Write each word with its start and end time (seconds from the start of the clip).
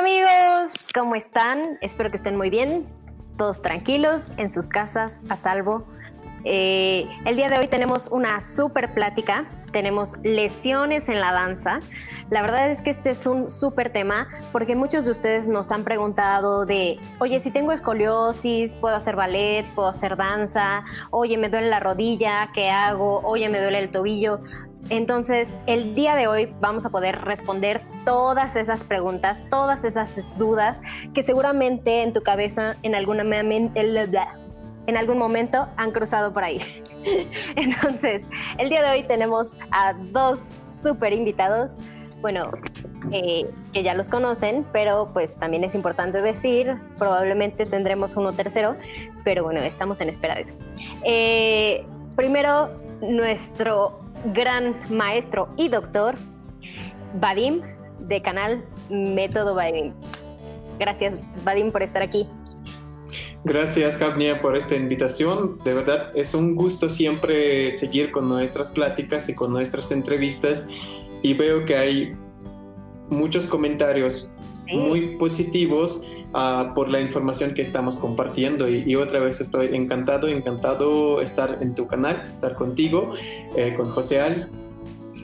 amigos, 0.00 0.86
¿cómo 0.94 1.14
están? 1.14 1.76
Espero 1.82 2.08
que 2.10 2.16
estén 2.16 2.34
muy 2.34 2.48
bien, 2.48 2.86
todos 3.36 3.60
tranquilos, 3.60 4.32
en 4.38 4.50
sus 4.50 4.66
casas, 4.66 5.24
a 5.28 5.36
salvo. 5.36 5.84
Eh, 6.44 7.06
el 7.26 7.36
día 7.36 7.50
de 7.50 7.58
hoy 7.58 7.68
tenemos 7.68 8.08
una 8.08 8.40
súper 8.40 8.94
plática, 8.94 9.44
tenemos 9.72 10.16
lesiones 10.22 11.10
en 11.10 11.20
la 11.20 11.32
danza. 11.32 11.80
La 12.30 12.40
verdad 12.40 12.70
es 12.70 12.80
que 12.80 12.88
este 12.88 13.10
es 13.10 13.26
un 13.26 13.50
súper 13.50 13.92
tema 13.92 14.26
porque 14.52 14.74
muchos 14.74 15.04
de 15.04 15.10
ustedes 15.10 15.48
nos 15.48 15.70
han 15.70 15.84
preguntado 15.84 16.64
de, 16.64 16.98
oye, 17.18 17.38
si 17.38 17.50
tengo 17.50 17.70
escoliosis, 17.70 18.76
¿puedo 18.76 18.96
hacer 18.96 19.16
ballet? 19.16 19.66
¿Puedo 19.74 19.88
hacer 19.88 20.16
danza? 20.16 20.82
Oye, 21.10 21.36
me 21.36 21.50
duele 21.50 21.68
la 21.68 21.78
rodilla, 21.78 22.48
¿qué 22.54 22.70
hago? 22.70 23.20
Oye, 23.22 23.50
me 23.50 23.60
duele 23.60 23.80
el 23.80 23.90
tobillo. 23.90 24.40
Entonces, 24.90 25.56
el 25.66 25.94
día 25.94 26.16
de 26.16 26.26
hoy 26.26 26.52
vamos 26.60 26.84
a 26.84 26.90
poder 26.90 27.22
responder 27.22 27.80
todas 28.04 28.56
esas 28.56 28.82
preguntas, 28.82 29.44
todas 29.48 29.84
esas 29.84 30.36
dudas 30.36 30.82
que 31.14 31.22
seguramente 31.22 32.02
en 32.02 32.12
tu 32.12 32.22
cabeza 32.22 32.74
en, 32.82 32.94
en 32.94 34.96
algún 34.96 35.18
momento 35.18 35.68
han 35.76 35.92
cruzado 35.92 36.32
por 36.32 36.42
ahí. 36.42 36.60
Entonces, 37.56 38.26
el 38.58 38.68
día 38.68 38.82
de 38.82 38.90
hoy 38.90 39.04
tenemos 39.04 39.56
a 39.70 39.92
dos 39.92 40.62
súper 40.72 41.12
invitados, 41.12 41.78
bueno, 42.20 42.50
eh, 43.12 43.48
que 43.72 43.84
ya 43.84 43.94
los 43.94 44.08
conocen, 44.08 44.66
pero 44.72 45.08
pues 45.12 45.34
también 45.34 45.62
es 45.62 45.76
importante 45.76 46.20
decir, 46.20 46.74
probablemente 46.98 47.64
tendremos 47.64 48.16
uno 48.16 48.32
tercero, 48.32 48.74
pero 49.22 49.44
bueno, 49.44 49.60
estamos 49.60 50.00
en 50.00 50.08
espera 50.08 50.34
de 50.34 50.40
eso. 50.40 50.54
Eh, 51.04 51.86
primero, 52.16 52.70
nuestro 53.00 54.00
gran 54.26 54.76
maestro 54.90 55.48
y 55.56 55.68
doctor, 55.68 56.14
Vadim, 57.14 57.60
de 58.00 58.22
canal 58.22 58.62
Método 58.88 59.54
Vadim. 59.54 59.92
Gracias, 60.78 61.16
Vadim, 61.44 61.70
por 61.70 61.82
estar 61.82 62.02
aquí. 62.02 62.26
Gracias, 63.44 63.96
Javnia, 63.96 64.40
por 64.40 64.54
esta 64.56 64.76
invitación. 64.76 65.58
De 65.64 65.74
verdad, 65.74 66.10
es 66.14 66.34
un 66.34 66.54
gusto 66.54 66.88
siempre 66.88 67.70
seguir 67.70 68.10
con 68.10 68.28
nuestras 68.28 68.70
pláticas 68.70 69.28
y 69.28 69.34
con 69.34 69.52
nuestras 69.52 69.90
entrevistas. 69.90 70.68
Y 71.22 71.34
veo 71.34 71.64
que 71.64 71.76
hay 71.76 72.16
muchos 73.08 73.46
comentarios 73.46 74.30
muy 74.68 75.16
positivos 75.16 76.02
uh, 76.34 76.74
por 76.74 76.88
la 76.88 77.00
información 77.00 77.54
que 77.54 77.62
estamos 77.62 77.96
compartiendo. 77.96 78.68
Y, 78.68 78.94
otra 78.96 79.20
vez 79.20 79.40
estoy 79.40 79.74
encantado, 79.74 80.28
encantado 80.28 81.20
estar 81.20 81.58
en 81.60 81.74
tu 81.74 81.86
canal, 81.86 82.20
estar 82.22 82.54
contigo, 82.54 83.12
eh, 83.56 83.74
con 83.76 83.90
José 83.90 84.20
Al, 84.20 84.50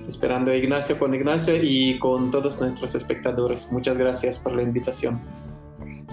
esperando 0.07 0.51
a 0.51 0.57
Ignacio 0.57 0.99
con 0.99 1.15
Ignacio 1.15 1.55
y 1.63 1.99
con 1.99 2.31
todos 2.31 2.61
nuestros 2.61 2.95
espectadores. 2.95 3.71
Muchas 3.71 3.99
gracias 3.99 4.39
por 4.39 4.55
la 4.55 4.63
invitación. 4.63 5.21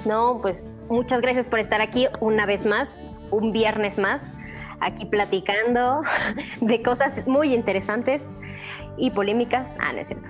No, 0.06 0.40
pues 0.42 0.66
muchas 0.90 1.22
gracias 1.22 1.48
por 1.48 1.60
estar 1.60 1.82
aquí 1.82 2.08
una 2.20 2.46
vez 2.46 2.66
más, 2.66 3.06
un 3.32 3.52
viernes 3.52 3.98
más, 3.98 4.34
aquí 4.80 5.06
platicando 5.06 6.02
de 6.62 6.82
cosas 6.82 7.26
muy 7.26 7.54
interesantes 7.54 8.34
y 8.98 9.12
polémicas. 9.12 9.76
Ah, 9.80 9.94
no 9.94 10.00
es 10.00 10.08
cierto. 10.08 10.30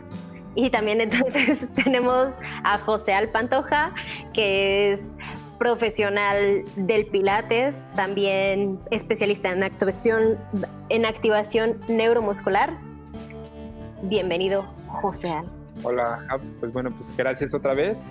Y 0.56 0.70
también 0.70 1.02
entonces 1.02 1.70
tenemos 1.84 2.40
a 2.64 2.78
José 2.78 3.14
Alpantoja, 3.14 3.94
que 4.34 4.92
es 4.92 5.16
profesional 5.58 6.64
del 6.76 7.06
Pilates, 7.08 7.88
también 7.96 8.80
especialista 8.92 9.52
en 9.52 9.64
activación, 9.64 10.38
en 10.90 11.06
activación 11.06 11.80
neuromuscular. 11.88 12.78
Bienvenido, 14.04 14.64
José 14.88 15.30
Al. 15.30 15.50
Hola, 15.84 16.20
pues 16.60 16.72
bueno, 16.72 16.92
pues 16.92 17.16
gracias 17.18 17.54
otra 17.54 17.74
vez 17.74 18.04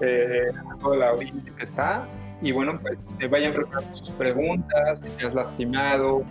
eh, 0.00 0.50
a 0.70 0.78
toda 0.78 0.96
la 0.96 1.08
audiencia 1.10 1.52
que 1.56 1.64
está. 1.64 2.08
Y 2.40 2.52
bueno, 2.52 2.78
pues 2.80 2.98
se 3.18 3.26
vayan 3.26 3.52
preparando 3.52 3.94
sus 3.94 4.10
preguntas, 4.12 5.00
si 5.00 5.08
te 5.10 5.26
has 5.26 5.34
lastimado, 5.34 6.24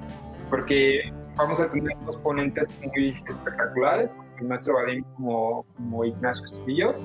porque 0.49 1.13
vamos 1.35 1.61
a 1.61 1.69
tener 1.69 1.95
dos 2.05 2.17
ponentes 2.17 2.67
muy 2.83 3.09
espectaculares, 3.09 4.15
el 4.39 4.47
maestro 4.47 4.75
Vadim 4.75 5.03
como, 5.15 5.65
como 5.75 6.05
Ignacio 6.05 6.45
Estudillo, 6.45 6.95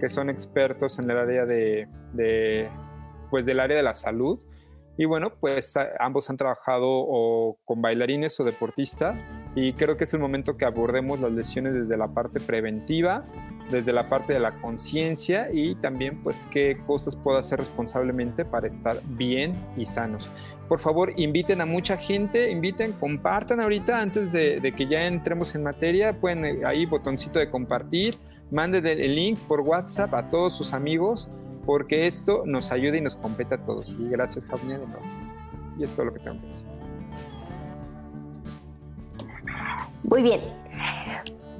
que 0.00 0.08
son 0.08 0.30
expertos 0.30 0.98
en 0.98 1.10
el 1.10 1.18
área 1.18 1.46
de, 1.46 2.68
pues 3.30 3.46
del 3.46 3.60
área 3.60 3.76
de 3.76 3.82
la 3.82 3.94
salud. 3.94 4.38
Y 4.96 5.04
bueno, 5.04 5.32
pues 5.38 5.74
ambos 6.00 6.28
han 6.28 6.36
trabajado 6.36 7.56
con 7.64 7.80
bailarines 7.80 8.38
o 8.40 8.44
deportistas 8.44 9.24
y 9.54 9.72
creo 9.74 9.96
que 9.96 10.04
es 10.04 10.14
el 10.14 10.20
momento 10.20 10.56
que 10.56 10.64
abordemos 10.64 11.20
las 11.20 11.30
lesiones 11.30 11.74
desde 11.74 11.96
la 11.96 12.08
parte 12.08 12.40
preventiva 12.40 13.24
desde 13.70 13.92
la 13.92 14.08
parte 14.08 14.32
de 14.32 14.40
la 14.40 14.52
conciencia 14.60 15.48
y 15.52 15.74
también 15.76 16.22
pues 16.22 16.42
qué 16.50 16.78
cosas 16.86 17.16
puedo 17.16 17.38
hacer 17.38 17.58
responsablemente 17.58 18.44
para 18.44 18.66
estar 18.66 18.96
bien 19.10 19.54
y 19.76 19.84
sanos. 19.84 20.30
Por 20.68 20.78
favor, 20.78 21.12
inviten 21.16 21.60
a 21.60 21.66
mucha 21.66 21.96
gente, 21.96 22.50
inviten, 22.50 22.92
compartan 22.92 23.60
ahorita 23.60 24.00
antes 24.00 24.32
de, 24.32 24.74
que 24.76 24.86
ya 24.86 25.06
entremos 25.06 25.54
en 25.54 25.62
materia, 25.62 26.18
pueden 26.18 26.44
eh, 26.44 26.60
ahí 26.64 26.86
botoncito 26.86 27.38
de 27.38 27.50
compartir, 27.50 28.18
manden 28.50 28.86
el 28.86 29.14
link 29.14 29.38
por 29.46 29.60
WhatsApp 29.60 30.12
a 30.14 30.28
todos 30.30 30.56
sus 30.56 30.72
amigos 30.72 31.28
porque 31.68 32.06
esto 32.06 32.44
nos 32.46 32.72
ayuda 32.72 32.96
y 32.96 33.02
nos 33.02 33.16
compete 33.16 33.56
a 33.56 33.62
todos. 33.62 33.94
Y 33.98 34.08
gracias, 34.08 34.46
Javier, 34.46 34.80
de 34.80 34.86
nuevo. 34.86 35.02
Y 35.78 35.82
es 35.82 35.90
todo 35.90 36.06
lo 36.06 36.14
que 36.14 36.20
tengo 36.20 36.40
que 36.40 36.46
decir. 36.46 36.66
Muy 40.02 40.22
bien. 40.22 40.40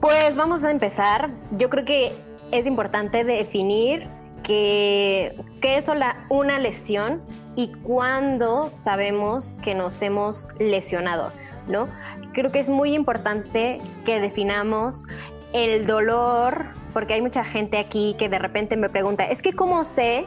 Pues 0.00 0.36
vamos 0.36 0.64
a 0.64 0.70
empezar. 0.70 1.30
Yo 1.50 1.70
creo 1.70 1.84
que 1.84 2.12
es 2.52 2.66
importante 2.66 3.24
definir 3.24 4.06
qué 4.42 5.34
es 5.60 5.90
una 6.30 6.58
lesión 6.58 7.20
y 7.56 7.72
cuándo 7.82 8.70
sabemos 8.70 9.54
que 9.62 9.74
nos 9.74 10.00
hemos 10.00 10.48
lesionado, 10.58 11.32
¿no? 11.66 11.88
Creo 12.32 12.50
que 12.50 12.60
es 12.60 12.70
muy 12.70 12.94
importante 12.94 13.80
que 14.06 14.20
definamos 14.20 15.04
el 15.52 15.86
dolor, 15.86 16.66
porque 16.94 17.14
hay 17.14 17.20
mucha 17.20 17.44
gente 17.44 17.78
aquí 17.78 18.14
que 18.18 18.28
de 18.28 18.38
repente 18.38 18.76
me 18.76 18.88
pregunta, 18.88 19.24
es 19.24 19.42
que 19.42 19.52
cómo 19.52 19.84
sé 19.84 20.26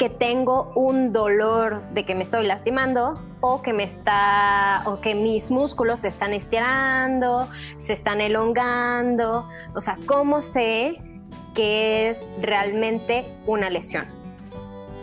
que 0.00 0.08
tengo 0.08 0.72
un 0.76 1.10
dolor 1.10 1.82
de 1.92 2.06
que 2.06 2.14
me 2.14 2.22
estoy 2.22 2.46
lastimando 2.46 3.20
o 3.42 3.60
que 3.60 3.74
me 3.74 3.82
está 3.82 4.82
o 4.86 5.02
que 5.02 5.14
mis 5.14 5.50
músculos 5.50 6.00
se 6.00 6.08
están 6.08 6.32
estirando, 6.32 7.46
se 7.76 7.92
están 7.92 8.22
elongando, 8.22 9.46
o 9.74 9.80
sea, 9.82 9.98
cómo 10.06 10.40
sé 10.40 10.94
que 11.54 12.08
es 12.08 12.26
realmente 12.40 13.26
una 13.46 13.68
lesión. 13.68 14.06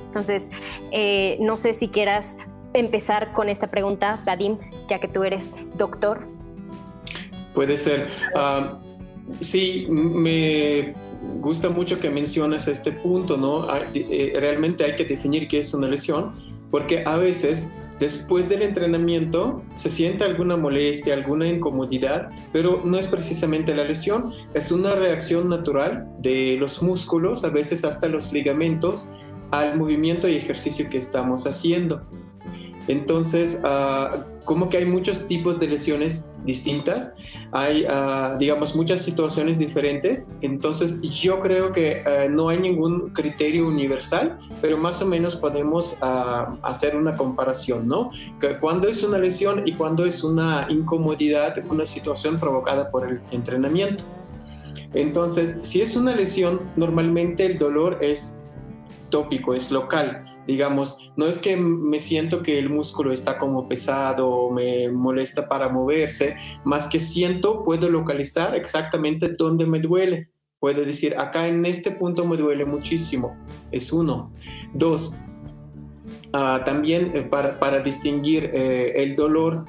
Entonces, 0.07 0.49
eh, 0.91 1.37
no 1.41 1.57
sé 1.57 1.73
si 1.73 1.89
quieras 1.89 2.39
empezar 2.73 3.33
con 3.33 3.49
esta 3.49 3.67
pregunta, 3.67 4.19
Vadim, 4.25 4.57
ya 4.87 4.97
que 4.97 5.07
tú 5.07 5.23
eres 5.23 5.53
doctor. 5.75 6.25
Puede 7.53 7.77
ser. 7.77 8.09
Ah, 8.35 8.79
sí, 9.41 9.85
me 9.89 10.95
gusta 11.39 11.69
mucho 11.69 11.99
que 11.99 12.09
menciones 12.09 12.67
este 12.67 12.91
punto, 12.91 13.37
¿no? 13.37 13.67
Eh, 13.93 14.33
realmente 14.39 14.83
hay 14.83 14.95
que 14.95 15.05
definir 15.05 15.47
qué 15.47 15.59
es 15.59 15.73
una 15.73 15.87
lesión, 15.87 16.33
porque 16.71 17.03
a 17.05 17.17
veces 17.17 17.73
después 17.99 18.47
del 18.49 18.61
entrenamiento 18.61 19.63
se 19.75 19.89
siente 19.89 20.23
alguna 20.23 20.57
molestia, 20.57 21.13
alguna 21.13 21.47
incomodidad, 21.47 22.29
pero 22.53 22.81
no 22.85 22.97
es 22.97 23.07
precisamente 23.07 23.73
la 23.73 23.83
lesión, 23.83 24.33
es 24.53 24.71
una 24.71 24.95
reacción 24.95 25.49
natural 25.49 26.07
de 26.19 26.57
los 26.59 26.81
músculos, 26.81 27.43
a 27.43 27.49
veces 27.49 27.83
hasta 27.83 28.07
los 28.07 28.31
ligamentos, 28.31 29.09
al 29.51 29.77
movimiento 29.77 30.27
y 30.27 30.35
ejercicio 30.35 30.89
que 30.89 30.97
estamos 30.97 31.47
haciendo. 31.47 32.05
Entonces, 32.87 33.61
uh, 33.63 34.36
como 34.47 34.69
que 34.69 34.77
hay 34.77 34.85
muchos 34.85 35.25
tipos 35.25 35.59
de 35.59 35.67
lesiones 35.67 36.29
distintas, 36.45 37.13
hay, 37.51 37.83
uh, 37.83 38.37
digamos, 38.39 38.77
muchas 38.77 39.01
situaciones 39.01 39.59
diferentes, 39.59 40.31
entonces 40.39 41.01
yo 41.01 41.41
creo 41.41 41.73
que 41.73 42.01
uh, 42.05 42.31
no 42.31 42.47
hay 42.47 42.57
ningún 42.57 43.09
criterio 43.09 43.67
universal, 43.67 44.39
pero 44.61 44.77
más 44.77 45.01
o 45.01 45.05
menos 45.05 45.35
podemos 45.35 45.97
hacer 46.01 46.95
una 46.95 47.13
comparación, 47.13 47.89
¿no? 47.89 48.09
Que 48.39 48.57
cuando 48.57 48.87
es 48.87 49.03
una 49.03 49.17
lesión 49.17 49.63
y 49.65 49.73
cuando 49.73 50.05
es 50.05 50.23
una 50.23 50.65
incomodidad, 50.69 51.61
una 51.69 51.85
situación 51.85 52.39
provocada 52.39 52.89
por 52.89 53.05
el 53.05 53.19
entrenamiento. 53.31 54.05
Entonces, 54.93 55.57
si 55.63 55.81
es 55.81 55.97
una 55.97 56.15
lesión, 56.15 56.61
normalmente 56.77 57.45
el 57.45 57.57
dolor 57.57 57.97
es 57.99 58.37
tópico, 59.09 59.53
es 59.53 59.71
local 59.71 60.26
digamos, 60.47 60.97
no 61.17 61.27
es 61.27 61.37
que 61.37 61.57
me 61.57 61.99
siento 61.99 62.41
que 62.41 62.57
el 62.57 62.69
músculo 62.69 63.11
está 63.11 63.37
como 63.37 63.67
pesado 63.67 64.29
o 64.29 64.51
me 64.51 64.89
molesta 64.89 65.47
para 65.47 65.67
moverse, 65.67 66.37
más 66.63 66.87
que 66.87 66.99
siento, 66.99 67.63
puedo 67.63 67.89
localizar 67.89 68.55
exactamente 68.55 69.35
dónde 69.37 69.65
me 69.65 69.79
duele. 69.79 70.29
Puedo 70.59 70.83
decir, 70.83 71.15
acá 71.17 71.47
en 71.47 71.65
este 71.65 71.91
punto 71.91 72.25
me 72.25 72.37
duele 72.37 72.65
muchísimo. 72.65 73.37
Es 73.71 73.91
uno. 73.91 74.31
Dos, 74.73 75.15
ah, 76.33 76.61
también 76.65 77.11
eh, 77.13 77.21
para, 77.21 77.79
distinguir 77.79 78.49
eh, 78.53 78.93
el 78.95 79.15
dolor 79.15 79.65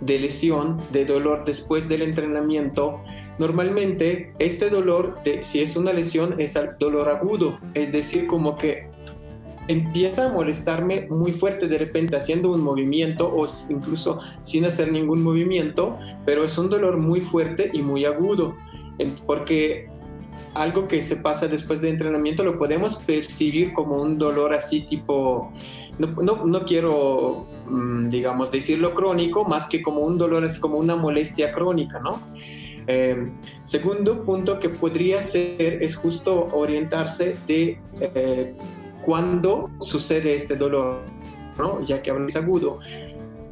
de 0.00 0.20
lesión, 0.20 0.78
de 0.92 1.06
dolor 1.06 1.44
después 1.44 1.88
del 1.88 2.02
entrenamiento, 2.02 3.02
normalmente 3.38 4.34
este 4.38 4.68
dolor, 4.68 5.18
si 5.40 5.62
es 5.62 5.74
una 5.74 5.92
lesión, 5.92 6.38
es 6.38 6.58
dolor 6.78 7.08
agudo, 7.08 7.58
es 7.74 7.90
decir, 7.92 8.26
como 8.26 8.56
que 8.56 8.90
empieza 9.68 10.26
a 10.26 10.32
molestarme 10.32 11.06
muy 11.08 11.32
fuerte 11.32 11.68
de 11.68 11.78
repente 11.78 12.16
haciendo 12.16 12.52
un 12.52 12.62
movimiento 12.62 13.28
o 13.34 13.46
incluso 13.68 14.18
sin 14.42 14.64
hacer 14.64 14.92
ningún 14.92 15.22
movimiento, 15.22 15.98
pero 16.24 16.44
es 16.44 16.56
un 16.58 16.70
dolor 16.70 16.96
muy 16.98 17.20
fuerte 17.20 17.70
y 17.72 17.82
muy 17.82 18.04
agudo, 18.04 18.56
porque 19.26 19.88
algo 20.54 20.88
que 20.88 21.02
se 21.02 21.16
pasa 21.16 21.48
después 21.48 21.80
de 21.80 21.90
entrenamiento 21.90 22.44
lo 22.44 22.58
podemos 22.58 22.96
percibir 22.96 23.72
como 23.72 23.96
un 23.96 24.18
dolor 24.18 24.54
así 24.54 24.82
tipo, 24.82 25.52
no, 25.98 26.44
no, 26.44 26.64
quiero, 26.64 27.46
mm, 27.68 28.08
digamos, 28.08 28.50
decirlo 28.50 28.94
crónico, 28.94 29.44
más 29.44 29.66
que 29.66 29.82
como 29.82 30.00
un 30.00 30.18
dolor 30.18 30.44
así 30.44 30.60
como 30.60 30.78
una 30.78 30.96
molestia 30.96 31.52
crónica, 31.52 32.00
¿no? 32.00 32.20
Em, 32.86 33.32
segundo 33.64 34.22
punto 34.24 34.60
que 34.60 34.68
podría 34.68 35.20
ser 35.20 35.82
es 35.82 35.96
justo 35.96 36.48
orientarse 36.52 37.34
de 37.46 37.80
eh, 38.00 38.54
cuándo 39.06 39.70
sucede 39.78 40.34
este 40.34 40.56
dolor, 40.56 41.00
¿no? 41.56 41.80
ya 41.80 42.02
que 42.02 42.10
hablas 42.10 42.34
agudo. 42.34 42.80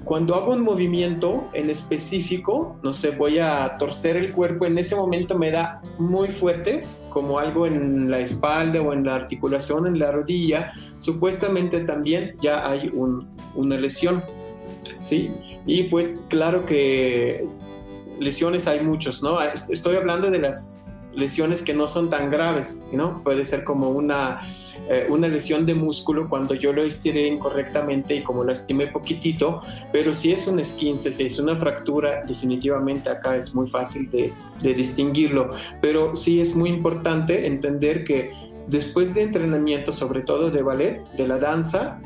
Cuando 0.04 0.34
hago 0.34 0.52
un 0.52 0.62
movimiento 0.62 1.48
en 1.54 1.70
específico, 1.70 2.76
no 2.82 2.92
sé, 2.92 3.12
voy 3.12 3.38
a 3.38 3.76
torcer 3.78 4.16
el 4.16 4.32
cuerpo, 4.32 4.66
en 4.66 4.76
ese 4.76 4.96
momento 4.96 5.38
me 5.38 5.50
da 5.50 5.80
muy 5.98 6.28
fuerte, 6.28 6.82
como 7.08 7.38
algo 7.38 7.66
en 7.66 8.10
la 8.10 8.18
espalda 8.18 8.82
o 8.82 8.92
en 8.92 9.04
la 9.04 9.14
articulación, 9.14 9.86
en 9.86 9.98
la 9.98 10.10
rodilla, 10.10 10.72
supuestamente 10.98 11.80
también 11.84 12.34
ya 12.40 12.68
hay 12.68 12.90
una 12.92 13.76
lesión, 13.78 14.22
¿sí? 14.98 15.30
Y 15.66 15.84
pues 15.84 16.18
claro 16.28 16.66
que 16.66 17.46
lesiones 18.18 18.66
hay 18.66 18.84
muchos, 18.84 19.22
¿no? 19.22 19.38
Estoy 19.40 19.96
hablando 19.96 20.30
de 20.30 20.40
las 20.40 20.83
lesiones 21.16 21.62
que 21.62 21.75
no 21.75 21.87
son 21.87 22.11
tan 22.11 22.31
graves, 22.31 22.82
¿no? 22.93 23.22
Puede 23.22 23.44
ser 23.44 23.64
como 23.64 23.90
una, 23.90 24.40
eh, 24.88 25.06
una 25.11 25.28
lesión 25.28 25.64
de 25.66 25.75
músculo 25.75 26.28
cuando 26.28 26.55
yo 26.55 26.72
lo 26.72 26.82
estiré 26.82 27.26
incorrectamente 27.26 28.16
y 28.16 28.22
como 28.22 28.44
lastimé 28.44 28.88
poquitito, 28.88 29.62
pero 29.93 30.12
si 30.12 30.32
es 30.32 30.46
un 30.46 30.61
esquince, 30.61 31.11
si 31.11 31.25
es 31.25 31.38
una 31.38 31.55
fractura, 31.55 32.25
definitivamente 32.26 33.11
acá 33.11 33.37
es 33.37 33.55
muy 33.55 33.66
fácil 33.66 34.08
de, 34.11 34.32
de 34.62 34.75
distinguirlo, 34.75 35.52
pero 35.81 36.16
sí 36.16 36.40
es 36.40 36.55
muy 36.55 36.70
importante 36.70 37.46
entender 37.46 38.05
que 38.05 38.32
después 38.67 39.14
de 39.14 39.22
entrenamiento, 39.22 39.93
sobre 39.93 40.22
todo 40.22 40.50
de 40.50 40.62
ballet, 40.62 41.05
de 41.17 41.28
la 41.28 41.38
danza, 41.38 42.00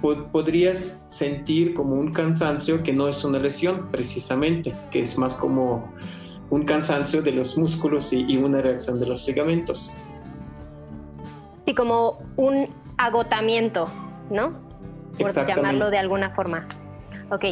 podrías 0.00 1.02
sentir 1.08 1.74
como 1.74 1.96
un 1.96 2.12
cansancio 2.12 2.82
que 2.82 2.92
no 2.92 3.08
es 3.08 3.24
una 3.24 3.38
lesión 3.38 3.88
precisamente, 3.90 4.72
que 4.90 5.00
es 5.00 5.18
más 5.18 5.34
como 5.34 5.92
un 6.50 6.64
cansancio 6.64 7.22
de 7.22 7.32
los 7.32 7.58
músculos 7.58 8.12
y, 8.12 8.36
una 8.36 8.60
reacción 8.60 8.98
de 8.98 9.06
los 9.06 9.26
ligamentos. 9.26 9.92
Y 11.66 11.74
como 11.74 12.18
un 12.36 12.68
agotamiento, 12.96 13.86
¿no? 14.30 14.52
Por 15.18 15.32
llamarlo 15.46 15.90
de 15.90 15.98
alguna 15.98 16.30
forma. 16.30 16.66
Ok. 17.30 17.44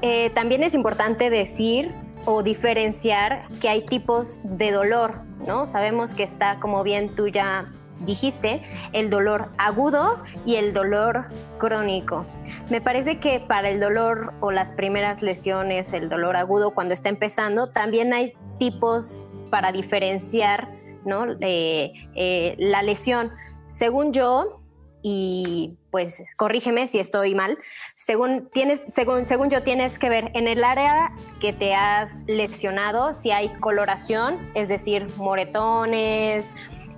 Eh, 0.00 0.30
también 0.30 0.62
es 0.62 0.74
importante 0.74 1.30
decir 1.30 1.94
o 2.24 2.42
diferenciar 2.42 3.46
que 3.60 3.68
hay 3.68 3.84
tipos 3.84 4.40
de 4.44 4.70
dolor, 4.70 5.22
¿no? 5.46 5.66
Sabemos 5.66 6.14
que 6.14 6.22
está, 6.22 6.58
como 6.60 6.82
bien 6.82 7.14
tú 7.14 7.28
ya 7.28 7.72
dijiste, 8.04 8.62
el 8.92 9.10
dolor 9.10 9.50
agudo 9.58 10.20
y 10.46 10.56
el 10.56 10.72
dolor 10.72 11.26
crónico. 11.58 12.26
Me 12.70 12.80
parece 12.80 13.18
que 13.18 13.40
para 13.40 13.68
el 13.68 13.80
dolor 13.80 14.34
o 14.40 14.50
las 14.50 14.72
primeras 14.72 15.22
lesiones, 15.22 15.92
el 15.92 16.08
dolor 16.08 16.36
agudo 16.36 16.72
cuando 16.72 16.94
está 16.94 17.08
empezando, 17.08 17.70
también 17.70 18.12
hay 18.12 18.34
tipos 18.58 19.38
para 19.50 19.72
diferenciar 19.72 20.68
¿no? 21.04 21.26
Eh, 21.40 22.54
la 22.58 22.82
lesión. 22.82 23.32
Según 23.68 24.12
yo, 24.12 24.60
y 25.02 25.78
pues 25.90 26.22
corrígeme 26.36 26.86
si 26.86 26.98
estoy 27.00 27.34
mal, 27.34 27.58
según, 27.96 28.48
tienes, 28.50 28.86
según, 28.90 29.26
según 29.26 29.50
yo 29.50 29.62
tienes 29.62 29.98
que 29.98 30.08
ver 30.08 30.30
en 30.34 30.46
el 30.46 30.62
área 30.62 31.12
que 31.40 31.52
te 31.52 31.74
has 31.74 32.22
lesionado 32.26 33.12
si 33.12 33.30
hay 33.30 33.48
coloración, 33.48 34.38
es 34.54 34.68
decir, 34.68 35.06
moretones, 35.16 36.52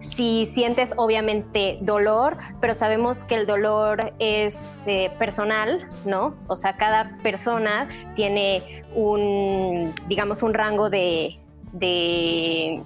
si 0.04 0.44
sientes 0.46 0.94
obviamente 0.96 1.78
dolor, 1.80 2.36
pero 2.60 2.74
sabemos 2.74 3.24
que 3.24 3.36
el 3.36 3.46
dolor 3.46 4.12
es 4.18 4.84
eh, 4.86 5.10
personal, 5.18 5.88
¿no? 6.04 6.34
O 6.46 6.56
sea, 6.56 6.76
cada 6.76 7.16
persona 7.22 7.88
tiene 8.14 8.84
un, 8.94 9.94
digamos, 10.06 10.42
un 10.42 10.54
rango 10.54 10.90
de, 10.90 11.38
de, 11.72 12.82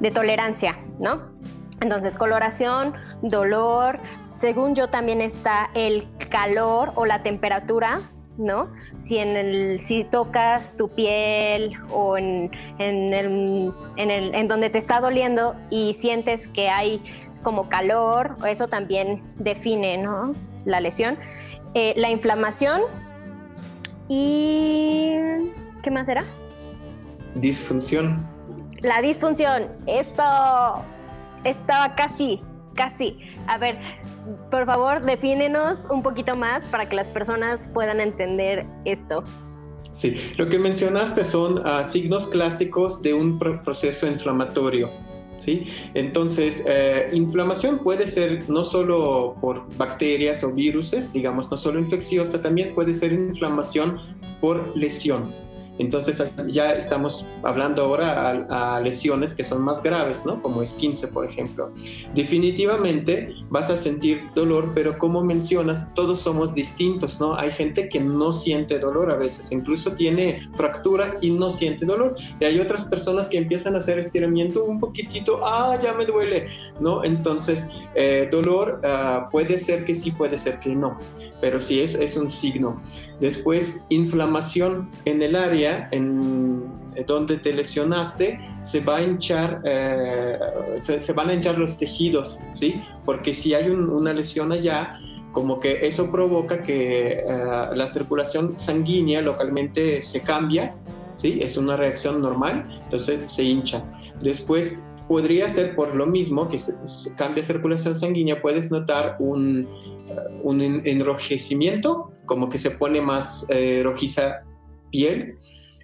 de 0.00 0.10
tolerancia, 0.10 0.78
¿no? 0.98 1.30
Entonces, 1.80 2.16
coloración, 2.16 2.94
dolor, 3.22 3.98
según 4.32 4.74
yo 4.74 4.88
también 4.88 5.20
está 5.20 5.70
el 5.74 6.06
calor 6.28 6.92
o 6.94 7.06
la 7.06 7.22
temperatura, 7.22 8.00
¿no? 8.38 8.68
Si, 8.96 9.18
en 9.18 9.36
el, 9.36 9.80
si 9.80 10.04
tocas 10.04 10.76
tu 10.76 10.88
piel 10.88 11.72
o 11.90 12.16
en, 12.16 12.50
en, 12.78 13.14
el, 13.14 13.72
en, 13.96 14.10
el, 14.10 14.34
en 14.34 14.48
donde 14.48 14.70
te 14.70 14.78
está 14.78 15.00
doliendo 15.00 15.54
y 15.70 15.94
sientes 15.94 16.48
que 16.48 16.68
hay 16.68 17.02
como 17.42 17.68
calor, 17.68 18.36
eso 18.48 18.68
también 18.68 19.22
define 19.36 19.98
¿no? 19.98 20.34
la 20.64 20.80
lesión. 20.80 21.18
Eh, 21.74 21.94
la 21.96 22.10
inflamación 22.10 22.82
y... 24.08 25.14
¿Qué 25.82 25.90
más 25.90 26.08
era? 26.08 26.22
Disfunción. 27.34 28.28
La 28.82 29.00
disfunción, 29.00 29.68
eso 29.86 30.82
estaba 31.44 31.94
casi, 31.94 32.40
casi. 32.74 33.18
A 33.46 33.58
ver, 33.58 33.78
por 34.50 34.66
favor, 34.66 35.02
defínenos 35.02 35.86
un 35.90 36.02
poquito 36.02 36.36
más 36.36 36.66
para 36.66 36.88
que 36.88 36.96
las 36.96 37.08
personas 37.08 37.68
puedan 37.72 38.00
entender 38.00 38.66
esto. 38.84 39.24
Sí, 39.90 40.16
lo 40.36 40.48
que 40.48 40.58
mencionaste 40.58 41.22
son 41.24 41.60
ah, 41.66 41.84
signos 41.84 42.26
clásicos 42.28 43.02
de 43.02 43.12
un 43.12 43.38
proceso 43.38 44.06
inflamatorio. 44.06 44.90
¿sí? 45.42 45.66
Entonces, 45.94 46.64
eh, 46.66 47.08
inflamación 47.12 47.78
puede 47.78 48.06
ser 48.06 48.48
no 48.48 48.64
solo 48.64 49.36
por 49.40 49.66
bacterias 49.76 50.42
o 50.44 50.50
virus, 50.50 50.94
digamos, 51.12 51.50
no 51.50 51.56
solo 51.56 51.78
infecciosa, 51.78 52.40
también 52.40 52.74
puede 52.74 52.94
ser 52.94 53.12
inflamación 53.12 53.98
por 54.40 54.76
lesión. 54.76 55.34
Entonces 55.78 56.32
ya 56.48 56.72
estamos 56.72 57.26
hablando 57.42 57.82
ahora 57.82 58.46
a, 58.48 58.80
lesiones 58.80 59.34
que 59.34 59.42
son 59.42 59.62
más 59.62 59.82
graves, 59.82 60.24
¿no? 60.24 60.42
Como 60.42 60.62
es 60.62 60.72
15, 60.74 61.08
por 61.08 61.28
ejemplo. 61.28 61.72
Definitivamente 62.14 63.34
vas 63.48 63.70
a 63.70 63.76
sentir 63.76 64.22
dolor, 64.34 64.72
pero 64.74 64.98
como 64.98 65.24
mencionas, 65.24 65.92
todos 65.94 66.20
somos 66.20 66.54
distintos, 66.54 67.20
¿no? 67.20 67.34
Hay 67.34 67.50
gente 67.50 67.88
que 67.88 68.00
no 68.00 68.32
siente 68.32 68.78
dolor 68.78 69.10
a 69.10 69.16
veces, 69.16 69.50
incluso 69.52 69.92
tiene 69.92 70.48
fractura 70.54 71.16
y 71.20 71.30
no 71.30 71.50
siente 71.50 71.86
dolor. 71.86 72.16
Y 72.40 72.44
hay 72.44 72.60
otras 72.60 72.84
personas 72.84 73.28
que 73.28 73.38
empiezan 73.38 73.74
a 73.74 73.78
hacer 73.78 73.98
estiramiento 73.98 74.64
un 74.64 74.78
poquitito, 74.78 75.40
ah, 75.44 75.78
ya 75.80 75.92
me 75.94 76.04
duele, 76.04 76.48
¿no? 76.80 77.02
Entonces, 77.04 77.68
eh, 77.94 78.28
dolor 78.30 78.80
ah, 78.84 79.28
puede 79.30 79.58
ser 79.58 79.84
que 79.84 79.94
sí, 79.94 80.10
puede 80.10 80.36
ser 80.36 80.60
que 80.60 80.74
no 80.74 80.98
pero 81.42 81.58
sí 81.58 81.80
es, 81.80 81.96
es 81.96 82.16
un 82.16 82.28
signo. 82.28 82.80
Después, 83.20 83.82
inflamación 83.88 84.88
en 85.04 85.20
el 85.20 85.34
área 85.34 85.88
en 85.90 86.62
donde 87.08 87.36
te 87.38 87.52
lesionaste, 87.52 88.38
se 88.60 88.78
va 88.78 88.98
a 88.98 89.02
hinchar, 89.02 89.60
eh, 89.64 90.38
se, 90.76 91.12
van 91.12 91.30
a 91.30 91.34
hinchar 91.34 91.58
los 91.58 91.76
tejidos, 91.76 92.38
¿sí? 92.52 92.74
Porque 93.04 93.32
si 93.32 93.54
hay 93.54 93.68
una 93.70 94.12
lesión 94.12 94.52
allá, 94.52 94.94
como 95.32 95.58
que 95.58 95.84
eso 95.84 96.12
provoca 96.12 96.62
que 96.62 97.24
eh, 97.26 97.26
la 97.74 97.88
circulación 97.88 98.56
sanguínea 98.56 99.20
localmente 99.20 100.00
se 100.00 100.20
cambia, 100.20 100.76
¿sí? 101.16 101.40
Es 101.42 101.56
una 101.56 101.76
reacción 101.76 102.22
normal, 102.22 102.80
entonces 102.84 103.32
se 103.32 103.42
hincha. 103.42 103.82
Después, 104.22 104.78
podría 105.12 105.46
ser 105.46 105.74
por 105.74 105.94
lo 105.94 106.06
mismo 106.06 106.48
que 106.48 106.56
se, 106.56 106.72
cambia 107.16 107.42
circulación 107.42 107.94
sanguínea, 107.94 108.40
puedes 108.40 108.70
notar 108.70 109.16
un, 109.18 109.68
un 110.42 110.62
enrojecimiento, 110.62 112.14
como 112.24 112.48
que 112.48 112.56
se 112.56 112.70
pone 112.70 113.02
más 113.02 113.44
eh, 113.50 113.82
rojiza 113.84 114.40
piel. 114.90 115.36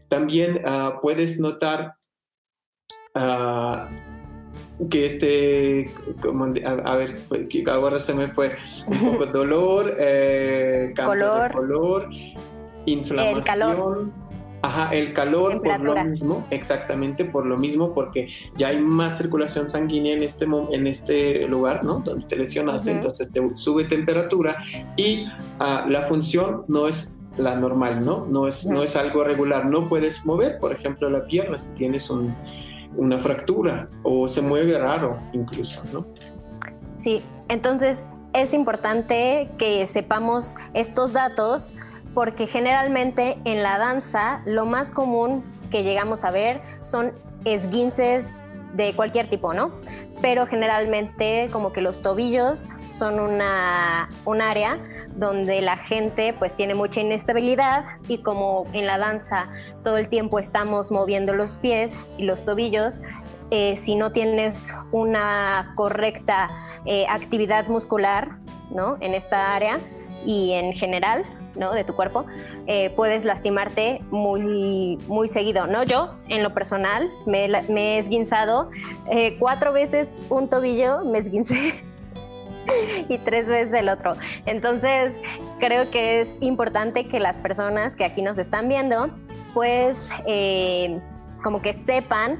También 0.09 0.63
ah, 0.65 0.99
puedes 1.03 1.39
notar 1.41 1.93
ah, 3.15 3.91
que 4.89 5.05
este, 5.05 5.91
a, 6.65 6.97
ver, 6.97 7.17
ahora 7.71 7.99
se 7.99 8.15
me 8.15 8.29
fue 8.29 8.57
un 8.87 9.13
poco 9.13 9.27
dolor, 9.31 9.95
eh, 9.99 10.95
color, 10.97 11.53
color, 11.53 12.09
inflamación. 12.87 14.11
Ajá, 14.61 14.91
el 14.91 15.13
calor 15.13 15.63
por 15.63 15.81
lo 15.81 16.05
mismo, 16.05 16.47
exactamente 16.51 17.25
por 17.25 17.47
lo 17.47 17.57
mismo, 17.57 17.95
porque 17.95 18.29
ya 18.57 18.69
hay 18.69 18.81
más 18.81 19.17
circulación 19.17 19.69
sanguínea 19.69 20.15
en 20.15 20.23
este, 20.23 20.47
en 20.47 20.87
este 20.87 21.47
lugar, 21.47 21.85
¿no? 21.85 22.01
Donde 22.01 22.27
te 22.27 22.37
lesionaste, 22.37 22.91
entonces 22.91 23.31
te 23.31 23.55
sube 23.55 23.85
temperatura 23.85 24.57
y 24.97 25.27
ah, 25.61 25.87
la 25.89 26.03
función 26.03 26.65
no 26.67 26.89
es 26.89 27.13
la 27.37 27.55
normal, 27.55 28.05
¿no? 28.05 28.27
No 28.27 28.49
es, 28.49 28.67
no 28.67 28.83
es 28.83 28.97
algo 28.97 29.25
regular. 29.25 29.67
No 29.67 29.89
puedes 29.89 30.25
mover, 30.27 30.59
por 30.59 30.73
ejemplo, 30.73 31.09
la 31.09 31.25
pierna 31.25 31.57
si 31.57 31.73
tienes 31.75 32.11
una 32.11 33.19
fractura 33.19 33.89
o 34.03 34.27
se 34.27 34.43
mueve 34.43 34.77
raro 34.79 35.19
incluso, 35.33 35.83
¿no? 35.93 36.05
Sí, 36.97 37.23
entonces 37.49 38.09
es 38.33 38.53
importante 38.55 39.51
que 39.57 39.87
sepamos 39.87 40.57
estos 40.75 41.13
datos 41.13 41.75
porque 42.19 42.49
generalmente 42.49 43.39
en 43.45 43.63
la 43.63 43.79
danza 43.79 44.43
lo 44.45 44.67
más 44.67 44.91
común 44.91 45.45
que 45.71 45.85
llegamos 45.85 46.25
a 46.25 46.33
ver 46.33 46.61
son 46.81 47.13
esguinces 47.45 48.49
de 48.73 48.93
cualquier 48.93 49.29
tipo, 49.29 49.55
¿no? 49.55 49.71
Pero 50.21 50.45
generalmente 50.49 51.49
como 51.53 51.73
que 51.73 51.81
los 51.81 52.03
tobillos 52.03 52.73
son 52.89 53.21
una, 53.21 54.11
un 54.25 54.43
área 54.43 54.81
donde 55.15 55.63
la 55.63 55.77
gente 55.77 56.35
pues 56.37 56.57
tiene 56.57 56.75
mucha 56.75 56.99
inestabilidad 56.99 57.85
y 58.09 58.19
como 58.19 58.67
en 58.73 58.89
la 58.89 58.99
danza 58.99 59.49
todo 59.85 59.97
el 59.97 60.09
tiempo 60.09 60.41
estamos 60.41 60.91
moviendo 60.91 61.35
los 61.35 61.57
pies 61.59 62.03
y 62.17 62.25
los 62.25 62.45
tobillos, 62.45 63.01
eh, 63.53 63.77
si 63.77 63.95
no 63.95 64.11
tienes 64.11 64.73
una 64.91 65.73
correcta 65.77 66.51
eh, 66.85 67.07
actividad 67.09 67.69
muscular, 67.69 68.41
¿no? 68.73 68.97
En 69.01 69.15
esta 69.15 69.55
área 69.55 69.79
y 70.27 70.55
en 70.55 70.73
general, 70.73 71.25
de 71.59 71.85
tu 71.85 71.95
cuerpo, 71.95 72.25
eh, 72.67 72.91
puedes 72.91 73.25
lastimarte 73.25 74.03
muy, 74.11 74.97
muy 75.09 75.29
seguido. 75.29 75.67
¿no? 75.67 75.83
Yo, 75.83 76.15
en 76.29 76.43
lo 76.43 76.55
personal, 76.55 77.11
me, 77.27 77.47
he 77.47 77.99
esguinzado 77.99 78.71
eh, 79.11 79.37
cuatro 79.39 79.73
veces 79.73 80.19
un 80.29 80.49
tobillo, 80.49 81.05
me 81.05 81.19
esguincé 81.19 81.85
y 83.09 83.19
tres 83.19 83.49
veces 83.49 83.75
el 83.75 83.89
otro. 83.89 84.13
Entonces, 84.47 85.21
creo 85.59 85.91
que 85.91 86.21
es 86.21 86.39
importante 86.41 87.07
que 87.07 87.21
las 87.21 87.39
personas 87.39 87.97
que 87.97 88.05
aquí 88.05 88.23
nos 88.23 88.39
están 88.39 88.69
viendo, 88.69 89.11
pues, 89.55 90.11
eh, 90.27 91.01
como 91.43 91.61
que 91.63 91.73
sepan 91.73 92.39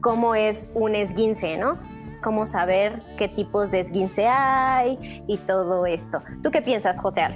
cómo 0.00 0.34
es 0.34 0.70
un 0.74 0.94
esguince, 0.94 1.56
¿no? 1.56 1.78
Cómo 2.22 2.46
saber 2.46 3.02
qué 3.16 3.28
tipos 3.28 3.70
de 3.70 3.80
esguince 3.80 4.26
hay 4.26 5.22
y 5.26 5.38
todo 5.38 5.86
esto. 5.86 6.22
¿Tú 6.42 6.50
qué 6.50 6.62
piensas, 6.62 7.00
José? 7.00 7.28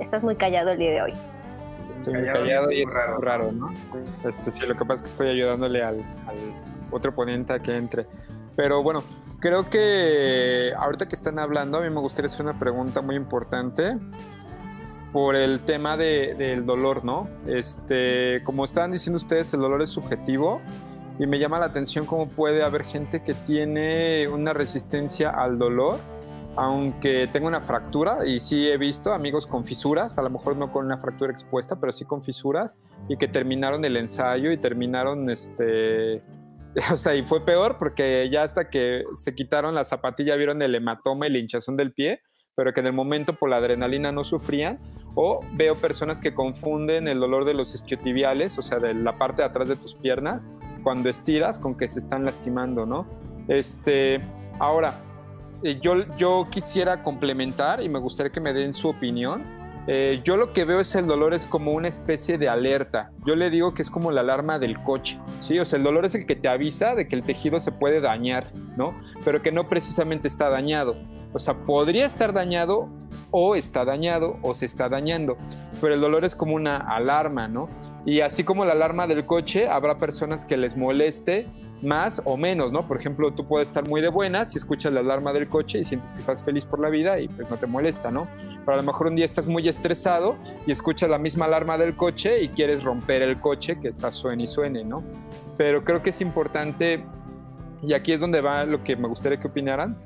Estás 0.00 0.22
muy 0.22 0.36
callado 0.36 0.70
el 0.70 0.78
día 0.78 0.90
de 0.92 1.02
hoy. 1.02 1.12
Estoy 1.98 2.14
muy 2.14 2.26
callado 2.26 2.70
y 2.70 2.82
es 2.82 2.86
raro, 2.86 3.18
raro, 3.18 3.52
¿no? 3.52 3.72
Este, 4.24 4.50
sí, 4.50 4.66
lo 4.66 4.76
que 4.76 4.84
pasa 4.84 4.96
es 4.96 5.02
que 5.02 5.08
estoy 5.08 5.28
ayudándole 5.28 5.82
al, 5.82 6.04
otro 6.90 7.14
ponente 7.14 7.52
a 7.52 7.58
que 7.58 7.76
entre. 7.76 8.06
Pero 8.56 8.82
bueno, 8.82 9.02
creo 9.40 9.70
que 9.70 10.72
ahorita 10.76 11.06
que 11.06 11.14
están 11.14 11.38
hablando, 11.38 11.78
a 11.78 11.80
mí 11.80 11.90
me 11.90 12.00
gustaría 12.00 12.30
hacer 12.30 12.42
una 12.42 12.58
pregunta 12.58 13.00
muy 13.00 13.16
importante 13.16 13.98
por 15.12 15.36
el 15.36 15.60
tema 15.60 15.96
del 15.96 16.66
dolor, 16.66 17.04
¿no? 17.04 17.28
Este, 17.46 18.42
como 18.44 18.64
estaban 18.64 18.90
diciendo 18.90 19.16
ustedes, 19.16 19.54
el 19.54 19.60
dolor 19.60 19.80
es 19.82 19.90
subjetivo 19.90 20.60
y 21.18 21.26
me 21.26 21.38
llama 21.38 21.58
la 21.60 21.66
atención 21.66 22.06
cómo 22.06 22.28
puede 22.28 22.62
haber 22.62 22.84
gente 22.84 23.22
que 23.22 23.34
tiene 23.34 24.26
una 24.28 24.52
resistencia 24.52 25.30
al 25.30 25.58
dolor 25.58 25.98
aunque 26.56 27.26
tengo 27.32 27.48
una 27.48 27.60
fractura 27.60 28.26
y 28.26 28.40
sí 28.40 28.68
he 28.68 28.76
visto 28.78 29.12
amigos 29.12 29.46
con 29.46 29.64
fisuras, 29.64 30.18
a 30.18 30.22
lo 30.22 30.30
mejor 30.30 30.56
no 30.56 30.72
con 30.72 30.86
una 30.86 30.96
fractura 30.96 31.32
expuesta, 31.32 31.80
pero 31.80 31.92
sí 31.92 32.04
con 32.04 32.22
fisuras 32.22 32.76
y 33.08 33.16
que 33.16 33.28
terminaron 33.28 33.84
el 33.84 33.96
ensayo 33.96 34.52
y 34.52 34.56
terminaron 34.56 35.30
este 35.30 36.22
o 36.92 36.96
sea, 36.96 37.14
y 37.14 37.24
fue 37.24 37.44
peor 37.44 37.76
porque 37.78 38.28
ya 38.30 38.42
hasta 38.42 38.68
que 38.68 39.04
se 39.14 39.34
quitaron 39.34 39.74
la 39.74 39.84
zapatilla 39.84 40.36
vieron 40.36 40.60
el 40.62 40.74
hematoma 40.74 41.26
y 41.26 41.30
la 41.30 41.38
hinchazón 41.38 41.76
del 41.76 41.92
pie, 41.92 42.20
pero 42.56 42.72
que 42.72 42.80
en 42.80 42.86
el 42.86 42.92
momento 42.92 43.34
por 43.34 43.50
la 43.50 43.56
adrenalina 43.56 44.12
no 44.12 44.24
sufrían. 44.24 44.78
O 45.16 45.40
veo 45.52 45.76
personas 45.76 46.20
que 46.20 46.34
confunden 46.34 47.06
el 47.06 47.20
dolor 47.20 47.44
de 47.44 47.54
los 47.54 47.72
isquiotibiales, 47.72 48.58
o 48.58 48.62
sea, 48.62 48.80
de 48.80 48.94
la 48.94 49.16
parte 49.16 49.42
de 49.42 49.46
atrás 49.46 49.68
de 49.68 49.76
tus 49.76 49.94
piernas, 49.94 50.48
cuando 50.82 51.08
estiras 51.08 51.60
con 51.60 51.76
que 51.76 51.86
se 51.86 52.00
están 52.00 52.24
lastimando, 52.24 52.84
¿no? 52.84 53.06
Este, 53.46 54.20
ahora, 54.58 54.92
eh, 55.64 55.80
yo, 55.80 56.46
quisiera 56.50 57.02
complementar 57.02 57.82
y 57.82 57.88
me 57.88 57.98
gustaría 57.98 58.30
que 58.30 58.40
me 58.40 58.52
den 58.52 58.74
su 58.74 58.90
opinión. 58.90 59.42
Eh, 59.86 60.20
yo 60.22 60.36
lo 60.36 60.52
que 60.52 60.66
veo 60.66 60.80
es 60.80 60.94
el 60.94 61.06
dolor 61.06 61.32
es 61.32 61.46
como 61.46 61.72
una 61.72 61.88
especie 61.88 62.36
de 62.36 62.50
alerta. 62.50 63.10
Yo 63.26 63.34
le 63.34 63.48
digo 63.48 63.72
que 63.72 63.80
es 63.80 63.90
como 63.90 64.10
la 64.10 64.20
alarma 64.20 64.58
del 64.58 64.82
coche, 64.82 65.18
¿sí? 65.40 65.58
O 65.58 65.64
sea, 65.64 65.78
el 65.78 65.82
dolor 65.82 66.04
es 66.04 66.14
el 66.14 66.26
que 66.26 66.36
te 66.36 66.48
avisa 66.48 66.94
de 66.94 67.08
que 67.08 67.16
el 67.16 67.22
tejido 67.22 67.60
se 67.60 67.72
puede 67.72 68.02
dañar, 68.02 68.50
¿no? 68.76 68.94
Pero 69.24 69.40
que 69.40 69.52
no 69.52 69.64
precisamente 69.64 70.28
está 70.28 70.50
dañado. 70.50 70.96
O 71.32 71.38
sea, 71.38 71.54
podría 71.54 72.04
estar 72.04 72.34
dañado 72.34 72.90
o 73.30 73.56
está 73.56 73.86
dañado 73.86 74.36
o 74.42 74.52
se 74.52 74.66
está 74.66 74.90
dañando, 74.90 75.36
pero 75.80 75.94
el 75.94 76.00
dolor 76.00 76.24
es 76.24 76.36
como 76.36 76.54
una 76.54 76.76
alarma, 76.76 77.48
¿no? 77.48 77.68
Y 78.06 78.20
así 78.20 78.44
como 78.44 78.66
la 78.66 78.72
alarma 78.72 79.06
del 79.06 79.24
coche, 79.24 79.66
habrá 79.66 79.96
personas 79.96 80.44
que 80.44 80.58
les 80.58 80.76
moleste 80.76 81.48
más 81.84 82.22
o 82.24 82.36
menos, 82.36 82.72
¿no? 82.72 82.86
Por 82.86 82.96
ejemplo, 82.96 83.32
tú 83.32 83.46
puedes 83.46 83.68
estar 83.68 83.88
muy 83.88 84.00
de 84.00 84.08
buenas 84.08 84.52
si 84.52 84.58
escuchas 84.58 84.92
la 84.92 85.00
alarma 85.00 85.32
del 85.32 85.48
coche 85.48 85.78
y 85.78 85.84
sientes 85.84 86.12
que 86.12 86.20
estás 86.20 86.42
feliz 86.42 86.64
por 86.64 86.80
la 86.80 86.88
vida 86.88 87.20
y 87.20 87.28
pues 87.28 87.50
no 87.50 87.56
te 87.56 87.66
molesta, 87.66 88.10
¿no? 88.10 88.26
Pero 88.64 88.72
a 88.72 88.76
lo 88.76 88.82
mejor 88.82 89.08
un 89.08 89.16
día 89.16 89.24
estás 89.24 89.46
muy 89.46 89.68
estresado 89.68 90.36
y 90.66 90.70
escuchas 90.70 91.08
la 91.08 91.18
misma 91.18 91.44
alarma 91.44 91.78
del 91.78 91.96
coche 91.96 92.42
y 92.42 92.48
quieres 92.48 92.82
romper 92.82 93.22
el 93.22 93.38
coche 93.40 93.78
que 93.80 93.88
está 93.88 94.10
suene 94.10 94.44
y 94.44 94.46
suene, 94.46 94.84
¿no? 94.84 95.02
Pero 95.56 95.84
creo 95.84 96.02
que 96.02 96.10
es 96.10 96.20
importante, 96.20 97.04
y 97.82 97.92
aquí 97.92 98.12
es 98.12 98.20
donde 98.20 98.40
va 98.40 98.64
lo 98.64 98.82
que 98.82 98.96
me 98.96 99.08
gustaría 99.08 99.38
que 99.38 99.48
opinaran, 99.48 99.96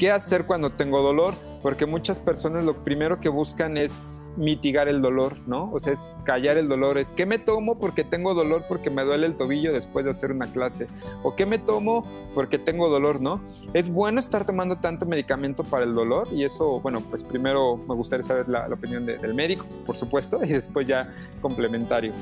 ¿qué 0.00 0.10
hacer 0.10 0.46
cuando 0.46 0.70
tengo 0.70 1.00
dolor? 1.00 1.34
porque 1.62 1.86
muchas 1.86 2.18
personas 2.18 2.64
lo 2.64 2.84
primero 2.84 3.20
que 3.20 3.28
buscan 3.28 3.76
es 3.76 4.32
mitigar 4.36 4.88
el 4.88 5.02
dolor, 5.02 5.36
¿no? 5.46 5.70
O 5.72 5.78
sea, 5.78 5.92
es 5.92 6.12
callar 6.24 6.56
el 6.56 6.68
dolor, 6.68 6.96
es 6.96 7.12
¿qué 7.12 7.26
me 7.26 7.38
tomo 7.38 7.78
porque 7.78 8.04
tengo 8.04 8.34
dolor 8.34 8.64
porque 8.66 8.90
me 8.90 9.04
duele 9.04 9.26
el 9.26 9.36
tobillo 9.36 9.72
después 9.72 10.04
de 10.04 10.12
hacer 10.12 10.32
una 10.32 10.46
clase? 10.46 10.86
¿O 11.22 11.36
qué 11.36 11.44
me 11.44 11.58
tomo 11.58 12.06
porque 12.34 12.58
tengo 12.58 12.88
dolor, 12.88 13.20
¿no? 13.20 13.42
Es 13.74 13.90
bueno 13.90 14.20
estar 14.20 14.46
tomando 14.46 14.76
tanto 14.76 15.04
medicamento 15.04 15.62
para 15.64 15.84
el 15.84 15.94
dolor 15.94 16.28
y 16.32 16.44
eso, 16.44 16.80
bueno, 16.80 17.00
pues 17.00 17.22
primero 17.22 17.76
me 17.76 17.94
gustaría 17.94 18.22
saber 18.22 18.48
la, 18.48 18.68
opinión 18.70 19.04
del 19.04 19.34
médico, 19.34 19.66
por 19.84 19.96
supuesto, 19.96 20.40
y 20.44 20.48
después 20.48 20.88
ya 20.88 21.12
complementario. 21.42 22.14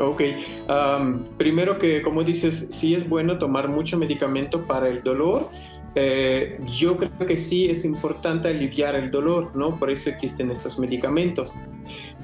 Ok, 0.00 0.22
primero 1.36 1.76
que 1.76 2.02
como 2.02 2.22
dices, 2.22 2.68
sí 2.70 2.94
es 2.94 3.08
bueno 3.08 3.38
tomar 3.38 3.68
mucho 3.68 3.98
medicamento 3.98 4.64
para 4.64 4.88
el 4.88 5.02
dolor, 5.02 5.50
eh, 5.94 6.60
yo 6.64 6.96
creo 6.96 7.26
que 7.26 7.36
sí 7.36 7.68
es 7.68 7.84
importante 7.84 8.48
aliviar 8.48 8.94
el 8.94 9.10
dolor, 9.10 9.50
¿no? 9.56 9.76
Por 9.76 9.90
eso 9.90 10.10
existen 10.10 10.50
estos 10.50 10.78
medicamentos. 10.78 11.56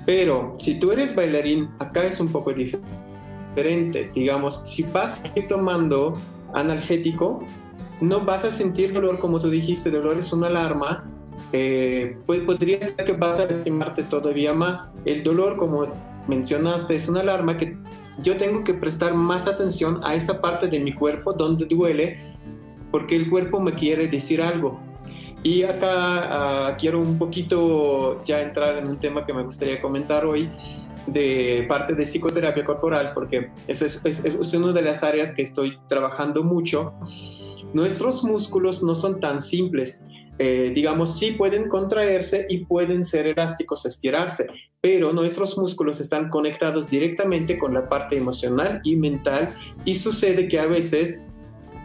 Pero 0.06 0.52
si 0.56 0.78
tú 0.78 0.92
eres 0.92 1.14
bailarín, 1.14 1.70
acá 1.80 2.04
es 2.04 2.20
un 2.20 2.30
poco 2.30 2.52
diferente. 2.52 4.10
Digamos, 4.14 4.62
si 4.64 4.82
vas 4.84 5.20
tomando 5.48 6.14
analgético, 6.52 7.44
no 8.00 8.20
vas 8.20 8.44
a 8.44 8.50
sentir 8.50 8.92
dolor 8.92 9.18
como 9.18 9.40
tú 9.40 9.50
dijiste, 9.50 9.90
dolor 9.90 10.18
es 10.18 10.32
una 10.32 10.48
alarma. 10.48 11.10
Eh, 11.52 12.16
pues 12.26 12.40
podría 12.40 12.80
ser 12.86 13.04
que 13.04 13.12
vas 13.12 13.40
a 13.40 13.46
lastimarte 13.46 14.04
todavía 14.04 14.52
más. 14.52 14.92
El 15.04 15.22
dolor, 15.22 15.56
como 15.56 15.86
mencionaste, 16.28 16.94
es 16.94 17.08
una 17.08 17.20
alarma 17.20 17.56
que 17.56 17.76
yo 18.18 18.36
tengo 18.36 18.64
que 18.64 18.74
prestar 18.74 19.14
más 19.14 19.46
atención 19.46 20.00
a 20.04 20.14
esa 20.14 20.40
parte 20.40 20.68
de 20.68 20.80
mi 20.80 20.92
cuerpo 20.92 21.32
donde 21.32 21.66
duele 21.66 22.34
porque 22.90 23.16
el 23.16 23.28
cuerpo 23.28 23.58
me 23.58 23.74
quiere 23.74 24.06
decir 24.06 24.40
algo. 24.40 24.78
Y 25.42 25.64
acá 25.64 26.68
ah, 26.68 26.76
quiero 26.78 27.00
un 27.00 27.18
poquito 27.18 28.18
ya 28.20 28.40
entrar 28.40 28.78
en 28.78 28.86
un 28.86 29.00
tema 29.00 29.26
que 29.26 29.34
me 29.34 29.42
gustaría 29.42 29.82
comentar 29.82 30.24
hoy 30.24 30.48
de 31.08 31.66
parte 31.68 31.94
de 31.94 32.04
psicoterapia 32.04 32.64
corporal, 32.64 33.10
porque 33.12 33.50
eso 33.66 33.84
es, 33.84 34.00
es, 34.04 34.54
una 34.54 34.72
de 34.72 34.82
las 34.82 35.02
áreas 35.02 35.32
que 35.32 35.42
estoy 35.42 35.76
trabajando 35.88 36.44
mucho. 36.44 36.94
Nuestros 37.72 38.22
músculos 38.22 38.82
no 38.82 38.94
son 38.94 39.18
tan 39.18 39.40
simples. 39.40 40.04
Eh, 40.38 40.70
digamos, 40.74 41.18
sí 41.18 41.32
pueden 41.32 41.68
contraerse 41.68 42.46
y 42.48 42.64
pueden 42.64 43.04
ser 43.04 43.26
elásticos, 43.26 43.84
estirarse, 43.86 44.46
pero 44.84 45.14
nuestros 45.14 45.56
músculos 45.56 45.98
están 45.98 46.28
conectados 46.28 46.90
directamente 46.90 47.56
con 47.56 47.72
la 47.72 47.88
parte 47.88 48.18
emocional 48.18 48.82
y 48.84 48.96
mental 48.96 49.48
y 49.86 49.94
sucede 49.94 50.46
que 50.46 50.58
a 50.60 50.66
veces 50.66 51.22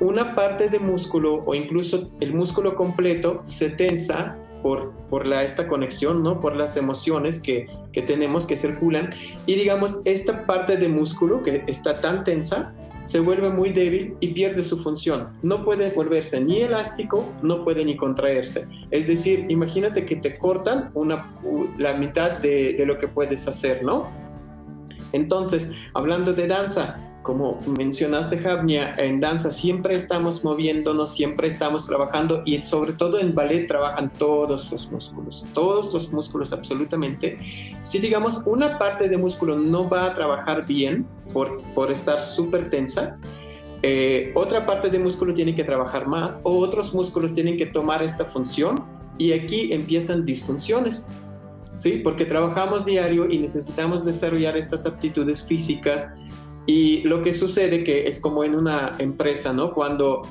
una 0.02 0.36
parte 0.36 0.68
de 0.68 0.80
músculo 0.80 1.42
o 1.46 1.56
incluso 1.56 2.12
el 2.20 2.34
músculo 2.34 2.76
completo 2.76 3.40
se 3.44 3.70
tensa 3.70 4.38
por, 4.62 4.92
por 5.10 5.32
esta 5.32 5.66
conexión, 5.70 6.24
¿no? 6.24 6.42
por 6.42 6.58
las 6.58 6.76
emociones 6.76 7.40
que, 7.40 7.68
que 7.94 8.02
tenemos 8.02 8.46
que 8.46 8.58
circulan 8.58 9.12
y 9.46 9.56
digamos 9.56 10.00
esta 10.04 10.46
parte 10.46 10.76
de 10.76 10.90
músculo 10.90 11.42
que 11.42 11.64
está 11.68 12.02
tan 12.02 12.26
tensa 12.26 12.76
se 13.10 13.20
vuelve 13.20 13.50
muy 13.50 13.74
débil 13.74 14.16
y 14.20 14.28
pierde 14.34 14.62
su 14.62 14.78
función. 14.78 15.30
No 15.42 15.66
puede 15.66 15.90
volverse 15.90 16.40
ni 16.40 16.62
elástico, 16.62 17.28
no 17.42 17.64
puede 17.64 17.84
ni 17.84 17.98
contraerse. 17.98 18.68
Es 18.92 19.08
decir, 19.08 19.48
imagínate 19.50 20.06
que 20.06 20.18
te 20.18 20.38
cortan 20.38 20.92
una, 20.94 21.28
la 21.80 21.96
mitad 21.96 22.38
de, 22.38 22.74
de 22.74 22.86
lo 22.86 23.00
que 23.00 23.08
puedes 23.08 23.48
hacer, 23.48 23.84
¿no? 23.84 24.08
Entonces, 25.12 25.72
hablando 25.96 26.34
de 26.34 26.46
danza, 26.46 26.98
como 27.30 27.60
mencionaste, 27.78 28.40
Javnia, 28.40 28.96
en 28.98 29.20
danza 29.20 29.52
siempre 29.52 29.94
estamos 29.94 30.44
moviéndonos, 30.44 31.14
siempre 31.14 31.48
estamos 31.48 31.86
trabajando 31.86 32.42
y 32.44 32.60
sobre 32.64 32.94
todo 32.94 33.20
en 33.20 33.36
ballet 33.36 33.68
trabajan 33.68 34.12
todos 34.12 34.72
los 34.72 34.92
músculos, 34.92 35.46
todos 35.54 35.94
los 35.94 36.12
músculos 36.12 36.52
absolutamente. 36.54 37.38
Si 37.84 38.00
digamos 38.00 38.42
una 38.48 38.80
parte 38.80 39.08
de 39.08 39.16
músculo 39.16 39.56
no 39.56 39.88
va 39.88 40.08
a 40.08 40.14
trabajar 40.16 40.66
bien 40.66 41.06
por, 41.32 41.62
por 41.76 41.92
estar 41.92 42.20
súper 42.20 42.72
tensa, 42.72 43.20
eh, 43.84 44.32
otra 44.34 44.66
parte 44.66 44.90
de 44.90 44.98
músculo 44.98 45.32
tiene 45.32 45.54
que 45.54 45.64
trabajar 45.64 46.08
más 46.08 46.40
o 46.42 46.58
otros 46.58 46.96
músculos 46.96 47.32
tienen 47.34 47.58
que 47.58 47.68
tomar 47.68 48.02
esta 48.02 48.26
función 48.26 48.84
y 49.20 49.34
aquí 49.34 49.72
empiezan 49.72 50.26
disfunciones. 50.26 51.06
¿sí? 51.76 52.02
Porque 52.04 52.26
trabajamos 52.26 52.86
diario 52.86 53.30
y 53.30 53.38
necesitamos 53.38 54.04
desarrollar 54.04 54.58
estas 54.58 54.88
aptitudes 54.88 55.44
físicas 55.44 56.12
y 56.70 57.02
lo 57.02 57.24
que 57.24 57.34
sucede 57.34 57.84
que 57.84 58.08
es 58.08 58.20
como 58.20 58.44
en 58.44 58.54
una 58.54 58.92
empresa, 59.00 59.52
¿no? 59.52 59.74
Cuando 59.74 60.22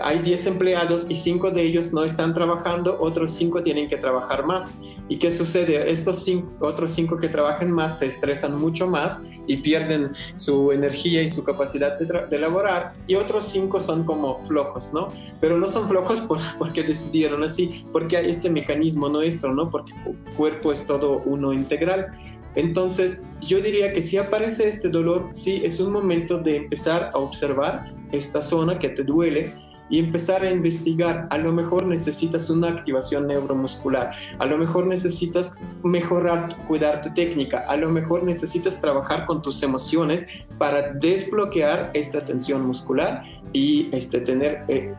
hay 0.00 0.20
10 0.20 0.46
empleados 0.46 1.04
y 1.08 1.16
5 1.16 1.50
de 1.50 1.62
ellos 1.62 1.92
no 1.92 2.04
están 2.04 2.32
trabajando, 2.32 2.96
otros 3.00 3.32
5 3.32 3.60
tienen 3.62 3.88
que 3.88 3.96
trabajar 3.96 4.46
más. 4.46 4.78
¿Y 5.08 5.18
qué 5.18 5.32
sucede? 5.32 5.90
Estos 5.90 6.24
cinco, 6.24 6.48
otros 6.60 6.92
5 6.92 7.16
que 7.16 7.26
trabajan 7.26 7.72
más 7.72 7.98
se 7.98 8.06
estresan 8.06 8.60
mucho 8.60 8.86
más 8.86 9.20
y 9.48 9.56
pierden 9.56 10.12
su 10.36 10.70
energía 10.70 11.22
y 11.22 11.28
su 11.28 11.42
capacidad 11.42 11.98
de, 11.98 12.06
de 12.06 12.36
elaborar 12.36 12.92
y 13.08 13.16
otros 13.16 13.46
5 13.46 13.80
son 13.80 14.04
como 14.04 14.44
flojos, 14.44 14.92
¿no? 14.94 15.08
Pero 15.40 15.58
no 15.58 15.66
son 15.66 15.88
flojos 15.88 16.20
por, 16.28 16.38
porque 16.56 16.84
decidieron 16.84 17.42
así, 17.42 17.84
porque 17.90 18.16
hay 18.16 18.30
este 18.30 18.48
mecanismo 18.48 19.08
nuestro, 19.08 19.52
¿no? 19.52 19.68
Porque 19.68 19.92
el 20.06 20.34
cuerpo 20.36 20.72
es 20.72 20.86
todo 20.86 21.20
uno 21.26 21.52
integral. 21.52 22.12
Entonces, 22.54 23.20
yo 23.40 23.60
diría 23.60 23.92
que 23.92 24.02
si 24.02 24.16
aparece 24.16 24.68
este 24.68 24.88
dolor, 24.88 25.28
sí 25.32 25.62
es 25.64 25.80
un 25.80 25.92
momento 25.92 26.38
de 26.38 26.56
empezar 26.56 27.10
a 27.14 27.18
observar 27.18 27.92
esta 28.12 28.42
zona 28.42 28.78
que 28.78 28.88
te 28.88 29.02
duele 29.02 29.52
y 29.90 29.98
empezar 29.98 30.42
a 30.42 30.50
investigar. 30.50 31.26
A 31.30 31.38
lo 31.38 31.52
mejor 31.52 31.86
necesitas 31.86 32.48
una 32.48 32.68
activación 32.68 33.26
neuromuscular, 33.26 34.12
a 34.38 34.46
lo 34.46 34.56
mejor 34.56 34.86
necesitas 34.86 35.54
mejorar, 35.82 36.56
cuidar 36.66 37.02
tu 37.02 37.12
técnica, 37.12 37.64
a 37.68 37.76
lo 37.76 37.90
mejor 37.90 38.22
necesitas 38.22 38.80
trabajar 38.80 39.26
con 39.26 39.42
tus 39.42 39.62
emociones 39.62 40.26
para 40.58 40.92
desbloquear 40.92 41.90
esta 41.94 42.24
tensión 42.24 42.66
muscular 42.66 43.24
y 43.52 43.88
este, 43.92 44.20
tener 44.20 44.64
eh, 44.68 44.94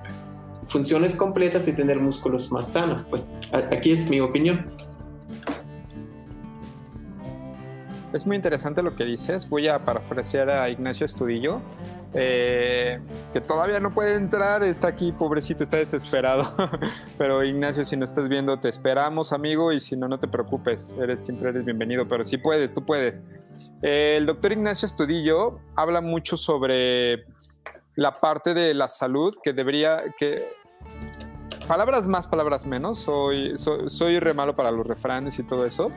funciones 0.65 1.15
completas 1.15 1.67
y 1.67 1.73
tener 1.73 1.99
músculos 1.99 2.51
más 2.51 2.73
sanos. 2.73 3.03
Pues 3.09 3.27
aquí 3.71 3.91
es 3.91 4.09
mi 4.09 4.19
opinión. 4.19 4.65
Es 8.13 8.27
muy 8.27 8.35
interesante 8.35 8.83
lo 8.83 8.93
que 8.95 9.05
dices. 9.05 9.47
Voy 9.47 9.69
a 9.69 9.85
parafrasear 9.85 10.49
a 10.49 10.69
Ignacio 10.69 11.05
Estudillo, 11.05 11.61
eh, 12.13 12.99
que 13.31 13.39
todavía 13.39 13.79
no 13.79 13.93
puede 13.93 14.15
entrar, 14.15 14.63
está 14.63 14.89
aquí, 14.89 15.13
pobrecito, 15.13 15.63
está 15.63 15.77
desesperado. 15.77 16.53
pero 17.17 17.41
Ignacio, 17.43 17.85
si 17.85 17.95
no 17.95 18.03
estás 18.03 18.27
viendo, 18.27 18.59
te 18.59 18.67
esperamos, 18.67 19.31
amigo, 19.31 19.71
y 19.71 19.79
si 19.79 19.95
no, 19.95 20.09
no 20.09 20.19
te 20.19 20.27
preocupes, 20.27 20.93
eres, 20.99 21.21
siempre 21.21 21.51
eres 21.51 21.63
bienvenido, 21.63 22.05
pero 22.05 22.25
si 22.25 22.37
puedes, 22.37 22.73
tú 22.73 22.85
puedes. 22.85 23.21
el 23.81 24.25
doctor 24.25 24.51
Ignacio 24.51 24.87
Estudillo 24.87 25.59
habla 25.77 26.01
mucho 26.01 26.35
sobre 26.35 27.23
la 27.95 28.19
parte 28.19 28.53
de 28.53 28.73
la 28.73 28.89
salud 28.89 29.37
que 29.41 29.53
debería, 29.53 30.03
que 30.17 30.49
palabras 31.65 32.07
más, 32.07 32.27
palabras 32.27 32.65
menos, 32.65 32.99
soy, 32.99 33.57
soy, 33.57 33.89
soy 33.89 34.19
re 34.19 34.33
malo 34.33 34.53
para 34.53 34.69
los 34.69 34.85
refranes 34.85 35.39
y 35.39 35.43
todo 35.43 35.65
eso 35.65 35.89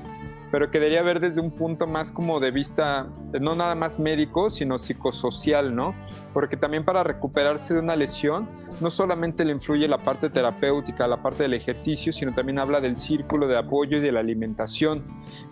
pero 0.50 0.70
que 0.70 0.78
debería 0.78 1.02
ver 1.02 1.20
desde 1.20 1.40
un 1.40 1.50
punto 1.50 1.86
más 1.86 2.10
como 2.10 2.40
de 2.40 2.50
vista, 2.50 3.08
no 3.40 3.54
nada 3.54 3.74
más 3.74 3.98
médico, 3.98 4.50
sino 4.50 4.78
psicosocial, 4.78 5.74
¿no? 5.74 5.94
Porque 6.32 6.56
también 6.56 6.84
para 6.84 7.02
recuperarse 7.02 7.74
de 7.74 7.80
una 7.80 7.96
lesión, 7.96 8.48
no 8.80 8.90
solamente 8.90 9.44
le 9.44 9.52
influye 9.52 9.88
la 9.88 9.98
parte 9.98 10.30
terapéutica, 10.30 11.08
la 11.08 11.22
parte 11.22 11.44
del 11.44 11.54
ejercicio, 11.54 12.12
sino 12.12 12.32
también 12.32 12.58
habla 12.58 12.80
del 12.80 12.96
círculo 12.96 13.48
de 13.48 13.58
apoyo 13.58 13.98
y 13.98 14.00
de 14.00 14.12
la 14.12 14.20
alimentación. 14.20 15.02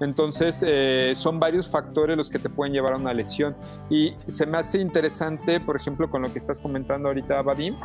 Entonces, 0.01 0.63
eh, 0.65 1.13
son 1.17 1.41
varios 1.41 1.69
factores 1.69 2.17
los 2.17 2.31
que 2.31 2.39
te 2.39 2.49
pueden 2.49 2.73
llevar 2.73 2.95
a 2.95 2.97
una 2.97 3.13
lesión. 3.13 3.57
Y 3.91 4.15
se 4.29 4.47
me 4.47 4.59
hace 4.59 4.81
interesante, 4.81 5.61
por 5.61 5.77
ejemplo, 5.77 6.11
con 6.11 6.23
lo 6.23 6.33
que 6.33 6.39
estás 6.39 6.61
comentando 6.61 7.09
ahorita, 7.09 7.43
Vadim, 7.43 7.77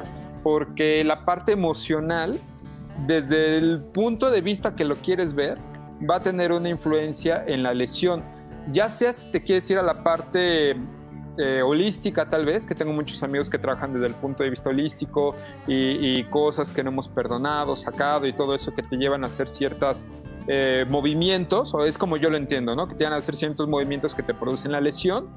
porque 0.44 1.04
la 1.04 1.26
parte 1.26 1.52
emocional, 1.52 2.38
desde 3.06 3.58
el 3.58 3.82
punto 3.82 4.30
de 4.30 4.42
vista 4.42 4.76
que 4.76 4.86
lo 4.86 4.96
quieres 4.96 5.34
ver, 5.34 5.58
va 6.10 6.18
a 6.18 6.22
tener 6.22 6.52
una 6.52 6.70
influencia 6.70 7.44
en 7.48 7.64
la 7.64 7.74
lesión. 7.74 8.22
Ya 8.72 8.90
sea 8.90 9.14
si 9.14 9.32
te 9.32 9.42
quieres 9.42 9.70
ir 9.70 9.78
a 9.78 9.84
la 9.84 10.04
parte 10.04 10.76
eh, 11.38 11.62
holística 11.62 12.28
tal 12.28 12.46
vez, 12.46 12.66
que 12.66 12.74
tengo 12.74 12.94
muchos 12.94 13.22
amigos 13.22 13.50
que 13.50 13.60
trabajan 13.60 13.94
desde 13.94 14.08
el 14.08 14.16
punto 14.16 14.44
de 14.44 14.50
vista 14.50 14.70
holístico 14.70 15.36
y, 15.68 16.24
cosas 16.26 16.72
que 16.72 16.84
no 16.84 16.90
hemos 16.90 17.08
perdonado, 17.08 17.76
sacado 17.76 18.26
y 18.26 18.34
todo 18.34 18.56
eso 18.56 18.74
que 18.74 18.82
te 18.82 18.98
llevan 18.98 19.24
a 19.24 19.28
hacer 19.28 19.48
ciertos 19.48 20.06
eh, 20.48 20.86
movimientos, 20.90 21.74
o 21.74 21.86
es 21.86 21.98
como 21.98 22.18
yo 22.18 22.30
lo 22.30 22.38
entiendo, 22.38 22.76
¿no? 22.76 22.88
Que 22.88 22.96
te 22.96 23.04
van 23.04 23.14
a 23.14 23.18
hacer 23.18 23.36
ciertos 23.36 23.68
movimientos 23.68 24.16
que 24.16 24.24
te 24.24 24.34
producen 24.34 24.72
la 24.72 24.82
lesión, 24.82 25.30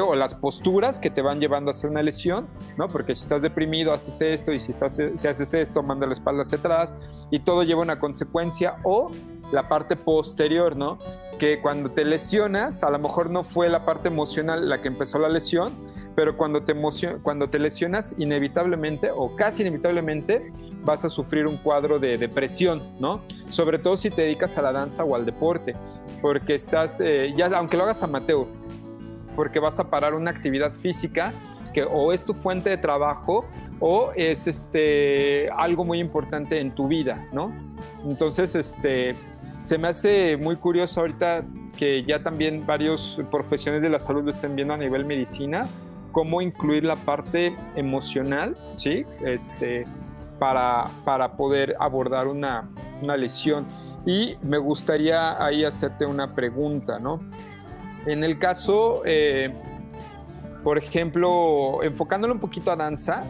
O 0.00 0.14
las 0.14 0.34
posturas 0.34 0.98
que 0.98 1.10
te 1.10 1.22
van 1.22 1.40
llevando 1.40 1.70
a 1.70 1.72
hacer 1.72 1.88
una 1.88 2.02
lesión, 2.02 2.48
¿no? 2.76 2.88
Porque 2.88 3.14
si 3.14 3.22
estás 3.22 3.42
deprimido 3.42 3.92
haces 3.92 4.20
esto 4.20 4.52
y 4.52 4.58
si, 4.58 4.72
estás, 4.72 4.98
si 5.14 5.26
haces 5.26 5.54
esto 5.54 5.82
manda 5.82 6.06
la 6.06 6.12
espalda 6.12 6.42
hacia 6.42 6.58
atrás 6.58 6.94
y 7.30 7.38
todo 7.38 7.62
lleva 7.62 7.82
una 7.82 7.98
consecuencia 7.98 8.76
o 8.82 9.10
la 9.52 9.68
parte 9.68 9.96
posterior, 9.96 10.76
¿no? 10.76 10.98
Que 11.38 11.60
cuando 11.60 11.90
te 11.90 12.04
lesionas, 12.04 12.82
a 12.82 12.90
lo 12.90 12.98
mejor 12.98 13.30
no 13.30 13.44
fue 13.44 13.68
la 13.68 13.84
parte 13.84 14.08
emocional 14.08 14.68
la 14.68 14.82
que 14.82 14.88
empezó 14.88 15.18
la 15.18 15.28
lesión, 15.28 15.72
pero 16.14 16.36
cuando 16.36 16.62
te, 16.62 16.74
cuando 17.22 17.48
te 17.48 17.58
lesionas, 17.58 18.14
inevitablemente 18.18 19.10
o 19.14 19.36
casi 19.36 19.62
inevitablemente 19.62 20.52
vas 20.84 21.04
a 21.04 21.10
sufrir 21.10 21.46
un 21.46 21.58
cuadro 21.58 21.98
de 21.98 22.16
depresión, 22.16 22.82
¿no? 22.98 23.20
Sobre 23.50 23.78
todo 23.78 23.96
si 23.96 24.10
te 24.10 24.22
dedicas 24.22 24.56
a 24.56 24.62
la 24.62 24.72
danza 24.72 25.04
o 25.04 25.14
al 25.14 25.26
deporte, 25.26 25.76
porque 26.22 26.54
estás, 26.54 27.00
eh, 27.00 27.34
ya 27.36 27.46
aunque 27.56 27.76
lo 27.76 27.84
hagas 27.84 28.02
amateur, 28.02 28.46
porque 29.36 29.60
vas 29.60 29.78
a 29.78 29.90
parar 29.90 30.14
una 30.14 30.32
actividad 30.32 30.72
física 30.72 31.30
que 31.72 31.84
o 31.84 32.12
es 32.12 32.24
tu 32.24 32.32
fuente 32.34 32.70
de 32.70 32.78
trabajo 32.78 33.44
o 33.80 34.12
es 34.16 34.46
este, 34.46 35.50
algo 35.50 35.84
muy 35.84 36.00
importante 36.00 36.58
en 36.58 36.74
tu 36.74 36.88
vida, 36.88 37.28
¿no? 37.32 37.52
Entonces, 38.06 38.54
este, 38.54 39.10
se 39.58 39.76
me 39.76 39.88
hace 39.88 40.38
muy 40.38 40.56
curioso 40.56 41.00
ahorita 41.00 41.44
que 41.76 42.02
ya 42.04 42.22
también 42.22 42.66
varios 42.66 43.20
profesionales 43.30 43.82
de 43.82 43.90
la 43.90 43.98
salud 43.98 44.24
lo 44.24 44.30
estén 44.30 44.56
viendo 44.56 44.72
a 44.72 44.78
nivel 44.78 45.04
medicina, 45.04 45.66
cómo 46.12 46.40
incluir 46.40 46.84
la 46.84 46.96
parte 46.96 47.54
emocional, 47.74 48.56
¿sí? 48.76 49.04
Este, 49.20 49.86
para, 50.38 50.86
para 51.04 51.36
poder 51.36 51.76
abordar 51.78 52.26
una, 52.28 52.70
una 53.02 53.16
lesión. 53.18 53.66
Y 54.06 54.36
me 54.42 54.56
gustaría 54.56 55.44
ahí 55.44 55.64
hacerte 55.64 56.06
una 56.06 56.34
pregunta, 56.34 56.98
¿no? 56.98 57.20
En 58.06 58.22
el 58.22 58.38
caso, 58.38 59.02
eh, 59.04 59.52
por 60.62 60.78
ejemplo, 60.78 61.82
enfocándolo 61.82 62.34
un 62.34 62.40
poquito 62.40 62.70
a 62.70 62.76
danza, 62.76 63.24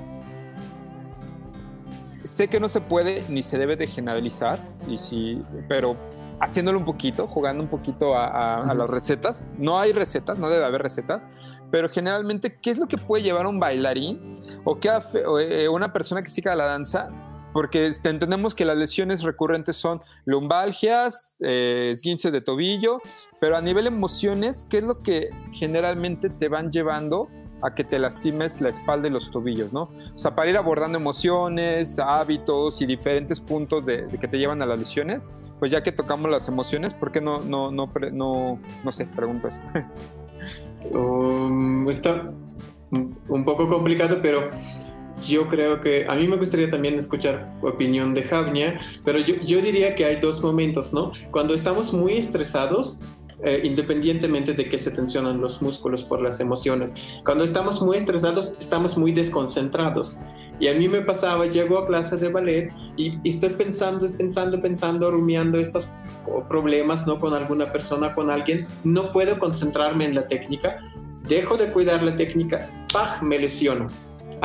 sé 2.22 2.48
que 2.48 2.60
no 2.60 2.68
se 2.68 2.80
puede 2.80 3.22
ni 3.28 3.42
se 3.42 3.58
debe 3.58 3.76
de 3.76 3.86
generalizar, 3.86 4.58
y 4.86 4.98
sí, 4.98 5.42
pero 5.68 5.96
haciéndolo 6.40 6.78
un 6.78 6.84
poquito, 6.84 7.26
jugando 7.26 7.62
un 7.62 7.68
poquito 7.68 8.16
a, 8.16 8.72
las 8.74 8.90
recetas. 8.90 9.46
No 9.58 9.78
hay 9.78 9.92
recetas, 9.92 10.36
no 10.36 10.48
debe 10.48 10.64
haber 10.64 10.82
recetas, 10.82 11.22
pero 11.70 11.88
generalmente, 11.88 12.58
¿qué 12.60 12.70
es 12.70 12.78
lo 12.78 12.86
que 12.86 12.98
puede 12.98 13.22
llevar 13.22 13.46
a 13.46 13.48
un 13.48 13.58
bailarín 13.58 14.34
o, 14.64 14.78
qué 14.78 14.90
eh, 15.40 15.68
una 15.68 15.92
persona 15.92 16.22
que 16.22 16.28
siga 16.28 16.54
la 16.54 16.66
danza? 16.66 17.10
Porque 17.56 17.90
entendemos 18.04 18.54
que 18.54 18.66
las 18.66 18.76
lesiones 18.76 19.22
recurrentes 19.22 19.76
son 19.76 20.02
lumbalgias, 20.26 21.32
eh, 21.40 21.88
esguince 21.90 22.30
de 22.30 22.42
tobillo, 22.42 23.00
pero 23.40 23.56
a 23.56 23.62
nivel 23.62 23.86
emociones, 23.86 24.66
¿qué 24.68 24.76
es 24.76 24.84
lo 24.84 24.98
que 24.98 25.30
generalmente 25.54 26.28
te 26.28 26.48
van 26.48 26.70
llevando 26.70 27.30
a 27.62 27.74
que 27.74 27.82
te 27.82 27.98
lastimes 27.98 28.60
la 28.60 28.68
espalda 28.68 29.08
y 29.08 29.10
los 29.10 29.30
tobillos, 29.30 29.72
¿no? 29.72 29.84
O 30.14 30.18
sea, 30.18 30.34
para 30.34 30.50
ir 30.50 30.58
abordando 30.58 30.98
emociones, 30.98 31.98
hábitos 31.98 32.82
y 32.82 32.84
diferentes 32.84 33.40
puntos 33.40 33.86
de, 33.86 34.06
que 34.20 34.28
te 34.28 34.36
llevan 34.36 34.60
a 34.60 34.66
las 34.66 34.78
lesiones, 34.78 35.22
pues 35.58 35.70
ya 35.70 35.82
que 35.82 35.92
tocamos 35.92 36.30
las 36.30 36.48
emociones, 36.48 36.92
¿por 36.92 37.10
qué 37.10 37.22
no, 37.22 37.38
no, 37.38 37.70
no, 37.70 37.90
no, 38.12 38.60
no 38.84 38.92
sé, 38.92 39.06
preguntas? 39.06 39.62
Um, 40.92 41.88
está 41.88 42.30
un 42.92 43.44
poco 43.44 43.68
complicado, 43.68 44.20
pero 44.22 44.50
yo 45.24 45.48
creo 45.48 45.80
que 45.80 46.06
a 46.08 46.14
mí 46.14 46.26
me 46.26 46.36
gustaría 46.36 46.68
también 46.68 46.94
escuchar 46.94 47.52
opinión 47.62 48.14
de 48.14 48.22
Javnia, 48.22 48.78
pero 49.04 49.18
yo, 49.18 49.36
yo 49.36 49.60
diría 49.60 49.94
que 49.94 50.04
hay 50.04 50.16
dos 50.16 50.42
momentos, 50.42 50.92
¿no? 50.92 51.12
Cuando 51.30 51.54
estamos 51.54 51.92
muy 51.92 52.14
estresados, 52.14 53.00
eh, 53.44 53.60
independientemente 53.64 54.54
de 54.54 54.68
que 54.68 54.78
se 54.78 54.90
tensionan 54.90 55.40
los 55.40 55.60
músculos 55.60 56.02
por 56.02 56.22
las 56.22 56.40
emociones. 56.40 56.94
Cuando 57.24 57.44
estamos 57.44 57.82
muy 57.82 57.98
estresados, 57.98 58.54
estamos 58.58 58.96
muy 58.96 59.12
desconcentrados. 59.12 60.18
Y 60.58 60.68
a 60.68 60.74
mí 60.74 60.88
me 60.88 61.02
pasaba, 61.02 61.44
llego 61.44 61.78
a 61.78 61.84
clase 61.84 62.16
de 62.16 62.28
ballet 62.28 62.72
y, 62.96 63.18
estoy 63.28 63.50
pensando, 63.50 64.06
pensando, 64.16 64.60
pensando, 64.62 65.10
rumiando 65.10 65.58
estos 65.58 65.90
problemas, 66.48 67.06
¿no? 67.06 67.20
Con 67.20 67.34
alguna 67.34 67.70
persona, 67.70 68.14
con 68.14 68.30
alguien. 68.30 68.66
No 68.84 69.12
puedo 69.12 69.38
concentrarme 69.38 70.06
en 70.06 70.14
la 70.14 70.26
técnica 70.26 70.80
dejo 71.28 71.56
de 71.56 71.72
cuidar 71.72 72.02
la 72.02 72.14
técnica, 72.14 72.68
¡pah! 72.92 73.20
me 73.22 73.38
lesiono. 73.38 73.88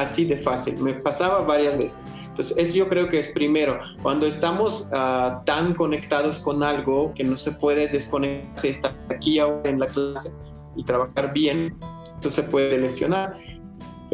Así 0.02 0.26
de 0.26 0.36
fácil, 0.36 0.78
me 0.78 0.94
pasaba 0.96 1.42
varias 1.42 1.78
veces. 1.78 2.00
Entonces, 2.26 2.58
eso 2.58 2.76
yo 2.76 2.90
creo 2.90 3.08
que 3.08 3.20
es 3.20 3.28
primero, 3.28 3.78
cuando 4.02 4.26
estamos 4.26 4.90
ah, 4.94 5.44
tan 5.46 5.76
conectados 5.76 6.40
con 6.40 6.64
algo 6.64 7.14
que 7.14 7.24
no 7.24 7.38
se 7.38 7.52
puede 7.52 7.88
desconectarse, 7.88 8.70
estar 8.70 8.96
aquí 9.10 9.38
ahora 9.38 9.70
en 9.70 9.80
la 9.80 9.86
clase 9.86 10.32
y 10.76 10.84
trabajar 10.84 11.34
bien, 11.34 11.78
entonces 12.16 12.34
se 12.34 12.44
puede 12.44 12.80
lesionar 12.80 13.38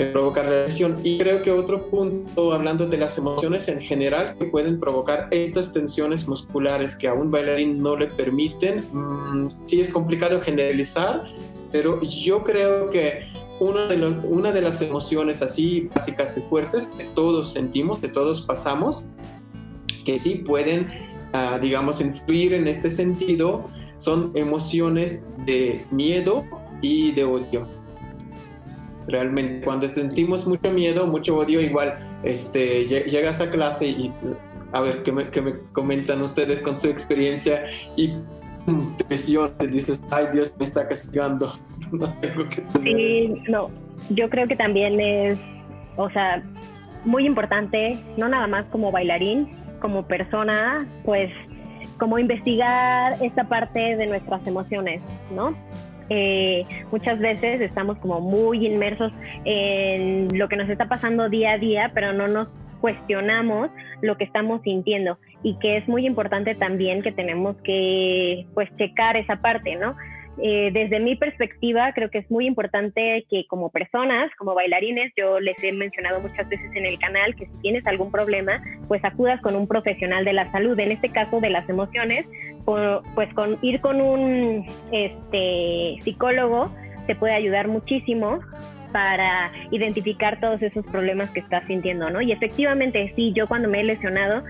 provocar 0.06 0.46
la 0.46 0.64
lesión. 0.64 0.96
Y 1.04 1.18
creo 1.18 1.42
que 1.42 1.52
otro 1.52 1.90
punto, 1.90 2.54
hablando 2.54 2.86
de 2.86 2.98
las 2.98 3.18
emociones 3.18 3.68
en 3.68 3.82
general, 3.82 4.36
que 4.38 4.46
pueden 4.46 4.80
provocar 4.80 5.28
estas 5.32 5.74
tensiones 5.74 6.28
musculares 6.28 6.96
que 6.96 7.08
a 7.08 7.14
un 7.14 7.32
bailarín 7.32 7.82
no 7.82 7.96
le 7.96 8.08
permiten, 8.08 8.84
mm, 8.92 9.50
sí 9.66 9.82
es 9.82 9.90
complicado 9.90 10.40
generalizar, 10.40 11.24
pero 11.72 12.02
yo 12.02 12.44
creo 12.44 12.90
que 12.90 13.26
una 13.60 13.88
de, 13.88 14.06
una 14.06 14.52
de 14.52 14.62
las 14.62 14.82
emociones 14.82 15.42
así 15.42 15.90
básicas 15.94 16.38
y 16.38 16.42
fuertes 16.42 16.88
que 16.98 17.06
todos 17.16 17.54
sentimos, 17.54 18.00
que 18.00 18.08
todos 18.08 18.44
pasamos, 18.44 19.04
que 20.06 20.18
sí 20.18 20.36
pueden, 20.36 20.88
ah, 21.34 21.58
digamos, 21.62 22.02
influir 22.02 22.54
en 22.54 22.68
este 22.68 22.90
sentido, 22.90 23.66
son 23.98 24.32
emociones 24.36 25.26
de 25.46 25.84
miedo 25.92 26.44
y 26.82 27.12
de 27.12 27.24
odio. 27.24 27.68
Realmente 29.08 29.66
cuando 29.66 29.88
sentimos 29.88 30.46
mucho 30.46 30.72
miedo, 30.72 31.08
mucho 31.08 31.38
odio, 31.38 31.62
igual 31.62 31.98
este, 32.24 32.84
llegas 32.84 33.42
a 33.42 33.50
clase 33.50 33.88
y 33.88 34.10
a 34.74 34.82
ver 34.82 35.04
qué 35.04 35.12
me, 35.12 35.30
qué 35.30 35.42
me 35.42 35.54
comentan 35.72 36.22
ustedes 36.22 36.62
con 36.62 36.76
su 36.76 36.88
experiencia 36.88 37.66
y 37.96 38.14
te 39.58 39.68
dices, 39.68 40.02
ay 40.12 40.28
Dios 40.32 40.54
me 40.60 40.66
está 40.66 40.88
castigando. 40.88 41.52
no 41.92 42.14
tengo 42.20 42.48
que 42.50 42.64
Sí, 42.84 43.42
no, 43.50 43.70
yo 44.10 44.30
creo 44.30 44.48
que 44.48 44.56
también 44.56 45.00
es, 45.00 45.40
o 45.96 46.10
sea, 46.10 46.44
muy 47.06 47.26
importante, 47.26 47.98
no 48.18 48.28
nada 48.28 48.48
más 48.48 48.66
como 48.68 48.92
bailarín, 48.92 49.50
como 49.80 50.04
persona, 50.04 50.88
pues 51.06 51.32
como 51.98 52.20
investigar 52.20 53.14
esta 53.22 53.46
parte 53.46 53.96
de 53.96 54.06
nuestras 54.08 54.46
emociones, 54.48 55.02
¿no? 55.34 55.56
Eh, 56.10 56.66
muchas 56.92 57.20
veces 57.20 57.62
estamos 57.62 57.98
como 57.98 58.22
muy 58.22 58.66
inmersos 58.66 59.12
en 59.46 60.28
lo 60.38 60.48
que 60.48 60.56
nos 60.56 60.70
está 60.70 60.88
pasando 60.88 61.30
día 61.30 61.54
a 61.54 61.58
día, 61.58 61.92
pero 61.94 62.14
no 62.14 62.28
nos 62.28 62.48
cuestionamos 62.82 63.70
lo 64.02 64.18
que 64.18 64.24
estamos 64.24 64.62
sintiendo 64.62 65.18
y 65.44 65.58
que 65.60 65.78
es 65.78 65.88
muy 65.88 66.06
importante 66.06 66.56
también 66.56 67.02
que 67.02 67.12
tenemos 67.12 67.56
que 67.64 68.46
pues 68.54 68.70
checar 68.78 69.18
esa 69.18 69.38
parte, 69.38 69.76
¿no? 69.76 69.96
Eh, 70.40 70.70
desde 70.72 71.00
mi 71.00 71.16
perspectiva, 71.16 71.92
creo 71.94 72.12
que 72.12 72.20
es 72.20 72.30
muy 72.30 72.46
importante 72.46 73.26
que 73.28 73.48
como 73.48 73.70
personas, 73.70 74.30
como 74.38 74.54
bailarines, 74.54 75.12
yo 75.18 75.40
les 75.40 75.62
he 75.64 75.72
mencionado 75.72 76.22
muchas 76.22 76.48
veces 76.48 76.70
en 76.76 76.86
el 76.86 77.00
canal 77.00 77.36
que 77.36 77.48
si 77.48 77.62
tienes 77.62 77.88
algún 77.88 78.12
problema, 78.12 78.62
pues 78.88 79.04
acudas 79.04 79.42
con 79.42 79.56
un 79.56 79.68
profesional 79.68 80.26
de 80.26 80.34
la 80.34 80.52
salud, 80.52 80.80
en 80.80 80.92
este 80.92 81.10
caso 81.10 81.40
de 81.42 81.50
las 81.50 81.68
emociones, 81.70 82.28
pues 82.66 83.34
con 83.34 83.58
ir 83.64 83.82
con 83.82 84.00
un 84.00 84.68
este, 84.92 85.96
psicólogo 86.02 86.70
te 87.08 87.16
puede 87.16 87.34
ayudar 87.34 87.68
muchísimo 87.68 88.40
para 88.92 89.52
identificar 89.72 90.40
todos 90.40 90.62
esos 90.62 90.86
problemas 90.86 91.32
que 91.32 91.40
estás 91.40 91.66
sintiendo, 91.66 92.10
¿no? 92.10 92.22
Y 92.22 92.32
efectivamente, 92.32 93.12
sí, 93.16 93.34
yo 93.34 93.48
cuando 93.48 93.70
me 93.70 93.80
he 93.80 93.84
lesionado, 93.84 94.44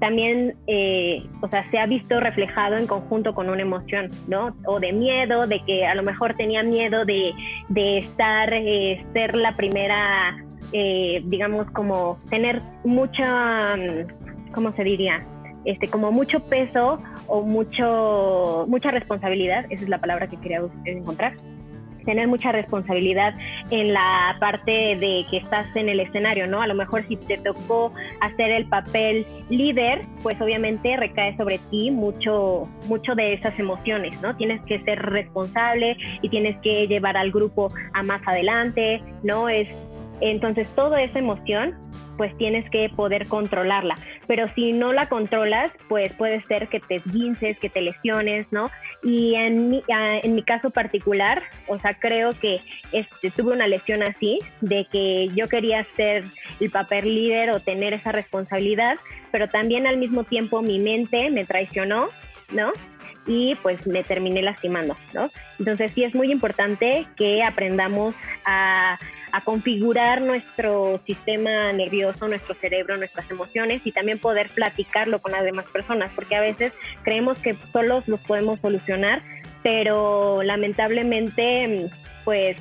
también, 0.00 0.56
eh, 0.66 1.22
o 1.40 1.48
sea, 1.48 1.68
se 1.70 1.78
ha 1.78 1.86
visto 1.86 2.20
reflejado 2.20 2.76
en 2.76 2.86
conjunto 2.86 3.34
con 3.34 3.48
una 3.48 3.62
emoción, 3.62 4.10
¿no? 4.28 4.56
O 4.66 4.80
de 4.80 4.92
miedo, 4.92 5.46
de 5.46 5.60
que 5.64 5.86
a 5.86 5.94
lo 5.94 6.02
mejor 6.02 6.34
tenía 6.34 6.62
miedo 6.62 7.04
de, 7.04 7.32
de 7.68 7.98
estar, 7.98 8.52
eh, 8.52 9.04
ser 9.12 9.34
la 9.34 9.56
primera, 9.56 10.36
eh, 10.72 11.22
digamos, 11.24 11.70
como 11.70 12.18
tener 12.30 12.60
mucha, 12.84 13.76
¿cómo 14.52 14.72
se 14.72 14.84
diría? 14.84 15.22
Este, 15.64 15.88
como 15.88 16.12
mucho 16.12 16.40
peso 16.40 17.00
o 17.26 17.42
mucho, 17.42 18.66
mucha 18.68 18.90
responsabilidad, 18.90 19.64
esa 19.70 19.84
es 19.84 19.88
la 19.88 19.98
palabra 19.98 20.26
que 20.26 20.36
quería 20.36 20.60
encontrar 20.84 21.34
tener 22.04 22.28
mucha 22.28 22.52
responsabilidad 22.52 23.34
en 23.70 23.92
la 23.92 24.36
parte 24.40 24.96
de 24.96 25.26
que 25.30 25.38
estás 25.38 25.66
en 25.74 25.88
el 25.88 26.00
escenario, 26.00 26.46
¿no? 26.46 26.62
A 26.62 26.66
lo 26.66 26.74
mejor 26.74 27.06
si 27.08 27.16
te 27.16 27.38
tocó 27.38 27.92
hacer 28.20 28.50
el 28.50 28.66
papel 28.66 29.26
líder, 29.50 30.02
pues 30.22 30.40
obviamente 30.40 30.96
recae 30.96 31.36
sobre 31.36 31.58
ti 31.70 31.90
mucho, 31.90 32.68
mucho 32.88 33.14
de 33.14 33.34
esas 33.34 33.58
emociones, 33.58 34.20
¿no? 34.22 34.36
Tienes 34.36 34.60
que 34.62 34.78
ser 34.80 35.00
responsable 35.00 35.96
y 36.22 36.28
tienes 36.28 36.56
que 36.60 36.86
llevar 36.86 37.16
al 37.16 37.30
grupo 37.30 37.72
a 37.92 38.02
más 38.02 38.20
adelante, 38.26 39.02
¿no? 39.22 39.48
Es 39.48 39.68
entonces 40.20 40.72
toda 40.74 41.02
esa 41.02 41.18
emoción 41.18 41.74
pues 42.16 42.36
tienes 42.36 42.68
que 42.70 42.88
poder 42.88 43.26
controlarla. 43.26 43.94
Pero 44.26 44.48
si 44.54 44.72
no 44.72 44.92
la 44.92 45.06
controlas, 45.06 45.72
pues 45.88 46.14
puede 46.14 46.42
ser 46.44 46.68
que 46.68 46.80
te 46.80 46.96
esguinces, 46.96 47.58
que 47.58 47.68
te 47.68 47.80
lesiones, 47.80 48.46
¿no? 48.52 48.70
Y 49.02 49.34
en 49.34 49.68
mi, 49.68 49.82
en 49.88 50.34
mi 50.34 50.42
caso 50.42 50.70
particular, 50.70 51.42
o 51.66 51.78
sea, 51.78 51.94
creo 51.94 52.32
que 52.32 52.60
este, 52.92 53.30
tuve 53.30 53.52
una 53.52 53.66
lesión 53.66 54.02
así, 54.02 54.38
de 54.60 54.86
que 54.90 55.28
yo 55.34 55.46
quería 55.46 55.86
ser 55.96 56.24
el 56.60 56.70
papel 56.70 57.14
líder 57.14 57.50
o 57.50 57.60
tener 57.60 57.92
esa 57.92 58.12
responsabilidad, 58.12 58.96
pero 59.30 59.48
también 59.48 59.86
al 59.86 59.96
mismo 59.96 60.24
tiempo 60.24 60.62
mi 60.62 60.78
mente 60.78 61.30
me 61.30 61.44
traicionó, 61.44 62.08
¿no? 62.52 62.72
Y 63.26 63.54
pues 63.56 63.86
me 63.86 64.04
terminé 64.04 64.42
lastimando, 64.42 64.96
¿no? 65.12 65.30
Entonces 65.58 65.92
sí 65.92 66.04
es 66.04 66.14
muy 66.14 66.30
importante 66.30 67.06
que 67.16 67.42
aprendamos 67.42 68.14
a, 68.44 68.98
configurar 69.44 70.22
nuestro 70.22 71.00
sistema 71.04 71.72
nervioso, 71.72 72.28
nuestro 72.28 72.54
cerebro, 72.54 72.96
nuestras 72.96 73.28
emociones 73.32 73.84
y 73.84 73.90
también 73.90 74.20
poder 74.20 74.48
platicarlo 74.50 75.20
con 75.20 75.32
las 75.32 75.42
demás 75.42 75.64
personas, 75.72 76.12
porque 76.14 76.36
a 76.36 76.40
veces 76.40 76.72
creemos 77.02 77.40
que 77.40 77.56
solos 77.72 78.06
los 78.06 78.20
podemos 78.20 78.60
solucionar, 78.60 79.22
pero 79.64 80.44
lamentablemente 80.44 81.90
pues 82.24 82.56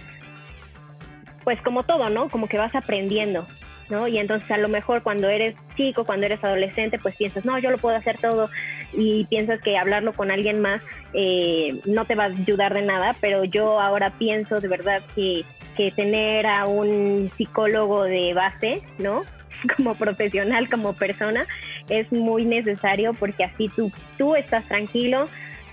pues 1.44 1.62
como 1.62 1.84
todo, 1.84 2.10
¿no? 2.10 2.30
Como 2.30 2.48
que 2.48 2.58
vas 2.58 2.74
aprendiendo, 2.74 3.46
¿no? 3.90 4.08
Y 4.08 4.18
entonces 4.18 4.50
a 4.52 4.58
lo 4.58 4.70
mejor 4.70 5.04
cuando 5.04 5.30
eres 5.30 5.56
chico, 5.76 6.06
cuando 6.06 6.26
eres 6.26 6.44
adolescente, 6.44 7.00
pues 7.00 7.16
piensas, 7.16 7.46
no, 7.46 7.58
yo 7.60 7.70
lo 7.72 7.78
puedo 7.78 7.96
hacer 7.96 8.18
todo 8.18 8.50
y 8.94 9.26
piensas 9.26 9.62
que 9.62 9.78
hablarlo 9.78 10.14
con 10.14 10.32
alguien 10.32 10.60
más 10.62 10.82
eh, 11.14 11.80
no 11.86 12.06
te 12.06 12.16
va 12.16 12.24
a 12.26 12.28
ayudar 12.28 12.74
de 12.74 12.82
nada, 12.82 13.16
pero 13.22 13.44
yo 13.44 13.80
ahora 13.80 14.14
pienso 14.18 14.56
de 14.56 14.68
verdad 14.68 15.04
que, 15.16 15.44
que 15.78 15.92
tener 15.92 16.48
a 16.48 16.66
un 16.66 17.32
psicólogo 17.38 18.04
de 18.04 18.34
base, 18.34 18.82
¿no? 18.98 19.24
Como 19.78 19.96
profesional, 19.96 20.68
como 20.68 20.94
persona, 20.94 21.46
es 21.88 22.12
muy 22.12 22.44
necesario 22.44 23.14
porque 23.14 23.44
así 23.44 23.70
tú, 23.70 23.92
tú 24.18 24.36
estás 24.36 24.66
tranquilo, 24.68 25.28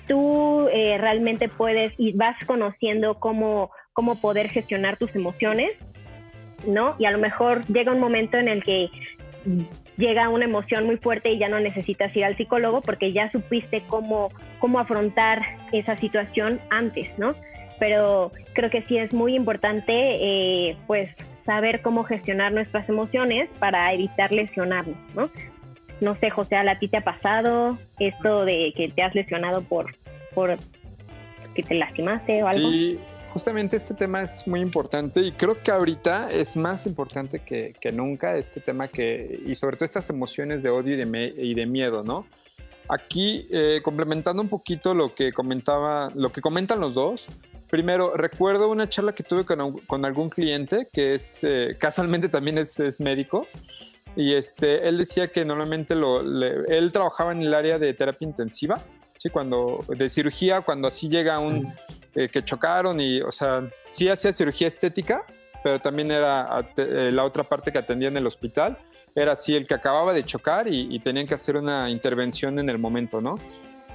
tú 0.07 0.69
eh, 0.73 0.97
realmente 0.99 1.49
puedes 1.49 1.93
y 1.97 2.13
vas 2.13 2.37
conociendo 2.47 3.15
cómo, 3.15 3.71
cómo 3.95 4.21
poder 4.21 4.51
gestionar 4.51 4.97
tus 4.99 5.15
emociones 5.17 5.71
¿no? 6.67 6.97
Y 6.99 7.05
a 7.05 7.11
lo 7.11 7.19
mejor 7.19 7.65
llega 7.67 7.93
un 7.93 8.01
momento 8.01 8.37
en 8.37 8.49
el 8.49 8.63
que 8.65 8.91
llega 9.97 10.29
una 10.29 10.45
emoción 10.45 10.87
muy 10.87 10.97
fuerte 10.97 11.31
y 11.31 11.39
ya 11.39 11.49
no 11.49 11.61
necesitas 11.61 12.15
ir 12.17 12.25
al 12.25 12.37
psicólogo 12.37 12.83
porque 12.83 13.13
ya 13.13 13.31
supiste 13.33 13.83
cómo, 13.87 14.31
cómo 14.59 14.79
afrontar 14.79 15.43
esa 15.73 15.97
situación 15.97 16.61
antes, 16.71 17.19
¿no? 17.19 17.35
Pero 17.79 18.33
creo 18.53 18.71
que 18.71 18.83
sí 18.83 18.99
es 18.99 19.13
muy 19.15 19.35
importante, 19.35 19.93
eh, 19.93 20.77
pues, 20.87 21.09
saber 21.47 21.81
cómo 21.81 22.05
gestionar 22.05 22.53
nuestras 22.53 22.89
emociones 22.89 23.49
para 23.59 23.93
evitar 23.93 24.33
lesionarnos, 24.33 24.97
¿no? 25.15 25.31
No 26.01 26.15
sé, 26.17 26.31
José, 26.31 26.57
¿a 26.57 26.79
ti 26.79 26.89
te 26.89 26.99
ha 26.99 27.05
pasado 27.05 27.79
esto 27.99 28.45
de 28.45 28.73
que 28.77 28.89
te 28.89 29.03
has 29.03 29.15
lesionado 29.15 29.63
por, 29.63 29.95
por 30.35 30.57
que 31.55 31.63
te 31.63 31.75
lastimaste 31.75 32.43
o 32.43 32.49
algo? 32.49 32.71
Sí, 32.71 32.99
justamente 33.33 33.77
este 33.77 33.95
tema 33.95 34.23
es 34.23 34.47
muy 34.47 34.61
importante 34.61 35.21
y 35.21 35.33
creo 35.33 35.63
que 35.63 35.71
ahorita 35.71 36.31
es 36.31 36.57
más 36.57 36.87
importante 36.87 37.41
que, 37.41 37.75
nunca 37.93 38.37
este 38.37 38.61
tema 38.61 38.89
que, 38.89 39.41
y 39.47 39.55
sobre 39.55 39.77
todo 39.77 39.85
estas 39.85 40.11
emociones 40.11 40.63
de 40.63 40.71
odio 40.71 40.95
y 40.95 40.97
de, 40.97 41.35
y 41.37 41.55
de 41.55 41.67
miedo, 41.67 42.03
¿no? 42.03 42.27
Aquí, 42.89 43.47
eh, 43.51 43.81
complementando 43.85 44.43
un 44.43 44.49
poquito 44.49 44.95
lo 44.95 45.15
que 45.15 45.33
comentaba, 45.33 46.11
lo 46.15 46.31
que 46.31 46.41
comentan 46.41 46.81
los 46.81 46.95
dos, 46.95 47.27
primero, 47.71 48.17
recuerdo 48.17 48.69
una 48.69 48.89
charla 48.89 49.15
que 49.15 49.23
tuve 49.23 49.45
con, 49.45 50.05
algún 50.05 50.29
cliente 50.29 50.89
que 50.93 51.15
es, 51.15 51.45
eh, 51.45 51.77
casualmente 51.79 52.29
también 52.29 52.59
es, 52.59 53.01
médico, 53.01 53.47
y 54.17 54.35
este, 54.35 54.89
él 54.89 54.99
decía 54.99 55.31
que 55.31 55.45
normalmente 55.45 55.95
lo, 55.95 56.21
él 56.21 56.91
trabajaba 56.91 57.31
en 57.31 57.43
el 57.43 57.55
área 57.55 57.79
de 57.79 57.95
terapia 57.95 58.27
intensiva, 58.27 58.81
¿sí? 59.17 59.31
Cuando, 59.31 59.79
de 59.89 60.09
cirugía, 60.09 60.63
cuando 60.63 60.89
así 60.89 61.09
llega 61.09 61.39
un... 61.39 61.73
Eh, 62.15 62.29
que 62.29 62.45
chocaron 62.45 63.01
y, 63.01 63.21
o 63.21 63.31
sea, 63.31 63.69
sí 63.91 64.09
hacía 64.09 64.33
cirugía 64.33 64.67
estética, 64.67 65.25
pero 65.63 65.79
también 65.79 66.11
era 66.11 66.69
eh, 66.77 67.11
la 67.13 67.25
otra 67.25 67.45
parte 67.45 67.71
que 67.71 67.79
atendía 67.79 68.09
en 68.09 68.17
el 68.17 68.27
hospital, 68.27 68.79
era 69.15 69.33
así 69.33 69.55
el 69.55 69.67
que 69.67 69.75
acababa 69.75 70.13
de 70.13 70.25
chocar 70.25 70.67
y, 70.69 70.99
tenían 71.01 71.27
que 71.27 71.35
hacer 71.35 71.57
una 71.57 71.89
intervención 71.89 72.59
en 72.59 72.69
el 72.69 72.79
momento, 72.79 73.21
¿no? 73.21 73.35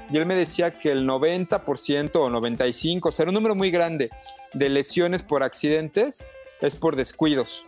y 0.09 0.17
él 0.17 0.25
me 0.25 0.35
decía 0.35 0.77
que 0.77 0.91
el 0.91 1.07
90% 1.07 2.15
o 2.15 2.29
95%, 2.29 2.99
o 3.03 3.11
sea, 3.11 3.23
era 3.23 3.31
un 3.31 3.35
número 3.35 3.55
muy 3.55 3.71
grande 3.71 4.11
de 4.53 4.69
lesiones 4.69 5.23
por 5.23 5.41
accidentes 5.41 6.27
es 6.61 6.75
por 6.75 6.95
descuidos, 6.95 7.65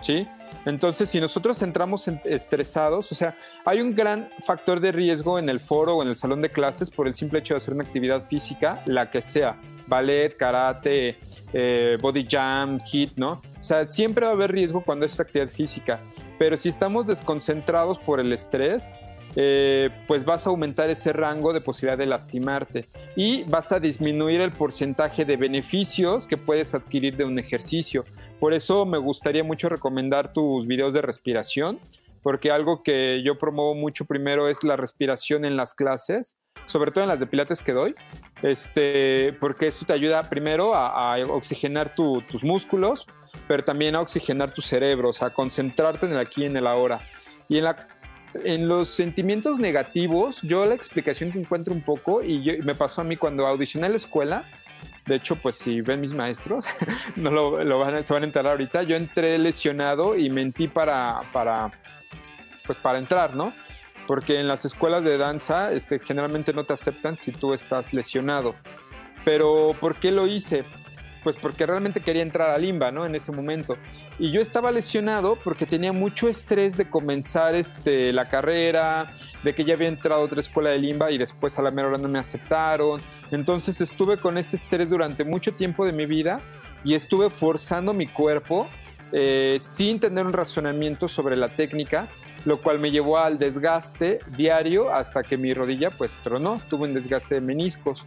¿sí? 0.00 0.26
Entonces, 0.66 1.08
si 1.08 1.20
nosotros 1.20 1.62
entramos 1.62 2.08
estresados, 2.24 3.10
o 3.12 3.14
sea, 3.14 3.38
hay 3.64 3.80
un 3.80 3.94
gran 3.94 4.28
factor 4.44 4.80
de 4.80 4.90
riesgo 4.90 5.38
en 5.38 5.48
el 5.48 5.60
foro 5.60 5.96
o 5.96 6.02
en 6.02 6.08
el 6.08 6.16
salón 6.16 6.42
de 6.42 6.50
clases 6.50 6.90
por 6.90 7.06
el 7.06 7.14
simple 7.14 7.38
hecho 7.38 7.54
de 7.54 7.58
hacer 7.58 7.72
una 7.72 7.84
actividad 7.84 8.26
física, 8.26 8.82
la 8.86 9.08
que 9.08 9.22
sea, 9.22 9.60
ballet, 9.86 10.36
karate, 10.36 11.18
eh, 11.52 11.96
body 12.02 12.26
jump, 12.28 12.82
hit, 12.84 13.12
¿no? 13.16 13.40
O 13.58 13.62
sea, 13.62 13.86
siempre 13.86 14.26
va 14.26 14.32
a 14.32 14.34
haber 14.34 14.50
riesgo 14.50 14.82
cuando 14.82 15.06
es 15.06 15.18
actividad 15.20 15.48
física, 15.48 16.00
pero 16.36 16.56
si 16.56 16.68
estamos 16.68 17.06
desconcentrados 17.06 17.98
por 18.00 18.18
el 18.18 18.32
estrés, 18.32 18.92
eh, 19.38 19.90
pues 20.06 20.24
vas 20.24 20.46
a 20.46 20.50
aumentar 20.50 20.88
ese 20.88 21.12
rango 21.12 21.52
de 21.52 21.60
posibilidad 21.60 21.98
de 21.98 22.06
lastimarte 22.06 22.88
y 23.16 23.44
vas 23.44 23.70
a 23.70 23.78
disminuir 23.78 24.40
el 24.40 24.50
porcentaje 24.50 25.26
de 25.26 25.36
beneficios 25.36 26.26
que 26.26 26.38
puedes 26.38 26.74
adquirir 26.74 27.18
de 27.18 27.24
un 27.24 27.38
ejercicio. 27.38 28.06
Por 28.40 28.52
eso 28.52 28.84
me 28.84 28.98
gustaría 28.98 29.44
mucho 29.44 29.68
recomendar 29.68 30.32
tus 30.32 30.66
videos 30.66 30.92
de 30.92 31.02
respiración, 31.02 31.80
porque 32.22 32.50
algo 32.50 32.82
que 32.82 33.22
yo 33.24 33.38
promuevo 33.38 33.74
mucho 33.74 34.04
primero 34.04 34.48
es 34.48 34.62
la 34.62 34.76
respiración 34.76 35.44
en 35.44 35.56
las 35.56 35.72
clases, 35.72 36.36
sobre 36.66 36.90
todo 36.90 37.04
en 37.04 37.08
las 37.08 37.20
de 37.20 37.26
pilates 37.26 37.62
que 37.62 37.72
doy, 37.72 37.94
este, 38.42 39.32
porque 39.34 39.68
eso 39.68 39.86
te 39.86 39.92
ayuda 39.92 40.28
primero 40.28 40.74
a, 40.74 41.16
oxigenar 41.28 41.94
tus 41.94 42.44
músculos, 42.44 43.06
pero 43.48 43.64
también 43.64 43.94
a 43.94 44.00
oxigenar 44.00 44.52
tu 44.52 44.60
cerebro, 44.60 45.10
o 45.10 45.12
sea, 45.12 45.28
a 45.28 45.30
concentrarte 45.30 46.06
en 46.06 46.12
el 46.12 46.18
aquí 46.18 46.42
y 46.42 46.46
en 46.46 46.56
el 46.56 46.66
ahora. 46.66 47.00
Y 47.48 47.60
en 48.44 48.68
los 48.68 48.88
sentimientos 48.88 49.60
negativos, 49.60 50.42
yo 50.42 50.66
la 50.66 50.74
explicación 50.74 51.32
que 51.32 51.38
encuentro 51.38 51.72
un 51.72 51.82
poco, 51.82 52.22
y 52.22 52.60
me 52.62 52.74
pasó 52.74 53.00
a 53.00 53.04
mí 53.04 53.16
cuando 53.16 53.46
audicioné 53.46 53.86
a 53.86 53.90
la 53.90 53.96
escuela, 53.96 54.44
de 55.06 55.14
hecho, 55.14 55.36
pues 55.36 55.56
si 55.56 55.80
ven 55.80 56.00
mis 56.00 56.12
maestros, 56.12 56.66
no 57.16 57.30
lo, 57.30 57.78
van, 57.78 58.04
se 58.04 58.12
van 58.12 58.22
a 58.24 58.26
enterar 58.26 58.52
ahorita, 58.52 58.82
yo 58.82 58.96
entré 58.96 59.38
lesionado 59.38 60.16
y 60.16 60.28
mentí 60.30 60.68
para, 60.68 61.20
para, 61.32 61.72
pues 62.66 62.78
para 62.78 62.98
entrar, 62.98 63.34
¿no? 63.34 63.52
Porque 64.06 64.38
en 64.38 64.48
las 64.48 64.64
escuelas 64.64 65.04
de 65.04 65.16
danza 65.16 65.72
este, 65.72 65.98
generalmente 65.98 66.52
no 66.52 66.64
te 66.64 66.72
aceptan 66.72 67.16
si 67.16 67.32
tú 67.32 67.54
estás 67.54 67.92
lesionado. 67.92 68.54
Pero 69.24 69.74
¿por 69.80 69.96
qué 69.96 70.12
lo 70.12 70.26
hice? 70.26 70.64
Pues 71.26 71.36
porque 71.36 71.66
realmente 71.66 71.98
quería 71.98 72.22
entrar 72.22 72.50
a 72.50 72.56
Limba, 72.56 72.92
¿no? 72.92 73.04
En 73.04 73.16
ese 73.16 73.32
momento. 73.32 73.76
Y 74.16 74.30
yo 74.30 74.40
estaba 74.40 74.70
lesionado 74.70 75.36
porque 75.42 75.66
tenía 75.66 75.92
mucho 75.92 76.28
estrés 76.28 76.76
de 76.76 76.88
comenzar 76.88 77.56
este, 77.56 78.12
la 78.12 78.28
carrera, 78.28 79.10
de 79.42 79.52
que 79.52 79.64
ya 79.64 79.74
había 79.74 79.88
entrado 79.88 80.20
a 80.20 80.24
otra 80.24 80.38
escuela 80.38 80.70
de 80.70 80.78
Limba 80.78 81.10
y 81.10 81.18
después 81.18 81.58
a 81.58 81.62
la 81.62 81.72
mera 81.72 81.88
hora 81.88 81.98
no 81.98 82.06
me 82.06 82.20
aceptaron. 82.20 83.00
Entonces 83.32 83.80
estuve 83.80 84.18
con 84.18 84.38
ese 84.38 84.54
estrés 84.54 84.88
durante 84.88 85.24
mucho 85.24 85.52
tiempo 85.52 85.84
de 85.84 85.92
mi 85.92 86.06
vida 86.06 86.40
y 86.84 86.94
estuve 86.94 87.28
forzando 87.28 87.92
mi 87.92 88.06
cuerpo 88.06 88.68
eh, 89.10 89.56
sin 89.58 89.98
tener 89.98 90.26
un 90.26 90.32
razonamiento 90.32 91.08
sobre 91.08 91.34
la 91.34 91.48
técnica, 91.48 92.06
lo 92.44 92.62
cual 92.62 92.78
me 92.78 92.92
llevó 92.92 93.18
al 93.18 93.36
desgaste 93.36 94.20
diario 94.36 94.92
hasta 94.92 95.24
que 95.24 95.36
mi 95.36 95.52
rodilla 95.54 95.90
pues 95.90 96.20
tronó, 96.22 96.60
tuve 96.70 96.84
un 96.84 96.94
desgaste 96.94 97.34
de 97.34 97.40
meniscos. 97.40 98.06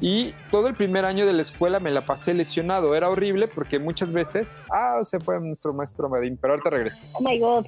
Y 0.00 0.34
todo 0.50 0.68
el 0.68 0.74
primer 0.74 1.04
año 1.04 1.26
de 1.26 1.34
la 1.34 1.42
escuela 1.42 1.78
me 1.78 1.90
la 1.90 2.00
pasé 2.00 2.32
lesionado. 2.32 2.94
Era 2.94 3.10
horrible 3.10 3.48
porque 3.48 3.78
muchas 3.78 4.10
veces. 4.10 4.56
Ah, 4.70 5.00
se 5.04 5.20
fue 5.20 5.38
nuestro 5.40 5.74
maestro 5.74 6.08
Madín, 6.08 6.38
pero 6.40 6.54
ahorita 6.54 6.70
regreso. 6.70 6.96
Oh 7.12 7.22
my 7.22 7.38
God. 7.38 7.66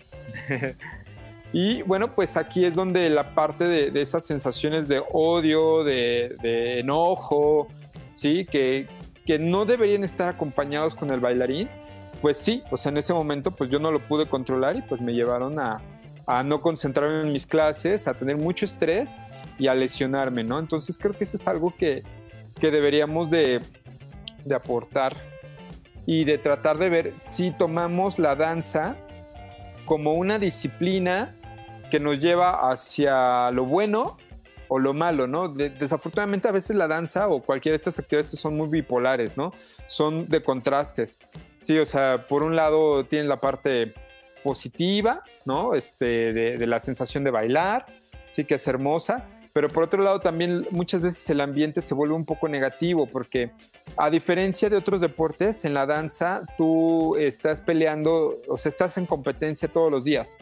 y 1.52 1.82
bueno, 1.82 2.14
pues 2.14 2.38
aquí 2.38 2.64
es 2.64 2.74
donde 2.74 3.10
la 3.10 3.34
parte 3.34 3.64
de, 3.64 4.00
esas 4.00 4.24
sensaciones 4.24 4.88
de 4.88 5.02
odio, 5.12 5.84
de, 5.84 6.78
enojo, 6.80 7.68
¿sí? 8.08 8.46
Que, 8.46 8.88
que 9.26 9.38
no 9.38 9.66
deberían 9.66 10.02
estar 10.02 10.30
acompañados 10.30 10.94
con 10.94 11.10
el 11.10 11.20
bailarín. 11.20 11.68
Pues 12.22 12.38
sí, 12.38 12.62
o 12.70 12.76
sea, 12.76 12.92
en 12.92 12.98
ese 12.98 13.12
momento 13.12 13.50
pues 13.50 13.68
yo 13.68 13.78
no 13.78 13.90
lo 13.90 14.00
pude 14.00 14.26
controlar 14.26 14.76
y 14.76 14.82
pues 14.82 15.00
me 15.00 15.12
llevaron 15.12 15.58
a, 15.58 15.82
a 16.26 16.42
no 16.42 16.60
concentrarme 16.60 17.22
en 17.22 17.32
mis 17.32 17.44
clases, 17.44 18.06
a 18.06 18.14
tener 18.14 18.36
mucho 18.36 18.64
estrés 18.64 19.16
y 19.58 19.66
a 19.66 19.74
lesionarme, 19.74 20.44
¿no? 20.44 20.58
Entonces 20.58 20.96
creo 20.96 21.16
que 21.16 21.24
eso 21.24 21.36
es 21.36 21.46
algo 21.48 21.74
que, 21.76 22.04
que 22.62 22.70
deberíamos 22.70 23.28
de, 23.28 23.60
aportar 24.54 25.12
y 26.06 26.24
de 26.24 26.38
tratar 26.38 26.78
de 26.78 26.90
ver 26.90 27.14
si 27.18 27.50
tomamos 27.50 28.20
la 28.20 28.36
danza 28.36 28.96
como 29.84 30.14
una 30.14 30.38
disciplina 30.38 31.36
que 31.90 31.98
nos 31.98 32.20
lleva 32.20 32.70
hacia 32.70 33.50
lo 33.50 33.64
bueno 33.64 34.16
o 34.68 34.78
lo 34.78 34.94
malo, 34.94 35.26
¿no? 35.26 35.48
desafortunadamente 35.48 36.46
a 36.46 36.52
veces 36.52 36.76
la 36.76 36.86
danza 36.86 37.26
o 37.26 37.42
cualquiera 37.42 37.72
de 37.72 37.78
estas 37.78 37.98
actividades 37.98 38.30
son 38.30 38.56
muy 38.56 38.68
bipolares, 38.68 39.36
¿no? 39.36 39.52
Son 39.88 40.28
de 40.28 40.40
contrastes. 40.40 41.18
Sí, 41.58 41.76
o 41.80 41.84
sea, 41.84 42.28
por 42.28 42.44
un 42.44 42.54
lado 42.54 43.04
tienen 43.06 43.28
la 43.28 43.40
parte 43.40 43.92
positiva, 44.44 45.24
¿no? 45.44 45.74
Este, 45.74 46.32
de, 46.32 46.54
de 46.54 46.66
la 46.68 46.78
sensación 46.78 47.24
de 47.24 47.32
bailar, 47.32 47.86
sí 48.30 48.44
que 48.44 48.54
es 48.54 48.68
hermosa, 48.68 49.28
pero 49.52 49.68
por 49.68 49.84
otro 49.84 50.02
lado 50.02 50.20
también 50.20 50.66
muchas 50.70 51.00
veces 51.00 51.28
el 51.30 51.40
ambiente 51.40 51.82
se 51.82 51.94
vuelve 51.94 52.14
un 52.14 52.24
poco 52.24 52.48
negativo 52.48 53.06
porque 53.06 53.50
a 53.96 54.10
diferencia 54.10 54.70
de 54.70 54.76
otros 54.76 55.00
deportes, 55.00 55.64
en 55.64 55.74
la 55.74 55.86
danza 55.86 56.42
tú 56.56 57.16
estás 57.16 57.60
peleando, 57.60 58.36
o 58.48 58.56
sea, 58.56 58.70
estás 58.70 58.96
en 58.98 59.06
competencia 59.06 59.68
todos 59.68 59.90
los 59.90 60.04
días, 60.04 60.38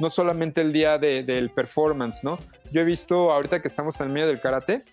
no 0.00 0.10
solamente 0.10 0.60
el 0.60 0.72
día 0.72 0.98
del 0.98 1.50
performance, 1.50 2.24
¿no? 2.24 2.36
Yo 2.72 2.80
he 2.80 2.84
visto 2.84 3.30
ahorita 3.30 3.60
que 3.60 3.68
estamos 3.68 4.00
en 4.00 4.12
medio 4.12 4.26
del 4.26 4.40
karate, 4.40 4.84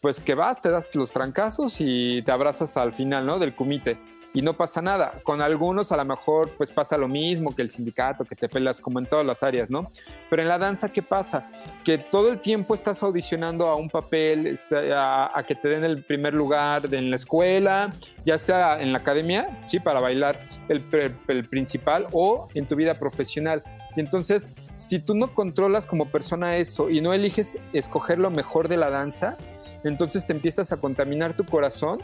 pues 0.00 0.22
que 0.22 0.34
vas, 0.34 0.60
te 0.60 0.70
das 0.70 0.94
los 0.94 1.12
trancazos 1.12 1.76
y 1.78 2.22
te 2.22 2.32
abrazas 2.32 2.76
al 2.76 2.92
final, 2.92 3.26
¿no? 3.26 3.38
Del 3.38 3.54
kumite 3.54 3.98
y 4.32 4.42
no 4.42 4.56
pasa 4.56 4.80
nada. 4.80 5.20
Con 5.24 5.40
algunos 5.40 5.92
a 5.92 5.96
lo 5.96 6.04
mejor 6.04 6.50
pues 6.56 6.70
pasa 6.70 6.96
lo 6.96 7.08
mismo 7.08 7.54
que 7.54 7.62
el 7.62 7.70
sindicato, 7.70 8.24
que 8.24 8.36
te 8.36 8.48
pelas 8.48 8.80
como 8.80 8.98
en 8.98 9.06
todas 9.06 9.26
las 9.26 9.42
áreas, 9.42 9.70
¿no? 9.70 9.90
Pero 10.28 10.42
en 10.42 10.48
la 10.48 10.58
danza, 10.58 10.90
¿qué 10.90 11.02
pasa? 11.02 11.50
Que 11.84 11.98
todo 11.98 12.30
el 12.30 12.40
tiempo 12.40 12.74
estás 12.74 13.02
audicionando 13.02 13.66
a 13.66 13.76
un 13.76 13.88
papel, 13.88 14.46
este, 14.46 14.92
a, 14.94 15.44
que 15.46 15.54
te 15.54 15.68
den 15.68 15.84
el 15.84 16.04
primer 16.04 16.34
lugar 16.34 16.82
en 16.92 17.10
la 17.10 17.16
escuela, 17.16 17.90
ya 18.24 18.38
sea 18.38 18.80
en 18.80 18.92
la 18.92 18.98
academia, 18.98 19.62
sí, 19.66 19.80
para 19.80 20.00
bailar 20.00 20.48
el, 20.68 20.84
el 21.28 21.48
principal 21.48 22.06
o 22.12 22.48
en 22.54 22.66
tu 22.66 22.76
vida 22.76 22.98
profesional. 22.98 23.62
Y 23.96 24.00
entonces, 24.00 24.52
si 24.72 25.00
tú 25.00 25.14
no 25.14 25.34
controlas 25.34 25.86
como 25.86 26.06
persona 26.06 26.56
eso 26.56 26.90
y 26.90 27.00
no 27.00 27.12
eliges 27.12 27.58
escoger 27.72 28.18
lo 28.18 28.30
mejor 28.30 28.68
de 28.68 28.76
la 28.76 28.90
danza, 28.90 29.36
entonces 29.82 30.26
te 30.26 30.32
empiezas 30.32 30.72
a 30.72 30.76
contaminar 30.76 31.34
tu 31.34 31.44
corazón 31.44 32.00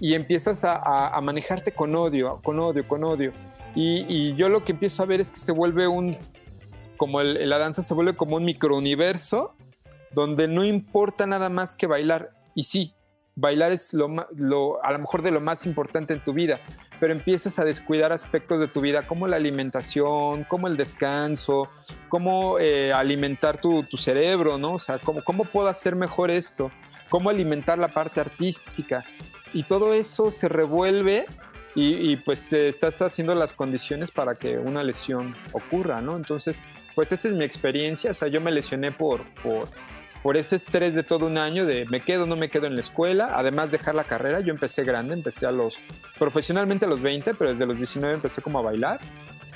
y 0.00 0.14
empiezas 0.14 0.64
a, 0.64 1.18
manejarte 1.22 1.72
con 1.72 1.94
odio, 1.94 2.40
con 2.42 2.58
odio, 2.58 2.86
con 2.86 3.04
odio. 3.04 3.32
Y, 3.74 4.34
yo 4.34 4.48
lo 4.48 4.64
que 4.64 4.72
empiezo 4.72 5.02
a 5.02 5.06
ver 5.06 5.20
es 5.20 5.32
que 5.32 5.38
se 5.38 5.52
vuelve 5.52 5.86
un, 5.88 6.16
como 6.96 7.22
la 7.22 7.58
danza 7.58 7.82
se 7.82 7.94
vuelve 7.94 8.14
como 8.14 8.36
un 8.36 8.44
microuniverso 8.44 9.54
donde 10.12 10.48
no 10.48 10.64
importa 10.64 11.26
nada 11.26 11.48
más 11.48 11.74
que 11.74 11.86
bailar. 11.86 12.30
Y 12.54 12.64
sí, 12.64 12.94
bailar 13.34 13.72
es 13.72 13.92
lo, 13.92 14.08
a 14.82 14.92
lo 14.92 14.98
mejor 14.98 15.22
de 15.22 15.30
lo 15.30 15.40
más 15.40 15.64
importante 15.66 16.12
en 16.12 16.22
tu 16.22 16.32
vida, 16.32 16.60
pero 17.00 17.12
empiezas 17.12 17.58
a 17.58 17.64
descuidar 17.64 18.12
aspectos 18.12 18.60
de 18.60 18.68
tu 18.68 18.80
vida 18.80 19.06
como 19.06 19.26
la 19.26 19.36
alimentación, 19.36 20.44
como 20.44 20.68
el 20.68 20.76
descanso, 20.76 21.68
cómo 22.08 22.58
eh, 22.58 22.92
alimentar 22.92 23.60
tu, 23.60 23.84
tu, 23.84 23.96
cerebro, 23.96 24.58
¿no? 24.58 24.74
O 24.74 24.78
sea, 24.78 24.98
cómo, 24.98 25.24
cómo 25.24 25.44
puedo 25.44 25.68
hacer 25.68 25.96
mejor 25.96 26.30
esto, 26.30 26.70
cómo 27.08 27.30
alimentar 27.30 27.78
la 27.78 27.88
parte 27.88 28.20
artística 28.20 29.04
y 29.52 29.64
todo 29.64 29.94
eso 29.94 30.30
se 30.30 30.48
revuelve 30.48 31.26
y, 31.74 32.16
pues 32.16 32.52
estás 32.52 33.00
haciendo 33.00 33.34
las 33.34 33.54
condiciones 33.54 34.10
para 34.10 34.34
que 34.34 34.58
una 34.58 34.82
lesión 34.82 35.34
ocurra, 35.52 36.02
¿no? 36.02 36.16
Entonces, 36.16 36.60
pues 36.94 37.12
esa 37.12 37.28
es 37.28 37.34
mi 37.34 37.44
experiencia, 37.44 38.10
o 38.10 38.14
sea, 38.14 38.28
yo 38.28 38.42
me 38.42 38.50
lesioné 38.50 38.92
por, 38.92 39.24
por, 39.42 39.68
por 40.22 40.36
ese 40.36 40.56
estrés 40.56 40.94
de 40.94 41.02
todo 41.02 41.26
un 41.26 41.38
año 41.38 41.64
de 41.64 41.86
me 41.86 42.00
quedo, 42.00 42.26
no 42.26 42.36
me 42.36 42.50
quedo 42.50 42.66
en 42.66 42.74
la 42.74 42.80
escuela, 42.82 43.30
además 43.34 43.70
dejar 43.70 43.94
la 43.94 44.04
carrera, 44.04 44.40
yo 44.40 44.52
empecé 44.52 44.84
grande, 44.84 45.14
empecé 45.14 45.46
a 45.46 45.50
los, 45.50 45.78
profesionalmente 46.18 46.84
a 46.84 46.88
los 46.88 47.00
20, 47.00 47.34
pero 47.34 47.50
desde 47.50 47.64
los 47.64 47.78
19 47.78 48.14
empecé 48.14 48.42
como 48.42 48.58
a 48.58 48.62
bailar. 48.62 49.00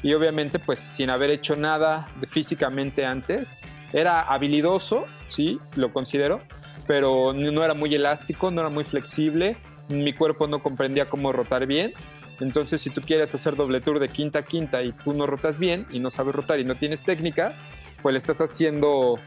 Y 0.03 0.15
obviamente 0.15 0.59
pues 0.59 0.79
sin 0.79 1.11
haber 1.11 1.31
hecho 1.31 1.55
nada 1.55 2.09
de 2.21 2.27
físicamente 2.27 3.05
antes, 3.05 3.55
era 3.93 4.23
habilidoso, 4.23 5.07
sí, 5.29 5.61
lo 5.77 5.93
considero, 5.93 6.41
pero 6.87 7.33
no 7.33 7.65
era 7.65 7.75
muy 7.75 7.95
elástico, 7.95 8.51
no 8.51 8.61
era 8.61 8.71
muy 8.71 8.85
flexible, 8.85 9.57
mi 9.89 10.13
cuerpo 10.13 10.47
no 10.47 10.63
comprendía 10.63 11.09
cómo 11.09 11.33
rotar 11.33 11.67
bien. 11.67 11.93
Entonces, 12.41 12.81
si 12.81 12.91
tú 12.91 13.01
quieres 13.01 13.35
hacer 13.35 13.57
doble 13.57 13.81
tour 13.81 13.99
de 13.99 14.09
quinta 14.09 14.41
a 14.41 14.45
quinta 14.45 14.83
y 14.83 14.93
tú 14.93 15.13
no 15.13 15.27
rotas 15.27 15.59
bien 15.59 15.87
y 15.91 16.01
no 16.01 16.11
sabes 16.11 16.35
rotar 16.35 16.61
y 16.61 16.65
no 16.65 16.75
tienes 16.75 17.03
técnica, 17.03 17.55
pues 18.03 18.13
le 18.13 18.19
estás 18.19 18.41
haciendo 18.41 19.19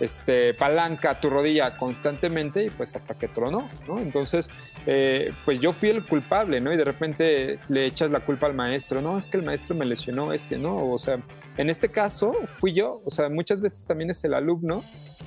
este, 0.00 0.54
palanca 0.54 1.10
a 1.10 1.20
tu 1.20 1.30
rodilla 1.30 1.76
constantemente 1.76 2.64
y 2.64 2.70
pues 2.70 2.94
hasta 2.96 3.14
que 3.14 3.28
tronó, 3.28 3.68
¿no? 3.86 3.98
Entonces, 4.00 4.50
eh, 4.86 5.32
pues 5.44 5.60
yo 5.60 5.72
fui 5.72 5.90
el 5.90 6.04
culpable, 6.04 6.60
¿no? 6.60 6.72
Y 6.72 6.76
de 6.76 6.84
repente 6.84 7.58
le 7.68 7.86
echas 7.86 8.10
la 8.10 8.20
culpa 8.20 8.46
al 8.46 8.54
maestro, 8.54 9.00
no, 9.00 9.18
es 9.18 9.26
que 9.26 9.36
el 9.36 9.44
maestro 9.44 9.74
me 9.74 9.84
lesionó, 9.84 10.32
es 10.32 10.44
que 10.44 10.56
no, 10.56 10.90
o 10.90 10.98
sea, 10.98 11.20
en 11.56 11.70
este 11.70 11.88
caso 11.88 12.34
fui 12.56 12.72
yo, 12.72 13.02
o 13.04 13.10
sea, 13.10 13.28
muchas 13.28 13.60
veces 13.60 13.86
también 13.86 14.10
es 14.10 14.24
el 14.24 14.34
alumno 14.34 14.82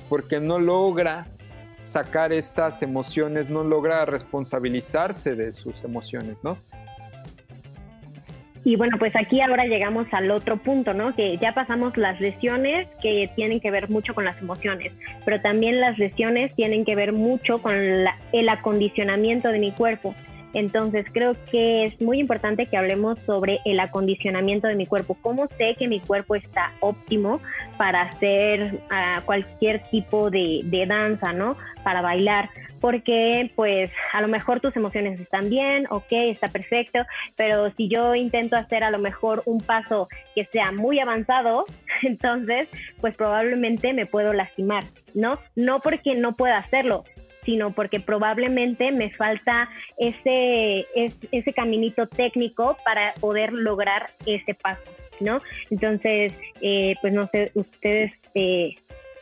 porque 0.08 0.40
no 0.40 0.58
logra 0.58 1.26
sacar 1.86 2.32
estas 2.32 2.82
emociones, 2.82 3.48
no 3.48 3.64
logra 3.64 4.04
responsabilizarse 4.04 5.34
de 5.34 5.52
sus 5.52 5.82
emociones, 5.84 6.36
¿no? 6.42 6.58
Y 8.64 8.74
bueno, 8.74 8.96
pues 8.98 9.14
aquí 9.14 9.40
ahora 9.40 9.64
llegamos 9.64 10.08
al 10.10 10.28
otro 10.32 10.56
punto, 10.56 10.92
¿no? 10.92 11.14
Que 11.14 11.38
ya 11.38 11.52
pasamos 11.52 11.96
las 11.96 12.20
lesiones 12.20 12.88
que 13.00 13.30
tienen 13.36 13.60
que 13.60 13.70
ver 13.70 13.88
mucho 13.88 14.12
con 14.12 14.24
las 14.24 14.36
emociones, 14.40 14.92
pero 15.24 15.40
también 15.40 15.80
las 15.80 15.96
lesiones 15.98 16.52
tienen 16.56 16.84
que 16.84 16.96
ver 16.96 17.12
mucho 17.12 17.62
con 17.62 17.74
el 17.76 18.48
acondicionamiento 18.48 19.50
de 19.50 19.60
mi 19.60 19.70
cuerpo. 19.70 20.16
Entonces 20.56 21.04
creo 21.12 21.36
que 21.50 21.84
es 21.84 22.00
muy 22.00 22.18
importante 22.18 22.64
que 22.64 22.78
hablemos 22.78 23.18
sobre 23.26 23.60
el 23.66 23.78
acondicionamiento 23.78 24.66
de 24.68 24.74
mi 24.74 24.86
cuerpo. 24.86 25.14
¿Cómo 25.20 25.48
sé 25.58 25.76
que 25.78 25.86
mi 25.86 26.00
cuerpo 26.00 26.34
está 26.34 26.72
óptimo 26.80 27.40
para 27.76 28.00
hacer 28.00 28.80
ah, 28.88 29.20
cualquier 29.26 29.82
tipo 29.90 30.30
de, 30.30 30.62
danza, 30.88 31.34
¿no? 31.34 31.58
Para 31.84 32.00
bailar 32.00 32.48
porque 32.80 33.50
pues 33.56 33.90
a 34.12 34.20
lo 34.20 34.28
mejor 34.28 34.60
tus 34.60 34.76
emociones 34.76 35.18
están 35.18 35.48
bien, 35.48 35.86
ok, 35.90 36.06
está 36.10 36.46
perfecto, 36.46 37.00
pero 37.34 37.70
si 37.72 37.88
yo 37.88 38.14
intento 38.14 38.54
hacer 38.54 38.84
a 38.84 38.90
lo 38.90 38.98
mejor 38.98 39.42
un 39.46 39.58
paso 39.58 40.08
que 40.34 40.44
sea 40.44 40.72
muy 40.72 41.00
avanzado, 41.00 41.64
entonces 42.02 42.68
pues 43.00 43.14
probablemente 43.16 43.92
me 43.92 44.06
puedo 44.06 44.32
lastimar, 44.32 44.84
¿no? 45.14 45.38
No 45.56 45.80
porque 45.80 46.14
no 46.14 46.34
pueda 46.34 46.58
hacerlo, 46.58 47.04
sino 47.46 47.70
porque 47.70 48.00
probablemente 48.00 48.92
me 48.92 49.10
falta 49.10 49.70
ese, 49.96 50.84
ese, 51.32 51.52
caminito 51.54 52.06
técnico 52.06 52.76
para 52.84 53.14
poder 53.14 53.52
lograr 53.54 54.10
ese 54.26 54.52
paso, 54.52 54.82
¿no? 55.20 55.40
Entonces, 55.70 56.38
eh, 56.60 56.96
pues 57.00 57.14
no 57.14 57.30
sé, 57.32 57.52
ustedes... 57.54 58.12
Eh, 58.34 58.76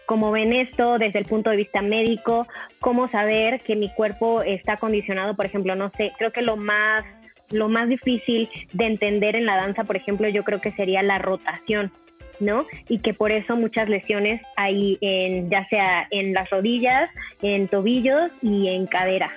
cómo 0.07 0.31
ven 0.33 0.53
esto 0.53 0.99
desde 0.99 1.19
el 1.19 1.25
punto 1.25 1.49
de 1.49 1.57
vista 1.57 1.81
médico, 1.81 2.47
cómo 2.79 3.09
saber 3.09 3.63
que 3.63 3.75
mi 3.75 3.91
cuerpo 3.91 4.43
está 4.43 4.77
condicionado, 4.77 5.35
por 5.35 5.47
ejemplo, 5.47 5.75
no 5.77 5.91
sé, 5.97 6.13
creo 6.19 6.31
que 6.31 6.43
lo 6.43 6.57
más 6.57 7.07
lo 7.51 7.69
más 7.69 7.89
difícil 7.89 8.49
de 8.73 8.87
entender 8.87 9.37
en 9.37 9.47
la 9.47 9.57
danza, 9.57 9.85
por 9.85 9.97
ejemplo, 9.97 10.29
yo 10.29 10.43
creo 10.45 10.61
que 10.61 10.71
sería 10.73 11.03
la 11.03 11.19
rotación. 11.19 11.93
¿No? 12.41 12.67
Y 12.89 12.99
que 12.99 13.15
por 13.15 13.33
eso 13.33 13.57
muchas 13.57 13.89
lesiones 13.89 14.41
hay 14.57 14.99
en, 15.01 15.51
ya 15.51 15.67
sea 15.69 16.07
en 16.11 16.33
las 16.33 16.49
rodillas, 16.51 17.11
en 17.43 17.69
tobillos 17.69 18.31
y 18.43 18.69
en 18.69 18.87
cadera. 18.87 19.31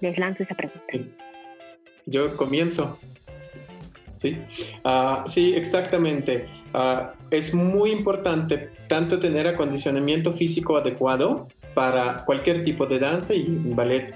Les 0.00 0.18
lanzo 0.18 0.42
esa 0.42 0.54
pregunta. 0.54 0.86
Yo 2.06 2.36
comienzo. 2.36 2.98
Sí, 4.14 4.36
ah, 4.84 5.24
sí, 5.26 5.54
exactamente. 5.54 6.46
Ah, 6.74 7.14
es 7.30 7.54
muy 7.54 7.90
importante 7.90 8.70
tanto 8.86 9.18
tener 9.18 9.46
acondicionamiento 9.46 10.32
físico 10.32 10.76
adecuado 10.76 11.48
para 11.74 12.24
cualquier 12.24 12.62
tipo 12.62 12.86
de 12.86 12.98
danza 12.98 13.34
y 13.34 13.46
ballet, 13.48 14.14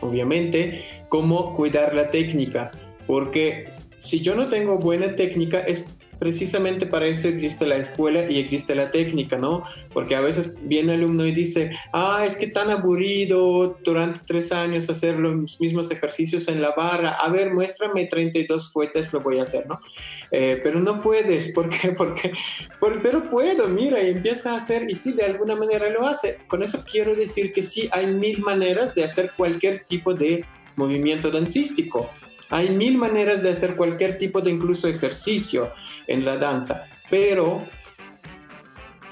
obviamente, 0.00 0.84
como 1.08 1.54
cuidar 1.54 1.94
la 1.94 2.10
técnica, 2.10 2.70
porque 3.06 3.70
si 3.96 4.20
yo 4.20 4.34
no 4.34 4.48
tengo 4.48 4.78
buena 4.78 5.14
técnica 5.14 5.60
es 5.60 5.84
precisamente 6.18 6.86
para 6.86 7.06
eso 7.06 7.28
existe 7.28 7.66
la 7.66 7.76
escuela 7.76 8.30
y 8.30 8.38
existe 8.38 8.74
la 8.74 8.90
técnica, 8.90 9.38
¿no? 9.38 9.64
Porque 9.92 10.16
a 10.16 10.20
veces 10.20 10.52
viene 10.62 10.94
alumno 10.94 11.26
y 11.26 11.32
dice, 11.32 11.72
ah, 11.92 12.24
es 12.26 12.36
que 12.36 12.46
tan 12.46 12.70
aburrido 12.70 13.78
durante 13.84 14.20
tres 14.26 14.52
años 14.52 14.88
hacer 14.88 15.16
los 15.16 15.60
mismos 15.60 15.90
ejercicios 15.90 16.48
en 16.48 16.60
la 16.60 16.72
barra, 16.72 17.12
a 17.12 17.28
ver, 17.28 17.52
muéstrame 17.52 18.06
32 18.06 18.72
fuetes, 18.72 19.12
lo 19.12 19.20
voy 19.20 19.38
a 19.38 19.42
hacer, 19.42 19.66
¿no? 19.66 19.80
Eh, 20.30 20.60
pero 20.62 20.80
no 20.80 21.00
puedes, 21.00 21.52
¿por 21.54 21.68
qué? 21.68 21.92
Porque, 21.92 22.32
pero 23.02 23.28
puedo, 23.28 23.68
mira, 23.68 24.02
y 24.02 24.10
empieza 24.10 24.52
a 24.52 24.56
hacer, 24.56 24.86
y 24.88 24.94
sí, 24.94 25.12
de 25.12 25.24
alguna 25.24 25.56
manera 25.56 25.90
lo 25.90 26.06
hace. 26.06 26.38
Con 26.48 26.62
eso 26.62 26.82
quiero 26.90 27.14
decir 27.14 27.52
que 27.52 27.62
sí, 27.62 27.88
hay 27.92 28.06
mil 28.06 28.40
maneras 28.40 28.94
de 28.94 29.04
hacer 29.04 29.32
cualquier 29.36 29.84
tipo 29.84 30.14
de 30.14 30.44
movimiento 30.76 31.30
dancístico. 31.30 32.10
Hay 32.50 32.70
mil 32.70 32.96
maneras 32.96 33.42
de 33.42 33.50
hacer 33.50 33.76
cualquier 33.76 34.18
tipo 34.18 34.40
de 34.40 34.50
incluso 34.50 34.88
ejercicio 34.88 35.72
en 36.06 36.24
la 36.24 36.36
danza, 36.36 36.86
pero 37.10 37.62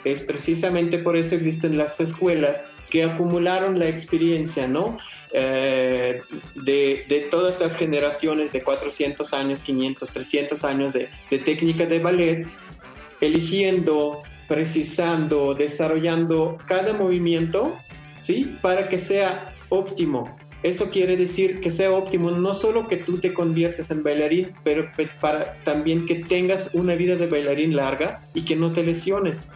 es 0.04 0.20
precisamente 0.20 0.98
por 0.98 1.16
eso 1.16 1.34
existen 1.34 1.76
las 1.76 1.98
escuelas 1.98 2.68
que 2.90 3.02
acumularon 3.02 3.78
la 3.78 3.88
experiencia, 3.88 4.68
¿no? 4.68 4.98
Eh, 5.32 6.20
de, 6.54 7.28
todas 7.28 7.58
las 7.60 7.74
generaciones 7.74 8.52
de 8.52 8.62
400 8.62 9.32
años, 9.32 9.60
500, 9.62 10.12
300 10.12 10.64
años 10.64 10.92
de, 10.92 11.08
de 11.28 11.38
técnica 11.38 11.86
de 11.86 11.98
ballet, 11.98 12.46
eligiendo, 13.20 14.22
precisando, 14.46 15.54
desarrollando 15.54 16.58
cada 16.66 16.92
movimiento, 16.92 17.76
¿sí? 18.20 18.56
Para 18.62 18.88
que 18.88 19.00
sea 19.00 19.52
óptimo 19.70 20.38
eso 20.64 20.88
quiere 20.88 21.18
decir 21.18 21.60
que 21.60 21.68
sea 21.68 21.92
óptimo, 21.92 22.30
no 22.30 22.54
solo 22.54 22.88
que 22.88 22.96
tú 22.96 23.18
te 23.18 23.34
conviertes 23.34 23.90
en 23.90 24.02
bailarín, 24.02 24.54
pero 24.64 24.90
para 25.20 25.62
también 25.62 26.06
que 26.06 26.14
tengas 26.14 26.70
una 26.72 26.94
vida 26.94 27.16
de 27.16 27.26
bailarín 27.26 27.76
larga 27.76 28.26
y 28.32 28.46
que 28.46 28.56
no 28.56 28.72
te 28.72 28.82
lesiones. 28.82 29.46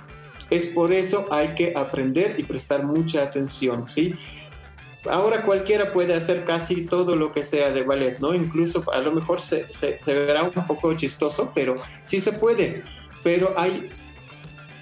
Es 0.50 0.66
por 0.66 0.92
eso 0.92 1.26
hay 1.30 1.54
que 1.54 1.72
aprender 1.74 2.34
y 2.38 2.42
prestar 2.42 2.84
mucha 2.84 3.22
atención, 3.22 3.86
¿sí? 3.86 4.16
Ahora 5.08 5.44
cualquiera 5.44 5.94
puede 5.94 6.12
hacer 6.12 6.44
casi 6.44 6.82
todo 6.82 7.16
lo 7.16 7.32
que 7.32 7.42
sea 7.42 7.70
de 7.70 7.84
ballet, 7.84 8.18
¿no? 8.18 8.34
Incluso 8.34 8.84
a 8.92 8.98
lo 8.98 9.10
mejor 9.10 9.40
se, 9.40 9.64
se 9.72 9.98
verá 10.12 10.42
un 10.42 10.66
poco 10.66 10.92
chistoso, 10.92 11.52
pero 11.54 11.80
sí 12.02 12.20
se 12.20 12.32
puede. 12.32 12.82
Pero 13.22 13.54
hay 13.56 13.90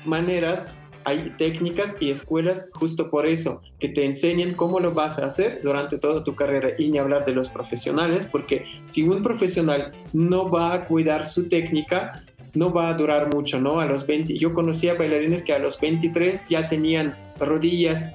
maneras 0.05 0.76
hay 1.07 1.33
técnicas 1.39 1.97
y 2.01 2.11
escuelas 2.11 2.69
justo 2.75 3.11
por 3.11 3.29
eso, 3.29 3.63
que 3.79 3.89
te 3.89 4.05
enseñen 4.05 4.55
cómo 4.55 4.81
lo 4.81 4.93
vas 4.93 5.21
a 5.21 5.27
hacer 5.27 5.61
durante 5.63 5.99
toda 5.99 6.25
tu 6.25 6.35
carrera 6.35 6.71
y 6.77 6.89
ni 6.89 6.99
hablar 6.99 7.25
de 7.25 7.33
los 7.33 7.49
profesionales, 7.49 8.27
porque 8.27 8.65
si 8.87 9.05
un 9.05 9.23
profesional 9.23 9.93
no 10.13 10.51
va 10.51 10.75
a 10.75 10.85
cuidar 10.87 11.25
su 11.25 11.49
técnica, 11.49 12.25
no 12.55 12.73
va 12.73 12.89
a 12.89 12.95
durar 12.95 13.33
mucho, 13.33 13.61
¿no? 13.61 13.79
A 13.79 13.87
los 13.87 14.05
20, 14.05 14.37
yo 14.37 14.53
conocía 14.53 14.95
bailarines 14.95 15.45
que 15.45 15.53
a 15.53 15.61
los 15.61 15.79
23 15.79 16.49
ya 16.49 16.67
tenían 16.67 17.15
rodillas 17.39 18.13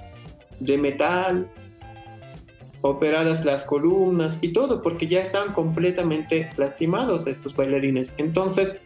de 0.60 0.78
metal, 0.78 1.50
operadas 2.82 3.46
las 3.46 3.64
columnas 3.64 4.40
y 4.42 4.52
todo, 4.52 4.82
porque 4.82 5.08
ya 5.08 5.22
estaban 5.22 5.54
completamente 5.54 6.50
lastimados 6.58 7.26
estos 7.26 7.54
bailarines. 7.54 8.16
Entonces, 8.18 8.82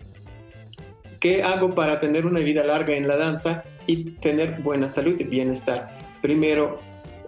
¿qué 1.25 1.41
hago 1.41 1.73
para 1.73 1.97
tener 1.97 2.27
una 2.27 2.39
vida 2.41 2.63
larga 2.63 2.93
en 2.93 3.07
la 3.07 3.17
danza? 3.17 3.63
y 3.87 4.11
tener 4.19 4.61
buena 4.61 4.87
salud 4.87 5.19
y 5.19 5.23
bienestar. 5.25 5.95
Primero 6.21 6.79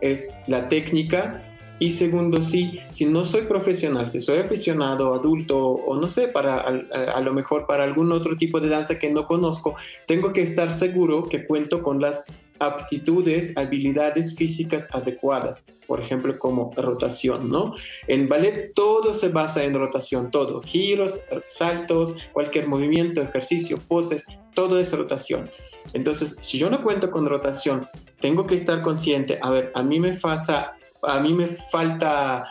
es 0.02 0.34
la 0.48 0.68
técnica 0.68 1.44
y 1.80 1.92
segundo, 1.92 2.42
sí, 2.42 2.80
si 2.90 3.06
no 3.06 3.24
soy 3.24 3.44
profesional, 3.44 4.08
si 4.08 4.20
soy 4.20 4.40
aficionado, 4.40 5.14
adulto 5.14 5.58
o 5.58 6.00
no 6.00 6.08
sé, 6.08 6.28
para 6.28 6.62
a, 6.62 7.22
lo 7.22 7.34
mejor 7.34 7.68
para 7.68 7.84
algún 7.84 8.12
otro 8.12 8.36
tipo 8.36 8.60
de 8.60 8.70
danza 8.70 8.98
que 8.98 9.12
no 9.12 9.28
conozco, 9.28 9.76
tengo 10.08 10.34
que 10.34 10.42
estar 10.42 10.72
seguro 10.72 11.24
que 11.24 11.46
cuento 11.46 11.84
con 11.84 12.02
las 12.02 12.26
aptitudes, 12.60 13.56
habilidades 13.56 14.36
físicas 14.36 14.88
adecuadas, 14.92 15.66
por 15.86 16.02
ejemplo, 16.02 16.40
como 16.40 16.72
rotación, 16.76 17.48
¿no? 17.50 17.76
En 18.08 18.28
ballet 18.28 18.74
todo 18.74 19.14
se 19.14 19.30
basa 19.30 19.64
en 19.64 19.76
rotación, 19.76 20.32
todo, 20.32 20.62
giros, 20.64 21.22
saltos, 21.46 22.16
cualquier 22.34 22.68
movimiento, 22.68 23.22
ejercicio, 23.22 23.78
poses, 23.88 24.26
todo 24.56 24.80
es 24.80 24.92
rotación. 24.92 25.50
Entonces, 25.94 26.36
si 26.42 26.58
yo 26.58 26.72
no 26.72 26.82
cuento 26.82 27.12
con 27.12 27.28
rotación, 27.28 27.88
tengo 28.20 28.48
que 28.48 28.56
estar 28.56 28.82
consciente, 28.82 29.38
a 29.42 29.52
ver, 29.52 29.72
a 29.76 29.84
mí 29.84 30.00
me 30.00 30.14
pasa, 30.14 30.77
a 31.08 31.20
mí 31.20 31.34
me 31.34 31.48
falta 31.48 32.50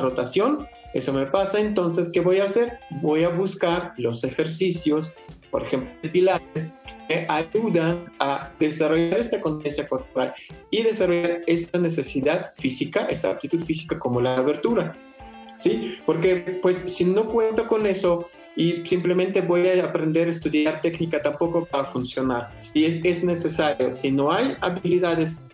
rotación, 0.00 0.66
eso 0.94 1.12
me 1.12 1.26
pasa, 1.26 1.60
entonces, 1.60 2.08
¿qué 2.12 2.20
voy 2.20 2.38
a 2.38 2.44
hacer? 2.44 2.78
Voy 3.02 3.24
a 3.24 3.28
buscar 3.28 3.92
los 3.98 4.24
ejercicios, 4.24 5.12
por 5.50 5.64
ejemplo, 5.64 5.90
pilates, 6.10 6.74
que 7.08 7.26
ayudan 7.28 8.12
a 8.18 8.52
desarrollar 8.58 9.20
esta 9.20 9.40
conciencia 9.40 9.88
corporal 9.88 10.34
y 10.70 10.82
desarrollar 10.82 11.42
esa 11.46 11.78
necesidad 11.78 12.52
física, 12.56 13.06
esa 13.06 13.30
aptitud 13.30 13.62
física 13.62 13.98
como 13.98 14.20
la 14.20 14.36
abertura. 14.36 14.96
¿Sí? 15.56 15.98
Porque 16.06 16.60
pues 16.62 16.82
si 16.86 17.04
no 17.04 17.26
cuento 17.26 17.66
con 17.66 17.84
eso 17.86 18.28
y 18.54 18.84
simplemente 18.84 19.40
voy 19.40 19.66
a 19.66 19.84
aprender 19.84 20.28
a 20.28 20.30
estudiar 20.30 20.80
técnica, 20.80 21.20
tampoco 21.20 21.66
va 21.74 21.80
a 21.80 21.84
funcionar. 21.84 22.54
Si 22.58 22.84
es 22.84 23.24
necesario, 23.24 23.92
si 23.92 24.10
no 24.12 24.30
hay 24.30 24.56
habilidades 24.60 25.44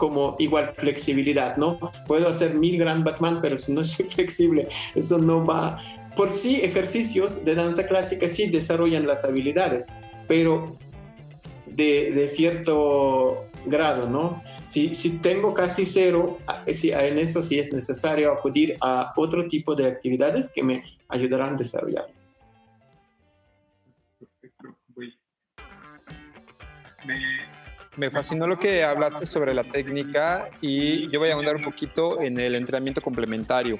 como 0.00 0.34
igual 0.38 0.74
flexibilidad, 0.78 1.58
¿no? 1.58 1.78
Puedo 2.06 2.26
hacer 2.26 2.54
mil 2.54 2.78
gran 2.78 3.04
Batman, 3.04 3.40
pero 3.42 3.56
si 3.56 3.72
no 3.72 3.84
soy 3.92 4.06
flexible, 4.08 4.66
eso 4.94 5.18
no 5.18 5.44
va. 5.44 5.76
Por 6.16 6.30
sí, 6.30 6.60
ejercicios 6.62 7.44
de 7.44 7.54
danza 7.54 7.86
clásica 7.86 8.26
sí 8.26 8.48
desarrollan 8.48 9.06
las 9.06 9.24
habilidades, 9.24 9.86
pero 10.26 10.76
de, 11.66 12.26
cierto 12.26 13.46
grado, 13.66 14.08
¿no? 14.08 14.42
Si, 14.66 14.94
si, 14.94 15.18
tengo 15.18 15.52
casi 15.52 15.84
cero, 15.84 16.38
en 16.66 17.18
eso 17.18 17.42
sí 17.42 17.58
es 17.58 17.72
necesario 17.72 18.32
acudir 18.32 18.74
a 18.80 19.12
otro 19.16 19.46
tipo 19.48 19.74
de 19.74 19.86
actividades 19.86 20.50
que 20.52 20.62
me 20.62 20.82
ayudarán 21.08 21.54
a 21.54 21.56
desarrollar. 21.56 22.06
Me, 27.96 28.10
fascinó 28.10 28.46
lo 28.46 28.58
que 28.58 28.84
hablaste 28.84 29.26
sobre 29.26 29.52
la 29.52 29.64
técnica 29.64 30.50
y 30.60 31.10
yo 31.10 31.18
voy 31.18 31.30
a 31.30 31.34
ahondar 31.34 31.56
un 31.56 31.62
poquito 31.62 32.20
en 32.20 32.38
el 32.38 32.54
entrenamiento 32.54 33.00
complementario. 33.00 33.78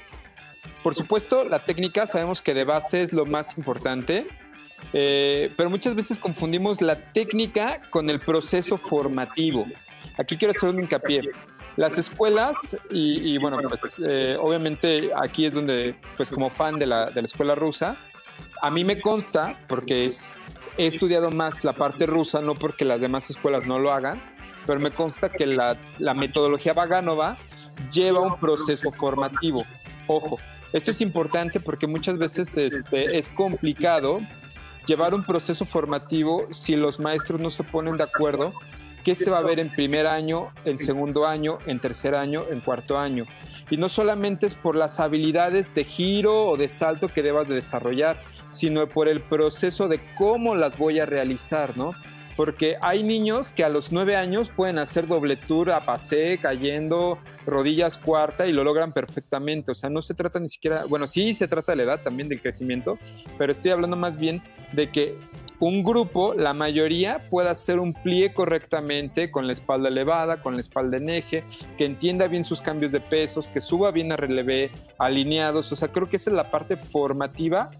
Por 0.82 0.94
supuesto, 0.94 1.44
la 1.44 1.60
técnica 1.60 2.06
sabemos 2.06 2.42
que 2.42 2.54
de 2.54 2.64
base 2.64 3.02
es 3.02 3.12
lo 3.12 3.24
más 3.24 3.56
importante, 3.56 4.26
eh, 4.92 5.50
pero 5.56 5.70
muchas 5.70 5.94
veces 5.94 6.18
confundimos 6.18 6.80
la 6.80 6.96
técnica 6.96 7.82
con 7.90 8.10
el 8.10 8.20
proceso 8.20 8.76
formativo. 8.76 9.66
Aquí 10.18 10.36
quiero 10.36 10.52
hacer 10.56 10.70
un 10.70 10.80
hincapié. 10.80 11.22
Las 11.76 11.96
escuelas, 11.96 12.76
y, 12.90 13.38
bueno, 13.38 13.58
pues, 13.80 13.96
eh, 14.04 14.36
obviamente 14.38 15.10
aquí 15.16 15.46
es 15.46 15.54
donde, 15.54 15.94
pues 16.16 16.28
como 16.28 16.50
fan 16.50 16.78
de 16.78 16.86
la 16.86 17.10
escuela 17.14 17.54
rusa, 17.54 17.96
a 18.62 18.70
mí 18.70 18.84
me 18.84 19.00
consta, 19.00 19.58
porque 19.68 20.04
es, 20.04 20.30
he 20.76 20.86
estudiado 20.86 21.30
más 21.30 21.64
la 21.64 21.72
parte 21.72 22.06
rusa, 22.06 22.40
no 22.40 22.54
porque 22.54 22.84
las 22.84 23.00
demás 23.00 23.30
escuelas 23.30 23.66
no 23.66 23.78
lo 23.78 23.92
hagan, 23.92 24.20
pero 24.66 24.80
me 24.80 24.90
consta 24.90 25.30
que 25.30 25.46
la, 25.46 25.76
metodología 26.14 26.72
Vaganova 26.72 27.36
lleva 27.92 28.20
un 28.20 28.38
proceso 28.38 28.90
formativo. 28.90 29.64
Ojo, 30.06 30.38
esto 30.72 30.90
es 30.90 31.00
importante 31.00 31.60
porque 31.60 31.86
muchas 31.86 32.18
veces 32.18 32.56
este, 32.56 33.18
es 33.18 33.28
complicado 33.28 34.20
llevar 34.86 35.14
un 35.14 35.24
proceso 35.24 35.64
formativo 35.64 36.46
si 36.50 36.76
los 36.76 37.00
maestros 37.00 37.40
no 37.40 37.50
se 37.50 37.64
ponen 37.64 37.96
de 37.96 38.04
acuerdo 38.04 38.52
qué 39.04 39.14
se 39.14 39.30
va 39.30 39.38
a 39.38 39.42
ver 39.42 39.58
en 39.58 39.70
primer 39.70 40.06
año, 40.06 40.48
en 40.64 40.78
segundo 40.78 41.26
año, 41.26 41.58
en 41.66 41.80
tercer 41.80 42.14
año, 42.14 42.42
en 42.50 42.60
cuarto 42.60 42.98
año. 42.98 43.26
Y 43.70 43.76
no 43.76 43.88
solamente 43.88 44.46
es 44.46 44.54
por 44.54 44.76
las 44.76 45.00
habilidades 45.00 45.74
de 45.74 45.84
giro 45.84 46.46
o 46.46 46.56
de 46.56 46.68
salto 46.68 47.08
que 47.08 47.22
debas 47.22 47.48
de 47.48 47.54
desarrollar, 47.54 48.20
sino 48.50 48.86
por 48.88 49.08
el 49.08 49.20
proceso 49.22 49.88
de 49.88 50.00
cómo 50.18 50.54
las 50.54 50.76
voy 50.76 50.98
a 51.00 51.06
realizar, 51.06 51.76
¿no? 51.76 51.94
Porque 52.36 52.76
hay 52.80 53.02
niños 53.02 53.52
que 53.52 53.64
a 53.64 53.68
los 53.68 53.92
nueve 53.92 54.16
años 54.16 54.50
pueden 54.54 54.78
hacer 54.78 55.06
doble 55.06 55.36
tour 55.36 55.70
a 55.72 55.84
pasé, 55.84 56.38
cayendo, 56.38 57.18
rodillas 57.44 57.98
cuarta 57.98 58.46
y 58.46 58.52
lo 58.52 58.64
logran 58.64 58.92
perfectamente. 58.92 59.72
O 59.72 59.74
sea, 59.74 59.90
no 59.90 60.00
se 60.00 60.14
trata 60.14 60.40
ni 60.40 60.48
siquiera, 60.48 60.84
bueno, 60.88 61.06
sí 61.06 61.34
se 61.34 61.48
trata 61.48 61.72
de 61.72 61.76
la 61.76 61.82
edad 61.82 62.02
también 62.02 62.28
del 62.28 62.40
crecimiento, 62.40 62.98
pero 63.36 63.52
estoy 63.52 63.72
hablando 63.72 63.96
más 63.96 64.16
bien 64.16 64.42
de 64.72 64.90
que 64.90 65.18
un 65.58 65.84
grupo, 65.84 66.32
la 66.32 66.54
mayoría, 66.54 67.28
pueda 67.28 67.50
hacer 67.50 67.78
un 67.78 67.92
plie 67.92 68.32
correctamente 68.32 69.30
con 69.30 69.46
la 69.46 69.52
espalda 69.52 69.90
elevada, 69.90 70.42
con 70.42 70.54
la 70.54 70.60
espalda 70.60 70.96
en 70.96 71.10
eje, 71.10 71.44
que 71.76 71.84
entienda 71.84 72.28
bien 72.28 72.44
sus 72.44 72.62
cambios 72.62 72.92
de 72.92 73.00
pesos, 73.00 73.50
que 73.50 73.60
suba 73.60 73.90
bien 73.90 74.10
a 74.10 74.16
relevé, 74.16 74.70
alineados. 74.98 75.70
O 75.70 75.76
sea, 75.76 75.88
creo 75.88 76.08
que 76.08 76.16
esa 76.16 76.30
es 76.30 76.36
la 76.36 76.50
parte 76.50 76.78
formativa 76.78 77.70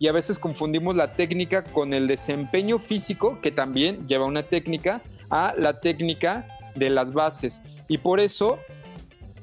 y 0.00 0.08
a 0.08 0.12
veces 0.12 0.38
confundimos 0.38 0.96
la 0.96 1.12
técnica 1.12 1.62
con 1.62 1.92
el 1.92 2.08
desempeño 2.08 2.78
físico, 2.78 3.38
que 3.42 3.52
también 3.52 4.08
lleva 4.08 4.24
una 4.24 4.42
técnica, 4.42 5.02
a 5.28 5.54
la 5.56 5.78
técnica 5.78 6.48
de 6.74 6.88
las 6.88 7.12
bases. 7.12 7.60
Y 7.86 7.98
por 7.98 8.18
eso 8.18 8.58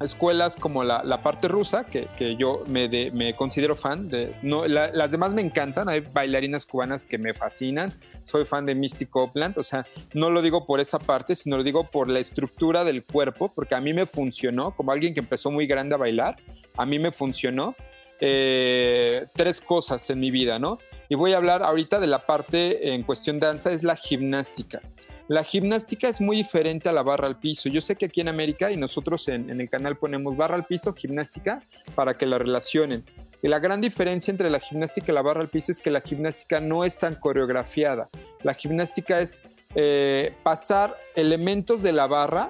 escuelas 0.01 0.55
como 0.55 0.83
la, 0.83 1.21
parte 1.21 1.47
rusa, 1.47 1.85
que, 1.85 2.35
yo 2.37 2.63
me, 2.69 2.89
me, 3.11 3.35
considero 3.35 3.75
fan, 3.75 4.09
de, 4.09 4.35
no, 4.41 4.67
las 4.67 5.11
demás 5.11 5.35
me 5.35 5.43
encantan, 5.43 5.89
hay 5.89 5.99
bailarinas 5.99 6.65
cubanas 6.65 7.05
que 7.05 7.19
me 7.19 7.35
fascinan, 7.35 7.91
soy 8.23 8.45
fan 8.45 8.65
de 8.65 8.73
Mystic 8.73 9.09
Copeland, 9.09 9.59
o 9.59 9.63
sea, 9.63 9.85
no 10.13 10.31
lo 10.31 10.41
digo 10.41 10.65
por 10.65 10.79
esa 10.79 10.97
parte, 10.97 11.35
sino 11.35 11.57
lo 11.57 11.63
digo 11.63 11.89
por 11.91 12.09
la 12.09 12.19
estructura 12.19 12.83
del 12.83 13.03
cuerpo, 13.03 13.51
porque 13.53 13.75
a 13.75 13.81
mí 13.81 13.93
me 13.93 14.07
funcionó, 14.07 14.75
como 14.75 14.91
alguien 14.91 15.13
que 15.13 15.19
empezó 15.19 15.51
muy 15.51 15.67
grande 15.67 15.93
a 15.93 15.99
bailar, 15.99 16.37
a 16.75 16.85
mí 16.85 16.97
me 16.97 17.11
funcionó 17.11 17.75
eh, 18.19 19.25
tres 19.33 19.61
cosas 19.61 20.09
en 20.09 20.19
mi 20.19 20.31
vida, 20.31 20.59
¿no? 20.59 20.79
Y 21.09 21.15
voy 21.15 21.33
a 21.33 21.37
hablar 21.37 21.63
ahorita 21.63 21.99
de 21.99 22.07
la 22.07 22.25
parte 22.25 22.93
en 22.93 23.03
cuestión 23.03 23.39
danza, 23.39 23.71
es 23.71 23.83
la 23.83 23.95
gimnástica. 23.95 24.81
La 25.27 25.43
gimnástica 25.43 26.07
es 26.07 26.21
muy 26.21 26.37
diferente 26.37 26.87
a 26.87 26.93
la 26.93 27.03
barra 27.03 27.27
al 27.27 27.37
piso. 27.37 27.67
Yo 27.67 27.81
sé 27.81 27.97
que 27.97 28.05
aquí 28.05 28.21
en 28.21 28.29
América 28.29 28.71
y 28.71 28.77
nosotros 28.77 29.27
en, 29.27 29.49
el 29.49 29.69
canal 29.69 29.97
ponemos 29.97 30.37
barra 30.37 30.55
al 30.55 30.65
piso, 30.65 30.93
gimnástica, 30.93 31.61
para 31.95 32.17
que 32.17 32.25
la 32.25 32.37
relacionen. 32.37 33.03
Y 33.41 33.49
la 33.49 33.59
gran 33.59 33.81
diferencia 33.81 34.31
entre 34.31 34.49
la 34.49 34.59
gimnástica 34.59 35.11
y 35.11 35.15
la 35.15 35.21
barra 35.21 35.41
al 35.41 35.49
piso 35.49 35.71
es 35.71 35.79
que 35.79 35.91
la 35.91 36.01
gimnástica 36.01 36.61
no 36.61 36.85
es 36.85 36.97
tan 36.97 37.15
coreografiada. 37.15 38.09
La 38.41 38.53
gimnástica 38.53 39.19
es 39.19 39.41
eh, 39.75 40.33
pasar 40.43 40.95
elementos 41.15 41.83
de 41.83 41.91
la 41.91 42.07
barra 42.07 42.49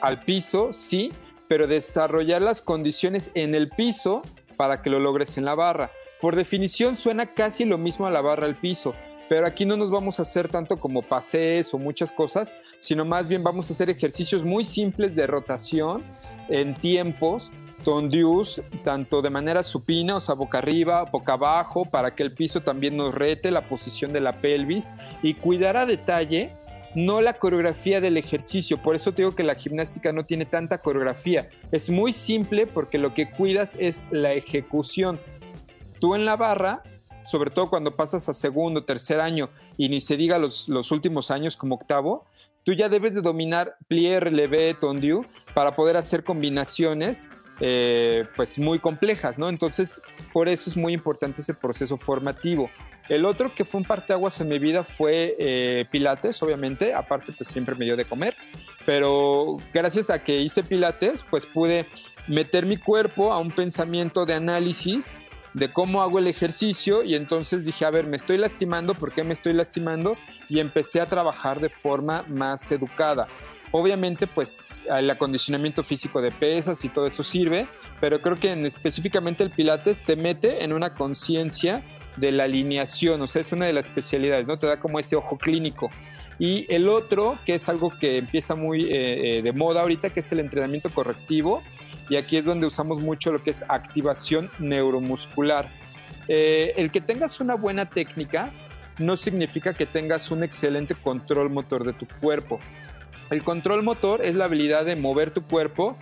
al 0.00 0.22
piso, 0.22 0.72
sí, 0.72 1.10
pero 1.48 1.66
desarrollar 1.66 2.42
las 2.42 2.62
condiciones 2.62 3.32
en 3.34 3.56
el 3.56 3.70
piso 3.70 4.22
para 4.58 4.82
que 4.82 4.90
lo 4.90 4.98
logres 4.98 5.38
en 5.38 5.46
la 5.46 5.54
barra. 5.54 5.90
Por 6.20 6.36
definición 6.36 6.96
suena 6.96 7.32
casi 7.32 7.64
lo 7.64 7.78
mismo 7.78 8.06
a 8.06 8.10
la 8.10 8.20
barra 8.20 8.44
al 8.44 8.56
piso, 8.56 8.94
pero 9.28 9.46
aquí 9.46 9.64
no 9.64 9.76
nos 9.76 9.90
vamos 9.90 10.18
a 10.18 10.22
hacer 10.22 10.48
tanto 10.48 10.78
como 10.78 11.00
pasees 11.00 11.72
o 11.72 11.78
muchas 11.78 12.12
cosas, 12.12 12.56
sino 12.78 13.06
más 13.06 13.28
bien 13.28 13.42
vamos 13.42 13.70
a 13.70 13.72
hacer 13.72 13.88
ejercicios 13.88 14.44
muy 14.44 14.64
simples 14.64 15.14
de 15.14 15.26
rotación 15.26 16.02
en 16.48 16.74
tiempos, 16.74 17.52
tondius, 17.84 18.60
tanto 18.82 19.22
de 19.22 19.30
manera 19.30 19.62
supina, 19.62 20.16
o 20.16 20.20
sea, 20.20 20.34
boca 20.34 20.58
arriba, 20.58 21.04
boca 21.04 21.34
abajo, 21.34 21.84
para 21.84 22.14
que 22.14 22.22
el 22.22 22.32
piso 22.32 22.60
también 22.60 22.96
nos 22.96 23.14
rete 23.14 23.50
la 23.50 23.68
posición 23.68 24.12
de 24.12 24.20
la 24.20 24.40
pelvis 24.40 24.90
y 25.22 25.34
cuidar 25.34 25.76
a 25.76 25.86
detalle 25.86 26.56
no 26.98 27.20
la 27.20 27.34
coreografía 27.34 28.00
del 28.00 28.16
ejercicio. 28.16 28.82
Por 28.82 28.96
eso 28.96 29.12
te 29.12 29.22
digo 29.22 29.34
que 29.34 29.44
la 29.44 29.54
gimnástica 29.54 30.12
no 30.12 30.26
tiene 30.26 30.44
tanta 30.44 30.78
coreografía. 30.78 31.48
Es 31.70 31.90
muy 31.90 32.12
simple 32.12 32.66
porque 32.66 32.98
lo 32.98 33.14
que 33.14 33.30
cuidas 33.30 33.76
es 33.78 34.02
la 34.10 34.32
ejecución. 34.32 35.20
Tú 36.00 36.14
en 36.14 36.24
la 36.24 36.36
barra 36.36 36.82
sobre 37.28 37.50
todo 37.50 37.68
cuando 37.68 37.94
pasas 37.94 38.26
a 38.30 38.32
segundo, 38.32 38.84
tercer 38.84 39.20
año 39.20 39.50
y 39.76 39.90
ni 39.90 40.00
se 40.00 40.16
diga 40.16 40.38
los, 40.38 40.66
últimos 40.90 41.30
años 41.30 41.58
como 41.58 41.74
octavo, 41.74 42.24
tú 42.64 42.72
ya 42.72 42.88
debes 42.88 43.14
de 43.14 43.20
dominar 43.20 43.76
plié, 43.86 44.18
relevé, 44.18 44.72
tondieu 44.72 45.26
para 45.54 45.76
poder 45.76 45.98
hacer 45.98 46.24
combinaciones 46.24 47.28
eh, 47.60 48.24
pues 48.34 48.58
muy 48.58 48.78
complejas, 48.78 49.38
¿no? 49.38 49.50
Entonces, 49.50 50.00
por 50.32 50.48
eso 50.48 50.70
es 50.70 50.76
muy 50.76 50.94
importante 50.94 51.42
ese 51.42 51.52
proceso 51.52 51.98
formativo. 51.98 52.70
El 53.08 53.24
otro 53.24 53.54
que 53.54 53.64
fue 53.64 53.80
un 53.80 53.86
parteaguas 53.86 54.40
en 54.40 54.48
mi 54.48 54.58
vida 54.58 54.84
fue 54.84 55.34
eh, 55.38 55.86
Pilates, 55.90 56.42
obviamente, 56.42 56.92
aparte 56.92 57.32
pues 57.32 57.48
siempre 57.48 57.74
me 57.74 57.86
dio 57.86 57.96
de 57.96 58.04
comer, 58.04 58.36
pero 58.84 59.56
gracias 59.72 60.10
a 60.10 60.22
que 60.22 60.40
hice 60.40 60.62
Pilates, 60.62 61.22
pues 61.22 61.46
pude 61.46 61.86
meter 62.26 62.66
mi 62.66 62.76
cuerpo 62.76 63.32
a 63.32 63.38
un 63.38 63.50
pensamiento 63.50 64.26
de 64.26 64.34
análisis 64.34 65.14
de 65.54 65.70
cómo 65.72 66.02
hago 66.02 66.18
el 66.18 66.26
ejercicio 66.26 67.02
y 67.02 67.14
entonces 67.14 67.64
dije, 67.64 67.84
a 67.84 67.90
ver, 67.90 68.06
me 68.06 68.16
estoy 68.16 68.38
lastimando, 68.38 68.94
¿por 68.94 69.12
qué 69.12 69.24
me 69.24 69.32
estoy 69.32 69.52
lastimando? 69.52 70.16
Y 70.48 70.60
empecé 70.60 71.00
a 71.00 71.06
trabajar 71.06 71.60
de 71.60 71.68
forma 71.68 72.24
más 72.28 72.70
educada. 72.70 73.26
Obviamente, 73.70 74.26
pues 74.26 74.78
el 74.90 75.10
acondicionamiento 75.10 75.84
físico 75.84 76.22
de 76.22 76.30
pesas 76.30 76.84
y 76.84 76.88
todo 76.88 77.06
eso 77.06 77.22
sirve, 77.22 77.66
pero 78.00 78.20
creo 78.20 78.36
que 78.36 78.52
en, 78.52 78.64
específicamente 78.64 79.44
el 79.44 79.50
Pilates 79.50 80.02
te 80.02 80.16
mete 80.16 80.64
en 80.64 80.72
una 80.72 80.94
conciencia 80.94 81.82
de 82.18 82.32
la 82.32 82.44
alineación, 82.44 83.20
o 83.22 83.26
sea, 83.26 83.40
es 83.40 83.52
una 83.52 83.66
de 83.66 83.72
las 83.72 83.86
especialidades, 83.86 84.46
¿no? 84.46 84.58
Te 84.58 84.66
da 84.66 84.78
como 84.78 84.98
ese 84.98 85.16
ojo 85.16 85.38
clínico. 85.38 85.90
Y 86.38 86.72
el 86.72 86.88
otro, 86.88 87.38
que 87.44 87.54
es 87.54 87.68
algo 87.68 87.92
que 87.98 88.18
empieza 88.18 88.54
muy 88.54 88.84
eh, 88.84 89.38
eh, 89.38 89.42
de 89.42 89.52
moda 89.52 89.82
ahorita, 89.82 90.10
que 90.10 90.20
es 90.20 90.32
el 90.32 90.40
entrenamiento 90.40 90.88
correctivo, 90.90 91.62
y 92.08 92.16
aquí 92.16 92.36
es 92.36 92.44
donde 92.44 92.66
usamos 92.66 93.00
mucho 93.00 93.32
lo 93.32 93.42
que 93.42 93.50
es 93.50 93.64
activación 93.68 94.50
neuromuscular. 94.58 95.68
Eh, 96.28 96.74
el 96.76 96.90
que 96.90 97.00
tengas 97.00 97.40
una 97.40 97.54
buena 97.54 97.86
técnica 97.86 98.52
no 98.98 99.16
significa 99.16 99.74
que 99.74 99.86
tengas 99.86 100.30
un 100.30 100.42
excelente 100.42 100.94
control 100.94 101.50
motor 101.50 101.84
de 101.84 101.92
tu 101.92 102.06
cuerpo. 102.20 102.60
El 103.30 103.42
control 103.42 103.82
motor 103.82 104.20
es 104.24 104.34
la 104.34 104.46
habilidad 104.46 104.84
de 104.84 104.96
mover 104.96 105.30
tu 105.30 105.42
cuerpo, 105.42 105.96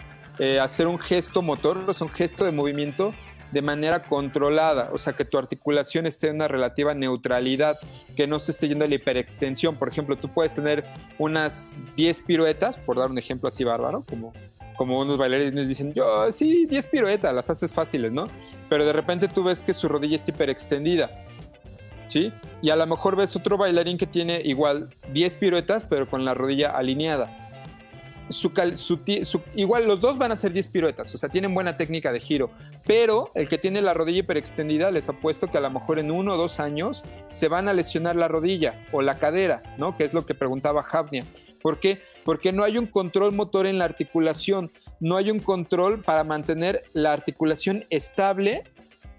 hacer 0.61 0.87
un 0.87 0.99
gesto 0.99 1.41
motor, 1.41 1.79
o 1.87 1.95
sea, 1.95 2.07
un 2.07 2.13
gesto 2.13 2.45
de 2.45 2.53
movimiento 2.53 3.15
de 3.53 3.63
manera 3.63 4.05
controlada, 4.05 4.91
o 4.93 4.99
sea, 4.99 5.15
que 5.15 5.25
tu 5.25 5.39
articulación 5.39 6.07
esté 6.07 6.29
en 6.29 6.37
una 6.37 6.49
relativa 6.49 6.95
neutralidad, 6.95 7.79
que 8.17 8.27
no 8.27 8.39
se 8.39 8.51
esté 8.51 8.69
yendo 8.69 8.85
a 8.85 8.89
la 8.89 8.95
hiperextensión. 8.95 9.77
Por 9.77 9.89
ejemplo, 9.89 10.17
tú 10.17 10.29
puedes 10.29 10.55
tener 10.55 10.85
unas 11.19 11.81
10 11.97 12.23
piruetas, 12.23 12.77
por 12.77 12.99
dar 12.99 13.11
un 13.11 13.19
ejemplo 13.19 13.49
así 13.49 13.65
bárbaro, 13.65 14.05
como 14.09 14.33
como 14.77 15.01
unos 15.01 15.17
bailarines 15.17 15.69
dicen, 15.69 15.95
yo 15.95 16.31
sí, 16.31 16.67
10 16.67 16.87
piruetas, 16.89 17.35
las 17.35 17.49
haces 17.51 17.73
fáciles, 17.73 18.13
¿no? 18.13 18.25
Pero 18.69 18.85
de 18.85 18.93
repente 18.93 19.27
tú 19.27 19.43
ves 19.43 19.63
que 19.63 19.73
su 19.73 19.89
rodilla 19.89 20.17
está 20.17 20.33
hiperextendida, 20.33 21.11
¿sí? 22.07 22.33
Y 22.63 22.71
a 22.71 22.77
lo 22.77 22.87
mejor 22.87 23.17
ves 23.17 23.35
otro 23.37 23.57
bailarín 23.57 23.97
que 23.99 24.07
tiene 24.07 24.41
igual 24.45 24.95
10 25.13 25.37
piruetas, 25.37 25.85
pero 25.89 26.09
con 26.09 26.25
la 26.25 26.35
rodilla 26.35 26.71
alineada 26.71 27.46
igual 29.55 29.87
los 29.87 30.01
dos 30.01 30.19
van 30.19 30.31
a 30.31 30.35
hacer 30.35 30.53
10 30.53 30.69
piruetas, 30.69 31.15
o 31.15 31.19
sea, 31.19 31.29
tienen 31.29 31.55
buena 31.55 31.77
técnica 31.77 32.13
de 32.13 32.21
giro, 32.21 32.51
pero 32.85 33.31
el 33.35 33.49
que 33.49 33.59
tiene 33.59 33.81
la 33.81 33.95
rodilla 33.95 34.21
hiperextendida, 34.21 34.91
les 34.91 35.09
apuesto 35.09 35.51
que 35.51 35.59
a 35.59 35.61
lo 35.61 35.71
mejor 35.71 35.99
en 35.99 36.11
uno 36.11 36.35
o 36.35 36.37
dos 36.37 36.61
años 36.61 37.03
se 37.29 37.49
van 37.49 37.69
a 37.69 37.73
lesionar 37.73 38.17
la 38.17 38.29
rodilla 38.29 38.85
o 38.93 39.03
la 39.03 39.15
cadera, 39.15 39.63
¿no? 39.79 39.97
Que 39.97 40.05
es 40.05 40.15
lo 40.15 40.27
que 40.27 40.35
preguntaba 40.35 40.83
Javnia. 40.83 41.25
¿Por 41.63 41.81
qué? 41.81 42.01
Porque 42.25 42.53
no 42.53 42.65
hay 42.65 42.79
un 42.79 42.87
control 42.87 43.33
motor 43.33 43.67
en 43.67 43.79
la 43.79 43.85
articulación, 43.85 44.71
no 45.01 45.17
hay 45.17 45.31
un 45.31 45.39
control 45.39 46.03
para 46.03 46.25
mantener 46.25 46.85
la 46.93 47.13
articulación 47.13 47.85
estable 47.91 48.65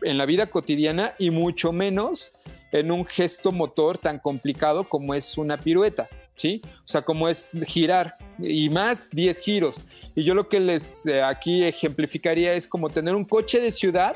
en 0.01 0.17
la 0.17 0.25
vida 0.25 0.47
cotidiana 0.47 1.13
y 1.17 1.31
mucho 1.31 1.71
menos 1.71 2.31
en 2.71 2.91
un 2.91 3.05
gesto 3.05 3.51
motor 3.51 3.97
tan 3.97 4.19
complicado 4.19 4.83
como 4.83 5.13
es 5.13 5.37
una 5.37 5.57
pirueta. 5.57 6.07
¿Sí? 6.37 6.61
O 6.63 6.87
sea, 6.87 7.01
como 7.01 7.27
es 7.27 7.51
girar 7.65 8.17
y 8.39 8.69
más 8.69 9.09
10 9.09 9.39
giros. 9.39 9.75
Y 10.15 10.23
yo 10.23 10.33
lo 10.33 10.47
que 10.47 10.59
les 10.59 11.05
eh, 11.05 11.21
aquí 11.21 11.63
ejemplificaría 11.63 12.53
es 12.53 12.67
como 12.67 12.89
tener 12.89 13.15
un 13.15 13.25
coche 13.25 13.59
de 13.59 13.71
ciudad, 13.71 14.15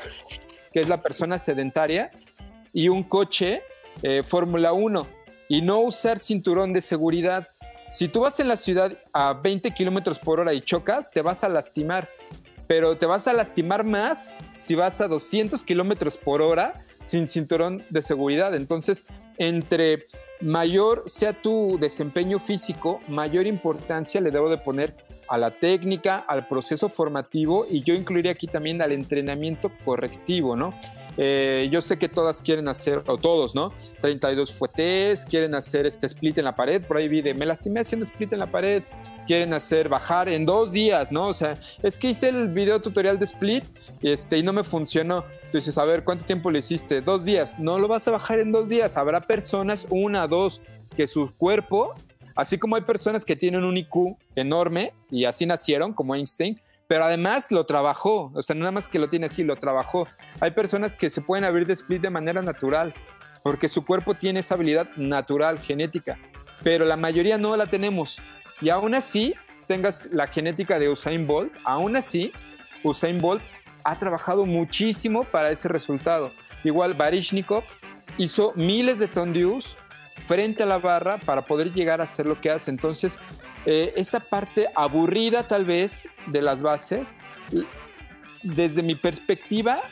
que 0.72 0.80
es 0.80 0.88
la 0.88 1.02
persona 1.02 1.38
sedentaria, 1.38 2.10
y 2.72 2.88
un 2.88 3.02
coche 3.02 3.62
eh, 4.02 4.22
Fórmula 4.22 4.72
1, 4.72 5.06
y 5.48 5.60
no 5.60 5.80
usar 5.80 6.18
cinturón 6.18 6.72
de 6.72 6.80
seguridad. 6.80 7.48
Si 7.90 8.08
tú 8.08 8.20
vas 8.20 8.40
en 8.40 8.48
la 8.48 8.56
ciudad 8.56 8.96
a 9.12 9.34
20 9.34 9.72
kilómetros 9.72 10.18
por 10.18 10.40
hora 10.40 10.54
y 10.54 10.62
chocas, 10.62 11.10
te 11.10 11.20
vas 11.20 11.44
a 11.44 11.48
lastimar, 11.50 12.08
pero 12.66 12.96
te 12.96 13.04
vas 13.04 13.28
a 13.28 13.34
lastimar 13.34 13.84
más 13.84 14.34
si 14.56 14.74
vas 14.74 15.00
a 15.02 15.08
200 15.08 15.62
kilómetros 15.62 16.16
por 16.16 16.40
hora 16.40 16.86
sin 17.00 17.28
cinturón 17.28 17.84
de 17.90 18.00
seguridad. 18.00 18.54
Entonces, 18.54 19.04
entre 19.36 20.06
mayor 20.42 21.04
sea 21.06 21.32
tu 21.32 21.78
desempeño 21.80 22.38
físico, 22.38 23.00
mayor 23.08 23.46
importancia 23.46 24.20
le 24.20 24.30
debo 24.30 24.50
de 24.50 24.58
poner 24.58 24.94
a 25.28 25.38
la 25.38 25.50
técnica, 25.50 26.18
al 26.18 26.46
proceso 26.46 26.88
formativo 26.88 27.64
y 27.70 27.82
yo 27.82 27.94
incluiría 27.94 28.32
aquí 28.32 28.46
también 28.46 28.82
al 28.82 28.92
entrenamiento 28.92 29.72
correctivo, 29.84 30.56
¿no? 30.56 30.74
Eh, 31.16 31.68
yo 31.70 31.80
sé 31.80 31.98
que 31.98 32.08
todas 32.08 32.42
quieren 32.42 32.68
hacer, 32.68 33.02
o 33.06 33.16
todos, 33.16 33.54
¿no? 33.54 33.72
32 34.00 34.52
fuetes, 34.52 35.24
quieren 35.24 35.54
hacer 35.54 35.86
este 35.86 36.06
split 36.06 36.38
en 36.38 36.44
la 36.44 36.54
pared, 36.54 36.82
por 36.82 36.96
ahí 36.96 37.08
vi 37.08 37.22
de, 37.22 37.34
me 37.34 37.46
lastimé 37.46 37.80
haciendo 37.80 38.04
split 38.04 38.32
en 38.32 38.40
la 38.40 38.46
pared, 38.46 38.82
quieren 39.26 39.52
hacer 39.54 39.88
bajar 39.88 40.28
en 40.28 40.44
dos 40.44 40.72
días, 40.72 41.12
¿no? 41.12 41.28
O 41.28 41.34
sea, 41.34 41.56
es 41.82 41.98
que 41.98 42.10
hice 42.10 42.28
el 42.28 42.48
video 42.48 42.80
tutorial 42.80 43.18
de 43.18 43.24
split 43.24 43.64
este, 44.02 44.38
y 44.38 44.42
no 44.42 44.52
me 44.52 44.64
funcionó. 44.64 45.24
Tú 45.52 45.58
dices, 45.58 45.76
a 45.76 45.84
ver, 45.84 46.02
¿cuánto 46.02 46.24
tiempo 46.24 46.50
le 46.50 46.60
hiciste? 46.60 47.02
Dos 47.02 47.26
días. 47.26 47.58
No 47.58 47.78
lo 47.78 47.86
vas 47.86 48.08
a 48.08 48.10
bajar 48.10 48.38
en 48.38 48.52
dos 48.52 48.70
días. 48.70 48.96
Habrá 48.96 49.20
personas, 49.20 49.86
una, 49.90 50.26
dos, 50.26 50.62
que 50.96 51.06
su 51.06 51.30
cuerpo, 51.36 51.92
así 52.34 52.56
como 52.56 52.74
hay 52.74 52.82
personas 52.82 53.22
que 53.22 53.36
tienen 53.36 53.62
un 53.62 53.76
IQ 53.76 54.16
enorme 54.34 54.94
y 55.10 55.26
así 55.26 55.44
nacieron, 55.44 55.92
como 55.92 56.14
Einstein, 56.14 56.58
pero 56.88 57.04
además 57.04 57.50
lo 57.50 57.66
trabajó, 57.66 58.32
o 58.34 58.40
sea, 58.40 58.56
nada 58.56 58.70
más 58.70 58.88
que 58.88 58.98
lo 58.98 59.10
tiene 59.10 59.26
así, 59.26 59.44
lo 59.44 59.56
trabajó. 59.56 60.08
Hay 60.40 60.52
personas 60.52 60.96
que 60.96 61.10
se 61.10 61.20
pueden 61.20 61.44
abrir 61.44 61.66
de 61.66 61.74
split 61.74 62.00
de 62.00 62.08
manera 62.08 62.40
natural, 62.40 62.94
porque 63.42 63.68
su 63.68 63.84
cuerpo 63.84 64.14
tiene 64.14 64.40
esa 64.40 64.54
habilidad 64.54 64.88
natural, 64.96 65.58
genética, 65.58 66.18
pero 66.62 66.86
la 66.86 66.96
mayoría 66.96 67.36
no 67.36 67.54
la 67.58 67.66
tenemos. 67.66 68.22
Y 68.62 68.70
aún 68.70 68.94
así, 68.94 69.34
tengas 69.66 70.06
la 70.12 70.28
genética 70.28 70.78
de 70.78 70.88
Usain 70.88 71.26
Bolt, 71.26 71.52
aún 71.64 71.94
así, 71.94 72.32
Usain 72.82 73.20
Bolt 73.20 73.42
ha 73.84 73.96
trabajado 73.96 74.46
muchísimo 74.46 75.24
para 75.24 75.50
ese 75.50 75.68
resultado. 75.68 76.30
Igual 76.64 76.94
Barishnikov 76.94 77.64
hizo 78.18 78.52
miles 78.54 78.98
de 78.98 79.08
tondeus 79.08 79.76
frente 80.24 80.62
a 80.62 80.66
la 80.66 80.78
barra 80.78 81.18
para 81.18 81.42
poder 81.42 81.72
llegar 81.72 82.00
a 82.00 82.04
hacer 82.04 82.26
lo 82.26 82.40
que 82.40 82.50
hace. 82.50 82.70
Entonces, 82.70 83.18
eh, 83.66 83.92
esa 83.96 84.20
parte 84.20 84.68
aburrida 84.74 85.42
tal 85.44 85.64
vez 85.64 86.08
de 86.26 86.42
las 86.42 86.62
bases, 86.62 87.16
desde 88.42 88.82
mi 88.82 88.94
perspectiva, 88.94 89.82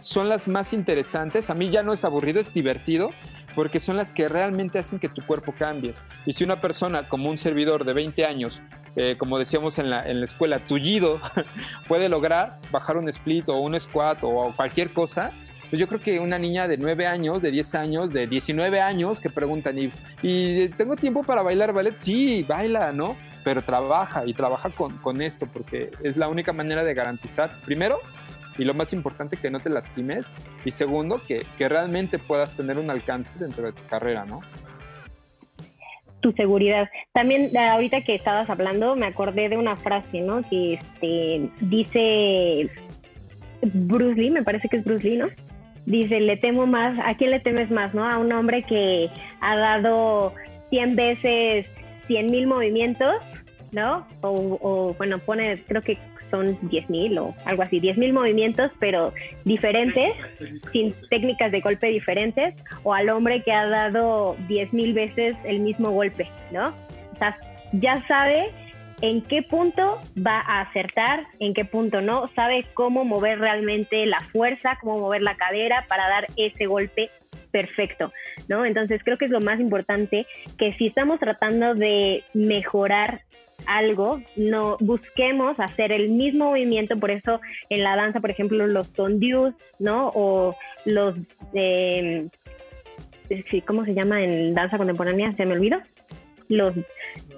son 0.00 0.28
las 0.28 0.48
más 0.48 0.72
interesantes. 0.72 1.50
A 1.50 1.54
mí 1.54 1.70
ya 1.70 1.82
no 1.82 1.92
es 1.92 2.04
aburrido, 2.04 2.40
es 2.40 2.52
divertido, 2.52 3.10
porque 3.54 3.80
son 3.80 3.96
las 3.96 4.12
que 4.12 4.28
realmente 4.28 4.78
hacen 4.78 4.98
que 4.98 5.08
tu 5.08 5.24
cuerpo 5.26 5.54
cambie. 5.58 5.92
Y 6.26 6.32
si 6.32 6.44
una 6.44 6.60
persona 6.60 7.08
como 7.08 7.30
un 7.30 7.38
servidor 7.38 7.84
de 7.84 7.92
20 7.92 8.24
años, 8.24 8.62
eh, 8.96 9.16
como 9.18 9.38
decíamos 9.38 9.78
en 9.78 9.90
la, 9.90 10.08
en 10.08 10.18
la 10.20 10.24
escuela, 10.24 10.58
tullido, 10.58 11.20
puede 11.88 12.08
lograr 12.08 12.58
bajar 12.70 12.96
un 12.96 13.08
split 13.08 13.48
o 13.48 13.58
un 13.58 13.78
squat 13.78 14.18
o 14.22 14.52
cualquier 14.56 14.92
cosa, 14.92 15.32
pues 15.72 15.80
yo 15.80 15.88
creo 15.88 16.02
que 16.02 16.20
una 16.20 16.38
niña 16.38 16.68
de 16.68 16.76
9 16.76 17.06
años, 17.06 17.40
de 17.40 17.50
10 17.50 17.74
años, 17.76 18.10
de 18.12 18.26
19 18.26 18.82
años 18.82 19.20
que 19.20 19.30
preguntan, 19.30 19.78
¿y, 19.78 19.90
¿y 20.20 20.68
tengo 20.68 20.96
tiempo 20.96 21.22
para 21.22 21.42
bailar 21.42 21.72
ballet? 21.72 21.94
Sí, 21.96 22.42
baila, 22.42 22.92
¿no? 22.92 23.16
Pero 23.42 23.62
trabaja 23.62 24.24
y 24.26 24.34
trabaja 24.34 24.68
con, 24.68 24.98
con 24.98 25.22
esto 25.22 25.46
porque 25.50 25.90
es 26.02 26.18
la 26.18 26.28
única 26.28 26.52
manera 26.52 26.84
de 26.84 26.92
garantizar, 26.92 27.56
primero, 27.64 28.00
y 28.58 28.64
lo 28.64 28.74
más 28.74 28.92
importante, 28.92 29.36
que 29.36 29.50
no 29.50 29.60
te 29.60 29.70
lastimes. 29.70 30.30
Y 30.64 30.70
segundo, 30.70 31.20
que, 31.26 31.44
que 31.58 31.68
realmente 31.68 32.18
puedas 32.18 32.56
tener 32.56 32.78
un 32.78 32.90
alcance 32.90 33.38
dentro 33.38 33.66
de 33.66 33.72
tu 33.72 33.84
carrera, 33.86 34.24
¿no? 34.24 34.40
tu 36.22 36.32
seguridad. 36.32 36.88
También 37.12 37.54
ahorita 37.56 38.00
que 38.00 38.14
estabas 38.14 38.48
hablando, 38.48 38.96
me 38.96 39.06
acordé 39.06 39.48
de 39.50 39.58
una 39.58 39.76
frase, 39.76 40.20
¿no? 40.20 40.42
Que 40.48 40.74
este, 40.74 41.50
dice 41.60 42.70
Bruce 43.62 44.20
Lee, 44.20 44.30
me 44.30 44.42
parece 44.42 44.68
que 44.68 44.78
es 44.78 44.84
Bruce 44.84 45.08
Lee, 45.08 45.18
¿no? 45.18 45.26
Dice, 45.84 46.20
le 46.20 46.36
temo 46.36 46.66
más, 46.66 46.98
¿a 47.04 47.14
quién 47.16 47.32
le 47.32 47.40
temes 47.40 47.70
más, 47.70 47.92
no? 47.92 48.08
A 48.08 48.18
un 48.18 48.32
hombre 48.32 48.62
que 48.62 49.10
ha 49.40 49.56
dado 49.56 50.32
100 50.70 50.96
veces 50.96 51.66
100 52.06 52.26
mil 52.26 52.46
movimientos, 52.46 53.16
¿no? 53.72 54.06
O, 54.22 54.94
bueno, 54.96 55.18
pone, 55.18 55.62
creo 55.66 55.82
que 55.82 55.98
son 56.32 56.46
10.000 56.62 57.20
o 57.20 57.34
algo 57.44 57.62
así, 57.62 57.80
10.000 57.80 58.12
movimientos, 58.12 58.72
pero 58.80 59.12
diferentes, 59.44 60.14
sin 60.72 60.92
técnicas 61.10 61.52
de 61.52 61.60
golpe 61.60 61.86
diferentes, 61.88 62.56
o 62.82 62.94
al 62.94 63.10
hombre 63.10 63.42
que 63.42 63.52
ha 63.52 63.66
dado 63.66 64.36
10.000 64.48 64.94
veces 64.94 65.36
el 65.44 65.60
mismo 65.60 65.90
golpe, 65.90 66.28
¿no? 66.50 66.68
O 66.68 67.18
sea, 67.18 67.36
ya 67.72 67.94
sabe 68.08 68.50
en 69.02 69.20
qué 69.22 69.42
punto 69.42 69.98
va 70.16 70.40
a 70.40 70.62
acertar, 70.62 71.24
en 71.40 71.54
qué 71.54 71.64
punto 71.64 72.00
no, 72.00 72.30
sabe 72.34 72.64
cómo 72.72 73.04
mover 73.04 73.40
realmente 73.40 74.06
la 74.06 74.20
fuerza, 74.20 74.78
cómo 74.80 74.98
mover 75.00 75.22
la 75.22 75.36
cadera 75.36 75.86
para 75.88 76.08
dar 76.08 76.26
ese 76.36 76.66
golpe 76.66 77.10
perfecto, 77.50 78.12
¿no? 78.48 78.64
Entonces 78.64 79.02
creo 79.04 79.18
que 79.18 79.26
es 79.26 79.30
lo 79.30 79.40
más 79.40 79.60
importante 79.60 80.26
que 80.56 80.72
si 80.74 80.86
estamos 80.86 81.18
tratando 81.18 81.74
de 81.74 82.22
mejorar 82.32 83.22
algo, 83.66 84.20
no 84.36 84.76
busquemos 84.80 85.58
hacer 85.58 85.92
el 85.92 86.08
mismo 86.08 86.50
movimiento, 86.50 86.98
por 86.98 87.10
eso 87.10 87.40
en 87.70 87.82
la 87.82 87.96
danza, 87.96 88.20
por 88.20 88.30
ejemplo, 88.30 88.66
los 88.66 88.92
tondius, 88.92 89.54
¿no? 89.78 90.12
O 90.14 90.56
los, 90.84 91.16
eh, 91.54 92.28
¿cómo 93.66 93.84
se 93.84 93.94
llama 93.94 94.22
en 94.22 94.54
danza 94.54 94.78
contemporánea? 94.78 95.32
¿Se 95.36 95.46
me 95.46 95.54
olvidó? 95.54 95.78
Los, 96.48 96.74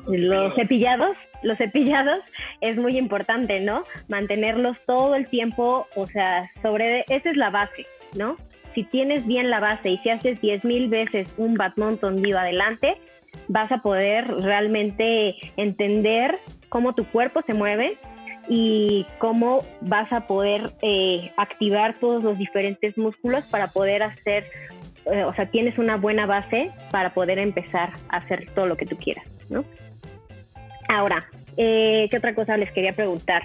los 0.07 0.55
cepillados, 0.55 1.17
los 1.45 1.59
cepillados 1.59 2.21
es 2.61 2.77
muy 2.77 2.99
importante, 2.99 3.61
¿no? 3.61 3.85
Mantenerlos 4.09 4.77
todo 4.87 5.15
el 5.15 5.29
tiempo, 5.29 5.87
o 5.95 6.05
sea, 6.05 6.51
sobre, 6.63 7.05
esa 7.09 7.31
es 7.31 7.37
la 7.37 7.51
base, 7.51 7.87
¿no? 8.19 8.37
Si 8.75 8.83
tienes 8.83 9.27
bien 9.27 9.51
la 9.51 9.61
base 9.61 9.91
y 9.91 9.99
si 9.99 10.11
haces 10.11 10.41
10.000 10.41 10.89
veces 10.89 11.35
un 11.39 11.55
badminton 11.55 12.21
vivo 12.21 12.39
adelante, 12.39 12.97
vas 13.49 13.71
a 13.71 13.79
poder 13.79 14.27
realmente 14.43 15.37
entender 15.57 16.39
cómo 16.69 16.95
tu 16.95 17.05
cuerpo 17.05 17.43
se 17.47 17.55
mueve 17.55 17.99
y 18.49 19.07
cómo 19.19 19.59
vas 19.81 20.13
a 20.13 20.27
poder 20.27 20.63
eh, 20.83 21.31
activar 21.37 21.99
todos 22.01 22.23
los 22.23 22.37
diferentes 22.37 22.97
músculos 22.99 23.47
para 23.47 23.69
poder 23.69 24.03
hacer, 24.03 24.45
eh, 25.07 25.25
o 25.25 25.35
sea, 25.35 25.47
tienes 25.51 25.79
una 25.79 25.97
buena 25.97 26.27
base 26.27 26.71
para 26.91 27.15
poder 27.15 27.39
empezar 27.39 27.93
a 28.09 28.17
hacer 28.19 28.51
todo 28.55 28.67
lo 28.67 28.77
que 28.77 28.87
tú 28.87 28.97
quieras, 28.97 29.25
¿no? 29.49 29.65
Ahora, 30.89 31.29
eh, 31.57 32.09
¿qué 32.11 32.19
otra 32.19 32.35
cosa 32.35 32.57
les 32.57 32.73
quería 32.73 32.95
preguntar? 32.95 33.43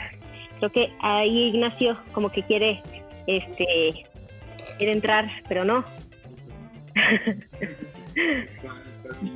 Creo 0.58 0.72
que 0.72 0.90
ahí 1.02 1.50
Ignacio 1.50 1.98
como 2.12 2.32
que 2.32 2.44
quiere, 2.44 2.82
este, 3.28 3.66
quiere 4.78 4.94
entrar, 4.94 5.30
pero 5.48 5.64
no. 5.64 5.86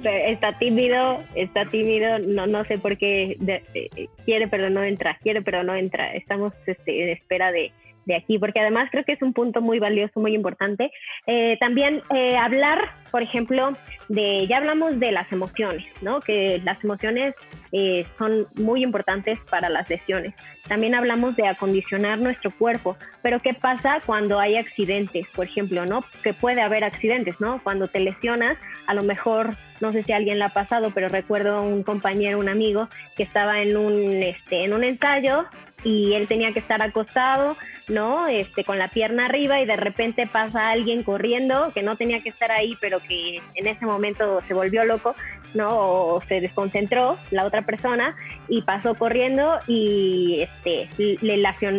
está 0.03 0.57
tímido, 0.57 1.23
está 1.35 1.65
tímido, 1.65 2.19
no, 2.19 2.47
no 2.47 2.65
sé 2.65 2.77
por 2.77 2.97
qué 2.97 3.37
eh, 3.47 4.07
quiere 4.25 4.47
pero 4.47 4.69
no 4.69 4.83
entra, 4.83 5.17
quiere 5.21 5.41
pero 5.41 5.63
no 5.63 5.75
entra. 5.75 6.13
Estamos 6.13 6.53
este, 6.65 7.03
en 7.03 7.09
espera 7.09 7.51
de, 7.51 7.71
de 8.05 8.15
aquí, 8.15 8.37
porque 8.37 8.59
además 8.59 8.89
creo 8.91 9.03
que 9.03 9.13
es 9.13 9.21
un 9.21 9.33
punto 9.33 9.61
muy 9.61 9.79
valioso, 9.79 10.19
muy 10.19 10.35
importante. 10.35 10.91
Eh, 11.27 11.57
también 11.59 12.01
eh, 12.13 12.35
hablar, 12.37 12.91
por 13.11 13.21
ejemplo, 13.21 13.77
de, 14.09 14.45
ya 14.47 14.57
hablamos 14.57 14.99
de 14.99 15.11
las 15.11 15.31
emociones, 15.31 15.85
¿no? 16.01 16.21
Que 16.21 16.61
las 16.63 16.83
emociones 16.83 17.35
eh, 17.71 18.05
son 18.17 18.47
muy 18.55 18.83
importantes 18.83 19.39
para 19.49 19.69
las 19.69 19.89
lesiones. 19.89 20.33
También 20.67 20.95
hablamos 20.95 21.35
de 21.35 21.47
acondicionar 21.47 22.19
nuestro 22.19 22.51
cuerpo, 22.51 22.97
pero 23.21 23.39
¿qué 23.39 23.53
pasa 23.53 24.01
cuando 24.05 24.39
hay 24.39 24.57
accidentes, 24.57 25.27
por 25.35 25.45
ejemplo, 25.45 25.85
¿no? 25.85 26.03
Que 26.23 26.33
puede 26.33 26.61
haber 26.61 26.83
accidentes, 26.83 27.39
¿no? 27.39 27.61
Cuando 27.63 27.87
te 27.87 27.99
lesionas, 27.99 28.57
a 28.87 28.93
lo 28.93 29.03
mejor, 29.03 29.55
no 29.79 29.93
sé 29.93 30.03
si 30.03 30.11
alguien 30.11 30.39
la 30.39 30.47
ha 30.47 30.49
pasado, 30.49 30.91
pero 30.93 31.07
recuerdo 31.07 31.61
un 31.61 31.83
compañero, 31.83 32.39
un 32.39 32.49
amigo, 32.49 32.89
que 33.15 33.23
estaba 33.23 33.61
en 33.61 33.77
un, 33.77 34.23
este, 34.23 34.63
en 34.63 34.73
un 34.73 34.83
ensayo 34.83 35.45
y 35.83 36.13
él 36.13 36.27
tenía 36.27 36.53
que 36.53 36.59
estar 36.59 36.81
acostado, 36.81 37.57
¿no? 37.87 38.27
Este, 38.27 38.63
con 38.63 38.79
la 38.79 38.87
pierna 38.87 39.25
arriba 39.25 39.59
y 39.59 39.65
de 39.65 39.75
repente 39.75 40.27
pasa 40.27 40.69
alguien 40.69 41.03
corriendo 41.03 41.71
que 41.73 41.83
no 41.83 41.95
tenía 41.95 42.21
que 42.21 42.29
estar 42.29 42.51
ahí, 42.51 42.77
pero 42.79 42.99
que 42.99 43.41
en 43.55 43.67
ese 43.67 43.85
momento 43.85 44.41
se 44.47 44.53
volvió 44.53 44.85
loco, 44.85 45.15
¿no? 45.53 45.69
O 45.69 46.21
se 46.21 46.41
desconcentró 46.41 47.17
la 47.31 47.45
otra 47.45 47.63
persona 47.63 48.15
y 48.47 48.61
pasó 48.61 48.95
corriendo 48.95 49.59
y 49.67 50.41
este, 50.41 50.87
le, 51.21 51.37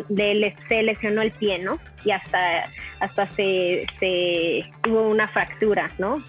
le, 0.08 0.56
se 0.68 0.82
lesionó 0.82 1.22
el 1.22 1.32
pie, 1.32 1.58
¿no? 1.58 1.78
Y 2.04 2.10
hasta, 2.10 2.70
hasta 3.00 3.26
se, 3.30 3.86
se 3.98 4.64
tuvo 4.82 5.08
una 5.08 5.28
fractura, 5.28 5.90
¿no? 5.98 6.22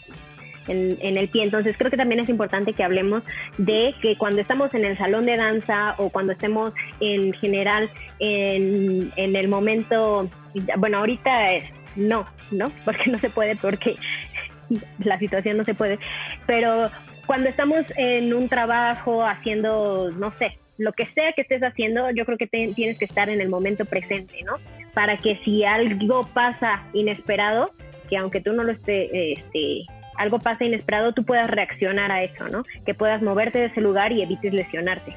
En, 0.68 1.18
el 1.18 1.28
pie. 1.28 1.44
Entonces 1.44 1.76
creo 1.78 1.92
que 1.92 1.98
también 1.98 2.20
es 2.20 2.30
importante 2.30 2.74
que 2.74 2.84
hablemos 2.84 3.24
de 3.58 3.96
que 4.02 4.16
cuando 4.18 4.42
estamos 4.42 4.74
en 4.74 4.86
el 4.86 4.98
salón 4.98 5.26
de 5.26 5.38
danza 5.38 5.96
o 5.98 6.10
cuando 6.10 6.34
estemos 6.34 6.74
en 7.00 7.34
general 7.34 7.90
en, 8.20 9.12
en 9.16 9.36
el 9.36 9.48
momento, 9.48 10.30
bueno, 10.78 11.00
ahorita 11.00 11.54
es 11.54 11.74
no, 11.96 12.26
¿no? 12.52 12.68
Porque 12.86 13.10
no 13.10 13.20
se 13.20 13.30
puede, 13.30 13.56
porque 13.56 13.96
la 15.00 15.18
situación 15.20 15.58
no 15.58 15.66
se 15.66 15.74
puede, 15.74 16.00
pero 16.46 16.90
cuando 17.26 17.50
estamos 17.50 17.86
en 17.98 18.34
un 18.34 18.50
trabajo 18.50 19.26
haciendo, 19.26 20.12
no 20.12 20.32
sé, 20.38 20.58
lo 20.78 20.94
que 20.94 21.06
sea 21.06 21.34
que 21.34 21.42
estés 21.42 21.64
haciendo, 21.64 22.12
yo 22.12 22.26
creo 22.26 22.38
que 22.38 22.48
tienes 22.48 22.98
que 22.98 23.06
estar 23.06 23.30
en 23.30 23.42
el 23.42 23.50
momento 23.50 23.86
presente, 23.86 24.44
¿no? 24.44 24.58
Para 24.94 25.18
que 25.18 25.40
si 25.44 25.64
algo 25.64 26.22
pasa 26.34 26.84
inesperado, 26.94 27.72
que 28.10 28.18
aunque 28.18 28.42
tú 28.42 28.54
no 28.54 28.64
lo 28.64 28.74
estés, 28.74 29.10
este, 29.12 29.86
algo 30.18 30.40
pasa 30.40 30.66
inesperado, 30.66 31.14
tú 31.14 31.24
puedas 31.24 31.50
reaccionar 31.50 32.12
a 32.12 32.24
eso, 32.24 32.46
¿no? 32.52 32.64
Que 32.86 32.94
puedas 32.94 33.22
moverte 33.22 33.60
de 33.60 33.66
ese 33.66 33.82
lugar 33.82 34.12
y 34.12 34.22
evites 34.22 34.54
lesionarte. 34.54 35.16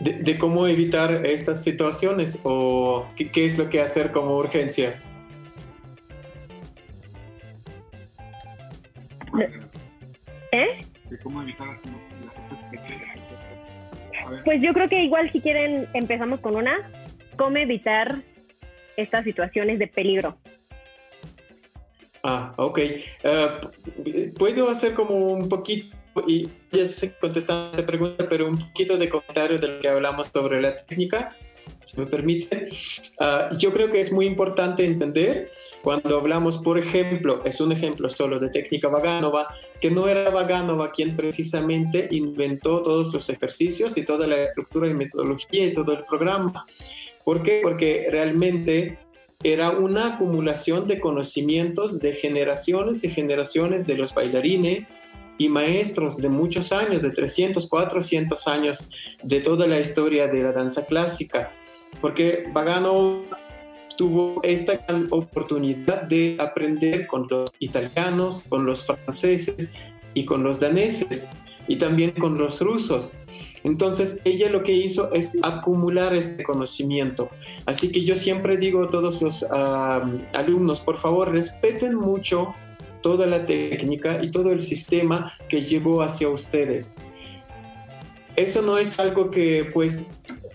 De, 0.00 0.36
cómo 0.36 0.66
evitar 0.66 1.24
estas 1.24 1.62
situaciones 1.62 2.40
o 2.44 3.06
qué, 3.16 3.30
qué 3.30 3.44
es 3.44 3.56
lo 3.56 3.68
que 3.68 3.80
hacer 3.80 4.12
como 4.12 4.36
urgencias. 4.36 5.04
¿Eh? 10.52 10.78
Pues 14.44 14.60
yo 14.60 14.72
creo 14.72 14.88
que 14.88 15.02
igual 15.02 15.30
si 15.30 15.40
quieren 15.40 15.86
empezamos 15.94 16.40
con 16.40 16.56
una, 16.56 16.90
cómo 17.36 17.56
evitar 17.58 18.16
estas 18.96 19.24
situaciones 19.24 19.78
de 19.78 19.86
peligro. 19.86 20.36
Ah, 22.26 22.52
ok. 22.56 22.78
Eh, 22.78 24.32
Puedo 24.36 24.68
hacer 24.68 24.94
como 24.94 25.14
un 25.14 25.48
poquito, 25.48 25.96
y 26.26 26.46
ya 26.72 26.84
contestando 27.20 27.70
esta 27.72 27.86
pregunta, 27.86 28.26
pero 28.28 28.48
un 28.48 28.58
poquito 28.58 28.96
de 28.96 29.08
comentario 29.08 29.58
de 29.58 29.68
lo 29.68 29.78
que 29.78 29.88
hablamos 29.88 30.28
sobre 30.32 30.60
la 30.60 30.76
técnica 30.76 31.36
si 31.80 31.98
me 32.00 32.06
permite. 32.06 32.68
Ah, 33.20 33.48
yo 33.58 33.72
creo 33.72 33.90
que 33.90 34.00
es 34.00 34.12
muy 34.12 34.26
importante 34.26 34.84
entender 34.84 35.50
cuando 35.82 36.18
hablamos, 36.18 36.58
por 36.58 36.78
ejemplo, 36.78 37.42
es 37.44 37.60
un 37.60 37.72
ejemplo 37.72 38.08
solo 38.08 38.38
de 38.38 38.50
técnica 38.50 38.88
Vaganova, 38.88 39.48
que 39.80 39.90
no 39.90 40.08
era 40.08 40.30
Vaganova 40.30 40.90
quien 40.92 41.16
precisamente 41.16 42.08
inventó 42.10 42.82
todos 42.82 43.12
los 43.12 43.28
ejercicios 43.28 43.96
y 43.96 44.04
toda 44.04 44.26
la 44.26 44.42
estructura 44.42 44.88
y 44.88 44.94
metodología 44.94 45.66
y 45.66 45.72
todo 45.72 45.92
el 45.92 46.04
programa. 46.04 46.64
¿Por 47.24 47.42
qué? 47.42 47.60
Porque 47.62 48.08
realmente 48.10 48.98
era 49.42 49.70
una 49.70 50.14
acumulación 50.14 50.86
de 50.86 51.00
conocimientos 51.00 51.98
de 52.00 52.12
generaciones 52.12 53.04
y 53.04 53.10
generaciones 53.10 53.86
de 53.86 53.96
los 53.96 54.14
bailarines, 54.14 54.92
y 55.38 55.50
maestros 55.50 56.16
de 56.16 56.30
muchos 56.30 56.72
años, 56.72 57.02
de 57.02 57.10
300, 57.10 57.68
400 57.68 58.48
años 58.48 58.88
de 59.22 59.40
toda 59.42 59.66
la 59.66 59.78
historia 59.78 60.28
de 60.28 60.42
la 60.42 60.50
danza 60.50 60.86
clásica 60.86 61.52
porque 62.00 62.48
Pagano 62.52 63.22
tuvo 63.96 64.40
esta 64.42 64.84
oportunidad 65.10 66.02
de 66.02 66.36
aprender 66.38 67.06
con 67.06 67.26
los 67.30 67.50
italianos, 67.58 68.42
con 68.48 68.66
los 68.66 68.86
franceses 68.86 69.72
y 70.14 70.24
con 70.24 70.42
los 70.42 70.60
daneses 70.60 71.28
y 71.66 71.76
también 71.76 72.10
con 72.12 72.38
los 72.38 72.60
rusos. 72.60 73.14
Entonces 73.66 74.20
ella 74.24 74.48
lo 74.48 74.62
que 74.62 74.72
hizo 74.72 75.12
es 75.12 75.32
acumular 75.42 76.14
este 76.14 76.44
conocimiento. 76.44 77.30
Así 77.66 77.90
que 77.90 78.04
yo 78.04 78.14
siempre 78.14 78.56
digo 78.56 78.84
a 78.84 78.90
todos 78.90 79.20
los 79.20 79.42
alumnos, 79.42 80.78
por 80.78 80.96
favor, 80.96 81.32
respeten 81.32 81.96
mucho 81.96 82.54
toda 83.02 83.26
la 83.26 83.44
técnica 83.44 84.22
y 84.22 84.30
todo 84.30 84.52
el 84.52 84.62
sistema 84.62 85.32
que 85.48 85.62
llegó 85.62 86.02
hacia 86.02 86.28
ustedes. 86.28 86.94
Eso 88.36 88.62
no 88.62 88.78
es 88.78 89.00
algo 89.00 89.32
que 89.32 89.68
pues 89.74 90.06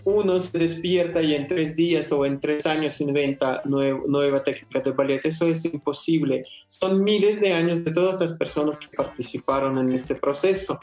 uno 0.04 0.40
se 0.40 0.56
despierta 0.56 1.20
y 1.20 1.34
en 1.34 1.46
tres 1.46 1.76
días 1.76 2.10
o 2.12 2.24
en 2.24 2.40
tres 2.40 2.64
años 2.64 2.98
inventa 3.02 3.60
nueva 3.66 4.42
técnica 4.42 4.80
de 4.80 4.92
ballet. 4.92 5.20
Eso 5.26 5.46
es 5.46 5.66
imposible. 5.66 6.46
Son 6.66 7.04
miles 7.04 7.42
de 7.42 7.52
años 7.52 7.84
de 7.84 7.92
todas 7.92 8.18
las 8.22 8.32
personas 8.32 8.78
que 8.78 8.88
participaron 8.96 9.76
en 9.76 9.92
este 9.92 10.14
proceso. 10.14 10.80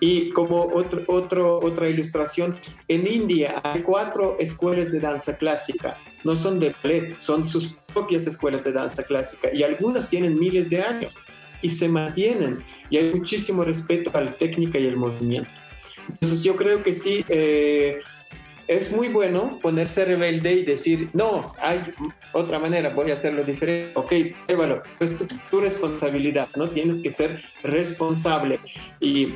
Y 0.00 0.30
como 0.30 0.66
otro, 0.74 1.02
otro, 1.08 1.58
otra 1.60 1.88
ilustración, 1.88 2.58
en 2.86 3.06
India 3.06 3.60
hay 3.64 3.82
cuatro 3.82 4.36
escuelas 4.38 4.90
de 4.92 5.00
danza 5.00 5.36
clásica. 5.36 5.96
No 6.24 6.34
son 6.34 6.58
de 6.60 6.74
ballet, 6.82 7.18
son 7.18 7.48
sus 7.48 7.74
propias 7.92 8.26
escuelas 8.26 8.64
de 8.64 8.72
danza 8.72 9.02
clásica. 9.02 9.48
Y 9.52 9.62
algunas 9.62 10.08
tienen 10.08 10.38
miles 10.38 10.68
de 10.70 10.82
años 10.82 11.16
y 11.62 11.70
se 11.70 11.88
mantienen. 11.88 12.62
Y 12.90 12.98
hay 12.98 13.12
muchísimo 13.12 13.64
respeto 13.64 14.10
a 14.14 14.20
la 14.20 14.32
técnica 14.32 14.78
y 14.78 14.86
el 14.86 14.96
movimiento. 14.96 15.50
Entonces 16.08 16.42
yo 16.42 16.56
creo 16.56 16.82
que 16.82 16.92
sí, 16.92 17.24
eh, 17.28 17.98
es 18.68 18.92
muy 18.92 19.08
bueno 19.08 19.58
ponerse 19.60 20.04
rebelde 20.04 20.52
y 20.52 20.64
decir, 20.64 21.08
no, 21.14 21.54
hay 21.58 21.80
otra 22.32 22.58
manera, 22.58 22.90
voy 22.90 23.10
a 23.10 23.14
hacerlo 23.14 23.42
diferente. 23.42 23.92
Ok, 23.94 24.12
bueno, 24.54 24.82
es 25.00 25.12
tu, 25.16 25.60
responsabilidad, 25.60 26.48
¿no? 26.54 26.68
Tienes 26.68 27.02
que 27.02 27.10
ser 27.10 27.42
responsable 27.62 28.60
y 29.00 29.32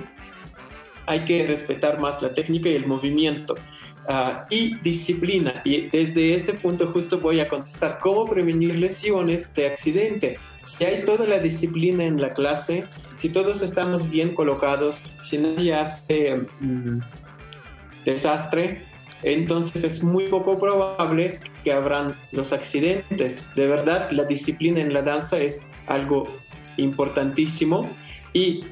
hay 1.06 1.20
que 1.20 1.46
respetar 1.46 2.00
más 2.00 2.22
la 2.22 2.34
técnica 2.34 2.68
y 2.68 2.74
el 2.74 2.86
movimiento. 2.86 3.54
Ah, 4.08 4.46
y 4.50 4.76
disciplina. 4.78 5.62
Y 5.64 5.82
desde 5.82 6.34
este 6.34 6.54
punto 6.54 6.90
justo 6.92 7.20
voy 7.20 7.38
a 7.38 7.48
contestar 7.48 8.00
cómo 8.00 8.26
prevenir 8.26 8.76
lesiones 8.76 9.54
de 9.54 9.66
accidente. 9.68 10.38
Si 10.62 10.84
hay 10.84 11.04
toda 11.04 11.26
la 11.26 11.38
disciplina 11.38 12.04
en 12.04 12.20
la 12.20 12.32
clase, 12.32 12.84
si 13.14 13.28
todos 13.28 13.62
estamos 13.62 14.10
bien 14.10 14.34
colocados, 14.34 15.00
si 15.20 15.38
nadie 15.38 15.74
hace 15.74 16.36
mm, 16.58 17.00
desastre, 18.04 18.82
entonces 19.22 19.84
es 19.84 20.02
muy 20.02 20.26
poco 20.26 20.58
probable 20.58 21.38
que 21.62 21.72
habrán 21.72 22.16
los 22.32 22.52
accidentes. 22.52 23.44
De 23.54 23.68
verdad, 23.68 24.10
la 24.10 24.24
disciplina 24.24 24.80
en 24.80 24.92
la 24.92 25.02
danza 25.02 25.38
es 25.38 25.64
algo 25.86 26.28
importantísimo 26.76 27.88
y 28.32 28.64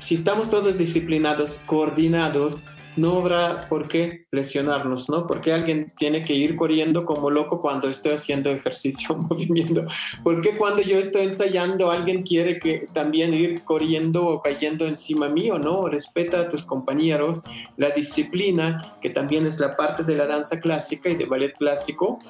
si 0.00 0.14
estamos 0.14 0.48
todos 0.48 0.78
disciplinados, 0.78 1.60
coordinados, 1.66 2.62
no 2.96 3.18
habrá 3.18 3.68
por 3.68 3.88
qué 3.88 4.26
lesionarnos, 4.30 5.08
¿no? 5.08 5.26
Porque 5.26 5.52
alguien 5.52 5.92
tiene 5.96 6.22
que 6.22 6.34
ir 6.34 6.56
corriendo 6.56 7.04
como 7.04 7.30
loco 7.30 7.60
cuando 7.60 7.88
estoy 7.88 8.12
haciendo 8.12 8.50
ejercicio, 8.50 9.16
movimiento. 9.30 9.84
Porque 10.22 10.56
cuando 10.56 10.82
yo 10.82 10.98
estoy 10.98 11.24
ensayando, 11.24 11.90
alguien 11.90 12.22
quiere 12.22 12.58
que 12.58 12.86
también 12.92 13.32
ir 13.32 13.62
corriendo 13.62 14.26
o 14.26 14.42
cayendo 14.42 14.86
encima 14.86 15.28
mío, 15.28 15.58
¿no? 15.58 15.88
Respeta 15.88 16.40
a 16.40 16.48
tus 16.48 16.64
compañeros, 16.64 17.42
la 17.76 17.90
disciplina, 17.90 18.96
que 19.00 19.10
también 19.10 19.46
es 19.46 19.60
la 19.60 19.76
parte 19.76 20.02
de 20.02 20.16
la 20.16 20.26
danza 20.26 20.58
clásica 20.60 21.08
y 21.08 21.16
de 21.16 21.26
ballet 21.26 21.54
clásico, 21.56 22.20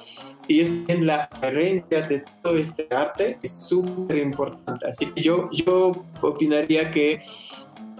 y 0.47 0.61
es 0.61 0.71
en 0.87 1.05
la 1.05 1.29
herencia 1.41 2.01
de 2.01 2.23
todo 2.41 2.57
este 2.57 2.87
arte, 2.91 3.37
es 3.41 3.67
súper 3.67 4.17
importante. 4.17 4.87
Así 4.87 5.05
que 5.07 5.21
yo, 5.21 5.49
yo 5.51 6.03
opinaría 6.21 6.91
que 6.91 7.19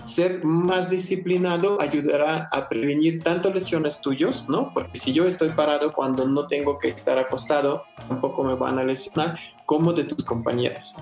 ser 0.03 0.43
más 0.43 0.89
disciplinado 0.89 1.79
ayudará 1.81 2.49
a 2.51 2.67
prevenir 2.67 3.23
tanto 3.23 3.53
lesiones 3.53 4.01
tuyos, 4.01 4.47
¿no? 4.49 4.73
Porque 4.73 4.99
si 4.99 5.13
yo 5.13 5.25
estoy 5.25 5.49
parado 5.49 5.93
cuando 5.93 6.27
no 6.27 6.47
tengo 6.47 6.77
que 6.77 6.89
estar 6.89 7.17
acostado, 7.17 7.83
tampoco 8.07 8.43
me 8.43 8.55
van 8.55 8.79
a 8.79 8.83
lesionar, 8.83 9.37
como 9.65 9.93
de 9.93 10.03
tus 10.03 10.23
compañeros. 10.23 10.93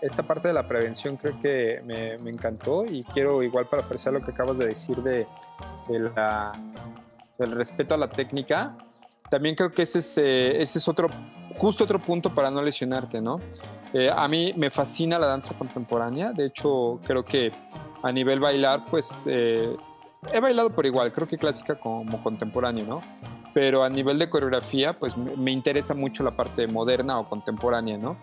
Esta 0.00 0.22
parte 0.22 0.48
de 0.48 0.54
la 0.54 0.66
prevención 0.66 1.16
creo 1.16 1.38
que 1.40 1.82
me, 1.84 2.14
encantó 2.30 2.86
y 2.86 3.04
quiero 3.04 3.42
igual 3.42 3.66
para 3.66 3.82
apreciar 3.82 4.14
lo 4.14 4.22
que 4.22 4.30
acabas 4.30 4.56
de 4.56 4.66
decir 4.66 4.96
de, 5.02 5.26
del 5.88 7.50
respeto 7.52 7.94
a 7.94 7.98
la 7.98 8.08
técnica. 8.08 8.76
También 9.30 9.54
creo 9.54 9.70
que 9.72 9.82
ese 9.82 9.98
es, 9.98 10.16
eh, 10.16 10.60
ese 10.60 10.78
es 10.78 10.88
otro, 10.88 11.10
justo 11.56 11.84
otro 11.84 12.00
punto 12.00 12.34
para 12.34 12.50
no 12.50 12.62
lesionarte, 12.62 13.20
¿no? 13.20 13.40
Eh, 13.92 14.10
a 14.14 14.28
mí 14.28 14.52
me 14.56 14.70
fascina 14.70 15.18
la 15.18 15.26
danza 15.26 15.54
contemporánea, 15.54 16.32
de 16.32 16.46
hecho 16.46 17.00
creo 17.04 17.24
que 17.24 17.50
a 18.02 18.12
nivel 18.12 18.38
bailar, 18.38 18.84
pues 18.86 19.10
eh, 19.26 19.76
he 20.32 20.40
bailado 20.40 20.70
por 20.70 20.86
igual, 20.86 21.12
creo 21.12 21.26
que 21.26 21.38
clásica 21.38 21.78
como 21.78 22.22
contemporáneo, 22.22 22.86
¿no? 22.86 23.00
Pero 23.52 23.82
a 23.82 23.88
nivel 23.88 24.18
de 24.18 24.30
coreografía, 24.30 24.98
pues 24.98 25.16
me 25.16 25.50
interesa 25.50 25.94
mucho 25.94 26.22
la 26.22 26.36
parte 26.36 26.68
moderna 26.68 27.18
o 27.18 27.28
contemporánea, 27.28 27.98
¿no? 27.98 28.16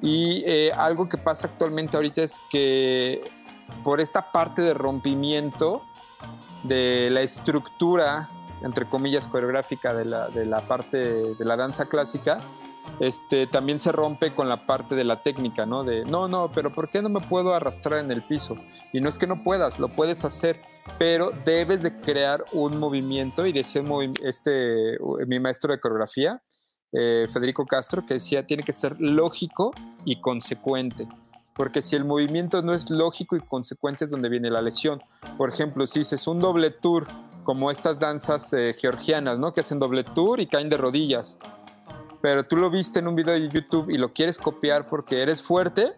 Y 0.00 0.42
eh, 0.46 0.72
algo 0.72 1.08
que 1.08 1.18
pasa 1.18 1.48
actualmente 1.48 1.96
ahorita 1.96 2.22
es 2.22 2.40
que 2.50 3.22
por 3.84 4.00
esta 4.00 4.32
parte 4.32 4.62
de 4.62 4.72
rompimiento 4.72 5.82
de 6.62 7.10
la 7.10 7.20
estructura, 7.20 8.28
entre 8.62 8.86
comillas, 8.86 9.26
coreográfica 9.26 9.92
de 9.92 10.06
la, 10.06 10.28
de 10.28 10.46
la 10.46 10.60
parte 10.62 10.96
de 11.34 11.44
la 11.44 11.56
danza 11.56 11.86
clásica, 11.86 12.40
este, 13.00 13.46
también 13.46 13.78
se 13.78 13.92
rompe 13.92 14.34
con 14.34 14.48
la 14.48 14.66
parte 14.66 14.94
de 14.94 15.04
la 15.04 15.22
técnica, 15.22 15.66
¿no? 15.66 15.84
De, 15.84 16.04
no, 16.04 16.28
no, 16.28 16.50
pero 16.52 16.72
¿por 16.72 16.90
qué 16.90 17.02
no 17.02 17.08
me 17.08 17.20
puedo 17.20 17.54
arrastrar 17.54 17.98
en 18.00 18.10
el 18.10 18.22
piso? 18.22 18.56
Y 18.92 19.00
no 19.00 19.08
es 19.08 19.18
que 19.18 19.26
no 19.26 19.42
puedas, 19.42 19.78
lo 19.78 19.88
puedes 19.88 20.24
hacer, 20.24 20.60
pero 20.98 21.32
debes 21.44 21.82
de 21.82 22.00
crear 22.00 22.44
un 22.52 22.78
movimiento 22.78 23.46
y 23.46 23.52
decía 23.52 23.82
este, 24.22 24.98
mi 25.26 25.40
maestro 25.40 25.72
de 25.72 25.80
coreografía, 25.80 26.42
eh, 26.92 27.26
Federico 27.32 27.66
Castro, 27.66 28.04
que 28.04 28.14
decía, 28.14 28.46
tiene 28.46 28.62
que 28.62 28.72
ser 28.72 29.00
lógico 29.00 29.72
y 30.04 30.20
consecuente. 30.20 31.06
Porque 31.54 31.82
si 31.82 31.94
el 31.94 32.04
movimiento 32.04 32.62
no 32.62 32.72
es 32.72 32.90
lógico 32.90 33.36
y 33.36 33.40
consecuente 33.40 34.04
es 34.04 34.10
donde 34.10 34.28
viene 34.28 34.50
la 34.50 34.62
lesión. 34.62 35.02
Por 35.36 35.50
ejemplo, 35.50 35.86
si 35.86 36.00
dices 36.00 36.26
un 36.26 36.38
doble 36.38 36.70
tour, 36.70 37.06
como 37.44 37.70
estas 37.70 37.98
danzas 37.98 38.52
eh, 38.52 38.74
georgianas, 38.78 39.38
¿no? 39.38 39.52
Que 39.52 39.60
hacen 39.60 39.78
doble 39.78 40.04
tour 40.04 40.40
y 40.40 40.46
caen 40.46 40.68
de 40.68 40.76
rodillas. 40.76 41.38
Pero 42.20 42.44
tú 42.44 42.56
lo 42.56 42.70
viste 42.70 42.98
en 42.98 43.08
un 43.08 43.14
video 43.14 43.34
de 43.34 43.48
YouTube 43.48 43.90
y 43.90 43.96
lo 43.96 44.12
quieres 44.12 44.38
copiar 44.38 44.86
porque 44.86 45.22
eres 45.22 45.40
fuerte, 45.42 45.94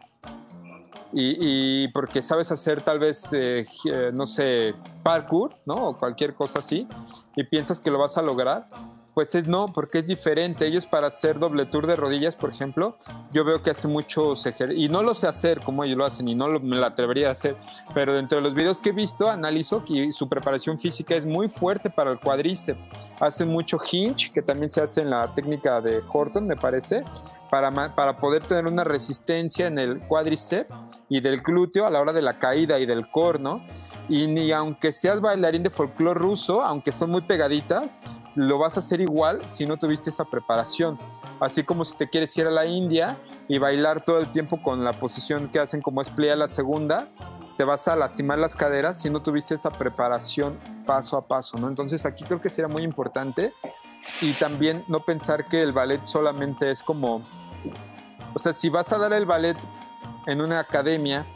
y, 1.14 1.88
porque 1.88 2.22
sabes 2.22 2.50
hacer 2.50 2.80
tal 2.80 2.98
vez, 2.98 3.28
eh, 3.32 3.66
no 4.14 4.26
sé, 4.26 4.74
parkour, 5.02 5.54
¿no? 5.66 5.74
O 5.74 5.98
cualquier 5.98 6.34
cosa 6.34 6.60
así, 6.60 6.88
y 7.36 7.44
piensas 7.44 7.80
que 7.80 7.90
lo 7.90 7.98
vas 7.98 8.16
a 8.16 8.22
lograr, 8.22 8.68
pues 9.14 9.34
es 9.34 9.46
no, 9.46 9.72
porque 9.72 9.98
es 9.98 10.06
diferente. 10.06 10.66
Ellos 10.66 10.86
para 10.86 11.08
hacer 11.08 11.38
doble 11.38 11.66
tour 11.66 11.86
de 11.86 11.96
rodillas, 11.96 12.34
por 12.34 12.50
ejemplo, 12.50 12.96
yo 13.30 13.44
veo 13.44 13.62
que 13.62 13.70
hacen 13.70 13.90
muchos 13.90 14.46
ejercicios, 14.46 14.84
y 14.84 14.88
no 14.88 15.02
lo 15.02 15.14
sé 15.14 15.26
hacer 15.26 15.60
como 15.60 15.84
ellos 15.84 15.98
lo 15.98 16.04
hacen, 16.04 16.28
y 16.28 16.34
no 16.34 16.48
me 16.60 16.76
lo 16.76 16.86
atrevería 16.86 17.28
a 17.28 17.32
hacer, 17.32 17.56
pero 17.94 18.14
dentro 18.14 18.38
de 18.38 18.42
los 18.42 18.54
videos 18.54 18.80
que 18.80 18.90
he 18.90 18.92
visto, 18.92 19.28
analizo 19.28 19.84
que 19.84 20.10
su 20.12 20.28
preparación 20.28 20.78
física 20.78 21.14
es 21.14 21.26
muy 21.26 21.48
fuerte 21.48 21.90
para 21.90 22.10
el 22.10 22.20
cuádriceps. 22.20 22.80
Hacen 23.20 23.48
mucho 23.48 23.78
hinge, 23.90 24.30
que 24.32 24.42
también 24.42 24.70
se 24.70 24.80
hace 24.80 25.02
en 25.02 25.10
la 25.10 25.32
técnica 25.34 25.80
de 25.80 26.02
Horton, 26.10 26.46
me 26.46 26.56
parece, 26.56 27.04
para, 27.50 27.94
para 27.94 28.16
poder 28.16 28.42
tener 28.44 28.66
una 28.66 28.82
resistencia 28.82 29.66
en 29.66 29.78
el 29.78 30.00
cuádriceps 30.06 30.70
y 31.08 31.20
del 31.20 31.42
glúteo 31.42 31.84
a 31.84 31.90
la 31.90 32.00
hora 32.00 32.12
de 32.12 32.22
la 32.22 32.38
caída 32.38 32.80
y 32.80 32.86
del 32.86 33.10
corno. 33.10 33.62
Y 34.08 34.26
ni 34.26 34.50
aunque 34.50 34.90
seas 34.90 35.20
bailarín 35.20 35.62
de 35.62 35.70
folclore 35.70 36.18
ruso, 36.18 36.62
aunque 36.62 36.90
son 36.90 37.10
muy 37.10 37.20
pegaditas, 37.20 37.96
lo 38.34 38.58
vas 38.58 38.76
a 38.76 38.80
hacer 38.80 39.00
igual 39.00 39.48
si 39.48 39.66
no 39.66 39.76
tuviste 39.76 40.10
esa 40.10 40.24
preparación. 40.24 40.98
Así 41.40 41.62
como 41.62 41.84
si 41.84 41.96
te 41.96 42.08
quieres 42.08 42.36
ir 42.36 42.46
a 42.46 42.50
la 42.50 42.66
India 42.66 43.16
y 43.48 43.58
bailar 43.58 44.02
todo 44.02 44.20
el 44.20 44.30
tiempo 44.30 44.62
con 44.62 44.84
la 44.84 44.92
posición 44.92 45.48
que 45.48 45.58
hacen 45.58 45.82
como 45.82 46.00
es 46.00 46.10
a 46.10 46.36
la 46.36 46.48
segunda, 46.48 47.08
te 47.56 47.64
vas 47.64 47.86
a 47.88 47.96
lastimar 47.96 48.38
las 48.38 48.56
caderas 48.56 49.00
si 49.00 49.10
no 49.10 49.22
tuviste 49.22 49.54
esa 49.54 49.70
preparación 49.70 50.58
paso 50.86 51.16
a 51.16 51.26
paso, 51.26 51.58
¿no? 51.58 51.68
Entonces 51.68 52.06
aquí 52.06 52.24
creo 52.24 52.40
que 52.40 52.48
sería 52.48 52.68
muy 52.68 52.82
importante 52.82 53.52
y 54.20 54.32
también 54.32 54.84
no 54.88 55.04
pensar 55.04 55.44
que 55.44 55.62
el 55.62 55.72
ballet 55.72 56.04
solamente 56.04 56.70
es 56.70 56.82
como, 56.82 57.22
o 58.34 58.38
sea, 58.38 58.52
si 58.52 58.68
vas 58.68 58.92
a 58.92 58.98
dar 58.98 59.12
el 59.12 59.26
ballet 59.26 59.56
en 60.26 60.40
una 60.40 60.60
academia, 60.60 61.26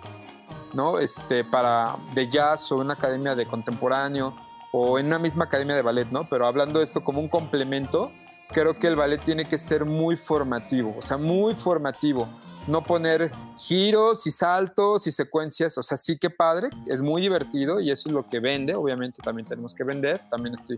¿no? 0.72 0.98
Este, 0.98 1.44
para 1.44 1.96
de 2.14 2.28
jazz 2.28 2.72
o 2.72 2.76
una 2.76 2.94
academia 2.94 3.34
de 3.34 3.46
contemporáneo 3.46 4.34
o 4.78 4.98
en 4.98 5.06
una 5.06 5.18
misma 5.18 5.44
academia 5.44 5.74
de 5.74 5.80
ballet, 5.80 6.10
¿no? 6.10 6.28
Pero 6.28 6.46
hablando 6.46 6.80
de 6.80 6.84
esto 6.84 7.02
como 7.02 7.18
un 7.20 7.28
complemento, 7.28 8.12
creo 8.50 8.74
que 8.74 8.86
el 8.86 8.94
ballet 8.94 9.22
tiene 9.24 9.46
que 9.46 9.56
ser 9.56 9.86
muy 9.86 10.16
formativo, 10.16 10.94
o 10.98 11.02
sea, 11.02 11.16
muy 11.16 11.54
formativo. 11.54 12.28
No 12.66 12.82
poner 12.82 13.30
giros 13.56 14.26
y 14.26 14.30
saltos 14.30 15.06
y 15.06 15.12
secuencias, 15.12 15.78
o 15.78 15.82
sea, 15.82 15.96
sí 15.96 16.18
que 16.18 16.30
padre, 16.30 16.68
es 16.86 17.00
muy 17.00 17.22
divertido 17.22 17.80
y 17.80 17.90
eso 17.90 18.08
es 18.08 18.12
lo 18.12 18.28
que 18.28 18.40
vende, 18.40 18.74
obviamente 18.74 19.22
también 19.22 19.46
tenemos 19.46 19.72
que 19.72 19.84
vender, 19.84 20.20
también 20.28 20.56
estoy, 20.56 20.76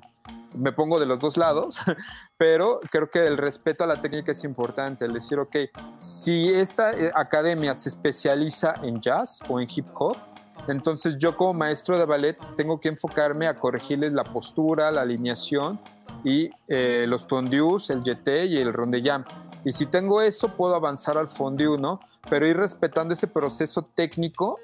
me 0.55 0.71
pongo 0.71 1.01
de 1.01 1.07
los 1.07 1.19
dos 1.19 1.37
lados, 1.37 1.79
pero 2.37 2.79
creo 2.91 3.11
que 3.11 3.27
el 3.27 3.37
respeto 3.37 3.85
a 3.85 3.87
la 3.87 4.01
técnica 4.01 4.33
es 4.33 4.45
importante, 4.45 5.07
el 5.07 5.15
decir, 5.15 5.39
ok, 5.39 5.57
si 6.01 6.51
esta 6.51 6.93
eh, 6.93 7.11
academia 7.15 7.75
se 7.75 7.89
especializa 7.89 8.75
en 8.83 9.01
jazz 9.01 9.41
o 9.49 9.59
en 9.59 9.67
hip 9.75 9.87
hop, 9.95 10.19
entonces 10.69 11.17
yo 11.19 11.37
como 11.37 11.55
maestro 11.55 11.99
de 11.99 12.05
ballet 12.05 12.37
tengo 12.57 12.81
que 12.81 12.89
enfocarme 12.89 13.47
a 13.47 13.55
corregirles 13.55 14.13
la 14.13 14.25
postura, 14.25 14.91
la 14.91 15.03
alineación 15.03 15.81
y 16.25 16.51
eh, 16.69 17.07
los 17.09 17.27
tondius, 17.27 17.91
el 17.91 18.03
jeté 18.03 18.47
y 18.47 18.59
el 18.59 18.73
rondejam. 18.73 19.25
Y 19.65 19.73
si 19.73 19.87
tengo 19.87 20.21
eso, 20.21 20.49
puedo 20.49 20.75
avanzar 20.75 21.19
al 21.19 21.29
fondiu, 21.29 21.77
¿no? 21.77 22.01
Pero 22.29 22.47
ir 22.47 22.57
respetando 22.57 23.15
ese 23.15 23.27
proceso 23.27 23.83
técnico 23.83 24.59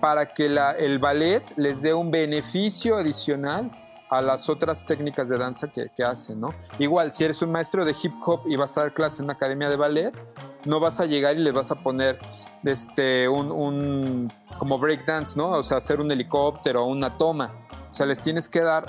para 0.00 0.34
que 0.34 0.46
el 0.78 0.98
ballet 0.98 1.42
les 1.56 1.80
dé 1.80 1.94
un 1.94 2.10
beneficio 2.10 2.96
adicional 2.96 3.70
a 4.10 4.20
las 4.20 4.48
otras 4.48 4.84
técnicas 4.84 5.28
de 5.28 5.38
danza 5.38 5.68
que, 5.68 5.88
que, 5.96 6.02
hacen, 6.02 6.40
¿no? 6.40 6.52
Igual, 6.78 7.12
si 7.12 7.24
eres 7.24 7.40
un 7.42 7.52
maestro 7.52 7.84
de 7.84 7.94
hip 8.02 8.12
hop 8.26 8.40
y 8.46 8.56
vas 8.56 8.76
a 8.76 8.82
dar 8.82 8.92
clase 8.92 9.18
en 9.18 9.24
una 9.24 9.34
academia 9.34 9.70
de 9.70 9.76
ballet, 9.76 10.12
no 10.64 10.80
vas 10.80 11.00
a 11.00 11.06
llegar 11.06 11.36
y 11.36 11.40
les 11.40 11.52
vas 11.52 11.70
a 11.70 11.76
poner 11.76 12.18
este, 12.64 13.28
un, 13.28 13.50
un 13.50 14.32
como 14.58 14.78
breakdance, 14.78 15.36
¿no? 15.36 15.48
O 15.48 15.62
sea, 15.62 15.78
hacer 15.78 16.00
un 16.00 16.10
helicóptero 16.10 16.84
una 16.84 17.16
toma. 17.16 17.52
O 17.90 17.94
sea, 17.94 18.06
les 18.06 18.20
tienes 18.20 18.48
que 18.48 18.60
dar 18.60 18.86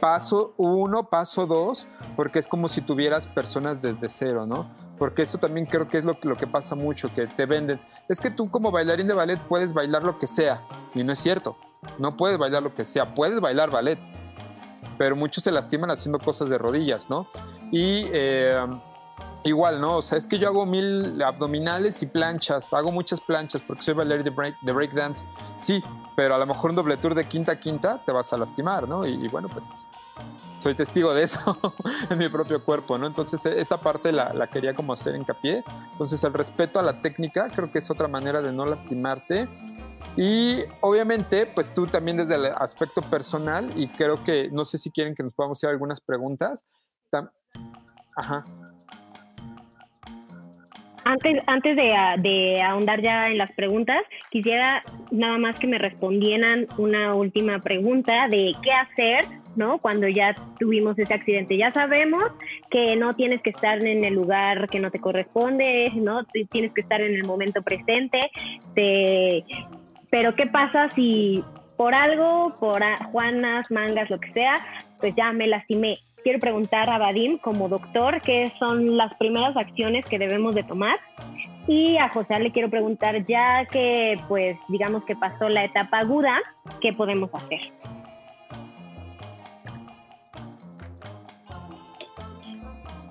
paso 0.00 0.54
uno, 0.56 1.04
paso 1.04 1.46
dos, 1.46 1.86
porque 2.16 2.38
es 2.38 2.48
como 2.48 2.68
si 2.68 2.80
tuvieras 2.80 3.26
personas 3.26 3.80
desde 3.80 4.08
cero, 4.08 4.46
¿no? 4.46 4.70
Porque 4.98 5.22
eso 5.22 5.38
también 5.38 5.66
creo 5.66 5.88
que 5.88 5.98
es 5.98 6.04
lo, 6.04 6.16
lo 6.22 6.36
que 6.36 6.46
pasa 6.46 6.74
mucho, 6.74 7.12
que 7.12 7.26
te 7.26 7.46
venden. 7.46 7.80
Es 8.08 8.20
que 8.20 8.30
tú 8.30 8.50
como 8.50 8.70
bailarín 8.70 9.06
de 9.06 9.14
ballet 9.14 9.40
puedes 9.48 9.72
bailar 9.72 10.02
lo 10.02 10.18
que 10.18 10.26
sea, 10.26 10.62
y 10.94 11.04
no 11.04 11.12
es 11.12 11.18
cierto. 11.18 11.56
No 11.98 12.16
puedes 12.16 12.38
bailar 12.38 12.62
lo 12.62 12.74
que 12.74 12.84
sea, 12.84 13.14
puedes 13.14 13.40
bailar 13.40 13.70
ballet, 13.70 13.98
pero 14.96 15.14
muchos 15.14 15.44
se 15.44 15.52
lastiman 15.52 15.90
haciendo 15.90 16.18
cosas 16.18 16.48
de 16.48 16.58
rodillas, 16.58 17.08
¿no? 17.08 17.28
Y 17.70 18.06
eh, 18.12 18.56
igual, 19.44 19.80
¿no? 19.80 19.98
O 19.98 20.02
sea, 20.02 20.18
es 20.18 20.26
que 20.26 20.38
yo 20.38 20.48
hago 20.48 20.66
mil 20.66 21.22
abdominales 21.22 22.02
y 22.02 22.06
planchas, 22.06 22.72
hago 22.72 22.92
muchas 22.92 23.20
planchas 23.20 23.62
porque 23.62 23.82
soy 23.82 23.94
bailarín 23.94 24.24
de, 24.24 24.30
break, 24.30 24.60
de 24.60 24.72
breakdance. 24.72 25.24
Sí, 25.58 25.82
pero 26.16 26.34
a 26.34 26.38
lo 26.38 26.46
mejor 26.46 26.70
un 26.70 26.76
doble 26.76 26.96
tour 26.96 27.14
de 27.14 27.26
quinta 27.26 27.52
a 27.52 27.60
quinta 27.60 28.02
te 28.04 28.12
vas 28.12 28.32
a 28.32 28.36
lastimar, 28.36 28.88
¿no? 28.88 29.06
Y, 29.06 29.28
bueno, 29.28 29.48
pues 29.48 29.86
soy 30.56 30.74
testigo 30.74 31.14
de 31.14 31.22
eso 31.22 31.58
en 32.10 32.18
mi 32.18 32.28
propio 32.28 32.64
cuerpo, 32.64 32.98
¿no? 32.98 33.06
Entonces 33.06 33.44
e, 33.46 33.60
esa 33.60 33.80
parte 33.80 34.10
la, 34.10 34.32
la, 34.32 34.48
quería 34.48 34.74
como 34.74 34.92
hacer 34.92 35.14
hincapié. 35.14 35.62
Entonces 35.92 36.22
el 36.24 36.32
respeto 36.32 36.80
a 36.80 36.82
la 36.82 37.00
técnica 37.00 37.48
creo 37.50 37.70
que 37.70 37.78
es 37.78 37.90
otra 37.90 38.08
manera 38.08 38.42
de 38.42 38.52
no 38.52 38.66
lastimarte. 38.66 39.48
Y 40.16 40.64
obviamente, 40.80 41.46
pues 41.46 41.72
tú 41.72 41.86
también 41.86 42.16
desde 42.16 42.34
el 42.34 42.46
aspecto 42.46 43.02
personal, 43.02 43.70
y 43.76 43.88
creo 43.88 44.22
que, 44.22 44.48
no 44.50 44.64
sé 44.64 44.78
si 44.78 44.90
quieren 44.90 45.14
que 45.14 45.22
nos 45.22 45.32
podamos 45.34 45.58
hacer 45.58 45.70
algunas 45.70 46.00
preguntas. 46.00 46.64
Ajá. 48.16 48.44
Antes, 51.08 51.42
antes 51.46 51.74
de, 51.74 52.60
ahondar 52.62 53.00
ya 53.00 53.28
en 53.28 53.38
las 53.38 53.50
preguntas, 53.52 53.96
quisiera 54.30 54.82
nada 55.10 55.38
más 55.38 55.58
que 55.58 55.66
me 55.66 55.78
respondieran 55.78 56.66
una 56.76 57.14
última 57.14 57.60
pregunta 57.60 58.28
de 58.28 58.52
qué 58.62 58.70
hacer, 58.70 59.24
¿no? 59.56 59.78
Cuando 59.78 60.06
ya 60.06 60.34
tuvimos 60.58 60.98
ese 60.98 61.14
accidente. 61.14 61.56
Ya 61.56 61.72
sabemos 61.72 62.24
que 62.70 62.94
no 62.96 63.14
tienes 63.14 63.40
que 63.40 63.48
estar 63.48 63.82
en 63.82 64.04
el 64.04 64.12
lugar 64.12 64.68
que 64.68 64.80
no 64.80 64.90
te 64.90 65.00
corresponde, 65.00 65.90
¿no? 65.94 66.24
Tienes 66.24 66.74
que 66.74 66.82
estar 66.82 67.00
en 67.00 67.14
el 67.14 67.24
momento 67.24 67.62
presente. 67.62 68.20
Pero 68.74 70.34
¿qué 70.34 70.44
pasa 70.52 70.90
si 70.90 71.42
por 71.78 71.94
algo, 71.94 72.54
por 72.60 72.82
Juanas, 73.12 73.70
mangas, 73.70 74.10
lo 74.10 74.20
que 74.20 74.30
sea, 74.32 74.56
pues 75.00 75.14
ya 75.16 75.32
me 75.32 75.46
lastimé? 75.46 75.98
quiero 76.22 76.40
preguntar 76.40 76.90
a 76.90 76.98
Vadim 76.98 77.38
como 77.38 77.68
doctor 77.70 78.20
qué 78.20 78.52
son 78.58 78.98
las 78.98 79.14
primeras 79.14 79.56
acciones 79.56 80.04
que 80.04 80.18
debemos 80.18 80.54
de 80.54 80.62
tomar. 80.62 80.96
Y 81.66 81.96
a 81.96 82.08
José 82.10 82.38
le 82.40 82.50
quiero 82.50 82.70
preguntar, 82.70 83.24
ya 83.24 83.66
que 83.66 84.16
pues 84.28 84.58
digamos 84.68 85.04
que 85.04 85.16
pasó 85.16 85.48
la 85.48 85.64
etapa 85.64 86.00
aguda, 86.00 86.38
¿qué 86.80 86.92
podemos 86.92 87.30
hacer? 87.34 87.60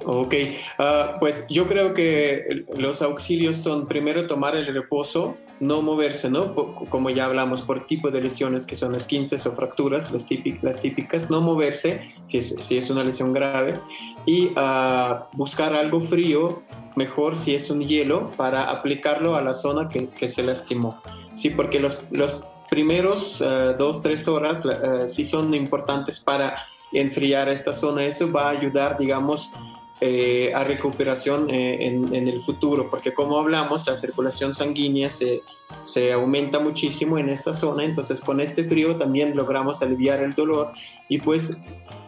Ok, 0.10 0.34
ah, 0.80 1.18
pues 1.20 1.46
yo 1.50 1.68
creo 1.68 1.94
que 1.94 2.64
los 2.78 3.02
auxilios 3.02 3.58
son 3.58 3.88
primero 3.88 4.26
tomar 4.26 4.56
el 4.56 4.66
reposo, 4.66 5.36
no 5.60 5.82
moverse, 5.82 6.30
¿no? 6.30 6.56
Como 6.56 7.10
ya 7.10 7.26
hablamos, 7.26 7.62
por 7.62 7.86
tipo 7.88 8.10
de 8.10 8.22
lesiones 8.22 8.66
que 8.66 8.76
son 8.76 8.96
esquinces 8.96 9.46
o 9.46 9.52
fracturas, 9.52 10.10
las 10.14 10.26
típicas, 10.26 10.64
las 10.64 10.80
típicas 10.80 11.30
no 11.30 11.42
moverse 11.42 12.00
si 12.24 12.38
es, 12.38 12.56
si 12.58 12.78
es 12.78 12.90
una 12.90 13.04
lesión 13.04 13.34
grave 13.34 13.82
y 14.26 14.46
uh, 14.52 15.26
buscar 15.34 15.74
algo 15.74 16.00
frío, 16.00 16.64
mejor 16.96 17.36
si 17.36 17.54
es 17.54 17.70
un 17.70 17.84
hielo, 17.84 18.32
para 18.38 18.72
aplicarlo 18.72 19.36
a 19.36 19.42
la 19.42 19.54
zona 19.54 19.90
que, 19.90 20.08
que 20.08 20.30
se 20.30 20.42
lastimó. 20.42 21.02
Sí, 21.34 21.50
porque 21.50 21.82
los, 21.82 21.98
los 22.12 22.40
primeros 22.70 23.42
uh, 23.42 23.76
dos, 23.78 24.02
tres 24.02 24.26
horas 24.30 24.66
uh, 24.66 25.06
sí 25.06 25.26
son 25.26 25.54
importantes 25.54 26.18
para 26.18 26.56
enfriar 26.94 27.50
esta 27.50 27.74
zona. 27.74 28.06
Eso 28.06 28.32
va 28.32 28.48
a 28.48 28.52
ayudar, 28.52 28.96
digamos, 28.98 29.52
eh, 30.00 30.52
a 30.54 30.64
recuperación 30.64 31.50
eh, 31.50 31.88
en, 31.88 32.28
el 32.28 32.38
futuro, 32.38 32.88
porque 32.88 33.16
como 33.16 33.40
hablamos, 33.40 33.88
la 33.88 33.96
circulación 33.96 34.54
sanguínea 34.54 35.10
se, 35.10 35.42
se, 35.82 36.14
aumenta 36.14 36.60
muchísimo 36.60 37.18
en 37.18 37.30
esta 37.30 37.52
zona, 37.52 37.84
entonces 37.84 38.22
con 38.22 38.40
este 38.40 38.64
frío 38.64 38.96
también 38.96 39.36
logramos 39.36 39.82
aliviar 39.82 40.22
el 40.22 40.34
dolor 40.34 40.72
y 41.10 41.18
pues 41.18 41.58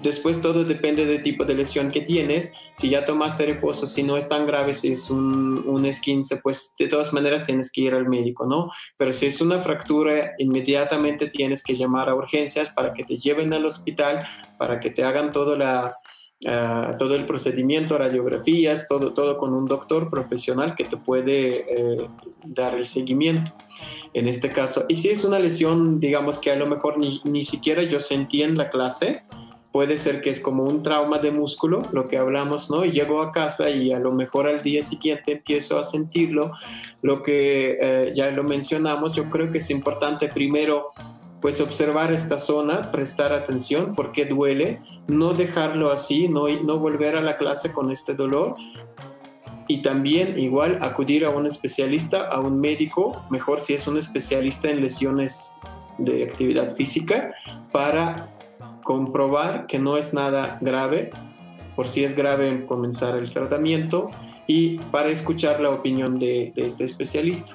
después 0.03 0.39
todo 0.39 0.63
depende 0.65 1.07
del 1.07 1.23
tipo 1.23 1.45
de 1.45 1.55
lesión 1.55 1.89
que 1.89 2.01
tienes, 2.01 2.53
si 2.73 2.89
ya 2.89 3.05
tomaste 3.05 3.47
reposo, 3.47 3.87
si 3.87 4.03
no 4.03 4.17
es 4.17 4.27
tan 4.27 4.45
grave, 4.45 4.73
si 4.73 4.91
es 4.91 5.09
un, 5.09 5.63
un 5.67 5.83
esquince, 5.87 6.37
pues 6.37 6.75
de 6.77 6.87
todas 6.87 7.11
maneras 7.11 7.43
tienes 7.43 7.71
que 7.71 7.81
ir 7.81 7.95
al 7.95 8.07
médico, 8.07 8.45
¿no? 8.45 8.69
Pero 8.97 9.13
si 9.13 9.25
es 9.25 9.41
una 9.41 9.63
fractura, 9.63 10.33
inmediatamente 10.37 11.25
tienes 11.25 11.63
que 11.63 11.73
llamar 11.73 12.07
a 12.07 12.13
urgencias 12.13 12.69
para 12.69 12.93
que 12.93 13.03
te 13.03 13.15
lleven 13.15 13.51
al 13.51 13.65
hospital, 13.65 14.19
para 14.59 14.79
que 14.79 14.91
te 14.91 15.03
hagan 15.03 15.31
toda 15.31 15.57
la 15.57 15.97
todo 16.39 17.15
el 17.15 17.25
procedimiento, 17.25 17.97
radiografías, 17.97 18.87
todo, 18.87 19.13
todo 19.13 19.37
con 19.37 19.53
un 19.53 19.65
doctor 19.65 20.09
profesional 20.09 20.73
que 20.75 20.85
te 20.85 20.95
puede 20.95 21.65
eh, 21.67 22.07
dar 22.45 22.75
el 22.75 22.85
seguimiento 22.85 23.51
en 24.13 24.27
este 24.27 24.49
caso. 24.49 24.85
Y 24.87 24.95
si 24.95 25.09
es 25.09 25.25
una 25.25 25.37
lesión, 25.37 25.99
digamos 25.99 26.39
que 26.39 26.51
a 26.51 26.55
lo 26.55 26.65
mejor 26.65 26.97
ni, 26.97 27.21
ni 27.25 27.41
siquiera 27.41 27.83
yo 27.83 27.99
sentí 27.99 28.41
en 28.41 28.57
la 28.57 28.69
clase, 28.69 29.23
puede 29.71 29.97
ser 29.97 30.21
que 30.21 30.29
es 30.29 30.39
como 30.39 30.63
un 30.63 30.81
trauma 30.81 31.19
de 31.19 31.31
músculo, 31.31 31.83
lo 31.91 32.05
que 32.05 32.17
hablamos, 32.17 32.71
¿no? 32.71 32.85
Y 32.85 32.91
llego 32.91 33.21
a 33.21 33.31
casa 33.31 33.69
y 33.69 33.91
a 33.91 33.99
lo 33.99 34.11
mejor 34.11 34.47
al 34.47 34.61
día 34.61 34.81
siguiente 34.81 35.33
empiezo 35.33 35.77
a 35.77 35.83
sentirlo, 35.83 36.53
lo 37.01 37.21
que 37.21 37.77
eh, 37.79 38.11
ya 38.15 38.31
lo 38.31 38.43
mencionamos, 38.43 39.15
yo 39.15 39.29
creo 39.29 39.49
que 39.49 39.59
es 39.59 39.69
importante 39.69 40.27
primero 40.27 40.89
pues 41.41 41.61
observar 41.61 42.11
esta 42.11 42.37
zona, 42.37 42.91
prestar 42.91 43.33
atención 43.33 43.93
porque 43.95 44.25
duele, 44.25 44.81
no 45.07 45.33
dejarlo 45.33 45.91
así, 45.91 46.27
no, 46.27 46.47
no 46.63 46.79
volver 46.79 47.15
a 47.15 47.21
la 47.21 47.37
clase 47.37 47.71
con 47.71 47.91
este 47.91 48.13
dolor 48.13 48.55
y 49.69 49.83
también 49.83 50.37
igual 50.39 50.79
acudir 50.81 51.25
a 51.25 51.29
un 51.29 51.45
especialista, 51.45 52.27
a 52.27 52.39
un 52.39 52.59
médico, 52.59 53.23
mejor 53.29 53.59
si 53.59 53.75
es 53.75 53.87
un 53.87 53.97
especialista 53.97 54.69
en 54.69 54.81
lesiones 54.81 55.55
de 55.99 56.23
actividad 56.23 56.73
física, 56.73 57.35
para 57.71 58.35
comprobar 58.83 59.67
que 59.67 59.77
no 59.77 59.95
es 59.95 60.11
nada 60.11 60.57
grave, 60.61 61.11
por 61.75 61.87
si 61.87 62.03
es 62.03 62.15
grave 62.15 62.65
comenzar 62.65 63.15
el 63.15 63.29
tratamiento 63.29 64.09
y 64.47 64.79
para 64.79 65.09
escuchar 65.09 65.61
la 65.61 65.69
opinión 65.69 66.17
de, 66.17 66.51
este 66.55 66.85
especialista. 66.85 67.53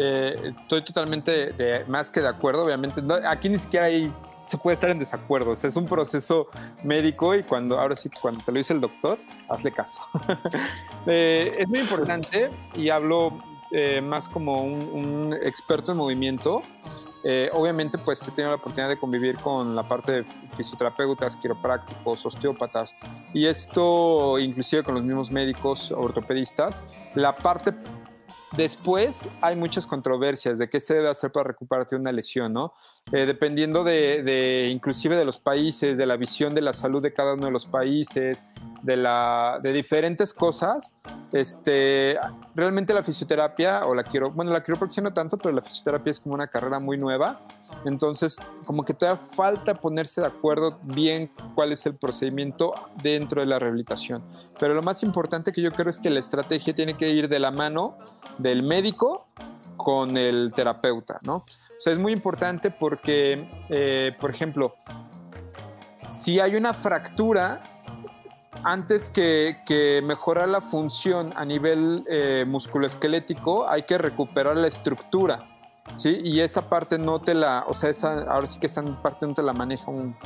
Eh, 0.00 0.54
estoy 0.60 0.84
totalmente 0.84 1.84
más 1.88 2.10
que 2.10 2.20
de 2.20 2.28
acuerdo, 2.28 2.64
obviamente. 2.64 3.02
aquí 3.26 3.48
ni 3.48 3.58
siquiera 3.58 3.86
hay, 3.86 4.12
se 4.46 4.56
puede 4.56 4.74
estar 4.74 4.90
en 4.90 4.98
desacuerdo. 4.98 5.52
es 5.52 5.76
un 5.76 5.86
proceso 5.86 6.48
médico 6.84 7.34
y 7.34 7.42
cuando, 7.42 7.78
ahora 7.78 7.96
sí 7.96 8.08
que 8.08 8.18
cuando 8.20 8.40
te 8.44 8.52
lo 8.52 8.58
dice 8.58 8.72
el 8.72 8.80
doctor, 8.80 9.18
hazle 9.48 9.72
caso. 9.72 10.00
Eh, 11.10 11.56
es 11.60 11.70
muy 11.70 11.78
importante 11.78 12.50
y 12.74 12.90
hablo 12.90 13.42
eh, 13.70 14.00
más 14.00 14.28
como 14.28 14.62
un, 14.62 15.34
experto 15.42 15.92
en 15.92 15.98
movimiento. 15.98 16.62
Eh, 17.24 17.50
obviamente, 17.52 17.98
pues 17.98 18.22
he 18.22 18.30
tenido 18.30 18.50
la 18.50 18.56
oportunidad 18.56 18.88
de 18.88 18.98
convivir 18.98 19.36
con 19.36 19.74
la 19.74 19.88
parte 19.88 20.12
de 20.12 20.24
fisioterapeutas, 20.56 21.36
quiroprácticos, 21.36 22.24
osteópatas, 22.24 22.94
y 23.34 23.46
esto 23.46 24.38
inclusive 24.38 24.82
con 24.82 24.94
los 24.94 25.04
mismos 25.04 25.30
médicos 25.30 25.90
ortopedistas. 25.90 26.80
La 27.14 27.36
parte 27.36 27.72
Después 28.56 29.28
hay 29.40 29.56
muchas 29.56 29.86
controversias 29.86 30.58
de 30.58 30.70
qué 30.70 30.80
se 30.80 30.94
debe 30.94 31.08
hacer 31.08 31.30
para 31.30 31.48
recuperarte 31.48 31.96
una 31.96 32.12
lesión, 32.12 32.52
¿no? 32.52 32.72
Eh, 33.12 33.24
dependiendo 33.24 33.84
de, 33.84 34.22
de, 34.22 34.68
inclusive 34.70 35.16
de 35.16 35.24
los 35.24 35.38
países, 35.38 35.96
de 35.96 36.06
la 36.06 36.16
visión 36.16 36.54
de 36.54 36.60
la 36.60 36.72
salud 36.72 37.02
de 37.02 37.12
cada 37.12 37.34
uno 37.34 37.46
de 37.46 37.52
los 37.52 37.64
países, 37.64 38.44
de, 38.82 38.96
la, 38.96 39.60
de 39.62 39.72
diferentes 39.72 40.32
cosas, 40.34 40.94
este, 41.32 42.18
realmente 42.54 42.92
la 42.94 43.02
fisioterapia 43.02 43.86
o 43.86 43.94
la 43.94 44.02
quiero, 44.02 44.30
bueno, 44.30 44.52
la 44.52 44.62
quiropraxia 44.62 45.02
no 45.02 45.12
tanto, 45.12 45.38
pero 45.38 45.54
la 45.54 45.62
fisioterapia 45.62 46.10
es 46.10 46.20
como 46.20 46.34
una 46.34 46.48
carrera 46.48 46.78
muy 46.80 46.96
nueva. 46.98 47.40
Entonces, 47.88 48.38
como 48.64 48.84
que 48.84 48.94
todavía 48.94 49.20
falta 49.20 49.74
ponerse 49.74 50.20
de 50.20 50.26
acuerdo 50.26 50.78
bien 50.82 51.30
cuál 51.54 51.72
es 51.72 51.84
el 51.86 51.94
procedimiento 51.94 52.74
dentro 53.02 53.40
de 53.40 53.46
la 53.46 53.58
rehabilitación. 53.58 54.22
Pero 54.58 54.74
lo 54.74 54.82
más 54.82 55.02
importante 55.02 55.52
que 55.52 55.62
yo 55.62 55.72
creo 55.72 55.90
es 55.90 55.98
que 55.98 56.10
la 56.10 56.20
estrategia 56.20 56.74
tiene 56.74 56.94
que 56.94 57.10
ir 57.10 57.28
de 57.28 57.38
la 57.38 57.50
mano 57.50 57.96
del 58.38 58.62
médico 58.62 59.26
con 59.76 60.16
el 60.16 60.52
terapeuta, 60.54 61.18
¿no? 61.22 61.36
O 61.36 61.80
sea, 61.80 61.92
es 61.92 61.98
muy 61.98 62.12
importante 62.12 62.70
porque, 62.70 63.48
eh, 63.68 64.12
por 64.20 64.30
ejemplo, 64.30 64.74
si 66.08 66.40
hay 66.40 66.56
una 66.56 66.74
fractura, 66.74 67.62
antes 68.64 69.10
que, 69.10 70.00
mejorar 70.04 70.48
la 70.48 70.60
función 70.60 71.30
a 71.36 71.44
nivel 71.44 72.04
eh, 72.08 72.44
musculoesquelético, 72.46 73.68
hay 73.68 73.84
que 73.84 73.98
recuperar 73.98 74.56
la 74.56 74.66
estructura, 74.66 75.57
¿sí? 75.96 76.18
Y 76.22 76.40
esa 76.40 76.68
parte 76.68 76.98
no 76.98 77.20
te 77.20 77.34
la, 77.34 77.64
o 77.68 77.74
sea, 77.74 77.90
esa, 77.90 78.22
ahora 78.22 78.46
sí 78.46 78.58
que 78.58 78.66
esa 78.66 78.82
parte 79.02 79.26
no 79.26 79.34
te 79.34 79.42
la 79.42 79.52
maneja 79.52 79.90
un, 79.90 80.16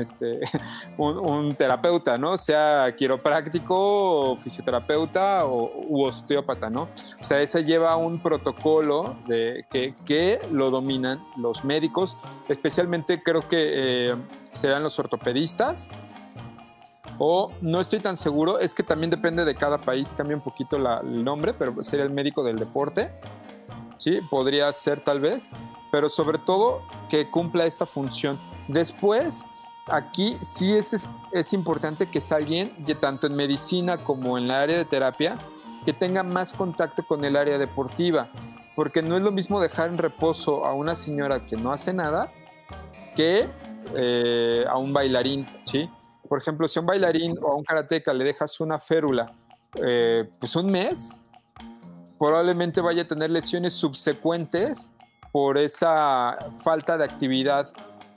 este, 0.00 0.40
un, 0.98 1.54
terapeuta, 1.54 2.18
¿no? 2.18 2.36
Sea 2.36 2.94
quiropráctico, 2.96 4.36
fisioterapeuta 4.38 5.46
o, 5.46 5.70
u 5.88 6.04
osteópata, 6.04 6.70
¿no? 6.70 6.88
O 7.20 7.24
sea, 7.24 7.40
esa 7.40 7.60
lleva 7.60 7.96
un 7.96 8.18
protocolo 8.20 9.16
de, 9.26 9.64
que, 9.70 9.94
que 10.04 10.40
lo 10.50 10.70
dominan 10.70 11.24
los 11.36 11.64
médicos, 11.64 12.16
especialmente 12.48 13.22
creo 13.22 13.42
que 13.48 14.10
eh, 14.10 14.16
serán 14.52 14.82
los 14.82 14.98
ortopedistas, 14.98 15.88
o 17.18 17.52
no 17.60 17.80
estoy 17.80 17.98
tan 17.98 18.16
seguro, 18.16 18.60
es 18.60 18.74
que 18.74 18.84
también 18.84 19.10
depende 19.10 19.44
de 19.44 19.54
cada 19.56 19.78
país, 19.78 20.14
cambia 20.16 20.36
un 20.36 20.42
poquito 20.42 20.76
el 20.76 21.24
nombre, 21.24 21.52
pero 21.52 21.82
sería 21.82 22.04
el 22.04 22.12
médico 22.12 22.44
del 22.44 22.58
deporte. 22.58 23.10
Sí, 23.98 24.20
podría 24.30 24.72
ser 24.72 25.02
tal 25.02 25.20
vez, 25.20 25.50
pero 25.90 26.08
sobre 26.08 26.38
todo 26.38 26.82
que 27.08 27.30
cumpla 27.30 27.66
esta 27.66 27.84
función. 27.84 28.38
Después, 28.68 29.44
aquí 29.86 30.36
sí 30.40 30.72
es, 30.72 31.08
es 31.32 31.52
importante 31.52 32.10
que 32.10 32.20
sea 32.20 32.38
alguien, 32.38 32.72
tanto 33.00 33.26
en 33.26 33.34
medicina 33.34 33.98
como 33.98 34.38
en 34.38 34.48
la 34.48 34.62
área 34.62 34.78
de 34.78 34.84
terapia, 34.84 35.36
que 35.84 35.92
tenga 35.92 36.22
más 36.22 36.52
contacto 36.52 37.04
con 37.04 37.24
el 37.24 37.36
área 37.36 37.58
deportiva, 37.58 38.30
porque 38.76 39.02
no 39.02 39.16
es 39.16 39.22
lo 39.22 39.32
mismo 39.32 39.60
dejar 39.60 39.88
en 39.88 39.98
reposo 39.98 40.64
a 40.64 40.74
una 40.74 40.94
señora 40.94 41.44
que 41.46 41.56
no 41.56 41.72
hace 41.72 41.92
nada 41.92 42.32
que 43.16 43.48
eh, 43.96 44.64
a 44.68 44.78
un 44.78 44.92
bailarín, 44.92 45.46
¿sí? 45.64 45.90
por 46.28 46.40
ejemplo, 46.40 46.68
si 46.68 46.78
a 46.78 46.82
un 46.82 46.86
bailarín 46.86 47.36
o 47.40 47.52
a 47.52 47.56
un 47.56 47.64
karateca 47.64 48.12
le 48.12 48.24
dejas 48.24 48.60
una 48.60 48.78
férula, 48.78 49.32
eh, 49.82 50.28
pues 50.38 50.54
un 50.56 50.70
mes, 50.70 51.20
probablemente 52.18 52.80
vaya 52.80 53.02
a 53.02 53.06
tener 53.06 53.30
lesiones 53.30 53.72
subsecuentes 53.74 54.90
por 55.32 55.58
esa 55.58 56.38
falta 56.58 56.98
de 56.98 57.04
actividad 57.04 57.70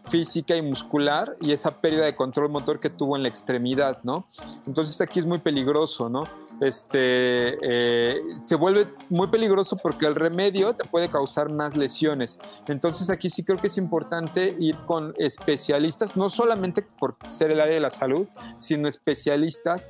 física 0.08 0.56
y 0.56 0.62
muscular 0.62 1.36
y 1.40 1.52
esa 1.52 1.72
pérdida 1.72 2.06
de 2.06 2.16
control 2.16 2.50
motor 2.50 2.80
que 2.80 2.90
tuvo 2.90 3.16
en 3.16 3.24
la 3.24 3.30
extremidad, 3.30 4.00
¿no? 4.04 4.26
Entonces 4.66 5.00
aquí 5.02 5.20
es 5.20 5.26
muy 5.26 5.38
peligroso, 5.38 6.10
¿no? 6.10 6.24
Este, 6.62 7.58
eh, 7.64 8.22
se 8.40 8.54
vuelve 8.54 8.88
muy 9.10 9.28
peligroso 9.28 9.78
porque 9.78 10.06
el 10.06 10.14
remedio 10.14 10.74
te 10.74 10.86
puede 10.86 11.10
causar 11.10 11.50
más 11.50 11.76
lesiones. 11.76 12.40
Entonces 12.68 13.10
aquí 13.10 13.32
sí 13.32 13.44
creo 13.44 13.58
que 13.58 13.66
es 13.66 13.78
importante 13.78 14.56
ir 14.60 14.78
con 14.86 15.16
especialistas, 15.18 16.16
no 16.16 16.30
solamente 16.30 16.84
por 16.84 17.18
ser 17.30 17.50
el 17.50 17.60
área 17.60 17.74
de 17.74 17.80
la 17.80 17.90
salud, 17.90 18.28
sino 18.58 18.88
especialistas 18.88 19.90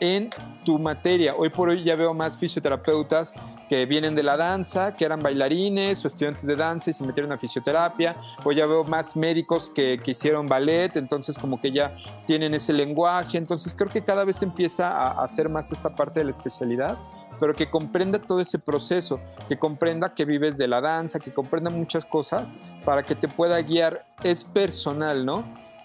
en 0.00 0.30
tu 0.64 0.80
materia. 0.80 1.36
Hoy 1.36 1.50
por 1.50 1.68
hoy 1.68 1.84
ya 1.84 1.94
veo 1.94 2.12
más 2.12 2.36
fisioterapeutas 2.36 3.32
que 3.70 3.86
vienen 3.86 4.16
de 4.16 4.24
la 4.24 4.36
danza, 4.36 4.96
que 4.96 5.04
eran 5.04 5.20
bailarines 5.20 6.04
o 6.04 6.08
estudiantes 6.08 6.44
de 6.44 6.56
danza 6.56 6.90
y 6.90 6.92
se 6.92 7.04
metieron 7.04 7.30
a 7.30 7.38
fisioterapia. 7.38 8.16
Hoy 8.42 8.56
ya 8.56 8.66
veo 8.66 8.82
más 8.82 9.14
médicos 9.14 9.70
que, 9.70 10.00
que 10.02 10.10
hicieron 10.10 10.48
ballet, 10.48 10.96
entonces 10.96 11.38
como 11.38 11.60
que 11.60 11.70
ya 11.70 11.94
tienen 12.26 12.52
ese 12.52 12.72
lenguaje. 12.72 13.38
Entonces 13.38 13.72
creo 13.76 13.88
que 13.88 14.02
cada 14.02 14.24
vez 14.24 14.42
empieza 14.42 14.88
a 14.88 15.22
hacer 15.22 15.48
más 15.48 15.70
esta 15.70 15.94
parte 15.94 16.18
de 16.18 16.24
la 16.24 16.32
especialidad 16.32 16.98
pero 17.38 17.54
que 17.54 17.70
comprenda 17.70 18.18
todo 18.18 18.40
ese 18.40 18.58
proceso, 18.58 19.18
que 19.48 19.58
comprenda 19.58 20.14
que 20.14 20.26
vives 20.26 20.58
de 20.58 20.68
la 20.68 20.82
danza, 20.82 21.18
que 21.20 21.32
comprenda 21.32 21.70
muchas 21.70 22.04
cosas 22.04 22.48
para 22.84 23.02
que 23.02 23.14
te 23.14 23.28
pueda 23.28 23.62
guiar. 23.62 24.04
Es 24.22 24.44
personal, 24.44 25.24
¿no? 25.24 25.44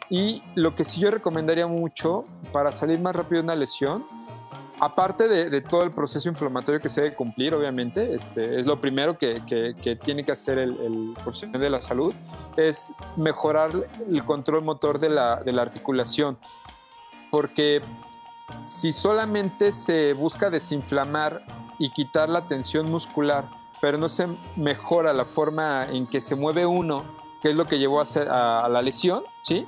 Y 0.09 0.41
lo 0.55 0.75
que 0.75 0.83
sí 0.83 0.99
yo 0.99 1.11
recomendaría 1.11 1.65
mucho 1.65 2.25
para 2.51 2.73
salir 2.73 2.99
más 2.99 3.15
rápido 3.15 3.41
de 3.41 3.45
una 3.45 3.55
lesión, 3.55 4.05
aparte 4.79 5.27
de, 5.27 5.61
todo 5.61 5.83
el 5.83 5.91
proceso 5.91 6.29
inflamatorio 6.29 6.79
que 6.79 6.89
se 6.89 7.01
debe 7.01 7.15
cumplir, 7.15 7.53
obviamente, 7.53 8.13
este, 8.13 8.59
es 8.59 8.65
lo 8.65 8.79
primero 8.79 9.17
que, 9.17 9.41
tiene 10.03 10.23
que 10.23 10.31
hacer 10.31 10.59
el, 10.59 11.13
profesional 11.23 11.61
de 11.61 11.69
la 11.69 11.81
salud, 11.81 12.13
es 12.57 12.91
mejorar 13.15 13.71
el 14.09 14.23
control 14.25 14.63
motor 14.63 14.99
de 14.99 15.09
la, 15.09 15.61
articulación. 15.61 16.37
Porque 17.31 17.81
si 18.59 18.91
solamente 18.91 19.71
se 19.71 20.13
busca 20.13 20.49
desinflamar 20.49 21.45
y 21.79 21.91
quitar 21.91 22.29
la 22.29 22.47
tensión 22.47 22.89
muscular, 22.89 23.49
pero 23.81 23.97
no 23.97 24.09
se 24.09 24.27
mejora 24.55 25.13
la 25.13 25.25
forma 25.25 25.85
en 25.91 26.07
que 26.07 26.21
se 26.21 26.35
mueve 26.35 26.65
uno, 26.65 27.03
que 27.41 27.49
es 27.49 27.55
lo 27.55 27.65
que 27.65 27.77
llevó 27.77 28.01
a, 28.01 28.65
a 28.65 28.69
la 28.69 28.81
lesión, 28.81 29.23
¿sí? 29.43 29.67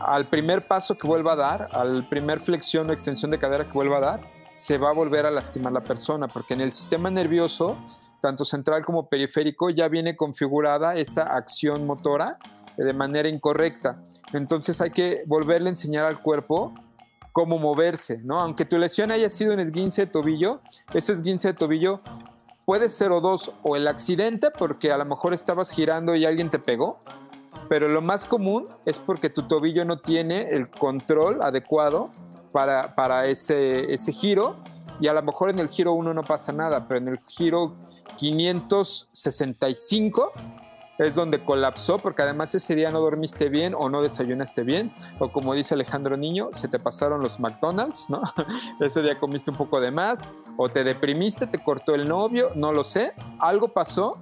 al 0.00 0.26
primer 0.26 0.66
paso 0.66 0.96
que 0.98 1.06
vuelva 1.06 1.32
a 1.32 1.36
dar, 1.36 1.68
al 1.72 2.06
primer 2.08 2.40
flexión 2.40 2.90
o 2.90 2.92
extensión 2.92 3.30
de 3.30 3.38
cadera 3.38 3.64
que 3.64 3.72
vuelva 3.72 3.98
a 3.98 4.00
dar, 4.00 4.35
se 4.56 4.78
va 4.78 4.88
a 4.88 4.94
volver 4.94 5.26
a 5.26 5.30
lastimar 5.30 5.70
la 5.70 5.82
persona, 5.82 6.28
porque 6.28 6.54
en 6.54 6.62
el 6.62 6.72
sistema 6.72 7.10
nervioso, 7.10 7.76
tanto 8.22 8.42
central 8.42 8.82
como 8.82 9.06
periférico, 9.06 9.68
ya 9.68 9.86
viene 9.88 10.16
configurada 10.16 10.96
esa 10.96 11.24
acción 11.24 11.86
motora 11.86 12.38
de 12.78 12.94
manera 12.94 13.28
incorrecta. 13.28 14.02
Entonces 14.32 14.80
hay 14.80 14.92
que 14.92 15.24
volverle 15.26 15.68
a 15.68 15.72
enseñar 15.72 16.06
al 16.06 16.22
cuerpo 16.22 16.72
cómo 17.32 17.58
moverse, 17.58 18.18
¿no? 18.24 18.40
Aunque 18.40 18.64
tu 18.64 18.78
lesión 18.78 19.10
haya 19.10 19.28
sido 19.28 19.52
un 19.52 19.60
esguince 19.60 20.06
de 20.06 20.10
tobillo, 20.10 20.62
ese 20.94 21.12
esguince 21.12 21.48
de 21.48 21.54
tobillo 21.54 22.00
puede 22.64 22.88
ser 22.88 23.10
o 23.10 23.20
dos, 23.20 23.52
o 23.62 23.76
el 23.76 23.86
accidente, 23.86 24.50
porque 24.50 24.90
a 24.90 24.96
lo 24.96 25.04
mejor 25.04 25.34
estabas 25.34 25.70
girando 25.70 26.16
y 26.16 26.24
alguien 26.24 26.48
te 26.48 26.58
pegó, 26.58 27.00
pero 27.68 27.88
lo 27.88 28.00
más 28.00 28.24
común 28.24 28.68
es 28.86 28.98
porque 28.98 29.28
tu 29.28 29.42
tobillo 29.42 29.84
no 29.84 29.98
tiene 29.98 30.48
el 30.48 30.70
control 30.70 31.42
adecuado 31.42 32.10
para, 32.56 32.94
para 32.94 33.26
ese, 33.26 33.92
ese 33.92 34.12
giro. 34.12 34.56
Y 34.98 35.08
a 35.08 35.12
lo 35.12 35.22
mejor 35.22 35.50
en 35.50 35.58
el 35.58 35.68
giro 35.68 35.92
1 35.92 36.14
no 36.14 36.24
pasa 36.24 36.54
nada, 36.54 36.88
pero 36.88 37.00
en 37.00 37.08
el 37.08 37.18
giro 37.18 37.74
565 38.16 40.32
es 40.96 41.14
donde 41.14 41.44
colapsó 41.44 41.98
porque 41.98 42.22
además 42.22 42.54
ese 42.54 42.74
día 42.74 42.90
no 42.90 43.00
dormiste 43.00 43.50
bien 43.50 43.74
o 43.76 43.90
no 43.90 44.00
desayunaste 44.00 44.62
bien 44.62 44.90
o 45.18 45.30
como 45.30 45.52
dice 45.52 45.74
Alejandro 45.74 46.16
Niño, 46.16 46.48
se 46.52 46.68
te 46.68 46.78
pasaron 46.78 47.20
los 47.20 47.38
McDonald's, 47.38 48.08
¿no? 48.08 48.22
ese 48.80 49.02
día 49.02 49.18
comiste 49.18 49.50
un 49.50 49.58
poco 49.58 49.78
de 49.78 49.90
más 49.90 50.26
o 50.56 50.70
te 50.70 50.82
deprimiste, 50.82 51.46
te 51.46 51.62
cortó 51.62 51.94
el 51.94 52.08
novio, 52.08 52.52
no 52.54 52.72
lo 52.72 52.84
sé, 52.84 53.12
algo 53.38 53.68
pasó 53.68 54.16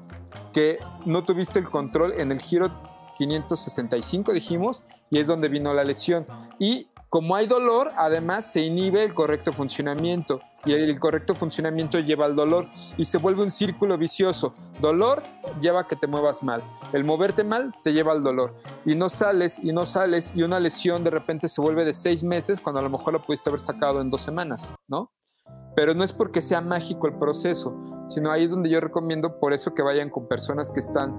que 0.52 0.80
no 1.06 1.22
tuviste 1.22 1.60
el 1.60 1.70
control 1.70 2.14
en 2.14 2.32
el 2.32 2.40
giro 2.40 2.72
565 3.16 4.32
dijimos 4.32 4.86
y 5.08 5.20
es 5.20 5.28
donde 5.28 5.48
vino 5.48 5.72
la 5.72 5.84
lesión. 5.84 6.26
Y 6.58 6.88
como 7.14 7.36
hay 7.36 7.46
dolor, 7.46 7.92
además 7.96 8.44
se 8.44 8.62
inhibe 8.62 9.04
el 9.04 9.14
correcto 9.14 9.52
funcionamiento 9.52 10.40
y 10.64 10.72
el 10.72 10.98
correcto 10.98 11.36
funcionamiento 11.36 12.00
lleva 12.00 12.24
al 12.24 12.34
dolor 12.34 12.66
y 12.96 13.04
se 13.04 13.18
vuelve 13.18 13.44
un 13.44 13.52
círculo 13.52 13.96
vicioso. 13.96 14.52
Dolor 14.80 15.22
lleva 15.60 15.82
a 15.82 15.86
que 15.86 15.94
te 15.94 16.08
muevas 16.08 16.42
mal. 16.42 16.64
El 16.92 17.04
moverte 17.04 17.44
mal 17.44 17.72
te 17.84 17.92
lleva 17.92 18.10
al 18.10 18.24
dolor 18.24 18.56
y 18.84 18.96
no 18.96 19.08
sales 19.08 19.60
y 19.62 19.72
no 19.72 19.86
sales 19.86 20.32
y 20.34 20.42
una 20.42 20.58
lesión 20.58 21.04
de 21.04 21.10
repente 21.10 21.48
se 21.48 21.60
vuelve 21.60 21.84
de 21.84 21.94
seis 21.94 22.24
meses 22.24 22.60
cuando 22.60 22.80
a 22.80 22.82
lo 22.82 22.90
mejor 22.90 23.12
lo 23.12 23.22
pudiste 23.22 23.48
haber 23.48 23.60
sacado 23.60 24.00
en 24.00 24.10
dos 24.10 24.22
semanas, 24.22 24.72
¿no? 24.88 25.12
Pero 25.76 25.94
no 25.94 26.02
es 26.02 26.12
porque 26.12 26.42
sea 26.42 26.62
mágico 26.62 27.06
el 27.06 27.16
proceso, 27.16 27.76
sino 28.08 28.32
ahí 28.32 28.42
es 28.42 28.50
donde 28.50 28.70
yo 28.70 28.80
recomiendo 28.80 29.38
por 29.38 29.52
eso 29.52 29.72
que 29.72 29.84
vayan 29.84 30.10
con 30.10 30.26
personas 30.26 30.68
que 30.68 30.80
están 30.80 31.14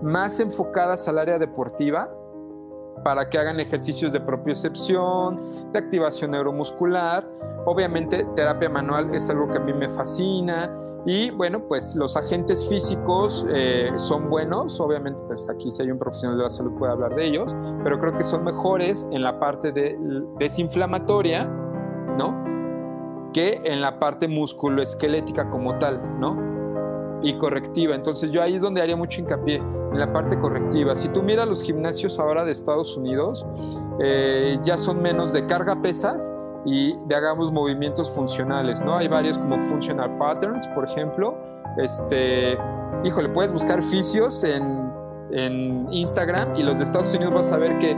más 0.00 0.40
enfocadas 0.40 1.06
al 1.08 1.18
área 1.18 1.38
deportiva 1.38 2.10
para 3.02 3.28
que 3.28 3.38
hagan 3.38 3.60
ejercicios 3.60 4.12
de 4.12 4.20
propiocepción, 4.20 5.72
de 5.72 5.78
activación 5.78 6.32
neuromuscular. 6.32 7.26
Obviamente 7.66 8.26
terapia 8.36 8.70
manual 8.70 9.14
es 9.14 9.28
algo 9.30 9.48
que 9.48 9.58
a 9.58 9.60
mí 9.60 9.72
me 9.72 9.88
fascina 9.90 10.70
y 11.06 11.30
bueno, 11.30 11.66
pues 11.66 11.94
los 11.94 12.16
agentes 12.16 12.68
físicos 12.68 13.46
eh, 13.48 13.90
son 13.96 14.28
buenos, 14.28 14.78
obviamente 14.80 15.22
pues 15.26 15.48
aquí 15.48 15.70
si 15.70 15.82
hay 15.82 15.90
un 15.90 15.98
profesional 15.98 16.36
de 16.36 16.44
la 16.44 16.50
salud 16.50 16.72
puede 16.78 16.92
hablar 16.92 17.14
de 17.14 17.24
ellos, 17.24 17.54
pero 17.82 17.98
creo 17.98 18.16
que 18.16 18.24
son 18.24 18.44
mejores 18.44 19.06
en 19.10 19.22
la 19.22 19.40
parte 19.40 19.72
de 19.72 19.98
desinflamatoria, 20.38 21.44
¿no? 22.18 23.30
Que 23.32 23.62
en 23.64 23.80
la 23.80 23.98
parte 23.98 24.28
musculoesquelética 24.28 25.48
como 25.48 25.78
tal, 25.78 26.20
¿no? 26.20 26.59
Y 27.22 27.34
correctiva. 27.38 27.94
Entonces 27.94 28.30
yo 28.30 28.42
ahí 28.42 28.56
es 28.56 28.62
donde 28.62 28.80
haría 28.80 28.96
mucho 28.96 29.20
hincapié, 29.20 29.56
en 29.56 29.98
la 29.98 30.12
parte 30.12 30.38
correctiva. 30.38 30.96
Si 30.96 31.08
tú 31.08 31.22
miras 31.22 31.48
los 31.48 31.62
gimnasios 31.62 32.18
ahora 32.18 32.44
de 32.44 32.52
Estados 32.52 32.96
Unidos, 32.96 33.44
eh, 34.00 34.58
ya 34.62 34.78
son 34.78 35.02
menos 35.02 35.32
de 35.32 35.46
carga 35.46 35.80
pesas 35.82 36.32
y 36.64 36.96
de 37.06 37.14
hagamos 37.14 37.52
movimientos 37.52 38.10
funcionales, 38.10 38.82
¿no? 38.82 38.96
Hay 38.96 39.08
varios 39.08 39.38
como 39.38 39.60
Functional 39.60 40.16
Patterns, 40.18 40.66
por 40.68 40.84
ejemplo. 40.84 41.36
Este, 41.78 42.58
híjole, 43.04 43.28
puedes 43.30 43.52
buscar 43.52 43.82
fisios 43.82 44.44
en, 44.44 44.90
en 45.32 45.92
Instagram 45.92 46.56
y 46.56 46.62
los 46.62 46.78
de 46.78 46.84
Estados 46.84 47.14
Unidos 47.14 47.34
vas 47.34 47.52
a 47.52 47.58
ver 47.58 47.78
que 47.78 47.96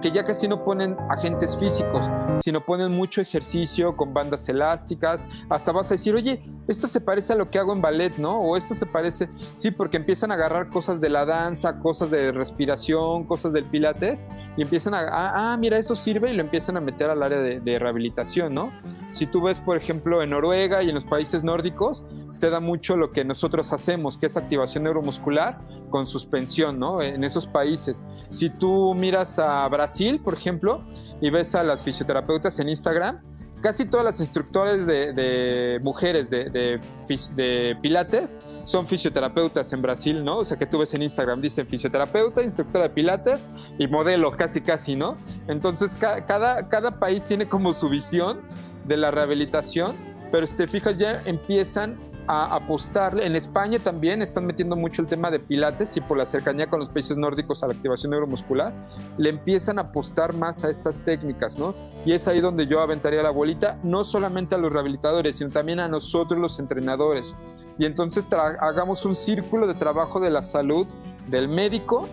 que, 0.00 0.10
ya 0.12 0.24
casi 0.24 0.46
no 0.46 0.64
ponen 0.64 0.96
agentes 1.10 1.56
físicos, 1.56 2.06
sino 2.36 2.64
ponen 2.64 2.96
mucho 2.96 3.20
ejercicio 3.20 3.96
con 3.96 4.14
bandas 4.14 4.48
elásticas. 4.48 5.24
Hasta 5.48 5.72
vas 5.72 5.90
a 5.90 5.94
decir, 5.94 6.14
oye, 6.14 6.44
esto 6.68 6.86
se 6.86 7.00
parece 7.00 7.32
a 7.32 7.36
lo 7.36 7.48
que 7.48 7.58
hago 7.58 7.72
en 7.72 7.80
ballet, 7.80 8.16
¿no? 8.18 8.40
O 8.40 8.56
esto 8.56 8.74
se 8.74 8.86
parece, 8.86 9.28
sí, 9.56 9.72
porque 9.72 9.96
empiezan 9.96 10.30
a 10.30 10.34
agarrar 10.34 10.70
cosas 10.70 11.00
de 11.00 11.08
la 11.08 11.24
danza, 11.24 11.80
cosas 11.80 12.10
de 12.10 12.30
respiración, 12.30 13.24
cosas 13.24 13.52
del 13.52 13.64
pilates, 13.64 14.26
y 14.56 14.62
empiezan 14.62 14.94
a, 14.94 15.00
ah, 15.00 15.52
ah 15.52 15.56
mira, 15.56 15.76
eso 15.76 15.96
sirve 15.96 16.30
y 16.30 16.34
lo 16.34 16.42
empiezan 16.42 16.76
a 16.76 16.80
meter 16.80 17.10
al 17.10 17.22
área 17.22 17.40
de, 17.40 17.58
de 17.58 17.78
rehabilitación, 17.78 18.54
¿no? 18.54 18.70
Si 19.10 19.26
tú 19.26 19.42
ves, 19.42 19.58
por 19.58 19.76
ejemplo, 19.76 20.22
en 20.22 20.30
Noruega 20.30 20.82
y 20.82 20.90
en 20.90 20.94
los 20.94 21.04
países 21.04 21.42
nórdicos, 21.42 22.04
se 22.30 22.50
da 22.50 22.60
mucho 22.60 22.96
lo 22.96 23.10
que 23.10 23.24
nosotros 23.24 23.72
hacemos, 23.72 24.16
que 24.18 24.26
es 24.26 24.36
activación 24.36 24.84
neuromuscular 24.84 25.60
con 25.90 26.06
suspensión, 26.06 26.78
¿no? 26.78 27.02
En 27.02 27.24
esos 27.24 27.46
países. 27.46 28.02
Si 28.28 28.50
tú 28.50 28.94
miras 28.94 29.38
a 29.38 29.66
Brasil, 29.68 30.20
por 30.22 30.34
ejemplo, 30.34 30.84
y 31.20 31.30
ves 31.30 31.54
a 31.54 31.62
las 31.62 31.82
fisioterapeutas 31.82 32.58
en 32.60 32.68
Instagram, 32.68 33.20
casi 33.60 33.86
todas 33.86 34.04
las 34.04 34.20
instructores 34.20 34.86
de, 34.86 35.80
mujeres 35.82 36.30
de, 36.30 36.50
de, 36.50 37.76
pilates 37.80 38.38
son 38.64 38.86
fisioterapeutas 38.86 39.72
en 39.72 39.82
Brasil, 39.82 40.24
¿no? 40.24 40.38
O 40.38 40.44
sea, 40.44 40.56
que 40.56 40.66
tú 40.66 40.78
ves 40.78 40.94
en 40.94 41.02
Instagram, 41.02 41.40
dicen 41.40 41.66
fisioterapeuta, 41.66 42.42
instructora 42.42 42.84
de 42.84 42.90
pilates 42.90 43.48
y 43.78 43.88
modelo, 43.88 44.30
casi, 44.32 44.60
casi, 44.60 44.94
¿no? 44.94 45.16
Entonces, 45.48 45.94
cada, 45.94 46.68
cada 46.68 46.98
país 46.98 47.24
tiene 47.24 47.48
como 47.48 47.72
su 47.72 47.88
visión 47.88 48.40
de 48.86 48.96
la 48.96 49.10
rehabilitación, 49.10 49.96
pero 50.30 50.46
si 50.46 50.56
te 50.56 50.68
fijas 50.68 50.98
ya 50.98 51.22
empiezan 51.24 51.98
a 52.28 52.54
apostarle. 52.54 53.24
En 53.26 53.34
España 53.34 53.78
también 53.78 54.20
están 54.20 54.46
metiendo 54.46 54.76
mucho 54.76 55.00
el 55.00 55.08
tema 55.08 55.30
de 55.30 55.40
pilates 55.40 55.96
y 55.96 56.02
por 56.02 56.18
la 56.18 56.26
cercanía 56.26 56.68
con 56.68 56.78
los 56.78 56.90
países 56.90 57.16
nórdicos 57.16 57.62
a 57.62 57.66
la 57.66 57.72
activación 57.72 58.10
neuromuscular, 58.10 58.72
le 59.16 59.30
empiezan 59.30 59.78
a 59.78 59.82
apostar 59.82 60.34
más 60.34 60.62
a 60.62 60.70
estas 60.70 60.98
técnicas, 60.98 61.58
¿no? 61.58 61.74
Y 62.04 62.12
es 62.12 62.28
ahí 62.28 62.40
donde 62.40 62.66
yo 62.66 62.80
aventaría 62.80 63.22
la 63.22 63.30
bolita, 63.30 63.78
no 63.82 64.04
solamente 64.04 64.54
a 64.54 64.58
los 64.58 64.72
rehabilitadores, 64.72 65.36
sino 65.36 65.50
también 65.50 65.80
a 65.80 65.88
nosotros 65.88 66.38
los 66.38 66.58
entrenadores. 66.58 67.34
Y 67.78 67.86
entonces 67.86 68.28
hagamos 68.32 69.04
un 69.06 69.16
círculo 69.16 69.66
de 69.66 69.74
trabajo 69.74 70.20
de 70.20 70.30
la 70.30 70.42
salud 70.42 70.86
del 71.28 71.48
médico, 71.48 72.06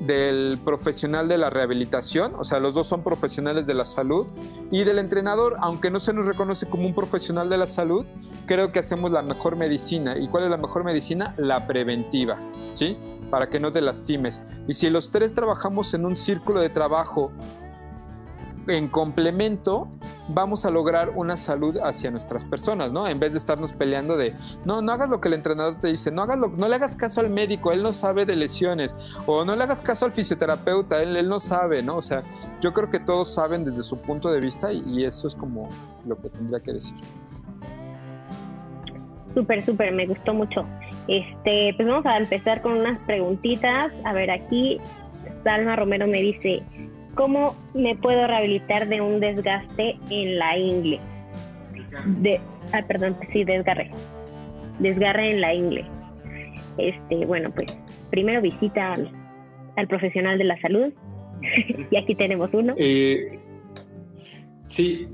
del 0.00 0.58
profesional 0.64 1.28
de 1.28 1.38
la 1.38 1.50
rehabilitación, 1.50 2.34
o 2.36 2.44
sea, 2.44 2.60
los 2.60 2.74
dos 2.74 2.86
son 2.86 3.02
profesionales 3.02 3.66
de 3.66 3.74
la 3.74 3.84
salud, 3.84 4.26
y 4.70 4.84
del 4.84 4.98
entrenador, 4.98 5.56
aunque 5.60 5.90
no 5.90 6.00
se 6.00 6.12
nos 6.12 6.26
reconoce 6.26 6.66
como 6.66 6.86
un 6.86 6.94
profesional 6.94 7.48
de 7.48 7.58
la 7.58 7.66
salud, 7.66 8.04
creo 8.46 8.72
que 8.72 8.78
hacemos 8.78 9.10
la 9.10 9.22
mejor 9.22 9.56
medicina. 9.56 10.18
¿Y 10.18 10.28
cuál 10.28 10.44
es 10.44 10.50
la 10.50 10.56
mejor 10.56 10.84
medicina? 10.84 11.34
La 11.36 11.66
preventiva, 11.66 12.38
¿sí? 12.74 12.96
Para 13.30 13.48
que 13.48 13.60
no 13.60 13.72
te 13.72 13.80
lastimes. 13.80 14.42
Y 14.68 14.74
si 14.74 14.90
los 14.90 15.10
tres 15.10 15.34
trabajamos 15.34 15.94
en 15.94 16.04
un 16.04 16.16
círculo 16.16 16.60
de 16.60 16.68
trabajo 16.68 17.32
en 18.68 18.88
complemento 18.88 19.88
vamos 20.28 20.64
a 20.64 20.70
lograr 20.70 21.10
una 21.10 21.36
salud 21.36 21.78
hacia 21.82 22.10
nuestras 22.10 22.44
personas, 22.44 22.92
¿no? 22.92 23.06
En 23.06 23.20
vez 23.20 23.32
de 23.32 23.38
estarnos 23.38 23.72
peleando 23.72 24.16
de, 24.16 24.34
no, 24.64 24.80
no 24.80 24.92
hagas 24.92 25.08
lo 25.08 25.20
que 25.20 25.28
el 25.28 25.34
entrenador 25.34 25.78
te 25.80 25.88
dice, 25.88 26.10
no, 26.10 26.22
hagas 26.22 26.38
no 26.38 26.68
le 26.68 26.74
hagas 26.74 26.96
caso 26.96 27.20
al 27.20 27.30
médico, 27.30 27.72
él 27.72 27.82
no 27.82 27.92
sabe 27.92 28.26
de 28.26 28.36
lesiones, 28.36 28.94
o 29.26 29.44
no 29.44 29.54
le 29.54 29.64
hagas 29.64 29.82
caso 29.82 30.06
al 30.06 30.12
fisioterapeuta, 30.12 31.02
él, 31.02 31.16
él 31.16 31.28
no 31.28 31.40
sabe, 31.40 31.82
¿no? 31.82 31.96
O 31.96 32.02
sea, 32.02 32.22
yo 32.60 32.72
creo 32.72 32.90
que 32.90 33.00
todos 33.00 33.34
saben 33.34 33.64
desde 33.64 33.82
su 33.82 33.98
punto 33.98 34.30
de 34.30 34.40
vista 34.40 34.72
y, 34.72 35.04
eso 35.04 35.28
es 35.28 35.34
como 35.34 35.68
lo 36.06 36.16
que 36.16 36.30
tendría 36.30 36.60
que 36.60 36.72
decir. 36.72 36.96
Súper, 39.34 39.62
súper, 39.62 39.92
me 39.92 40.06
gustó 40.06 40.32
mucho. 40.32 40.64
Este, 41.08 41.74
pues 41.76 41.86
vamos 41.86 42.06
a 42.06 42.16
empezar 42.16 42.62
con 42.62 42.72
unas 42.72 42.98
preguntitas. 43.00 43.92
A 44.04 44.12
ver, 44.14 44.30
aquí 44.30 44.80
Salma 45.42 45.76
Romero 45.76 46.06
me 46.06 46.22
dice, 46.22 46.62
¿Cómo 47.14 47.54
me 47.74 47.96
puedo 47.96 48.26
rehabilitar 48.26 48.88
de 48.88 49.00
un 49.00 49.20
desgaste 49.20 49.96
en 50.10 50.38
la 50.38 50.56
ingle? 50.58 51.00
De, 52.20 52.40
ah, 52.72 52.82
perdón, 52.86 53.16
sí, 53.32 53.44
desgarre. 53.44 53.90
Desgarre 54.80 55.32
en 55.32 55.40
la 55.40 55.54
ingle. 55.54 55.84
Este, 56.78 57.24
bueno, 57.26 57.50
pues 57.54 57.68
primero 58.10 58.40
visita 58.40 58.94
al, 58.94 59.88
profesional 59.88 60.38
de 60.38 60.44
la 60.44 60.60
salud. 60.60 60.92
y 61.90 61.96
aquí 61.96 62.14
tenemos 62.14 62.50
uno. 62.52 62.74
Eh, 62.78 63.38
sí, 64.64 65.08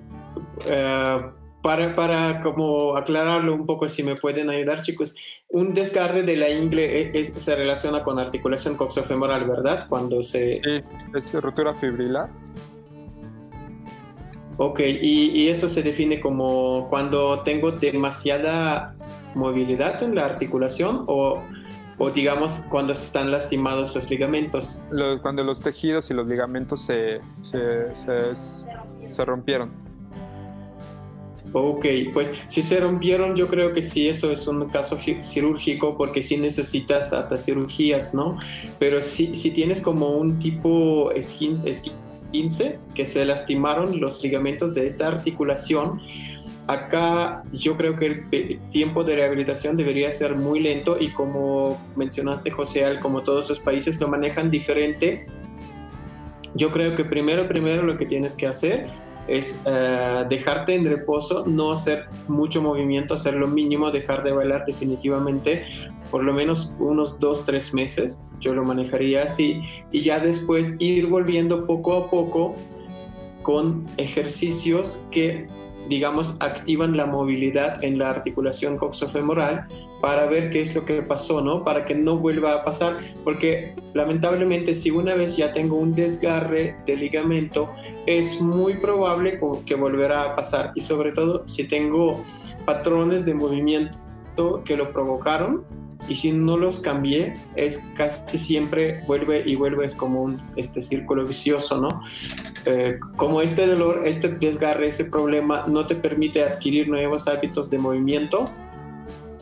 uh, 0.59 1.40
para, 1.63 1.95
para 1.95 2.41
como 2.41 2.97
aclararlo 2.97 3.55
un 3.55 3.67
poco, 3.67 3.89
si 3.89 4.03
me 4.03 4.17
pueden 4.17 4.51
ayudar, 4.51 4.83
chicos, 4.83 5.15
un 5.49 5.75
desgarre 5.75 6.23
de 6.23 6.37
la 6.37 6.49
ingle 6.49 7.11
e, 7.19 7.25
se 7.25 7.57
relaciona 7.57 8.03
con 8.03 8.19
articulación 8.19 8.77
coxofemoral, 8.77 9.47
¿verdad? 9.47 9.87
Cuando 9.89 10.23
se... 10.23 10.55
Sí, 10.55 10.83
es 11.15 11.35
rotura 11.35 11.75
fibrilar. 11.75 12.31
Ok, 14.57 14.81
y, 14.81 15.31
y, 15.31 15.49
eso 15.49 15.69
se 15.69 15.83
define 15.83 16.21
como 16.21 16.87
cuando 16.91 17.41
tengo 17.41 17.73
demasiada 17.73 18.95
movilidad 19.35 20.03
en 20.03 20.15
la 20.15 20.27
articulación 20.27 21.05
o, 21.07 21.43
o 21.97 22.11
digamos 22.11 22.63
cuando 22.69 22.93
están 22.93 23.31
lastimados 23.31 23.95
los 23.95 24.11
ligamentos. 24.11 24.83
cuando 25.23 25.45
los 25.45 25.61
tejidos 25.63 26.11
y 26.11 26.15
los 26.15 26.27
ligamentos 26.27 26.83
se, 26.83 27.23
se, 27.43 27.95
se, 27.97 29.11
se 29.11 29.25
rompieron. 29.25 29.90
Ok, 31.53 31.85
pues 32.13 32.31
si 32.47 32.63
se 32.63 32.79
rompieron, 32.79 33.35
yo 33.35 33.49
creo 33.49 33.73
que 33.73 33.83
sí, 33.83 34.09
eso 34.09 34.31
es 34.31 34.47
un 34.47 34.69
caso 34.69 34.97
quirúrgico 34.97 35.97
porque 35.97 36.23
sí 36.23 36.37
necesitas 36.37 37.13
hasta 37.13 37.37
cirugías, 37.37 38.15
¿no? 38.15 38.39
Pero 38.79 39.03
si, 39.03 39.35
si 39.35 39.51
tienes 39.51 39.81
como 39.81 40.11
un 40.11 40.39
tipo 40.39 41.11
esquince 41.11 42.79
que 42.95 43.05
se 43.05 43.25
lastimaron 43.25 44.01
los 44.01 44.23
ligamentos 44.23 44.75
de 44.75 44.87
esta 44.87 45.09
articulación, 45.09 46.01
acá 46.69 47.43
yo 47.53 47.77
creo 47.77 47.97
que 47.97 48.25
el 48.31 48.61
tiempo 48.71 49.03
de 49.03 49.17
rehabilitación 49.17 49.77
debería 49.77 50.13
ser 50.13 50.37
muy 50.37 50.61
lento 50.61 50.97
y 51.01 51.11
como 51.11 51.81
mencionaste 51.97 52.53
José, 52.53 52.85
como 53.03 53.25
todos 53.25 53.49
los 53.49 53.59
países 53.59 54.01
lo 54.01 54.07
manejan 54.07 54.51
diferente, 54.51 55.27
yo 56.55 56.71
creo 56.71 56.95
que 56.95 57.05
primero, 57.05 57.49
primero 57.49 57.83
lo 57.83 57.97
que 57.97 58.07
tienes 58.07 58.35
que 58.35 58.47
hacer 58.47 58.87
es 59.31 59.61
uh, 59.65 60.29
dejarte 60.29 60.75
en 60.75 60.85
reposo, 60.85 61.45
no 61.47 61.71
hacer 61.71 62.07
mucho 62.27 62.61
movimiento, 62.61 63.15
hacer 63.15 63.35
lo 63.35 63.47
mínimo, 63.47 63.91
dejar 63.93 64.25
de 64.25 64.33
bailar 64.33 64.65
definitivamente 64.67 65.67
por 66.11 66.25
lo 66.25 66.33
menos 66.33 66.73
unos 66.81 67.21
dos, 67.21 67.45
tres 67.45 67.73
meses. 67.73 68.21
Yo 68.41 68.55
lo 68.55 68.65
manejaría 68.65 69.23
así 69.23 69.63
y 69.93 70.01
ya 70.01 70.19
después 70.19 70.75
ir 70.81 71.07
volviendo 71.07 71.67
poco 71.67 71.95
a 71.95 72.11
poco 72.11 72.55
con 73.43 73.85
ejercicios 73.97 75.01
que 75.13 75.47
digamos, 75.91 76.37
activan 76.39 76.97
la 76.97 77.05
movilidad 77.05 77.83
en 77.83 77.99
la 77.99 78.11
articulación 78.11 78.79
coxofemoral 78.79 79.67
para 80.01 80.27
ver 80.27 80.49
qué 80.49 80.61
es 80.61 80.75
lo 80.75 80.85
que 80.85 81.03
pasó, 81.03 81.41
¿no? 81.41 81.65
Para 81.65 81.85
que 81.85 81.97
no 81.97 82.17
vuelva 82.17 82.55
a 82.55 82.65
pasar, 82.65 82.99
porque 83.25 83.75
lamentablemente 83.93 84.75
si 84.77 84.93
una 84.93 85.15
vez 85.15 85.37
ya 85.37 85.53
tengo 85.53 85.77
un 85.77 85.95
desgarre 85.95 86.77
de 86.87 86.97
ligamento, 86.97 87.69
es 88.07 88.41
muy 88.41 88.75
probable 88.75 89.37
que 89.67 89.75
volverá 89.75 90.23
a 90.23 90.37
pasar 90.37 90.71
y 90.77 90.81
sobre 90.81 91.11
todo 91.11 91.47
si 91.49 91.65
tengo 91.65 92.25
patrones 92.65 93.25
de 93.25 93.35
movimiento 93.35 94.63
que 94.65 94.77
lo 94.77 94.93
provocaron, 94.93 95.65
y 96.09 96.15
si 96.15 96.33
no 96.33 96.57
los 96.57 96.81
cambié, 96.81 97.35
es 97.57 97.87
casi 97.95 98.39
siempre 98.39 99.03
vuelve 99.07 99.43
y 99.47 99.55
vuelve, 99.55 99.85
es 99.85 99.95
como 99.95 100.23
un 100.23 100.41
este 100.57 100.83
círculo 100.83 101.25
vicioso, 101.27 101.77
¿no? 101.77 101.89
Eh, 102.65 102.99
como 103.17 103.43
este 103.43 103.67
dolor, 103.67 104.03
este 104.07 104.29
desgarre, 104.29 104.89
ese 104.89 105.05
problema 105.05 105.67
no 105.69 105.87
te 105.87 105.95
permite 105.95 106.43
adquirir 106.43 106.89
nuevos 106.89 107.29
hábitos 107.29 107.71
de 107.71 107.79
movimiento 107.79 108.51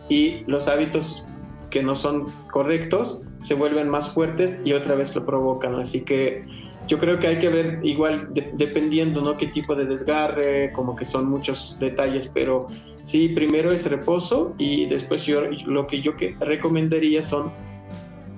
y 0.08 0.44
los 0.46 0.68
hábitos 0.68 1.26
que 1.70 1.82
no 1.82 1.94
son 1.94 2.26
correctos 2.50 3.22
se 3.40 3.54
vuelven 3.54 3.88
más 3.88 4.12
fuertes 4.12 4.60
y 4.64 4.72
otra 4.72 4.94
vez 4.94 5.14
lo 5.14 5.24
provocan. 5.24 5.74
Así 5.76 6.00
que 6.00 6.44
yo 6.88 6.98
creo 6.98 7.20
que 7.20 7.28
hay 7.28 7.38
que 7.38 7.48
ver 7.48 7.78
igual 7.84 8.30
dependiendo, 8.54 9.20
¿no? 9.20 9.36
Qué 9.36 9.46
tipo 9.46 9.76
de 9.76 9.84
desgarre, 9.84 10.72
como 10.72 10.96
que 10.96 11.04
son 11.04 11.30
muchos 11.30 11.76
detalles, 11.78 12.28
pero 12.34 12.66
Sí, 13.08 13.30
primero 13.30 13.72
es 13.72 13.90
reposo 13.90 14.54
y 14.58 14.84
después 14.84 15.24
yo 15.24 15.40
lo 15.64 15.86
que 15.86 15.98
yo 15.98 16.14
que 16.14 16.36
recomendaría 16.40 17.22
son 17.22 17.50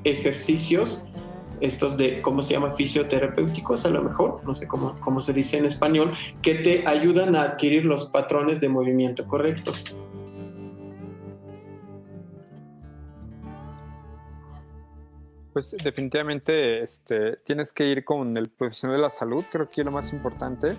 ejercicios, 0.05 1.05
estos 1.61 1.96
de, 1.96 2.22
¿cómo 2.22 2.40
se 2.40 2.55
llama? 2.55 2.70
Fisioterapéuticos 2.70 3.84
a 3.84 3.88
lo 3.88 4.01
mejor, 4.05 4.40
no 4.44 4.55
sé 4.55 4.68
cómo, 4.68 4.94
cómo 5.01 5.20
se 5.20 5.32
dice 5.32 5.59
en 5.59 5.64
español, 5.64 6.12
que 6.40 6.55
te 6.55 6.86
ayudan 6.86 7.34
a 7.34 7.42
adquirir 7.42 7.84
los 7.84 8.05
patrones 8.11 8.61
de 8.61 8.68
movimiento 8.68 9.26
correctos. 9.26 9.84
Pues 15.53 15.76
definitivamente 15.82 16.80
este, 16.80 17.36
tienes 17.38 17.72
que 17.72 17.88
ir 17.88 18.05
con 18.05 18.36
el 18.36 18.48
profesional 18.48 18.98
de 18.98 19.03
la 19.03 19.11
salud, 19.11 19.44
creo 19.51 19.68
que 19.68 19.80
es 19.80 19.84
lo 19.84 19.90
más 19.90 20.12
importante, 20.12 20.76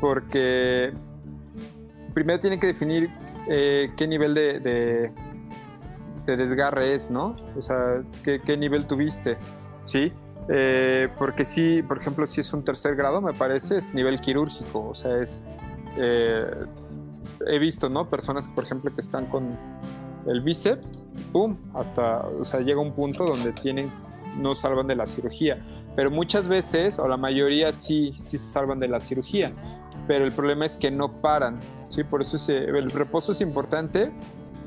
porque 0.00 0.92
primero 2.14 2.38
tienen 2.38 2.60
que 2.60 2.68
definir 2.68 3.10
eh, 3.48 3.90
qué 3.96 4.06
nivel 4.06 4.34
de, 4.34 4.60
de, 4.60 6.36
desgarre 6.36 6.92
es, 6.92 7.10
¿no? 7.10 7.36
O 7.56 7.62
sea, 7.62 8.04
qué, 8.22 8.56
nivel 8.56 8.86
tuviste, 8.86 9.36
¿sí? 9.84 10.12
Eh, 10.48 11.08
porque 11.18 11.44
sí, 11.44 11.82
por 11.82 11.98
ejemplo, 11.98 12.26
si 12.28 12.40
es 12.40 12.52
un 12.52 12.64
tercer 12.64 12.94
grado, 12.94 13.20
me 13.20 13.32
parece, 13.32 13.78
es 13.78 13.92
nivel 13.94 14.20
quirúrgico, 14.20 14.90
o 14.90 14.94
sea, 14.94 15.16
es... 15.16 15.42
Eh, 15.96 16.46
he 17.46 17.58
visto, 17.58 17.88
¿no? 17.88 18.08
Personas, 18.08 18.48
por 18.48 18.64
ejemplo, 18.64 18.94
que 18.94 19.00
están 19.00 19.26
con 19.26 19.56
el 20.26 20.40
bíceps, 20.40 21.04
¡pum! 21.32 21.56
Hasta, 21.74 22.20
o 22.20 22.44
sea, 22.44 22.60
llega 22.60 22.80
un 22.80 22.92
punto 22.92 23.24
donde 23.24 23.52
tienen, 23.52 23.90
no 24.38 24.54
salvan 24.54 24.86
de 24.86 24.96
la 24.96 25.06
cirugía. 25.06 25.64
Pero 25.94 26.10
muchas 26.10 26.48
veces, 26.48 26.98
o 26.98 27.06
la 27.06 27.16
mayoría 27.16 27.72
sí, 27.72 28.14
sí 28.18 28.38
se 28.38 28.50
salvan 28.50 28.80
de 28.80 28.88
la 28.88 28.98
cirugía 29.00 29.52
pero 30.06 30.24
el 30.24 30.32
problema 30.32 30.66
es 30.66 30.76
que 30.76 30.90
no 30.90 31.20
paran, 31.20 31.58
¿sí? 31.88 32.04
Por 32.04 32.22
eso 32.22 32.36
el 32.52 32.90
reposo 32.90 33.32
es 33.32 33.40
importante, 33.40 34.12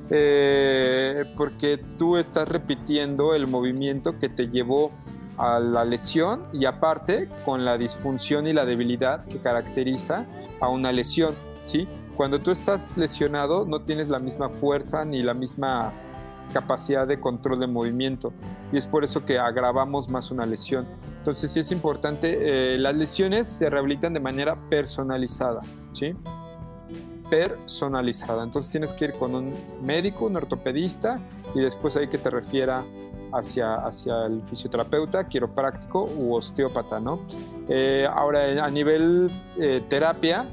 eh, 0.09 1.25
porque 1.35 1.77
tú 1.97 2.17
estás 2.17 2.47
repitiendo 2.47 3.33
el 3.33 3.47
movimiento 3.47 4.17
que 4.19 4.29
te 4.29 4.47
llevó 4.47 4.91
a 5.37 5.59
la 5.59 5.83
lesión 5.83 6.45
y 6.53 6.65
aparte 6.65 7.29
con 7.43 7.65
la 7.65 7.77
disfunción 7.77 8.47
y 8.47 8.53
la 8.53 8.65
debilidad 8.65 9.25
que 9.25 9.39
caracteriza 9.39 10.25
a 10.61 10.69
una 10.69 10.91
lesión, 10.91 11.33
¿sí? 11.65 11.87
Cuando 12.15 12.39
tú 12.39 12.51
estás 12.51 12.97
lesionado 12.97 13.65
no 13.65 13.81
tienes 13.81 14.07
la 14.07 14.19
misma 14.19 14.49
fuerza 14.49 15.03
ni 15.03 15.21
la 15.21 15.33
misma 15.33 15.91
capacidad 16.53 17.07
de 17.07 17.19
control 17.19 17.59
de 17.59 17.67
movimiento 17.67 18.31
y 18.71 18.77
es 18.77 18.87
por 18.87 19.03
eso 19.03 19.25
que 19.25 19.37
agravamos 19.37 20.07
más 20.07 20.31
una 20.31 20.45
lesión. 20.45 20.85
Entonces 21.17 21.51
sí 21.51 21.59
es 21.59 21.71
importante, 21.71 22.75
eh, 22.75 22.77
las 22.77 22.95
lesiones 22.95 23.47
se 23.47 23.69
rehabilitan 23.69 24.13
de 24.13 24.19
manera 24.19 24.55
personalizada, 24.69 25.61
¿sí? 25.91 26.15
Personalizada. 27.29 28.43
Entonces 28.43 28.71
tienes 28.71 28.93
que 28.93 29.05
ir 29.05 29.13
con 29.13 29.35
un 29.35 29.51
médico, 29.81 30.25
un 30.25 30.37
ortopedista 30.37 31.19
y 31.53 31.59
después 31.59 31.97
hay 31.97 32.07
que 32.07 32.19
te 32.19 32.29
refiera 32.29 32.83
hacia, 33.33 33.75
hacia 33.75 34.27
el 34.27 34.41
fisioterapeuta, 34.43 35.27
quiropráctico 35.27 36.05
u 36.15 36.35
osteópata, 36.35 36.99
¿no? 36.99 37.19
Eh, 37.67 38.07
ahora, 38.09 38.63
a 38.63 38.69
nivel 38.69 39.31
eh, 39.59 39.83
terapia, 39.89 40.45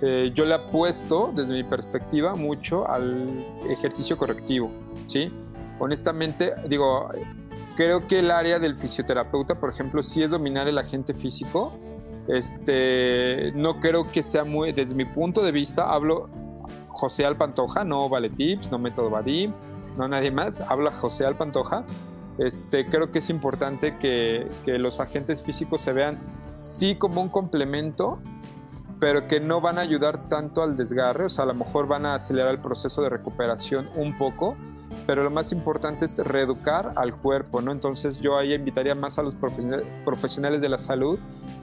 yo 0.00 0.44
le 0.44 0.54
apuesto, 0.54 1.32
desde 1.34 1.52
mi 1.52 1.64
perspectiva, 1.64 2.34
mucho 2.34 2.88
al 2.88 3.28
ejercicio 3.68 4.16
correctivo, 4.16 4.70
¿sí? 5.06 5.28
Honestamente, 5.78 6.54
digo, 6.68 7.10
creo 7.76 8.06
que 8.06 8.18
el 8.18 8.30
área 8.30 8.58
del 8.58 8.76
fisioterapeuta, 8.76 9.54
por 9.54 9.70
ejemplo, 9.70 10.02
sí 10.02 10.22
es 10.22 10.30
dominar 10.30 10.68
el 10.68 10.78
agente 10.78 11.14
físico. 11.14 11.72
Este, 12.28 13.52
no 13.54 13.80
creo 13.80 14.04
que 14.04 14.22
sea 14.22 14.44
muy, 14.44 14.72
desde 14.72 14.94
mi 14.94 15.04
punto 15.04 15.42
de 15.42 15.52
vista, 15.52 15.92
hablo 15.92 16.28
José 16.88 17.24
Alpantoja, 17.24 17.84
no 17.84 18.08
Vale 18.08 18.30
Tips, 18.30 18.70
no 18.70 18.78
Método 18.78 19.10
Vadim, 19.10 19.52
no 19.96 20.06
nadie 20.06 20.30
más, 20.30 20.60
habla 20.60 20.92
José 20.92 21.24
Alpantoja. 21.24 21.84
Este, 22.38 22.86
creo 22.86 23.10
que 23.10 23.18
es 23.18 23.30
importante 23.30 23.96
que, 23.98 24.48
que 24.64 24.78
los 24.78 25.00
agentes 25.00 25.42
físicos 25.42 25.80
se 25.80 25.92
vean 25.92 26.18
sí 26.56 26.94
como 26.94 27.20
un 27.22 27.28
complemento, 27.28 28.18
pero 29.00 29.26
que 29.26 29.40
no 29.40 29.62
van 29.62 29.78
a 29.78 29.80
ayudar 29.80 30.28
tanto 30.28 30.62
al 30.62 30.76
desgarre, 30.76 31.24
o 31.24 31.28
sea, 31.30 31.44
a 31.44 31.46
lo 31.46 31.54
mejor 31.54 31.88
van 31.88 32.04
a 32.04 32.14
acelerar 32.14 32.52
el 32.52 32.60
proceso 32.60 33.02
de 33.02 33.08
recuperación 33.08 33.88
un 33.96 34.16
poco, 34.18 34.56
pero 35.06 35.24
lo 35.24 35.30
más 35.30 35.52
importante 35.52 36.04
es 36.04 36.18
reeducar 36.18 36.92
al 36.96 37.16
cuerpo, 37.16 37.62
¿no? 37.62 37.72
Entonces 37.72 38.20
yo 38.20 38.36
ahí 38.36 38.52
invitaría 38.52 38.94
más 38.94 39.18
a 39.18 39.22
los 39.22 39.34
profesionales 39.34 40.60
de 40.60 40.68
la 40.68 40.78
salud 40.78 41.18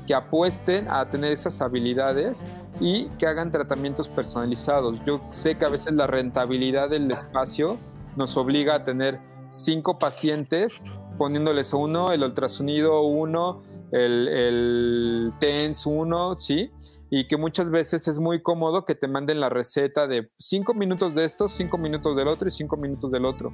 que 0.08 0.16
apuesten 0.16 0.88
a 0.90 1.08
tener 1.10 1.32
esas 1.32 1.62
habilidades 1.62 2.44
y 2.80 3.10
que 3.20 3.28
hagan 3.28 3.52
tratamientos 3.52 4.08
personalizados. 4.08 5.00
Yo 5.06 5.22
sé 5.30 5.58
que 5.58 5.66
a 5.66 5.70
veces 5.70 5.94
la 5.94 6.08
rentabilidad 6.08 6.90
del 6.90 7.12
espacio 7.12 7.78
nos 8.16 8.36
obliga 8.38 8.76
a 8.76 8.84
tener 8.84 9.20
cinco 9.50 10.00
pacientes 10.00 10.84
poniéndoles 11.18 11.74
uno, 11.74 12.12
el 12.12 12.24
ultrasonido 12.24 13.02
uno, 13.02 13.62
el, 13.92 14.28
el 14.28 15.34
TENS 15.40 15.86
uno, 15.86 16.38
¿sí? 16.38 16.72
Y 17.10 17.28
que 17.28 17.38
muchas 17.38 17.70
veces 17.70 18.08
es 18.08 18.20
muy 18.20 18.42
cómodo 18.42 18.86
que 18.86 18.96
te 18.96 19.08
manden 19.08 19.40
la 19.40 19.50
receta 19.50 20.08
de 20.08 20.30
cinco 20.38 20.74
minutos 20.74 21.16
de 21.16 21.26
esto, 21.26 21.48
cinco 21.48 21.78
minutos 21.78 22.16
del 22.16 22.28
otro 22.28 22.48
y 22.48 22.52
cinco 22.52 22.78
minutos 22.78 23.12
del 23.12 23.26
otro. 23.26 23.54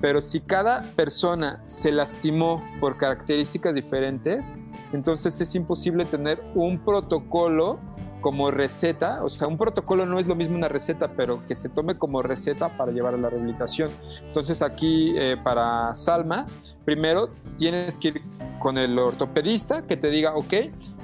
Pero 0.00 0.20
si 0.20 0.40
cada 0.40 0.82
persona 0.94 1.62
se 1.66 1.90
lastimó 1.92 2.62
por 2.80 2.96
características 2.96 3.74
diferentes, 3.74 4.46
entonces 4.92 5.40
es 5.40 5.54
imposible 5.54 6.04
tener 6.04 6.42
un 6.54 6.78
protocolo 6.78 7.80
como 8.22 8.50
receta, 8.50 9.22
o 9.22 9.28
sea, 9.28 9.48
un 9.48 9.58
protocolo 9.58 10.06
no 10.06 10.18
es 10.18 10.26
lo 10.26 10.34
mismo 10.34 10.56
una 10.56 10.68
receta, 10.68 11.12
pero 11.14 11.46
que 11.46 11.54
se 11.54 11.68
tome 11.68 11.96
como 11.96 12.22
receta 12.22 12.70
para 12.70 12.92
llevar 12.92 13.14
a 13.14 13.18
la 13.18 13.28
rehabilitación. 13.28 13.90
Entonces 14.24 14.62
aquí 14.62 15.12
eh, 15.18 15.36
para 15.42 15.94
Salma, 15.94 16.46
primero 16.86 17.28
tienes 17.58 17.98
que 17.98 18.08
ir 18.08 18.22
con 18.58 18.78
el 18.78 18.98
ortopedista 18.98 19.82
que 19.82 19.98
te 19.98 20.08
diga, 20.08 20.34
ok, 20.34 20.54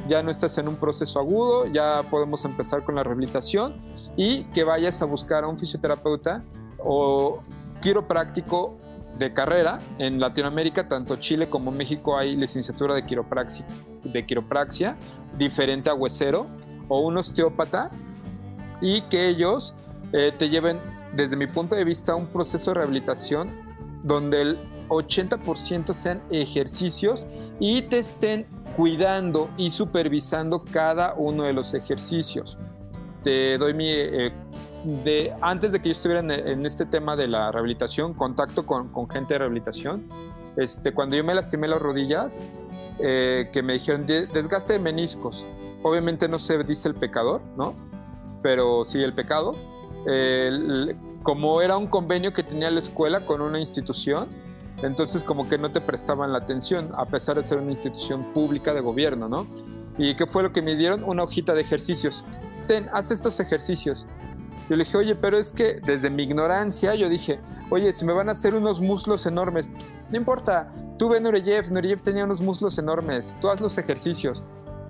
ya 0.08 0.22
no 0.22 0.30
estás 0.30 0.56
en 0.56 0.68
un 0.68 0.76
proceso 0.76 1.18
agudo, 1.18 1.66
ya 1.66 2.02
podemos 2.10 2.44
empezar 2.44 2.84
con 2.84 2.94
la 2.94 3.02
rehabilitación 3.02 3.76
y 4.16 4.44
que 4.54 4.64
vayas 4.64 5.02
a 5.02 5.04
buscar 5.04 5.44
a 5.44 5.48
un 5.48 5.58
fisioterapeuta 5.58 6.42
o 6.78 7.42
quiropráctico 7.82 8.76
de 9.18 9.34
carrera. 9.34 9.78
En 9.98 10.20
Latinoamérica, 10.20 10.88
tanto 10.88 11.16
Chile 11.16 11.50
como 11.50 11.72
México, 11.72 12.16
hay 12.16 12.36
licenciatura 12.36 12.94
de 12.94 13.04
quiropraxia, 13.04 13.66
de 14.04 14.24
quiropraxia 14.24 14.96
diferente 15.36 15.90
a 15.90 15.94
huesero 15.94 16.46
o 16.88 17.00
un 17.00 17.18
osteópata 17.18 17.90
y 18.80 19.02
que 19.02 19.28
ellos 19.28 19.74
eh, 20.12 20.32
te 20.36 20.48
lleven, 20.48 20.78
desde 21.14 21.36
mi 21.36 21.46
punto 21.46 21.74
de 21.74 21.84
vista, 21.84 22.14
un 22.14 22.26
proceso 22.26 22.70
de 22.70 22.74
rehabilitación 22.74 23.48
donde 24.02 24.42
el 24.42 24.58
80% 24.88 25.92
sean 25.92 26.22
ejercicios 26.30 27.26
y 27.60 27.82
te 27.82 27.98
estén 27.98 28.46
cuidando 28.76 29.50
y 29.56 29.70
supervisando 29.70 30.62
cada 30.64 31.14
uno 31.14 31.44
de 31.44 31.52
los 31.52 31.74
ejercicios. 31.74 32.56
te 33.22 33.58
doy 33.58 33.74
mi... 33.74 33.88
Eh, 33.88 34.32
de, 34.84 35.34
antes 35.40 35.72
de 35.72 35.80
que 35.80 35.88
yo 35.88 35.92
estuviera 35.92 36.20
en, 36.20 36.64
este 36.64 36.86
tema 36.86 37.16
de 37.16 37.26
la 37.26 37.50
rehabilitación, 37.50 38.14
contacto 38.14 38.64
con, 38.64 39.10
gente 39.10 39.34
de 39.34 39.38
rehabilitación, 39.38 40.04
este, 40.56 40.92
cuando 40.92 41.16
yo 41.16 41.24
me 41.24 41.34
lastimé 41.34 41.66
las 41.68 41.82
rodillas, 41.82 42.38
eh, 43.00 43.50
que 43.52 43.62
me 43.62 43.74
dijeron 43.74 44.06
desgaste 44.06 44.74
de 44.74 44.78
meniscos. 44.78 45.44
Obviamente 45.82 46.28
no 46.28 46.38
se 46.38 46.62
dice 46.64 46.88
el 46.88 46.94
pecador, 46.94 47.40
¿no? 47.56 47.74
Pero 48.42 48.84
sí 48.84 49.02
el 49.02 49.14
pecado. 49.14 49.56
como 51.22 51.60
era 51.60 51.76
un 51.76 51.86
convenio 51.86 52.32
que 52.32 52.42
tenía 52.42 52.70
la 52.70 52.78
escuela 52.78 53.26
con 53.26 53.40
una 53.40 53.58
institución, 53.58 54.28
entonces 54.82 55.24
como 55.24 55.48
que 55.48 55.58
no 55.58 55.70
te 55.70 55.80
prestaban 55.80 56.32
la 56.32 56.38
atención, 56.38 56.90
a 56.96 57.04
pesar 57.06 57.36
de 57.36 57.42
ser 57.42 57.58
una 57.58 57.72
institución 57.72 58.32
pública 58.32 58.72
de 58.72 58.80
gobierno, 58.80 59.28
¿no? 59.28 59.46
¿Y 59.98 60.14
qué 60.14 60.26
fue 60.26 60.44
lo 60.44 60.52
que 60.52 60.62
me 60.62 60.76
dieron? 60.76 61.02
Una 61.02 61.24
hojita 61.24 61.54
de 61.54 61.62
ejercicios. 61.62 62.24
Ten, 62.68 62.88
haz 62.92 63.10
estos 63.10 63.40
ejercicios. 63.40 64.06
Yo 64.68 64.76
le 64.76 64.84
dije, 64.84 64.96
oye, 64.98 65.14
pero 65.14 65.38
es 65.38 65.52
que 65.52 65.80
desde 65.84 66.10
mi 66.10 66.22
ignorancia 66.24 66.94
yo 66.94 67.08
dije, 67.08 67.40
oye, 67.70 67.92
si 67.92 68.04
me 68.04 68.12
van 68.12 68.28
a 68.28 68.32
hacer 68.32 68.54
unos 68.54 68.80
muslos 68.80 69.26
enormes, 69.26 69.68
no 70.10 70.16
importa, 70.16 70.72
tú 70.98 71.08
ve 71.08 71.20
Nureyev, 71.20 71.72
Nureyev 71.72 72.02
tenía 72.02 72.24
unos 72.24 72.40
muslos 72.40 72.78
enormes, 72.78 73.36
tú 73.40 73.48
haz 73.48 73.60
los 73.60 73.78
ejercicios, 73.78 74.42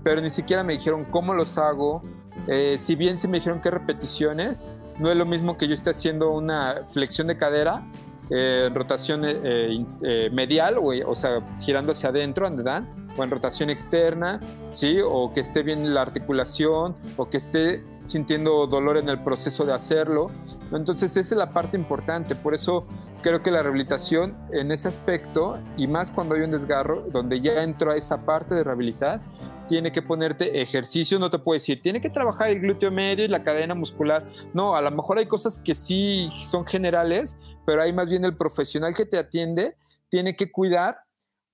pero 0.03 0.21
ni 0.21 0.31
siquiera 0.31 0.65
me 0.65 0.75
dijeron 0.75 1.05
cómo 1.05 1.35
los 1.35 1.59
hago, 1.59 2.03
eh, 2.47 2.77
si 2.79 2.95
bien 2.95 3.19
sí 3.19 3.29
me 3.29 3.39
dijeron 3.39 3.61
qué 3.61 3.71
repeticiones, 3.71 4.65
no 4.99 5.11
es 5.11 5.17
lo 5.17 5.27
mismo 5.27 5.57
que 5.57 5.69
yo 5.69 5.75
esté 5.75 5.91
haciendo 5.91 6.31
una 6.31 6.85
flexión 6.89 7.29
de 7.29 7.37
cadera 7.37 7.85
eh, 8.31 8.69
rotación 8.75 9.23
eh, 9.25 9.87
eh, 10.03 10.29
medial, 10.31 10.77
o, 10.77 10.93
o, 11.11 11.15
sea, 11.15 11.41
girando 11.61 11.93
hacia 11.93 12.11
adentro, 12.11 12.49
dan, 12.51 12.87
o 13.17 13.25
en 13.25 13.31
rotación 13.31 13.71
externa, 13.71 14.41
¿sí? 14.73 14.99
O 15.03 15.33
que 15.33 15.41
esté 15.41 15.63
bien 15.63 15.95
la 15.95 16.03
articulación, 16.03 16.95
o 17.17 17.31
que 17.31 17.39
esté 17.39 17.83
sintiendo 18.05 18.67
dolor 18.67 18.99
en 18.99 19.09
el 19.09 19.23
proceso 19.23 19.65
de 19.65 19.73
hacerlo. 19.73 20.31
Entonces, 20.73 21.17
esa 21.17 21.35
es 21.35 21.39
la 21.39 21.53
parte 21.53 21.79
importante. 21.79 22.35
Por 22.35 22.53
eso 22.53 22.87
creo 23.23 23.43
que 23.43 23.51
la 23.51 23.63
rehabilitación 23.63 24.37
en 24.53 24.73
ese 24.73 24.89
aspecto, 24.89 25.59
y 25.79 25.87
más 25.87 26.11
cuando 26.11 26.35
hay 26.35 26.43
un 26.43 26.51
desgarro, 26.51 27.07
donde 27.11 27.41
ya 27.41 27.63
entró 27.63 27.93
a 27.93 27.97
esa 27.97 28.27
parte 28.27 28.55
de 28.55 28.63
rehabilitar, 28.63 29.23
tiene 29.69 29.93
que 29.93 30.03
ponerte 30.03 30.61
ejercicio, 30.61 31.21
no 31.21 31.31
te 31.31 31.39
puedo 31.39 31.55
decir, 31.55 31.81
tiene 31.81 32.01
que 32.01 32.11
trabajar 32.11 32.51
el 32.51 32.59
glúteo 32.59 32.91
medio 32.91 33.25
y 33.25 33.29
la 33.29 33.45
cadena 33.45 33.77
muscular. 33.77 34.29
No, 34.53 34.75
a 34.75 34.83
lo 34.83 34.91
mejor 34.91 35.19
hay 35.19 35.27
cosas 35.27 35.59
que 35.59 35.77
sí 35.77 36.29
son 36.43 36.67
generales, 36.67 37.37
pero 37.65 37.83
hay 37.83 37.93
más 37.93 38.09
bien 38.09 38.25
el 38.25 38.37
profesional 38.37 38.97
que 38.97 39.07
te 39.07 39.19
atiende, 39.19 39.77
tiene 40.09 40.35
que 40.35 40.51
cuidar 40.51 40.99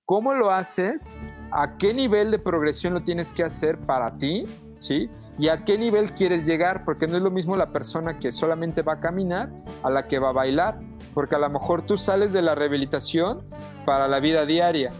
cómo 0.06 0.32
lo 0.32 0.50
haces, 0.50 1.12
a 1.50 1.76
qué 1.76 1.92
nivel 1.92 2.30
de 2.30 2.38
progresión 2.38 2.94
lo 2.94 3.02
tienes 3.02 3.32
que 3.32 3.42
hacer 3.42 3.78
para 3.78 4.16
ti, 4.16 4.46
¿sí? 4.78 5.10
Y 5.38 5.48
a 5.48 5.64
qué 5.64 5.76
nivel 5.76 6.12
quieres 6.14 6.46
llegar, 6.46 6.84
porque 6.84 7.06
no 7.08 7.16
es 7.16 7.22
lo 7.22 7.30
mismo 7.30 7.56
la 7.56 7.72
persona 7.72 8.18
que 8.18 8.30
solamente 8.30 8.82
va 8.82 8.94
a 8.94 9.00
caminar 9.00 9.50
a 9.82 9.90
la 9.90 10.06
que 10.06 10.18
va 10.18 10.28
a 10.28 10.32
bailar, 10.32 10.78
porque 11.12 11.34
a 11.34 11.38
lo 11.38 11.50
mejor 11.50 11.84
tú 11.84 11.96
sales 11.96 12.32
de 12.32 12.42
la 12.42 12.54
rehabilitación 12.54 13.44
para 13.84 14.06
la 14.06 14.20
vida 14.20 14.46
diaria, 14.46 14.90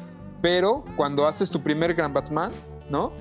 pero 0.43 0.85
cuando 0.97 1.27
haces 1.29 1.51
tu 1.51 1.63
primer 1.63 1.95
Grand 1.95 2.15
Batman, 2.15 2.51
¿no? 2.91 3.13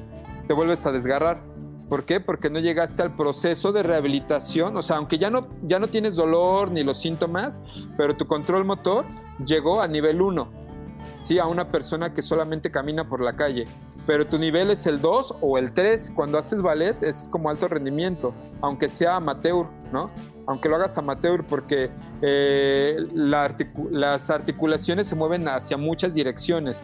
Te 0.47 0.53
vuelves 0.53 0.85
a 0.85 0.91
desgarrar. 0.91 1.41
¿Por 1.89 2.05
qué? 2.05 2.19
Porque 2.19 2.49
no 2.49 2.59
llegaste 2.59 3.01
al 3.01 3.15
proceso 3.15 3.71
de 3.71 3.83
rehabilitación, 3.83 4.75
o 4.77 4.81
sea, 4.81 4.97
aunque 4.97 5.17
ya 5.17 5.29
no, 5.29 5.47
ya 5.63 5.79
no 5.79 5.87
tienes 5.87 6.15
dolor 6.15 6.71
ni 6.71 6.83
los 6.83 6.97
síntomas, 6.99 7.61
pero 7.97 8.15
tu 8.15 8.25
control 8.25 8.65
motor 8.65 9.05
llegó 9.45 9.81
a 9.81 9.87
nivel 9.87 10.21
1, 10.21 10.47
¿sí? 11.21 11.39
A 11.39 11.45
una 11.45 11.69
persona 11.69 12.13
que 12.13 12.21
solamente 12.21 12.71
camina 12.71 13.03
por 13.03 13.21
la 13.21 13.35
calle. 13.35 13.65
Pero 14.05 14.27
tu 14.27 14.37
nivel 14.37 14.69
es 14.69 14.85
el 14.85 14.99
2 14.99 15.37
o 15.39 15.57
el 15.57 15.71
3. 15.71 16.11
Cuando 16.13 16.37
haces 16.37 16.61
ballet 16.61 17.01
es 17.03 17.29
como 17.31 17.49
alto 17.49 17.67
rendimiento, 17.69 18.33
aunque 18.61 18.89
sea 18.89 19.15
amateur, 19.15 19.67
¿no? 19.93 20.11
Aunque 20.45 20.67
lo 20.67 20.75
hagas 20.75 20.97
amateur, 20.97 21.45
porque 21.45 21.89
eh, 22.21 22.97
las 23.13 24.29
articulaciones 24.29 25.07
se 25.07 25.15
mueven 25.15 25.47
hacia 25.47 25.77
muchas 25.77 26.15
direcciones. 26.15 26.75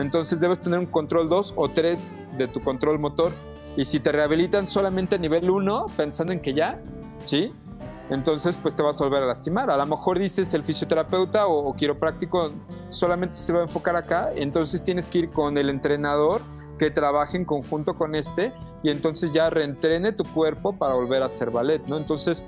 Entonces 0.00 0.40
debes 0.40 0.60
tener 0.60 0.78
un 0.78 0.86
control 0.86 1.28
2 1.28 1.54
o 1.56 1.70
3 1.70 2.16
de 2.38 2.48
tu 2.48 2.60
control 2.60 2.98
motor. 2.98 3.32
Y 3.76 3.84
si 3.84 4.00
te 4.00 4.12
rehabilitan 4.12 4.66
solamente 4.66 5.16
a 5.16 5.18
nivel 5.18 5.48
1, 5.48 5.86
pensando 5.96 6.32
en 6.32 6.40
que 6.40 6.54
ya, 6.54 6.80
¿sí? 7.24 7.52
Entonces, 8.10 8.58
pues 8.60 8.74
te 8.74 8.82
vas 8.82 9.00
a 9.00 9.04
volver 9.04 9.22
a 9.22 9.26
lastimar. 9.26 9.70
A 9.70 9.76
lo 9.76 9.86
mejor 9.86 10.18
dices 10.18 10.52
el 10.54 10.64
fisioterapeuta 10.64 11.46
o, 11.46 11.68
o 11.68 11.76
quiropráctico 11.76 12.50
solamente 12.90 13.36
se 13.36 13.52
va 13.52 13.60
a 13.60 13.62
enfocar 13.62 13.94
acá, 13.94 14.30
entonces 14.34 14.82
tienes 14.82 15.08
que 15.08 15.20
ir 15.20 15.30
con 15.30 15.56
el 15.56 15.70
entrenador 15.70 16.42
que 16.76 16.90
trabaje 16.90 17.36
en 17.36 17.44
conjunto 17.44 17.94
con 17.94 18.16
este 18.16 18.52
y 18.82 18.90
entonces 18.90 19.32
ya 19.32 19.50
reentrene 19.50 20.12
tu 20.12 20.24
cuerpo 20.24 20.76
para 20.76 20.94
volver 20.94 21.22
a 21.22 21.26
hacer 21.26 21.50
ballet, 21.50 21.86
¿no? 21.86 21.96
Entonces, 21.96 22.44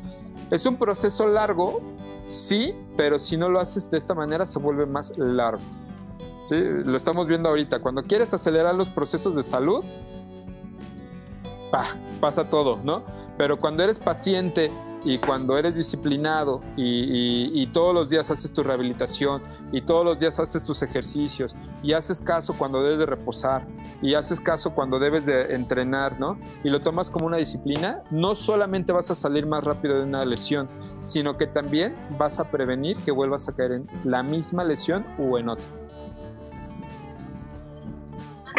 es 0.50 0.66
un 0.66 0.76
proceso 0.76 1.28
largo, 1.28 1.80
sí, 2.26 2.74
pero 2.96 3.18
si 3.18 3.36
no 3.36 3.48
lo 3.48 3.60
haces 3.60 3.90
de 3.90 3.98
esta 3.98 4.14
manera 4.14 4.46
se 4.46 4.58
vuelve 4.58 4.86
más 4.86 5.16
largo. 5.16 5.62
Lo 6.50 6.96
estamos 6.96 7.26
viendo 7.26 7.48
ahorita. 7.48 7.80
Cuando 7.80 8.02
quieres 8.02 8.34
acelerar 8.34 8.74
los 8.74 8.88
procesos 8.88 9.34
de 9.34 9.42
salud, 9.42 9.84
pasa 12.20 12.48
todo, 12.48 12.78
¿no? 12.84 13.02
Pero 13.38 13.58
cuando 13.58 13.82
eres 13.82 13.98
paciente 13.98 14.70
y 15.04 15.18
cuando 15.18 15.58
eres 15.58 15.74
disciplinado 15.74 16.60
y, 16.76 17.66
todos 17.72 17.94
los 17.94 18.10
días 18.10 18.30
haces 18.30 18.52
tu 18.52 18.62
rehabilitación 18.62 19.42
y 19.72 19.80
todos 19.80 20.04
los 20.04 20.18
días 20.18 20.38
haces 20.38 20.62
tus 20.62 20.82
ejercicios 20.82 21.56
y 21.82 21.94
haces 21.94 22.20
caso 22.20 22.52
cuando 22.52 22.82
debes 22.82 22.98
de 22.98 23.06
reposar 23.06 23.66
y 24.02 24.12
haces 24.12 24.40
caso 24.40 24.74
cuando 24.74 24.98
debes 24.98 25.24
de 25.24 25.54
entrenar, 25.54 26.20
¿no? 26.20 26.38
Y 26.62 26.68
lo 26.68 26.80
tomas 26.80 27.10
como 27.10 27.26
una 27.26 27.38
disciplina, 27.38 28.02
no 28.10 28.34
solamente 28.34 28.92
vas 28.92 29.10
a 29.10 29.14
salir 29.14 29.46
más 29.46 29.64
rápido 29.64 29.96
de 29.96 30.04
una 30.04 30.24
lesión, 30.26 30.68
sino 30.98 31.38
que 31.38 31.46
también 31.46 31.96
vas 32.18 32.38
a 32.38 32.50
prevenir 32.50 32.98
que 32.98 33.10
vuelvas 33.10 33.48
a 33.48 33.54
caer 33.54 33.72
en 33.72 33.86
la 34.04 34.22
misma 34.22 34.64
lesión 34.64 35.06
o 35.18 35.38
en 35.38 35.48
otra. 35.48 35.81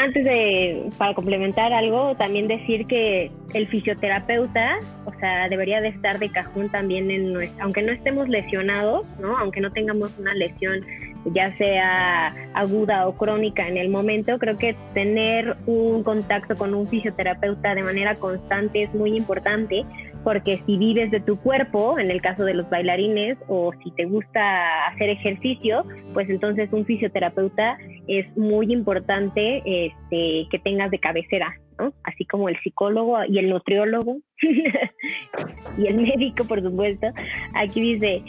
Antes 0.04 0.26
de, 0.26 0.90
para 0.98 1.14
complementar 1.14 1.72
algo, 1.72 2.14
también 2.18 2.50
decir 2.50 2.86
que 2.88 3.32
el 3.54 3.68
fisioterapeuta, 3.68 4.80
o 5.06 5.14
sea, 5.18 5.48
debería 5.48 5.80
de 5.80 5.88
estar 5.88 6.20
de 6.20 6.28
cajón 6.30 6.70
también 6.70 7.10
en 7.10 7.32
nuestra, 7.32 7.64
aunque 7.64 7.82
no 7.84 7.94
estemos 7.94 8.28
lesionados, 8.28 9.06
¿no? 9.22 9.38
Aunque 9.38 9.62
no 9.62 9.72
tengamos 9.72 10.20
una 10.20 10.34
lesión 10.34 10.86
ya 11.28 11.56
sea 11.58 12.36
aguda 12.54 13.08
o 13.08 13.16
crónica 13.16 13.66
en 13.66 13.78
el 13.78 13.88
momento, 13.88 14.38
creo 14.40 14.58
que 14.58 14.76
tener 14.94 15.56
un 15.66 16.04
contacto 16.04 16.56
con 16.56 16.74
un 16.74 16.90
fisioterapeuta 16.90 17.74
de 17.74 17.84
manera 17.84 18.16
constante 18.16 18.84
es 18.84 18.94
muy 18.94 19.16
importante 19.16 19.84
porque 20.24 20.60
si 20.66 20.78
vives 20.78 21.12
de 21.12 21.20
tu 21.20 21.38
cuerpo, 21.38 22.00
en 22.00 22.12
el 22.12 22.22
caso 22.22 22.44
de 22.44 22.54
los 22.54 22.70
bailarines, 22.70 23.38
o 23.48 23.72
si 23.84 23.92
te 23.92 24.06
gusta 24.06 24.88
hacer 24.88 25.10
ejercicio, 25.10 25.86
pues 26.14 26.30
entonces 26.30 26.70
un 26.72 26.86
fisioterapeuta 26.86 27.78
es 28.08 28.26
muy 28.38 28.72
importante 28.72 29.58
este, 29.66 30.48
que 30.50 30.60
tengas 30.64 30.92
de 30.92 31.00
cabecera, 31.00 31.56
¿no? 31.78 31.94
Así 32.04 32.26
como 32.26 32.50
el 32.50 32.58
psicólogo 32.62 33.18
y 33.28 33.40
el 33.40 33.50
nutriólogo 33.50 34.18
y 35.78 35.88
el 35.88 35.98
médico, 35.98 36.46
por 36.46 36.62
supuesto. 36.62 37.08
Aquí 37.54 37.82
dice, 37.82 38.24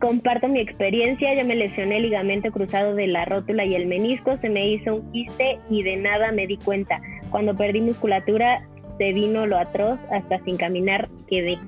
comparto 0.00 0.48
mi 0.48 0.60
experiencia, 0.60 1.34
yo 1.34 1.46
me 1.46 1.54
lesioné 1.54 1.98
el 1.98 2.02
ligamento 2.02 2.50
cruzado 2.50 2.94
de 2.94 3.06
la 3.06 3.24
rótula 3.24 3.64
y 3.64 3.76
el 3.76 3.86
menisco, 3.86 4.36
se 4.38 4.48
me 4.48 4.68
hizo 4.68 4.96
un 4.96 5.12
quiste 5.12 5.58
y 5.70 5.84
de 5.84 5.96
nada 5.96 6.32
me 6.32 6.46
di 6.46 6.56
cuenta. 6.58 7.00
Cuando 7.30 7.56
perdí 7.56 7.80
musculatura 7.80 8.60
se 8.98 9.12
vino 9.12 9.46
lo 9.46 9.58
atroz, 9.58 9.98
hasta 10.10 10.38
sin 10.44 10.56
caminar 10.56 11.08
quedé. 11.28 11.58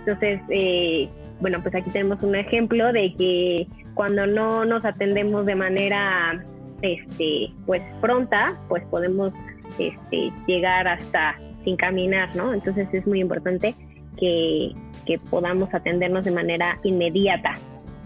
Entonces, 0.00 0.40
eh, 0.50 1.08
bueno, 1.40 1.62
pues 1.62 1.74
aquí 1.74 1.90
tenemos 1.90 2.22
un 2.22 2.34
ejemplo 2.34 2.92
de 2.92 3.14
que 3.14 3.66
cuando 3.94 4.26
no 4.26 4.64
nos 4.64 4.84
atendemos 4.84 5.46
de 5.46 5.54
manera 5.54 6.44
este 6.82 7.50
pues 7.66 7.82
pronta, 8.00 8.58
pues 8.68 8.84
podemos 8.84 9.32
este, 9.78 10.32
llegar 10.46 10.86
hasta 10.86 11.36
sin 11.64 11.76
caminar, 11.76 12.34
¿no? 12.36 12.54
Entonces 12.54 12.88
es 12.92 13.06
muy 13.06 13.20
importante 13.20 13.74
que, 14.18 14.72
que 15.04 15.18
podamos 15.18 15.72
atendernos 15.74 16.24
de 16.24 16.30
manera 16.30 16.78
inmediata. 16.84 17.52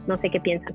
No 0.07 0.17
sé 0.17 0.31
qué 0.31 0.41
piensan. 0.41 0.75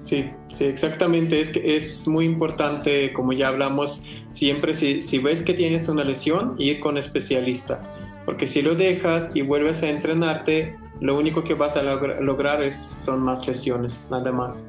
Sí, 0.00 0.30
sí, 0.52 0.64
exactamente. 0.64 1.40
Es 1.40 1.50
que 1.50 1.76
es 1.76 2.06
muy 2.06 2.24
importante, 2.24 3.12
como 3.12 3.32
ya 3.32 3.48
hablamos, 3.48 4.02
siempre 4.30 4.74
si, 4.74 5.02
si 5.02 5.18
ves 5.18 5.42
que 5.42 5.54
tienes 5.54 5.88
una 5.88 6.04
lesión, 6.04 6.54
ir 6.58 6.80
con 6.80 6.98
especialista. 6.98 7.82
Porque 8.24 8.46
si 8.46 8.62
lo 8.62 8.74
dejas 8.74 9.30
y 9.34 9.42
vuelves 9.42 9.82
a 9.82 9.90
entrenarte, 9.90 10.76
lo 11.00 11.18
único 11.18 11.44
que 11.44 11.54
vas 11.54 11.76
a 11.76 11.82
lograr 11.82 12.62
es, 12.62 12.76
son 12.76 13.20
más 13.22 13.46
lesiones, 13.46 14.06
nada 14.10 14.32
más. 14.32 14.66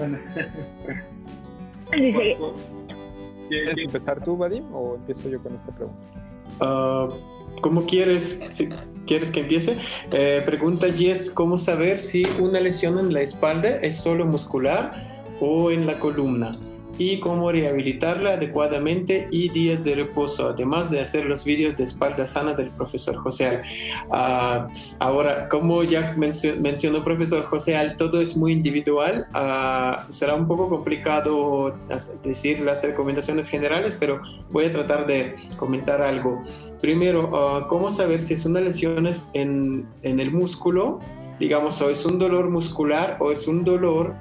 ¿Quieres 1.90 3.74
empezar 3.76 4.22
tú, 4.24 4.36
Vadim, 4.36 4.64
o 4.72 4.96
empiezo 4.96 5.28
yo 5.28 5.42
con 5.42 5.54
esta 5.54 5.74
pregunta? 5.74 6.02
Ah, 6.60 7.08
¿Cómo 7.62 7.84
quieres? 7.84 8.40
Si 8.48 8.68
¿Quieres 9.06 9.30
que 9.30 9.40
empiece? 9.40 9.76
Eh, 10.12 10.40
pregunta 10.46 10.88
Jess, 10.88 11.30
¿cómo 11.30 11.58
saber 11.58 11.98
si 11.98 12.24
una 12.38 12.60
lesión 12.60 12.98
en 12.98 13.12
la 13.12 13.22
espalda 13.22 13.68
es 13.78 13.96
solo 13.96 14.24
muscular 14.24 15.24
o 15.40 15.70
en 15.72 15.86
la 15.86 15.98
columna? 15.98 16.56
Y 17.00 17.18
cómo 17.18 17.50
rehabilitarla 17.50 18.34
adecuadamente 18.34 19.26
y 19.30 19.48
días 19.48 19.82
de 19.82 19.94
reposo, 19.94 20.48
además 20.48 20.90
de 20.90 21.00
hacer 21.00 21.24
los 21.24 21.46
vídeos 21.46 21.74
de 21.78 21.84
espalda 21.84 22.26
sana 22.26 22.52
del 22.52 22.68
profesor 22.68 23.16
José 23.16 23.62
uh, 24.10 24.68
ahora, 24.98 25.48
como 25.48 25.82
ya 25.82 26.14
mencionó 26.14 26.98
el 26.98 27.02
profesor 27.02 27.42
José 27.44 27.74
Al, 27.74 27.96
todo 27.96 28.20
es 28.20 28.36
muy 28.36 28.52
individual. 28.52 29.26
Uh, 29.34 30.12
será 30.12 30.34
un 30.34 30.46
poco 30.46 30.68
complicado 30.68 31.74
decir 32.22 32.60
las 32.60 32.84
recomendaciones 32.84 33.48
generales, 33.48 33.96
pero 33.98 34.20
voy 34.50 34.66
a 34.66 34.70
tratar 34.70 35.06
de 35.06 35.36
comentar 35.56 36.02
algo. 36.02 36.42
Primero, 36.82 37.30
uh, 37.30 37.66
¿cómo 37.66 37.90
saber 37.90 38.20
si 38.20 38.34
es 38.34 38.44
una 38.44 38.60
lesión 38.60 39.08
en, 39.32 39.88
en 40.02 40.20
el 40.20 40.32
músculo? 40.32 41.00
Digamos, 41.38 41.80
o 41.80 41.88
es 41.88 42.04
un 42.04 42.18
dolor 42.18 42.50
muscular 42.50 43.16
o 43.20 43.32
es 43.32 43.48
un 43.48 43.64
dolor 43.64 44.14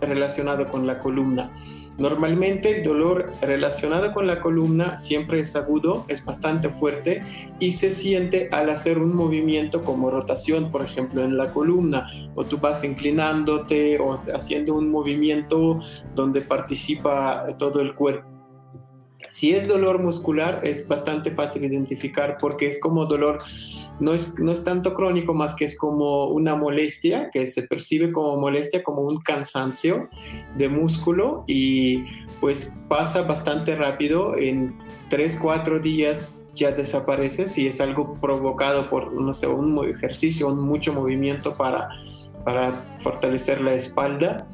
relacionado 0.00 0.66
con 0.66 0.88
la 0.88 0.98
columna. 0.98 1.52
Normalmente 2.00 2.78
el 2.78 2.82
dolor 2.82 3.30
relacionado 3.42 4.14
con 4.14 4.26
la 4.26 4.40
columna 4.40 4.96
siempre 4.96 5.40
es 5.40 5.54
agudo, 5.54 6.06
es 6.08 6.24
bastante 6.24 6.70
fuerte 6.70 7.22
y 7.58 7.72
se 7.72 7.90
siente 7.90 8.48
al 8.52 8.70
hacer 8.70 8.98
un 8.98 9.14
movimiento 9.14 9.84
como 9.84 10.10
rotación, 10.10 10.70
por 10.70 10.82
ejemplo, 10.82 11.22
en 11.22 11.36
la 11.36 11.52
columna, 11.52 12.06
o 12.34 12.42
tú 12.42 12.56
vas 12.56 12.84
inclinándote 12.84 13.98
o 13.98 14.14
haciendo 14.14 14.76
un 14.76 14.90
movimiento 14.90 15.78
donde 16.14 16.40
participa 16.40 17.44
todo 17.58 17.82
el 17.82 17.94
cuerpo. 17.94 18.26
Si 19.28 19.52
es 19.52 19.68
dolor 19.68 20.02
muscular, 20.02 20.62
es 20.64 20.88
bastante 20.88 21.30
fácil 21.32 21.64
identificar 21.64 22.38
porque 22.40 22.66
es 22.66 22.80
como 22.80 23.04
dolor, 23.04 23.42
no 24.00 24.14
es, 24.14 24.38
no 24.38 24.50
es 24.50 24.64
tanto 24.64 24.94
crónico, 24.94 25.34
más 25.34 25.54
que 25.54 25.64
es 25.64 25.76
como 25.76 26.28
una 26.28 26.56
molestia, 26.56 27.30
que 27.30 27.46
se 27.46 27.62
percibe 27.62 28.10
como 28.10 28.36
molestia, 28.36 28.82
como 28.82 29.02
un 29.02 29.18
cansancio 29.20 30.08
de 30.56 30.68
músculo 30.68 31.44
y 31.46 32.04
pues 32.40 32.72
pasa 32.88 33.22
bastante 33.22 33.76
rápido, 33.76 34.36
en 34.36 34.76
3, 35.10 35.38
4 35.40 35.78
días 35.80 36.34
ya 36.54 36.70
desaparece 36.70 37.46
si 37.46 37.66
es 37.66 37.80
algo 37.80 38.14
provocado 38.20 38.88
por, 38.90 39.12
no 39.12 39.32
sé, 39.32 39.46
un 39.46 39.84
ejercicio, 39.88 40.48
un 40.48 40.60
mucho 40.60 40.92
movimiento 40.92 41.56
para, 41.56 41.90
para 42.44 42.72
fortalecer 43.02 43.60
la 43.60 43.74
espalda. 43.74 44.48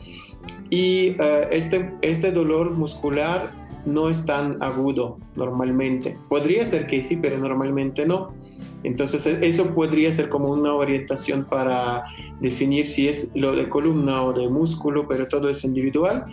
Y 0.69 1.11
uh, 1.21 1.49
este, 1.51 1.95
este 2.03 2.33
dolor 2.33 2.73
muscular 2.73 3.51
no 3.87 4.09
es 4.09 4.27
tan 4.27 4.63
agudo 4.63 5.19
normalmente. 5.37 6.19
Podría 6.29 6.65
ser 6.65 6.87
que 6.87 7.01
sí, 7.03 7.17
pero 7.17 7.39
normalmente 7.39 8.05
no. 8.05 8.35
Entonces 8.83 9.27
e, 9.27 9.39
eso 9.47 9.75
podría 9.75 10.11
ser 10.13 10.29
como 10.29 10.51
una 10.51 10.75
orientación 10.75 11.45
para 11.45 12.05
definir 12.41 12.87
si 12.87 13.09
es 13.09 13.31
lo 13.35 13.55
de 13.55 13.69
columna 13.69 14.23
o 14.23 14.33
de 14.33 14.49
músculo, 14.49 15.07
pero 15.09 15.27
todo 15.29 15.49
es 15.49 15.65
individual. 15.65 16.27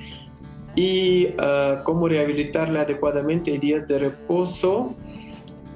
Y 0.76 1.30
ah, 1.38 1.82
cómo 1.84 2.08
rehabilitarla 2.08 2.82
adecuadamente, 2.82 3.58
días 3.60 3.88
de 3.88 4.00
reposo. 4.00 4.96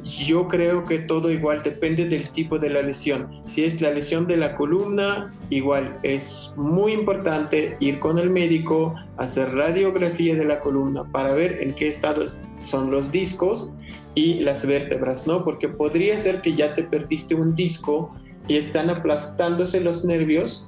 Yo 0.04 0.48
creo 0.48 0.86
que 0.86 1.00
todo 1.00 1.30
igual 1.32 1.62
depende 1.64 2.06
del 2.06 2.30
tipo 2.30 2.58
de 2.58 2.70
la 2.70 2.82
lesión. 2.82 3.42
Si 3.46 3.66
es 3.66 3.82
la 3.82 3.92
lesión 3.92 4.26
de 4.26 4.38
la 4.38 4.56
columna, 4.56 5.34
igual 5.50 6.00
es 6.02 6.54
muy 6.56 6.94
importante 6.94 7.76
ir 7.82 8.00
con 8.00 8.18
el 8.18 8.30
médico, 8.30 8.96
hacer 9.18 9.54
radiografía 9.54 10.36
de 10.36 10.46
la 10.46 10.62
columna 10.62 11.04
para 11.12 11.34
ver 11.34 11.62
en 11.62 11.76
qué 11.76 11.90
estado 11.90 12.24
son 12.68 12.92
los 12.92 13.12
discos 13.12 13.74
y 14.16 14.36
las 14.36 14.66
vértebras, 14.66 15.28
¿no? 15.28 15.44
Porque 15.44 15.70
podría 15.70 16.18
ser 16.18 16.42
que 16.42 16.54
ya 16.54 16.74
te 16.74 16.84
perdiste 16.84 17.36
un 17.36 17.56
disco 17.56 18.12
y 18.48 18.56
están 18.56 18.90
aplastándose 18.90 19.80
los 19.82 20.06
nervios 20.06 20.68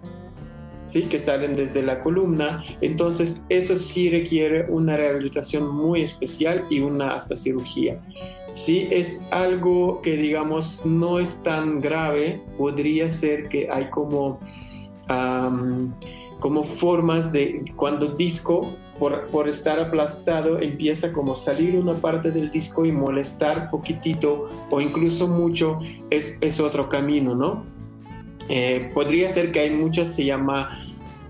¿sí? 0.89 1.03
que 1.03 1.19
salen 1.19 1.55
desde 1.55 1.84
la 1.84 2.01
columna. 2.01 2.63
Entonces, 2.81 3.43
eso 3.49 3.77
sí 3.77 4.09
requiere 4.09 4.65
una 4.69 4.97
rehabilitación 4.97 5.67
muy 5.67 6.01
especial 6.01 6.65
y 6.69 6.80
una 6.80 7.13
hasta 7.13 7.35
cirugía. 7.35 8.01
Si 8.49 8.88
es 8.89 9.23
algo 9.31 10.01
que, 10.01 10.17
digamos, 10.17 10.84
no 10.85 11.19
es 11.19 11.41
tan 11.43 11.80
grave, 11.80 12.41
podría 12.57 13.09
ser 13.09 13.47
que 13.47 13.69
hay 13.69 13.89
como, 13.89 14.39
como 16.39 16.63
formas 16.63 17.31
de 17.31 17.63
cuando 17.76 18.07
disco 18.07 18.76
por, 18.99 19.27
por, 19.27 19.47
estar 19.47 19.80
aplastado 19.80 20.59
empieza 20.59 21.13
como 21.13 21.34
salir 21.34 21.76
una 21.76 21.93
parte 21.93 22.31
del 22.31 22.51
disco 22.51 22.85
y 22.85 22.91
molestar 22.91 23.69
poquitito 23.69 24.49
o 24.69 24.81
incluso 24.81 25.27
mucho, 25.27 25.80
es, 26.09 26.38
es 26.41 26.59
otro 26.59 26.89
camino, 26.89 27.34
¿no? 27.34 27.65
Eh, 28.49 28.89
podría 28.93 29.30
ser 29.30 29.51
que 29.51 29.59
hay 29.59 29.76
muchas, 29.76 30.15
se 30.15 30.26
llama, 30.26 30.81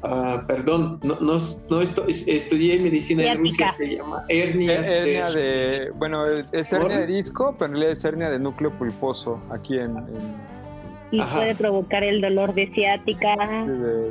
uh, 0.04 0.46
perdón, 0.48 1.00
no, 1.04 1.18
no, 1.20 1.38
no 1.70 1.82
estudié 1.82 2.80
medicina 2.80 3.26
en 3.26 3.40
Rusia, 3.40 3.74
se 3.74 3.98
llama 3.98 4.24
hernias 4.30 4.88
hernia 4.88 5.30
de, 5.30 5.92
Bueno, 5.96 6.26
es 6.26 6.72
hernia 6.72 7.00
de 7.00 7.08
disco, 7.08 7.56
pero 7.58 7.66
en 7.66 7.72
realidad 7.74 7.92
es 7.92 8.06
hernia 8.06 8.30
de 8.30 8.40
núcleo 8.40 8.72
pulposo 8.72 9.42
aquí 9.52 9.78
en... 9.78 9.98
y 11.12 11.22
puede 11.22 11.56
provocar 11.56 12.06
el 12.06 12.22
dolor 12.22 12.54
de 12.54 12.72
ciática, 12.74 13.36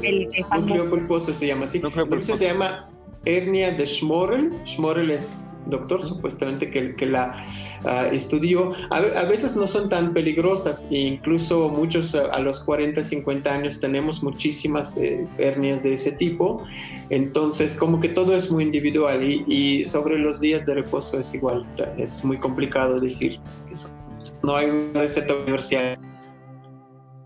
el, 0.02 0.28
núcleo 0.60 0.90
pulposo 0.90 1.32
se 1.32 1.46
llama 1.46 1.64
así. 1.64 1.80
Núcleo 1.80 2.06
pulposo. 2.06 2.36
se 2.36 2.46
llama 2.46 2.90
hernia 3.24 3.72
de 3.72 3.86
Schmorrel. 3.86 4.52
Schmorrel 4.64 5.10
es 5.10 5.48
doctor 5.68 6.00
supuestamente 6.02 6.70
que, 6.70 6.96
que 6.96 7.06
la 7.06 7.42
uh, 7.84 8.12
estudió. 8.12 8.72
A, 8.90 9.00
veces 9.24 9.56
no 9.56 9.66
son 9.66 9.88
tan 9.88 10.12
peligrosas 10.12 10.88
e 10.90 10.98
incluso 10.98 11.68
muchos 11.68 12.14
a, 12.14 12.38
los 12.38 12.60
40, 12.60 13.02
50 13.02 13.52
años 13.52 13.80
tenemos 13.80 14.22
muchísimas 14.22 14.96
eh, 14.96 15.26
hernias 15.38 15.82
de 15.82 15.92
ese 15.92 16.12
tipo. 16.12 16.64
Entonces 17.10 17.74
como 17.74 18.00
que 18.00 18.08
todo 18.08 18.34
es 18.34 18.50
muy 18.50 18.64
individual 18.64 19.22
y, 19.22 19.44
y, 19.46 19.84
sobre 19.84 20.18
los 20.18 20.40
días 20.40 20.66
de 20.66 20.74
reposo 20.74 21.18
es 21.18 21.32
igual. 21.34 21.66
Es 21.96 22.24
muy 22.24 22.38
complicado 22.38 22.98
decir 22.98 23.38
eso. 23.70 23.88
No 24.42 24.56
hay 24.56 24.70
una 24.70 25.00
receta 25.00 25.34
universal. 25.34 25.98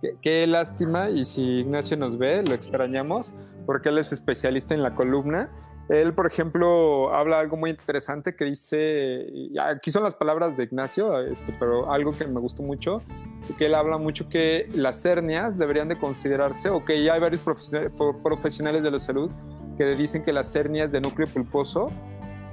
Qué, 0.01 0.17
qué 0.21 0.47
lástima 0.47 1.11
y 1.11 1.25
si 1.25 1.61
Ignacio 1.61 1.97
nos 1.97 2.19
ve, 2.19 2.43
lo 2.43 2.55
extrañamos 2.55 3.33
porque 3.67 3.91
él 3.91 3.99
es 3.99 4.11
especialista 4.13 4.75
en 4.75 4.83
la 4.83 4.97
columna 4.97 5.49
él, 5.93 6.15
por 6.15 6.27
ejemplo, 6.27 7.15
habla 7.15 7.39
algo 7.39 7.59
muy 7.59 7.69
interesante 7.69 8.35
que 8.35 8.47
dice, 8.47 9.27
aquí 9.61 9.91
son 9.91 10.03
las 10.03 10.15
palabras 10.15 10.57
de 10.57 10.65
Ignacio, 10.65 11.21
este, 11.21 11.55
pero 11.59 11.93
algo 11.93 12.13
que 12.13 12.27
me 12.27 12.41
gustó 12.41 12.63
mucho, 12.63 13.03
que 13.59 13.67
él 13.67 13.75
habla 13.75 13.99
mucho 13.99 14.27
que 14.31 14.71
las 14.73 15.05
hernias 15.05 15.59
deberían 15.59 15.89
de 15.89 15.99
considerarse, 15.99 16.71
o 16.71 16.83
que 16.83 17.05
ya 17.05 17.13
hay 17.13 17.21
varios 17.21 17.43
profesionales 17.43 18.83
de 18.83 18.91
la 18.91 19.01
salud 19.01 19.31
que 19.77 19.85
dicen 19.95 20.23
que 20.23 20.33
las 20.33 20.57
hernias 20.57 20.93
de 20.93 21.03
núcleo 21.03 21.29
pulposo 21.29 21.91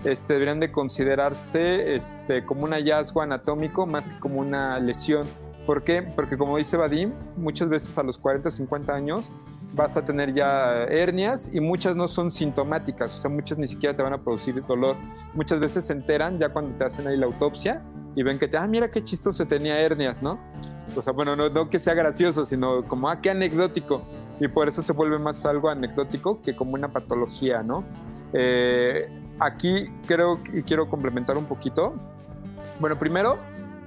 este, 0.03 0.33
deberían 0.33 0.59
de 0.59 0.69
considerarse 0.71 1.95
este, 1.95 2.45
como 2.45 2.65
un 2.65 2.71
hallazgo 2.71 3.21
anatómico 3.21 3.85
más 3.85 4.09
que 4.09 4.19
como 4.19 4.41
una 4.41 4.79
lesión. 4.79 5.25
¿Por 5.65 5.83
qué? 5.83 6.01
Porque 6.01 6.37
como 6.37 6.57
dice 6.57 6.75
Vadim, 6.75 7.13
muchas 7.37 7.69
veces 7.69 7.97
a 7.97 8.03
los 8.03 8.17
40, 8.17 8.51
50 8.51 8.93
años 8.93 9.31
vas 9.73 9.97
a 9.97 10.05
tener 10.05 10.33
ya 10.33 10.83
hernias 10.85 11.49
y 11.53 11.59
muchas 11.59 11.95
no 11.95 12.07
son 12.07 12.31
sintomáticas, 12.31 13.15
o 13.17 13.21
sea, 13.21 13.29
muchas 13.29 13.57
ni 13.57 13.67
siquiera 13.67 13.95
te 13.95 14.01
van 14.01 14.13
a 14.13 14.17
producir 14.17 14.63
dolor. 14.65 14.95
Muchas 15.33 15.59
veces 15.59 15.85
se 15.85 15.93
enteran 15.93 16.39
ya 16.39 16.49
cuando 16.49 16.73
te 16.73 16.83
hacen 16.83 17.07
ahí 17.07 17.17
la 17.17 17.25
autopsia 17.27 17.83
y 18.15 18.23
ven 18.23 18.39
que 18.39 18.47
te, 18.47 18.57
ah, 18.57 18.67
mira 18.67 18.89
qué 18.89 19.03
chistoso 19.03 19.45
tenía 19.45 19.79
hernias, 19.79 20.23
¿no? 20.23 20.39
O 20.95 21.01
sea, 21.01 21.13
bueno, 21.13 21.35
no, 21.35 21.49
no 21.49 21.69
que 21.69 21.77
sea 21.77 21.93
gracioso, 21.93 22.45
sino 22.45 22.83
como, 22.85 23.09
ah, 23.09 23.21
qué 23.21 23.29
anecdótico. 23.29 24.01
Y 24.39 24.47
por 24.47 24.67
eso 24.67 24.81
se 24.81 24.93
vuelve 24.93 25.19
más 25.19 25.45
algo 25.45 25.69
anecdótico 25.69 26.41
que 26.41 26.55
como 26.55 26.73
una 26.73 26.91
patología, 26.91 27.61
¿no? 27.61 27.83
Eh, 28.33 29.07
aquí 29.39 29.87
creo 30.07 30.39
y 30.53 30.63
quiero 30.63 30.89
complementar 30.89 31.37
un 31.37 31.45
poquito. 31.45 31.93
Bueno, 32.79 32.97
primero, 32.97 33.37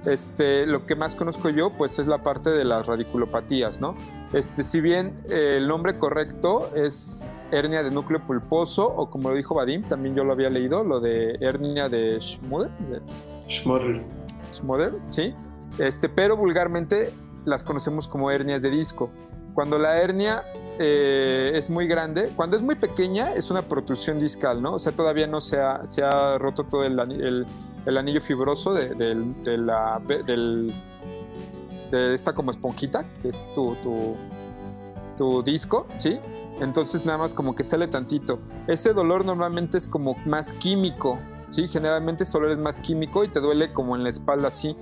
este, 0.05 0.65
lo 0.65 0.85
que 0.85 0.95
más 0.95 1.15
conozco 1.15 1.49
yo, 1.49 1.71
pues 1.71 1.99
es 1.99 2.07
la 2.07 2.23
parte 2.23 2.49
de 2.51 2.63
las 2.63 2.85
radiculopatías, 2.85 3.81
¿no? 3.81 3.95
Este, 4.33 4.63
si 4.63 4.81
bien 4.81 5.23
eh, 5.29 5.55
el 5.57 5.67
nombre 5.67 5.97
correcto 5.97 6.69
es 6.75 7.25
hernia 7.51 7.83
de 7.83 7.91
núcleo 7.91 8.25
pulposo, 8.25 8.87
o 8.87 9.09
como 9.09 9.29
lo 9.29 9.35
dijo 9.35 9.53
Vadim, 9.55 9.83
también 9.83 10.15
yo 10.15 10.23
lo 10.23 10.33
había 10.33 10.49
leído, 10.49 10.83
lo 10.83 10.99
de 10.99 11.37
hernia 11.39 11.87
de 11.87 12.19
Schmoder. 12.19 12.71
Schmoder. 13.47 14.03
Schmoder, 14.53 14.93
sí. 15.09 15.35
Este, 15.77 16.09
pero 16.09 16.35
vulgarmente 16.35 17.11
las 17.45 17.63
conocemos 17.63 18.07
como 18.07 18.31
hernias 18.31 18.61
de 18.61 18.71
disco. 18.71 19.11
Cuando 19.53 19.77
la 19.77 20.01
hernia 20.01 20.43
eh, 20.79 21.51
es 21.53 21.69
muy 21.69 21.85
grande, 21.85 22.31
cuando 22.35 22.55
es 22.55 22.63
muy 22.63 22.75
pequeña 22.75 23.33
es 23.33 23.51
una 23.51 23.61
protrusión 23.61 24.19
discal, 24.19 24.63
¿no? 24.63 24.73
O 24.73 24.79
sea, 24.79 24.91
todavía 24.91 25.27
no 25.27 25.41
se 25.41 25.59
ha, 25.59 25.85
se 25.85 26.01
ha 26.01 26.39
roto 26.39 26.63
todo 26.63 26.83
el, 26.83 26.99
el 26.99 27.45
el 27.85 27.97
anillo 27.97 28.21
fibroso 28.21 28.73
de, 28.73 28.95
de, 28.95 29.57
la, 29.57 30.01
del, 30.25 30.73
de 31.97 32.13
esta 32.15 32.33
como 32.33 32.51
esponjita, 32.51 33.05
que 33.21 33.29
es 33.29 33.51
tu, 33.53 33.75
tu, 33.75 34.15
tu, 35.17 35.43
disco, 35.43 35.87
¿sí? 35.97 36.19
Entonces 36.61 37.05
nada 37.05 37.17
más 37.17 37.33
como 37.33 37.55
que 37.55 37.63
sale 37.63 37.87
tantito. 37.87 38.39
Este 38.67 38.93
dolor 38.93 39.25
normalmente 39.25 39.77
es 39.77 39.87
como 39.87 40.15
más 40.25 40.53
químico, 40.53 41.17
¿sí? 41.49 41.67
Generalmente 41.67 42.23
este 42.23 42.37
dolor 42.37 42.51
es 42.51 42.57
más 42.57 42.79
químico 42.79 43.23
y 43.23 43.27
te 43.27 43.39
duele 43.39 43.73
como 43.73 43.95
en 43.95 44.03
la 44.03 44.09
espalda 44.09 44.47
así. 44.49 44.75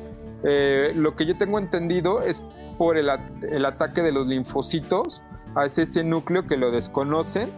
eh, 0.43 0.91
lo 0.95 1.15
que 1.15 1.25
yo 1.25 1.37
tengo 1.37 1.59
entendido 1.59 2.21
es 2.21 2.41
por 2.77 2.97
el, 2.97 3.09
el 3.43 3.65
ataque 3.65 4.01
de 4.01 4.11
los 4.11 4.25
linfocitos 4.25 5.21
a 5.53 5.65
ese 5.65 6.03
núcleo 6.03 6.47
que 6.47 6.57
lo 6.57 6.71
desconocen 6.71 7.49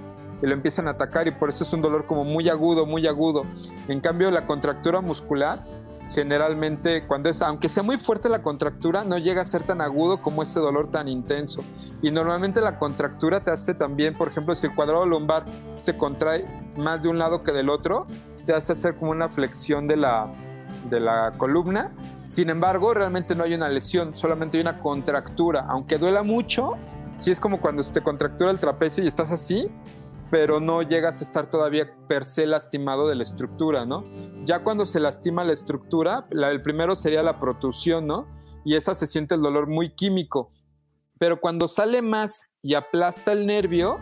y 0.41 0.47
lo 0.47 0.53
empiezan 0.53 0.87
a 0.89 0.91
atacar 0.91 1.27
y 1.27 1.31
por 1.31 1.49
eso 1.49 1.63
es 1.63 1.71
un 1.71 1.81
dolor 1.81 2.05
como 2.05 2.25
muy 2.25 2.49
agudo, 2.49 2.85
muy 2.85 3.07
agudo. 3.07 3.45
En 3.87 4.01
cambio, 4.01 4.29
la 4.31 4.45
contractura 4.45 4.99
muscular 4.99 5.63
generalmente 6.11 7.05
cuando 7.07 7.29
es, 7.29 7.41
aunque 7.41 7.69
sea 7.69 7.83
muy 7.83 7.97
fuerte 7.97 8.29
la 8.29 8.41
contractura, 8.41 9.03
no 9.03 9.17
llega 9.17 9.41
a 9.41 9.45
ser 9.45 9.63
tan 9.63 9.81
agudo 9.81 10.21
como 10.21 10.43
ese 10.43 10.59
dolor 10.59 10.91
tan 10.91 11.07
intenso. 11.07 11.61
Y 12.01 12.11
normalmente 12.11 12.61
la 12.61 12.77
contractura 12.77 13.43
te 13.43 13.51
hace 13.51 13.73
también, 13.73 14.13
por 14.13 14.27
ejemplo, 14.27 14.53
si 14.55 14.67
el 14.67 14.75
cuadrado 14.75 15.05
lumbar 15.05 15.45
se 15.75 15.97
contrae 15.97 16.45
más 16.77 17.03
de 17.03 17.09
un 17.09 17.17
lado 17.17 17.43
que 17.43 17.51
del 17.51 17.69
otro, 17.69 18.05
te 18.45 18.53
hace 18.53 18.73
hacer 18.73 18.95
como 18.95 19.11
una 19.11 19.29
flexión 19.29 19.87
de 19.87 19.97
la, 19.97 20.31
de 20.89 20.99
la 20.99 21.33
columna. 21.37 21.91
Sin 22.23 22.49
embargo, 22.49 22.93
realmente 22.93 23.35
no 23.35 23.43
hay 23.43 23.53
una 23.53 23.69
lesión, 23.69 24.15
solamente 24.15 24.57
hay 24.57 24.61
una 24.61 24.79
contractura. 24.79 25.65
Aunque 25.69 25.97
duela 25.97 26.23
mucho, 26.23 26.73
si 27.17 27.31
es 27.31 27.39
como 27.39 27.61
cuando 27.61 27.83
se 27.83 27.93
te 27.93 28.01
contractura 28.01 28.51
el 28.51 28.59
trapecio 28.59 29.03
y 29.03 29.07
estás 29.07 29.31
así, 29.31 29.71
pero 30.33 30.59
no 30.59 30.81
llegas 30.81 31.21
a 31.21 31.25
estar 31.25 31.47
todavía 31.51 31.95
per 32.07 32.23
se 32.23 32.47
lastimado 32.47 33.07
de 33.07 33.13
la 33.13 33.21
estructura, 33.21 33.85
¿no? 33.85 34.03
Ya 34.45 34.63
cuando 34.63 34.87
se 34.87 34.99
lastima 34.99 35.43
la 35.43 35.53
estructura, 35.53 36.25
el 36.31 36.63
primero 36.63 36.95
sería 36.95 37.21
la 37.21 37.37
protusión, 37.37 38.07
¿no? 38.07 38.25
Y 38.65 38.73
esa 38.73 38.95
se 38.95 39.05
siente 39.05 39.35
el 39.35 39.43
dolor 39.43 39.67
muy 39.67 39.93
químico. 39.93 40.51
Pero 41.19 41.39
cuando 41.39 41.67
sale 41.67 42.01
más 42.01 42.49
y 42.63 42.73
aplasta 42.73 43.31
el 43.31 43.45
nervio, 43.45 43.99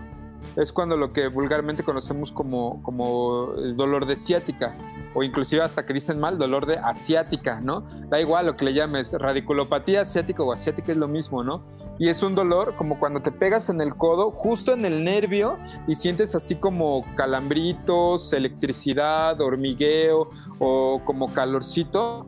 es 0.55 0.73
cuando 0.73 0.97
lo 0.97 1.11
que 1.11 1.27
vulgarmente 1.27 1.83
conocemos 1.83 2.31
como, 2.31 2.81
como 2.83 3.47
dolor 3.75 4.05
de 4.05 4.15
ciática, 4.15 4.75
o 5.13 5.23
inclusive 5.23 5.61
hasta 5.61 5.85
que 5.85 5.93
dicen 5.93 6.19
mal, 6.19 6.37
dolor 6.37 6.65
de 6.65 6.77
asiática, 6.77 7.59
¿no? 7.61 7.81
Da 8.09 8.19
igual 8.19 8.45
lo 8.45 8.55
que 8.55 8.65
le 8.65 8.73
llames, 8.73 9.13
radiculopatía 9.13 10.01
asiática 10.01 10.43
o 10.43 10.51
asiática 10.51 10.91
es 10.91 10.97
lo 10.97 11.07
mismo, 11.07 11.43
¿no? 11.43 11.63
y 12.01 12.09
es 12.09 12.23
un 12.23 12.33
dolor 12.33 12.75
como 12.77 12.99
cuando 12.99 13.21
te 13.21 13.31
pegas 13.31 13.69
en 13.69 13.79
el 13.79 13.95
codo, 13.95 14.31
justo 14.31 14.73
en 14.73 14.85
el 14.85 15.03
nervio 15.03 15.59
y 15.87 15.93
sientes 15.93 16.33
así 16.33 16.55
como 16.55 17.05
calambritos, 17.15 18.33
electricidad, 18.33 19.39
hormigueo 19.39 20.31
o 20.57 20.99
como 21.05 21.31
calorcito. 21.31 22.25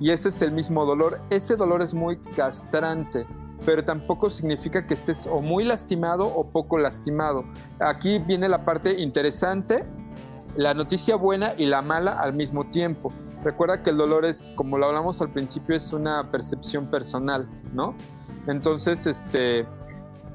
Y 0.00 0.12
ese 0.12 0.30
es 0.30 0.40
el 0.40 0.52
mismo 0.52 0.86
dolor. 0.86 1.20
Ese 1.28 1.56
dolor 1.56 1.82
es 1.82 1.92
muy 1.92 2.16
castrante, 2.34 3.26
pero 3.64 3.84
tampoco 3.84 4.30
significa 4.30 4.86
que 4.86 4.94
estés 4.94 5.26
o 5.26 5.40
muy 5.40 5.64
lastimado 5.64 6.26
o 6.26 6.50
poco 6.50 6.78
lastimado. 6.78 7.44
Aquí 7.78 8.18
viene 8.18 8.48
la 8.48 8.64
parte 8.64 9.00
interesante, 9.00 9.84
la 10.56 10.74
noticia 10.74 11.16
buena 11.16 11.52
y 11.56 11.66
la 11.66 11.82
mala 11.82 12.12
al 12.12 12.34
mismo 12.34 12.64
tiempo. 12.70 13.12
Recuerda 13.42 13.82
que 13.82 13.90
el 13.90 13.96
dolor 13.96 14.24
es, 14.24 14.54
como 14.56 14.78
lo 14.78 14.86
hablamos 14.86 15.20
al 15.20 15.30
principio, 15.30 15.74
es 15.74 15.92
una 15.92 16.30
percepción 16.30 16.86
personal, 16.86 17.48
¿no? 17.72 17.94
Entonces, 18.46 19.06
este, 19.06 19.66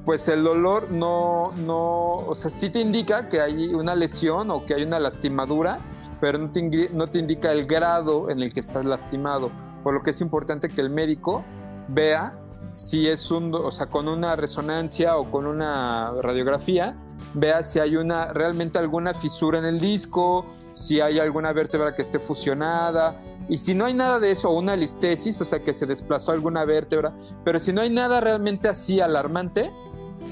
pues 0.04 0.28
el 0.28 0.42
dolor 0.42 0.90
no, 0.90 1.52
no, 1.66 2.16
o 2.16 2.34
sea, 2.34 2.50
sí 2.50 2.70
te 2.70 2.80
indica 2.80 3.28
que 3.28 3.40
hay 3.40 3.74
una 3.74 3.94
lesión 3.94 4.50
o 4.50 4.64
que 4.66 4.74
hay 4.74 4.82
una 4.82 4.98
lastimadura, 4.98 5.80
pero 6.20 6.38
no 6.38 6.50
te, 6.50 6.90
no 6.92 7.08
te 7.08 7.18
indica 7.18 7.52
el 7.52 7.66
grado 7.66 8.30
en 8.30 8.42
el 8.42 8.52
que 8.52 8.60
estás 8.60 8.84
lastimado. 8.84 9.50
Por 9.82 9.94
lo 9.94 10.02
que 10.02 10.10
es 10.10 10.20
importante 10.20 10.68
que 10.68 10.80
el 10.80 10.90
médico 10.90 11.44
vea 11.88 12.34
si 12.70 13.08
es 13.08 13.30
un, 13.30 13.54
o 13.54 13.70
sea, 13.72 13.86
con 13.86 14.08
una 14.08 14.36
resonancia 14.36 15.16
o 15.16 15.30
con 15.30 15.46
una 15.46 16.12
radiografía, 16.20 16.96
vea 17.34 17.62
si 17.62 17.78
hay 17.78 17.96
una, 17.96 18.32
realmente 18.32 18.78
alguna 18.78 19.14
fisura 19.14 19.58
en 19.58 19.64
el 19.64 19.80
disco, 19.80 20.44
si 20.72 21.00
hay 21.00 21.18
alguna 21.18 21.52
vértebra 21.52 21.94
que 21.94 22.02
esté 22.02 22.18
fusionada, 22.18 23.20
y 23.48 23.56
si 23.56 23.74
no 23.74 23.86
hay 23.86 23.94
nada 23.94 24.20
de 24.20 24.30
eso, 24.30 24.50
una 24.50 24.76
listesis, 24.76 25.40
o 25.40 25.44
sea 25.44 25.62
que 25.62 25.72
se 25.72 25.86
desplazó 25.86 26.32
alguna 26.32 26.64
vértebra, 26.64 27.14
pero 27.44 27.58
si 27.58 27.72
no 27.72 27.80
hay 27.80 27.90
nada 27.90 28.20
realmente 28.20 28.68
así 28.68 29.00
alarmante, 29.00 29.72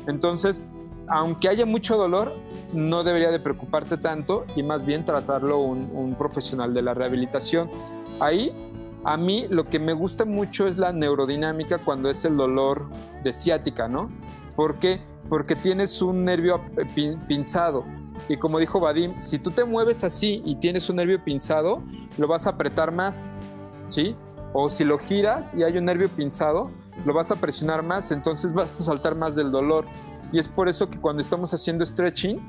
entonces, 0.07 0.61
aunque 1.09 1.48
haya 1.48 1.65
mucho 1.65 1.97
dolor, 1.97 2.35
no 2.74 3.05
debería 3.05 3.31
de 3.31 3.40
preocuparte 3.40 3.97
tanto 3.97 4.44
y 4.55 4.62
más 4.62 4.85
bien 4.85 5.05
tratarlo 5.05 5.61
un, 5.61 5.90
un 5.94 6.15
profesional 6.15 6.74
de 6.74 6.82
la 6.82 6.93
rehabilitación. 6.93 7.70
Ahí, 8.20 8.53
a 9.07 9.16
mí 9.16 9.47
lo 9.49 9.69
que 9.70 9.78
me 9.78 9.93
gusta 9.93 10.24
mucho 10.24 10.66
es 10.66 10.77
la 10.77 10.93
neurodinámica 10.93 11.78
cuando 11.78 12.11
es 12.11 12.24
el 12.24 12.37
dolor 12.37 12.89
de 13.24 13.33
ciática, 13.33 13.89
¿no? 13.89 14.11
¿Por 14.55 14.78
qué? 14.78 15.01
Porque 15.28 15.55
tienes 15.55 16.03
un 16.03 16.24
nervio 16.24 16.61
pinzado 17.27 17.85
y 18.28 18.37
como 18.37 18.59
dijo 18.59 18.81
Vadim, 18.81 19.20
si 19.20 19.39
tú 19.39 19.51
te 19.51 19.65
mueves 19.65 20.05
así 20.05 20.43
y 20.45 20.57
tienes 20.57 20.89
un 20.89 20.97
nervio 20.97 21.23
pinzado, 21.23 21.83
lo 22.19 22.27
vas 22.27 22.47
a 22.47 22.51
apretar 22.51 22.93
más, 22.93 23.31
¿sí? 23.89 24.16
O 24.53 24.70
si 24.70 24.85
lo 24.85 24.99
giras 24.99 25.53
y 25.55 25.62
hay 25.62 25.77
un 25.77 25.85
nervio 25.85 26.09
pinzado, 26.09 26.70
lo 27.05 27.15
vas 27.15 27.31
a 27.31 27.37
presionar 27.37 27.83
más, 27.83 28.11
entonces 28.11 28.53
vas 28.53 28.81
a 28.81 28.85
saltar 28.85 29.15
más 29.15 29.35
del 29.35 29.53
dolor. 29.53 29.85
Y 30.33 30.39
es 30.39 30.49
por 30.49 30.69
eso 30.69 30.91
que 30.91 30.99
cuando 30.99 31.23
estamos 31.23 31.53
haciendo 31.55 31.85
stretching 31.85 32.41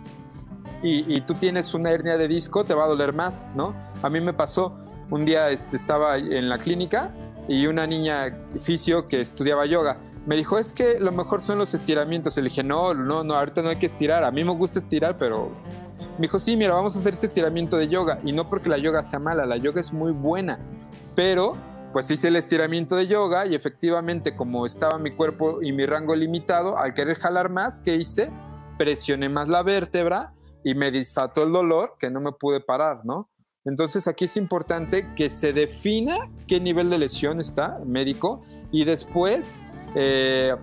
y, 0.81 1.21
tú 1.21 1.33
tienes 1.33 1.73
una 1.73 1.89
hernia 1.89 2.17
de 2.17 2.27
disco, 2.27 2.63
te 2.63 2.73
va 2.73 2.85
a 2.85 2.87
doler 2.87 3.13
más, 3.13 3.49
¿no? 3.55 3.73
A 4.03 4.09
mí 4.09 4.21
me 4.21 4.33
pasó, 4.33 4.77
un 5.09 5.25
día 5.25 5.49
este, 5.49 5.75
estaba 5.75 6.17
en 6.17 6.49
la 6.49 6.57
clínica 6.57 7.11
y 7.47 7.67
una 7.67 7.87
niña 7.87 8.37
fisio 8.59 9.07
que 9.07 9.21
estudiaba 9.21 9.65
yoga 9.65 9.97
me 10.27 10.35
dijo, 10.35 10.57
es 10.57 10.73
que 10.73 10.99
lo 10.99 11.13
mejor 11.13 11.41
son 11.45 11.57
los 11.57 11.73
estiramientos. 11.73 12.35
Le 12.35 12.43
dije, 12.43 12.61
no, 12.61 12.93
no, 12.93 13.23
no, 13.23 13.33
ahorita 13.33 13.61
no 13.61 13.69
hay 13.69 13.77
que 13.77 13.85
estirar. 13.85 14.25
A 14.25 14.31
mí 14.31 14.43
me 14.43 14.51
gusta 14.51 14.79
estirar, 14.79 15.17
pero... 15.17 15.51
Me 16.17 16.23
dijo, 16.23 16.37
sí, 16.37 16.57
mira, 16.57 16.73
vamos 16.73 16.95
a 16.95 16.99
hacer 16.99 17.13
este 17.13 17.27
estiramiento 17.27 17.77
de 17.77 17.87
yoga. 17.87 18.19
Y 18.25 18.33
no 18.33 18.49
porque 18.49 18.67
la 18.67 18.77
yoga 18.77 19.03
sea 19.03 19.19
mala, 19.19 19.45
la 19.45 19.55
yoga 19.55 19.79
es 19.79 19.93
muy 19.93 20.11
buena. 20.11 20.59
Pero, 21.15 21.55
pues 21.93 22.11
hice 22.11 22.27
el 22.27 22.35
estiramiento 22.35 22.97
de 22.97 23.07
yoga 23.07 23.45
y 23.45 23.55
efectivamente, 23.55 24.35
como 24.35 24.65
estaba 24.65 24.97
mi 24.97 25.15
cuerpo 25.15 25.61
y 25.61 25.71
mi 25.71 25.85
rango 25.85 26.13
limitado, 26.13 26.77
al 26.77 26.93
querer 26.93 27.17
jalar 27.17 27.49
más, 27.49 27.79
¿qué 27.79 27.95
hice? 27.95 28.29
Presioné 28.77 29.29
más 29.29 29.47
la 29.47 29.63
vértebra 29.63 30.33
y 30.61 30.75
me 30.75 30.91
desató 30.91 31.43
el 31.43 31.53
dolor 31.53 31.95
que 31.97 32.09
no 32.09 32.19
me 32.19 32.33
pude 32.33 32.59
parar, 32.59 33.05
¿no? 33.05 33.29
Entonces 33.67 34.07
aquí 34.07 34.25
es 34.25 34.37
importante 34.37 35.13
que 35.15 35.29
se 35.29 35.51
defina 35.51 36.29
qué 36.47 36.59
nivel 36.59 36.89
de 36.89 36.97
lesión 36.97 37.41
está 37.41 37.79
médico 37.85 38.41
y 38.71 38.85
después 38.85 39.55
eh, 39.93 40.55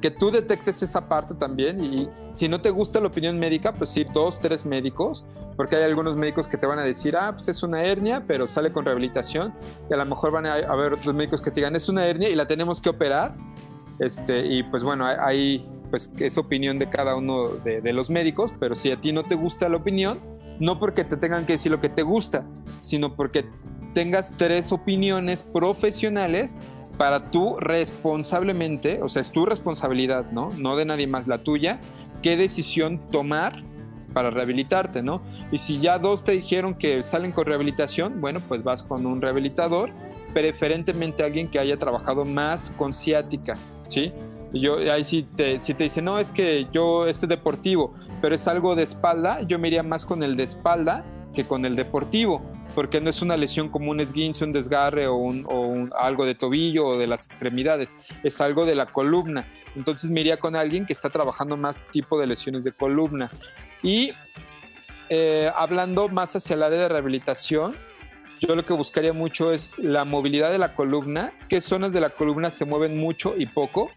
que 0.00 0.12
tú 0.12 0.30
detectes 0.30 0.80
esa 0.82 1.08
parte 1.08 1.34
también. 1.34 1.82
Y 1.82 2.08
si 2.32 2.48
no 2.48 2.60
te 2.60 2.70
gusta 2.70 3.00
la 3.00 3.08
opinión 3.08 3.38
médica, 3.38 3.74
pues 3.74 3.96
ir 3.96 4.06
dos, 4.12 4.38
tres 4.38 4.64
médicos, 4.64 5.24
porque 5.56 5.74
hay 5.74 5.82
algunos 5.82 6.14
médicos 6.14 6.46
que 6.46 6.56
te 6.56 6.66
van 6.66 6.78
a 6.78 6.82
decir, 6.82 7.16
ah, 7.16 7.32
pues 7.32 7.48
es 7.48 7.64
una 7.64 7.82
hernia, 7.82 8.22
pero 8.26 8.46
sale 8.46 8.70
con 8.70 8.84
rehabilitación, 8.84 9.52
y 9.90 9.94
a 9.94 9.96
lo 9.96 10.06
mejor 10.06 10.30
van 10.30 10.46
a 10.46 10.54
haber 10.54 10.92
otros 10.92 11.14
médicos 11.14 11.42
que 11.42 11.50
te 11.50 11.56
digan, 11.56 11.74
es 11.74 11.88
una 11.88 12.06
hernia 12.06 12.28
y 12.28 12.34
la 12.34 12.46
tenemos 12.46 12.80
que 12.80 12.90
operar, 12.90 13.34
este, 13.98 14.44
y 14.46 14.62
pues 14.64 14.82
bueno, 14.82 15.04
hay, 15.06 15.66
pues 15.90 16.10
es 16.18 16.36
opinión 16.38 16.78
de 16.78 16.88
cada 16.90 17.16
uno 17.16 17.48
de 17.48 17.92
los 17.92 18.10
médicos, 18.10 18.52
pero 18.60 18.74
si 18.74 18.90
a 18.90 19.00
ti 19.00 19.12
no 19.12 19.22
te 19.22 19.36
gusta 19.36 19.68
la 19.68 19.78
opinión, 19.78 20.18
no 20.58 20.78
porque 20.78 21.04
te 21.04 21.16
tengan 21.16 21.46
que 21.46 21.54
decir 21.54 21.70
lo 21.72 21.80
que 21.80 21.88
te 21.88 22.02
gusta, 22.02 22.44
sino 22.78 23.16
porque 23.16 23.44
tengas 23.94 24.34
tres 24.36 24.72
opiniones 24.72 25.42
profesionales 25.42 26.56
para 26.96 27.30
tú 27.30 27.56
responsablemente, 27.58 29.00
o 29.02 29.08
sea, 29.08 29.22
es 29.22 29.30
tu 29.30 29.46
responsabilidad, 29.46 30.30
¿no? 30.30 30.50
No 30.58 30.76
de 30.76 30.84
nadie 30.84 31.06
más, 31.06 31.26
la 31.26 31.38
tuya, 31.38 31.80
qué 32.22 32.36
decisión 32.36 33.00
tomar 33.10 33.62
para 34.12 34.30
rehabilitarte, 34.30 35.02
¿no? 35.02 35.22
Y 35.50 35.58
si 35.58 35.80
ya 35.80 35.98
dos 35.98 36.22
te 36.22 36.32
dijeron 36.32 36.74
que 36.74 37.02
salen 37.02 37.32
con 37.32 37.46
rehabilitación, 37.46 38.20
bueno, 38.20 38.40
pues 38.46 38.62
vas 38.62 38.82
con 38.82 39.06
un 39.06 39.20
rehabilitador, 39.20 39.90
preferentemente 40.32 41.24
alguien 41.24 41.48
que 41.48 41.58
haya 41.58 41.78
trabajado 41.78 42.24
más 42.24 42.70
con 42.76 42.92
ciática, 42.92 43.54
¿sí? 43.88 44.12
Yo 44.54 44.78
ahí 44.92 45.02
si 45.02 45.24
te, 45.24 45.58
si 45.58 45.74
te 45.74 45.84
dice, 45.84 46.00
no, 46.00 46.18
es 46.18 46.30
que 46.30 46.68
yo, 46.72 47.06
este 47.06 47.26
deportivo, 47.26 47.94
pero 48.22 48.34
es 48.34 48.46
algo 48.46 48.76
de 48.76 48.84
espalda, 48.84 49.42
yo 49.42 49.58
me 49.58 49.68
iría 49.68 49.82
más 49.82 50.06
con 50.06 50.22
el 50.22 50.36
de 50.36 50.44
espalda 50.44 51.04
que 51.34 51.44
con 51.44 51.64
el 51.64 51.74
deportivo, 51.74 52.40
porque 52.74 53.00
no 53.00 53.10
es 53.10 53.20
una 53.20 53.36
lesión 53.36 53.68
como 53.68 53.90
un 53.90 54.00
esguince, 54.00 54.44
un 54.44 54.52
desgarre 54.52 55.08
o, 55.08 55.16
un, 55.16 55.92
algo 55.98 56.24
de 56.24 56.34
tobillo 56.36 56.86
o 56.86 56.98
de 56.98 57.08
las 57.08 57.26
extremidades, 57.26 57.94
es 58.22 58.40
algo 58.40 58.64
de 58.64 58.76
la 58.76 58.86
columna. 58.86 59.46
Entonces 59.74 60.10
me 60.10 60.20
iría 60.20 60.38
con 60.38 60.54
alguien 60.54 60.86
que 60.86 60.92
está 60.92 61.10
trabajando 61.10 61.56
más 61.56 61.82
tipo 61.90 62.20
de 62.20 62.28
lesiones 62.28 62.64
de 62.64 62.72
columna. 62.72 63.30
Y 63.82 64.12
eh, 65.08 65.50
hablando 65.56 66.08
más 66.08 66.34
hacia 66.36 66.54
el 66.54 66.62
área 66.62 66.78
de 66.78 66.88
rehabilitación, 66.88 67.76
yo 68.40 68.54
lo 68.54 68.64
que 68.64 68.72
buscaría 68.72 69.12
mucho 69.12 69.52
es 69.52 69.78
la 69.78 70.04
movilidad 70.04 70.50
de 70.50 70.58
la 70.58 70.74
columna, 70.74 71.32
qué 71.48 71.60
zonas 71.60 71.92
de 71.92 72.00
la 72.00 72.10
columna 72.10 72.50
se 72.50 72.64
mueven 72.64 72.98
mucho 72.98 73.34
y 73.36 73.46
poco, 73.46 73.90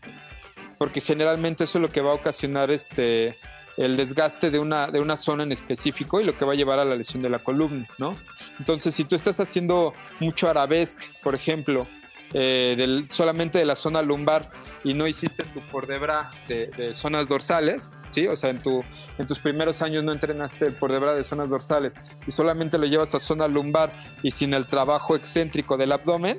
porque 0.77 1.01
generalmente 1.01 1.63
eso 1.63 1.77
es 1.77 1.81
lo 1.81 1.89
que 1.89 2.01
va 2.01 2.11
a 2.11 2.15
ocasionar 2.15 2.71
este, 2.71 3.37
el 3.77 3.95
desgaste 3.95 4.51
de 4.51 4.59
una, 4.59 4.87
de 4.87 4.99
una 4.99 5.15
zona 5.15 5.43
en 5.43 5.51
específico 5.51 6.19
y 6.19 6.23
lo 6.23 6.37
que 6.37 6.45
va 6.45 6.53
a 6.53 6.55
llevar 6.55 6.79
a 6.79 6.85
la 6.85 6.95
lesión 6.95 7.21
de 7.21 7.29
la 7.29 7.39
columna, 7.39 7.87
¿no? 7.97 8.15
Entonces, 8.59 8.93
si 8.95 9.05
tú 9.05 9.15
estás 9.15 9.39
haciendo 9.39 9.93
mucho 10.19 10.49
arabesque, 10.49 11.05
por 11.23 11.35
ejemplo, 11.35 11.87
eh, 12.33 13.05
solamente 13.09 13.57
de 13.57 13.65
la 13.65 13.75
zona 13.75 14.01
lumbar 14.01 14.51
y 14.83 14.93
no 14.93 15.07
hiciste 15.07 15.45
tu 15.45 15.61
por 15.61 15.87
de, 15.87 16.67
de, 16.75 16.93
zonas 16.93 17.27
dorsales, 17.27 17.89
¿sí? 18.11 18.27
O 18.27 18.35
sea, 18.35 18.49
en, 18.49 18.57
tu, 18.57 18.83
en 19.17 19.27
tus 19.27 19.39
primeros 19.39 19.81
años 19.81 20.03
no 20.03 20.11
entrenaste 20.11 20.65
el 20.65 20.73
por 20.73 20.91
de 20.91 21.23
zonas 21.23 21.49
dorsales 21.49 21.93
y 22.25 22.31
solamente 22.31 22.77
lo 22.77 22.85
llevas 22.85 23.15
a 23.15 23.19
zona 23.19 23.47
lumbar 23.47 23.91
y 24.23 24.31
sin 24.31 24.53
el 24.53 24.67
trabajo 24.67 25.15
excéntrico 25.15 25.77
del 25.77 25.91
abdomen, 25.91 26.37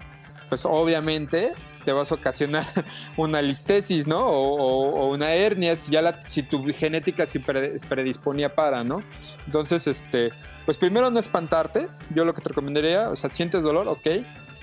pues 0.48 0.64
obviamente 0.64 1.52
te 1.84 1.92
vas 1.92 2.12
a 2.12 2.16
ocasionar 2.16 2.64
una 3.16 3.40
listesis, 3.42 4.06
¿no? 4.06 4.26
O, 4.26 5.08
una 5.08 5.34
hernia 5.34 5.76
si 5.76 5.90
ya 5.90 6.02
la, 6.02 6.26
si 6.26 6.42
tu 6.42 6.64
genética 6.72 7.26
se 7.26 7.40
predisponía 7.40 8.54
para, 8.54 8.84
¿no? 8.84 9.02
Entonces, 9.46 9.86
este, 9.86 10.32
pues 10.64 10.76
primero 10.76 11.10
no 11.10 11.18
espantarte. 11.18 11.88
Yo 12.14 12.24
lo 12.24 12.34
que 12.34 12.42
te 12.42 12.50
recomendaría, 12.50 13.10
o 13.10 13.16
sea, 13.16 13.30
sientes 13.32 13.62
dolor, 13.62 13.88
ok, 13.88 14.06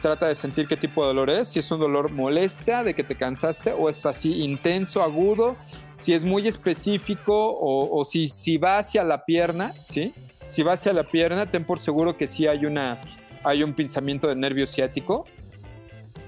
trata 0.02 0.28
de 0.28 0.36
sentir 0.36 0.68
qué 0.68 0.78
tipo 0.78 1.02
de 1.02 1.08
dolor 1.08 1.30
es, 1.32 1.48
si 1.48 1.60
es 1.60 1.72
un 1.72 1.80
dolor 1.80 2.12
molesta, 2.12 2.84
de 2.84 2.94
que 2.94 3.04
te 3.04 3.16
cansaste, 3.16 3.74
o 3.74 3.90
es 3.90 4.06
así 4.06 4.44
intenso, 4.44 5.02
agudo, 5.02 5.56
si 5.94 6.14
es 6.14 6.24
muy 6.24 6.48
específico, 6.48 7.58
o, 7.60 8.06
si, 8.06 8.28
si 8.28 8.58
va 8.58 8.78
hacia 8.78 9.04
la 9.04 9.26
pierna, 9.26 9.74
¿sí? 9.86 10.14
Si 10.48 10.62
va 10.62 10.74
hacia 10.74 10.94
la 10.94 11.06
pierna, 11.06 11.50
ten 11.50 11.66
por 11.66 11.80
seguro 11.80 12.18
que 12.18 12.28
sí 12.28 12.46
hay 12.46 12.66
una 12.66 13.02
hay 13.46 13.62
un 13.62 13.74
pinzamiento 13.74 14.28
de 14.28 14.36
nervio 14.36 14.66
ciático, 14.66 15.26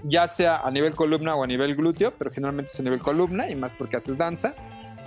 ya 0.04 0.28
sea 0.28 0.58
a 0.58 0.72
nivel 0.72 0.96
columna 0.96 1.36
o 1.36 1.44
a 1.44 1.48
nivel 1.48 1.76
glúteo, 1.76 2.14
pero 2.18 2.32
generalmente 2.32 2.72
es 2.72 2.80
a 2.80 2.84
nivel 2.84 3.00
columna 3.00 3.50
y 3.50 3.56
más 3.56 3.74
porque 3.74 3.98
haces 3.98 4.18
danza, 4.18 4.56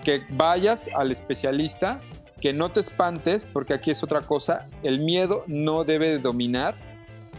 que 0.05 0.23
vayas 0.31 0.89
al 0.94 1.11
especialista, 1.11 2.01
que 2.40 2.52
no 2.52 2.70
te 2.70 2.81
espantes, 2.81 3.44
porque 3.44 3.74
aquí 3.74 3.90
es 3.90 4.02
otra 4.02 4.20
cosa, 4.20 4.69
el 4.82 5.01
miedo 5.01 5.44
no 5.47 5.85
debe 5.85 6.19
dominar 6.19 6.74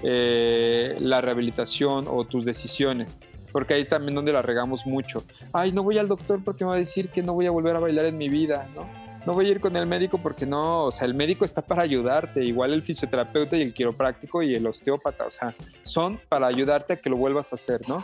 eh, 0.03 0.95
la 0.99 1.21
rehabilitación 1.21 2.05
o 2.07 2.25
tus 2.25 2.45
decisiones, 2.45 3.17
porque 3.51 3.73
ahí 3.73 3.85
también 3.85 4.15
donde 4.15 4.33
la 4.33 4.41
regamos 4.41 4.85
mucho. 4.85 5.23
Ay, 5.53 5.71
no 5.71 5.83
voy 5.83 5.97
al 5.97 6.07
doctor 6.07 6.43
porque 6.43 6.63
me 6.63 6.69
va 6.69 6.75
a 6.75 6.79
decir 6.79 7.09
que 7.09 7.23
no 7.23 7.33
voy 7.33 7.47
a 7.47 7.51
volver 7.51 7.75
a 7.75 7.79
bailar 7.79 8.05
en 8.05 8.17
mi 8.17 8.29
vida, 8.29 8.69
¿no? 8.75 8.87
No 9.25 9.33
voy 9.33 9.47
a 9.47 9.49
ir 9.49 9.59
con 9.59 9.75
el 9.75 9.85
médico 9.85 10.17
porque 10.17 10.45
no, 10.45 10.85
o 10.85 10.91
sea, 10.91 11.05
el 11.05 11.13
médico 11.13 11.45
está 11.45 11.61
para 11.61 11.83
ayudarte, 11.83 12.43
igual 12.43 12.73
el 12.73 12.83
fisioterapeuta 12.83 13.57
y 13.57 13.61
el 13.61 13.73
quiropráctico 13.73 14.41
y 14.41 14.55
el 14.55 14.65
osteópata, 14.65 15.25
o 15.25 15.31
sea, 15.31 15.55
son 15.83 16.19
para 16.29 16.47
ayudarte 16.47 16.93
a 16.93 16.95
que 16.97 17.09
lo 17.09 17.17
vuelvas 17.17 17.51
a 17.51 17.55
hacer, 17.55 17.81
¿no? 17.87 17.97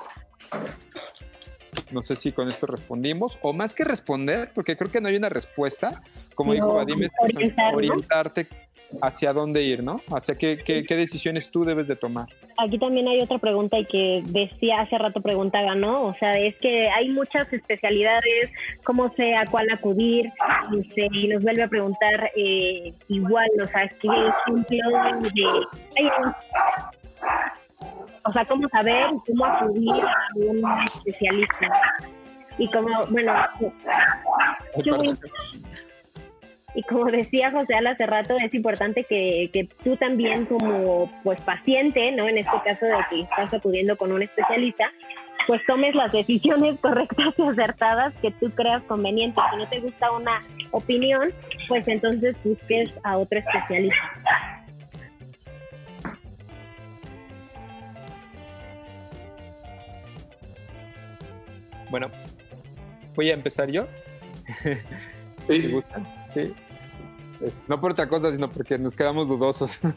No 1.92 2.04
sé 2.04 2.16
si 2.16 2.32
con 2.32 2.50
esto 2.50 2.68
respondimos, 2.68 3.38
o 3.42 3.54
más 3.54 3.74
que 3.74 3.84
responder, 3.84 4.52
porque 4.54 4.76
creo 4.76 4.92
que 4.92 5.02
no 5.02 5.08
hay 5.08 5.16
una 5.16 5.30
respuesta, 5.30 6.02
como 6.36 6.54
dijo 6.54 6.74
Vadim, 6.74 7.04
es 7.04 7.12
orientarte 7.74 8.48
hacia 9.02 9.34
dónde 9.34 9.64
ir, 9.64 9.84
¿no? 9.84 10.02
Hacia 10.10 10.36
qué, 10.36 10.58
qué, 10.64 10.84
qué, 10.84 10.96
decisiones 10.96 11.52
tú 11.52 11.66
debes 11.66 11.88
de 11.88 11.96
tomar. 11.96 12.28
Aquí 12.58 12.80
también 12.80 13.08
hay 13.08 13.20
otra 13.22 13.38
pregunta 13.38 13.78
y 13.78 13.86
que 13.86 14.24
decía 14.28 14.82
hace 14.82 14.98
rato 14.98 15.22
preguntaba, 15.22 15.76
¿no? 15.76 16.06
O 16.06 16.14
sea, 16.16 16.32
es 16.32 16.56
que 16.58 16.90
hay 16.90 17.10
muchas 17.10 17.52
especialidades, 17.52 18.52
cómo 18.84 19.10
sé 19.14 19.36
a 19.36 19.46
cuál 19.46 19.70
acudir, 19.70 20.32
y, 21.12 21.28
nos 21.28 21.44
vuelve 21.44 21.64
a 21.64 21.68
preguntar 21.68 22.32
eh, 22.36 22.94
igual, 23.10 23.50
o 23.62 23.68
sea, 23.68 23.88
qué 24.02 24.08
ejemplo 24.08 25.22
de... 25.22 26.10
o 28.26 28.32
sea, 28.32 28.46
cómo 28.46 28.68
saber 28.70 29.08
cómo 29.26 29.46
acudir 29.46 30.04
a 30.04 30.16
un 30.36 30.64
especialista. 30.96 31.70
Y 32.58 32.68
como, 32.72 32.90
bueno, 33.12 33.34
yo, 34.84 34.98
y 36.74 36.84
como 36.84 37.06
decía 37.12 37.52
José 37.52 37.76
al 37.76 37.88
hace 37.88 38.06
rato, 38.06 38.38
es 38.38 38.54
importante 38.54 39.04
que, 39.04 39.50
que, 39.54 39.68
tú 39.84 39.96
también 39.98 40.46
como 40.46 41.12
pues 41.24 41.42
paciente, 41.42 42.12
¿no? 42.12 42.28
En 42.28 42.38
este 42.38 42.58
caso 42.64 42.86
de 42.86 42.96
que 43.10 43.22
estás 43.22 43.54
acudiendo 43.54 43.96
con 43.98 44.12
un 44.12 44.22
especialista, 44.22 44.92
pues 45.48 45.62
tomes 45.66 45.96
las 45.96 46.12
decisiones 46.12 46.78
correctas 46.80 47.34
y 47.38 47.42
acertadas 47.42 48.14
que 48.22 48.32
tú 48.32 48.52
creas 48.52 48.84
convenientes. 48.84 49.44
Si 49.52 49.58
no 49.58 49.70
te 49.70 49.80
gusta 49.80 50.12
una 50.12 50.44
opinión, 50.72 51.32
pues 51.70 51.88
entonces 51.88 52.36
busques 52.44 53.00
a 53.04 53.18
otro 53.18 53.40
especialista. 53.40 53.98
Bueno, 61.90 62.12
voy 63.16 63.32
a 63.32 63.34
empezar 63.34 63.72
yo. 63.72 63.88
Sí. 64.64 64.74
¿Te 65.62 65.68
gustan? 65.70 66.17
No 67.68 67.80
por 67.80 67.92
otra 67.92 68.08
cosa, 68.08 68.32
sino 68.32 68.50
porque 68.50 68.78
nos 68.78 68.96
quedamos 68.96 69.28
dudosos. 69.28 69.80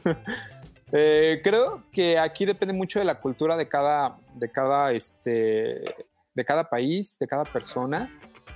Eh, 0.93 1.41
creo 1.45 1.85
que 1.93 2.19
aquí 2.19 2.45
depende 2.45 2.75
mucho 2.75 2.99
de 2.99 3.05
la 3.05 3.21
cultura 3.21 3.57
de 3.57 3.69
cada, 3.69 4.19
de 4.35 4.51
cada, 4.51 4.91
este, 4.91 5.85
de 6.35 6.45
cada 6.45 6.69
país, 6.69 7.17
de 7.17 7.29
cada 7.29 7.45
persona. 7.45 8.11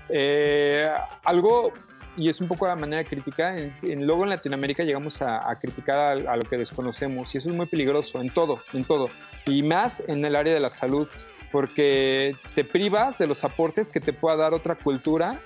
Eh, 0.09 0.91
algo, 1.25 1.73
y 2.17 2.29
es 2.29 2.41
un 2.41 2.49
poco 2.49 2.67
la 2.67 2.75
manera 2.75 3.05
crítica, 3.05 3.57
en, 3.57 4.05
luego 4.05 4.25
en 4.25 4.31
Latinoamérica 4.31 4.83
llegamos 4.83 5.23
a, 5.23 5.57
criticar 5.61 5.97
a, 5.97 6.33
a, 6.33 6.37
lo 6.37 6.43
que 6.43 6.59
desconocemos 6.59 7.33
y 7.37 7.39
eso 7.39 7.51
es 7.51 7.55
muy 7.55 7.67
peligroso 7.67 8.21
en 8.21 8.31
todo, 8.31 8.59
en 8.73 8.83
todo. 8.83 9.11
Y 9.47 9.63
más 9.63 10.03
en 10.09 10.25
el 10.25 10.35
área 10.35 10.55
de 10.55 10.59
la 10.59 10.71
salud, 10.71 11.09
porque 11.53 12.35
te 12.57 12.65
privas 12.65 13.19
de 13.19 13.29
los 13.29 13.45
aportes 13.45 13.91
que 13.91 14.01
te 14.01 14.13
pueda 14.13 14.35
dar 14.35 14.55
otra 14.55 14.75
cultura 14.75 15.39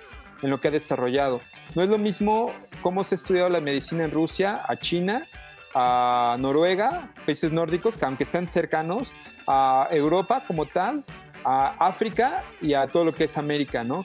en 0.42 0.50
lo 0.50 0.60
que 0.60 0.68
ha 0.68 0.70
desarrollado. 0.70 1.40
No 1.74 1.82
es 1.82 1.88
lo 1.88 1.98
mismo 1.98 2.52
cómo 2.82 3.04
se 3.04 3.14
ha 3.14 3.16
estudiado 3.16 3.48
la 3.48 3.60
medicina 3.60 4.04
en 4.04 4.10
Rusia, 4.10 4.60
a 4.66 4.76
China, 4.76 5.26
a 5.74 6.36
Noruega, 6.38 7.12
países 7.24 7.52
nórdicos, 7.52 7.98
que 7.98 8.04
aunque 8.04 8.24
están 8.24 8.48
cercanos, 8.48 9.14
a 9.46 9.88
Europa 9.90 10.42
como 10.46 10.66
tal, 10.66 11.04
a 11.44 11.74
África 11.78 12.42
y 12.60 12.74
a 12.74 12.86
todo 12.86 13.04
lo 13.04 13.14
que 13.14 13.24
es 13.24 13.38
América, 13.38 13.84
¿no? 13.84 14.04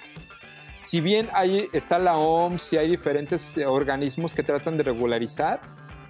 Si 0.77 1.01
bien 1.01 1.29
ahí 1.33 1.67
está 1.71 1.99
la 1.99 2.17
OMS 2.17 2.73
y 2.73 2.77
hay 2.77 2.89
diferentes 2.89 3.57
organismos 3.57 4.33
que 4.33 4.43
tratan 4.43 4.77
de 4.77 4.83
regularizar, 4.83 5.61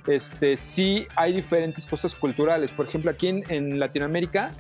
este, 0.08 0.58
sí 0.58 1.08
hay 1.16 1.34
diferentes 1.34 1.86
cosas 1.86 2.16
culturales. 2.16 2.72
Por 2.72 2.88
ejemplo, 2.88 3.12
aquí 3.12 3.28
en 3.28 3.80
Latinoamérica 3.80 4.52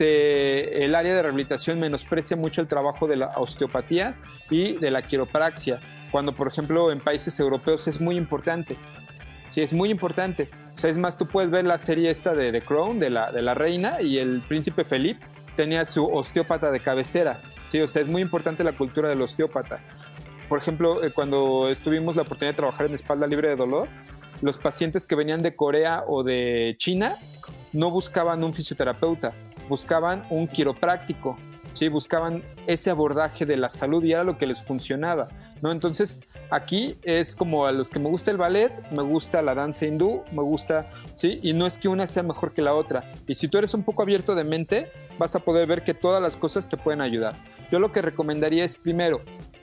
el 0.00 0.94
área 0.94 1.14
de 1.14 1.22
rehabilitación 1.22 1.80
menosprecia 1.80 2.36
mucho 2.36 2.60
el 2.60 2.68
trabajo 2.68 3.06
de 3.06 3.16
la 3.16 3.28
osteopatía 3.36 4.16
y 4.50 4.72
de 4.76 4.90
la 4.90 5.02
quiropraxia, 5.02 5.80
cuando 6.10 6.34
por 6.34 6.48
ejemplo 6.48 6.90
en 6.92 7.00
países 7.00 7.38
europeos 7.40 7.86
es 7.88 8.00
muy 8.00 8.16
importante. 8.16 8.76
Sí, 9.50 9.60
es 9.60 9.72
muy 9.72 9.90
importante. 9.90 10.48
O 10.74 10.78
sea, 10.78 10.90
es 10.90 10.98
más, 10.98 11.16
tú 11.16 11.28
puedes 11.28 11.50
ver 11.50 11.64
la 11.64 11.78
serie 11.78 12.10
esta 12.10 12.34
de 12.34 12.50
The 12.50 12.62
Crown, 12.62 12.98
de 12.98 13.10
la, 13.10 13.30
de 13.30 13.42
la 13.42 13.54
reina, 13.54 14.00
y 14.00 14.18
el 14.18 14.40
príncipe 14.40 14.84
Felipe 14.84 15.24
tenía 15.54 15.84
su 15.84 16.04
osteópata 16.04 16.72
de 16.72 16.80
cabecera. 16.80 17.38
Sí, 17.66 17.80
o 17.80 17.86
sea, 17.86 18.02
es 18.02 18.08
muy 18.08 18.22
importante 18.22 18.64
la 18.64 18.72
cultura 18.72 19.08
del 19.08 19.22
osteópata. 19.22 19.78
Por 20.48 20.58
ejemplo, 20.58 21.04
eh, 21.04 21.10
cuando 21.10 21.72
tuvimos 21.82 22.16
la 22.16 22.22
oportunidad 22.22 22.52
de 22.52 22.56
trabajar 22.56 22.86
en 22.86 22.94
espalda 22.94 23.26
libre 23.26 23.48
de 23.48 23.56
dolor, 23.56 23.88
los 24.42 24.58
pacientes 24.58 25.06
que 25.06 25.14
venían 25.14 25.40
de 25.40 25.54
Corea 25.54 26.04
o 26.06 26.22
de 26.22 26.74
China 26.78 27.16
no 27.72 27.90
buscaban 27.90 28.42
un 28.44 28.52
fisioterapeuta, 28.52 29.32
buscaban 29.68 30.24
un 30.30 30.48
quiropráctico, 30.48 31.36
¿sí? 31.72 31.88
buscaban 31.88 32.42
ese 32.66 32.90
abordaje 32.90 33.46
de 33.46 33.56
la 33.56 33.68
salud 33.68 34.02
y 34.04 34.12
era 34.12 34.24
lo 34.24 34.38
que 34.38 34.46
les 34.46 34.62
funcionaba. 34.62 35.28
¿no? 35.60 35.72
Entonces, 35.72 36.20
aquí 36.50 36.96
es 37.02 37.34
como 37.36 37.66
a 37.66 37.72
los 37.72 37.90
que 37.90 37.98
me 37.98 38.08
gusta 38.08 38.30
el 38.30 38.36
ballet, 38.36 38.72
me 38.90 39.02
gusta 39.02 39.42
la 39.42 39.54
danza 39.54 39.86
hindú, 39.86 40.22
me 40.32 40.42
gusta, 40.42 40.90
¿sí? 41.14 41.40
y 41.42 41.52
no 41.52 41.66
es 41.66 41.78
que 41.78 41.88
una 41.88 42.06
sea 42.06 42.22
mejor 42.22 42.52
que 42.52 42.62
la 42.62 42.74
otra. 42.74 43.10
Y 43.26 43.34
si 43.34 43.48
tú 43.48 43.58
eres 43.58 43.74
un 43.74 43.82
poco 43.82 44.02
abierto 44.02 44.34
de 44.34 44.44
mente, 44.44 44.92
vas 45.18 45.34
a 45.34 45.40
poder 45.40 45.66
ver 45.66 45.84
que 45.84 45.94
todas 45.94 46.22
las 46.22 46.36
cosas 46.36 46.68
te 46.68 46.76
pueden 46.76 47.00
ayudar. 47.00 47.34
Yo 47.70 47.78
lo 47.78 47.92
que 47.92 48.02
recomendaría 48.02 48.64
es, 48.64 48.76
primero, 48.76 49.20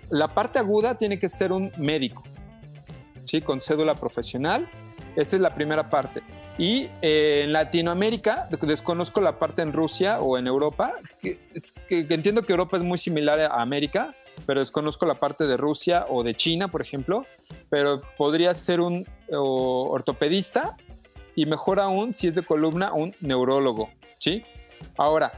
la 0.10 0.34
parte 0.34 0.60
aguda 0.60 0.96
tiene 0.96 1.20
que 1.20 1.30
ser 1.30 1.52
un 1.52 1.72
médico, 1.78 2.24
¿sí? 3.24 3.42
con 3.42 3.62
cédula 3.62 3.94
profesional. 3.94 4.68
Esa 5.16 5.36
es 5.36 5.42
la 5.42 5.54
primera 5.54 5.90
parte. 5.90 6.22
Y 6.58 6.90
eh, 7.02 7.44
en 7.46 7.54
Latinoamérica, 7.54 8.48
desconozco 8.62 9.22
la 9.22 9.40
parte 9.40 9.62
en 9.62 9.74
Rusia 9.74 10.20
o 10.20 10.38
en 10.38 10.48
Europa, 10.48 10.94
entiendo 11.90 12.44
que 12.44 12.54
Europa 12.54 12.78
es 12.78 12.84
muy 12.84 12.98
similar 12.98 13.40
a 13.40 13.62
América, 13.62 14.14
pero 14.46 14.60
desconozco 14.60 15.06
la 15.06 15.16
parte 15.16 15.46
de 15.46 15.58
Rusia 15.58 16.06
o 16.10 16.24
de 16.24 16.36
China, 16.36 16.68
por 16.68 16.82
ejemplo, 16.82 17.26
pero 17.70 18.02
podría 18.18 18.54
ser 18.54 18.82
un 18.82 19.08
ortopedista 19.30 20.76
y 21.36 21.46
mejor 21.46 21.80
aún, 21.80 22.14
si 22.14 22.28
es 22.28 22.36
de 22.36 22.44
columna, 22.44 22.94
un 22.94 23.16
neurólogo, 23.22 23.90
¿sí? 24.18 24.44
Ahora, 24.98 25.32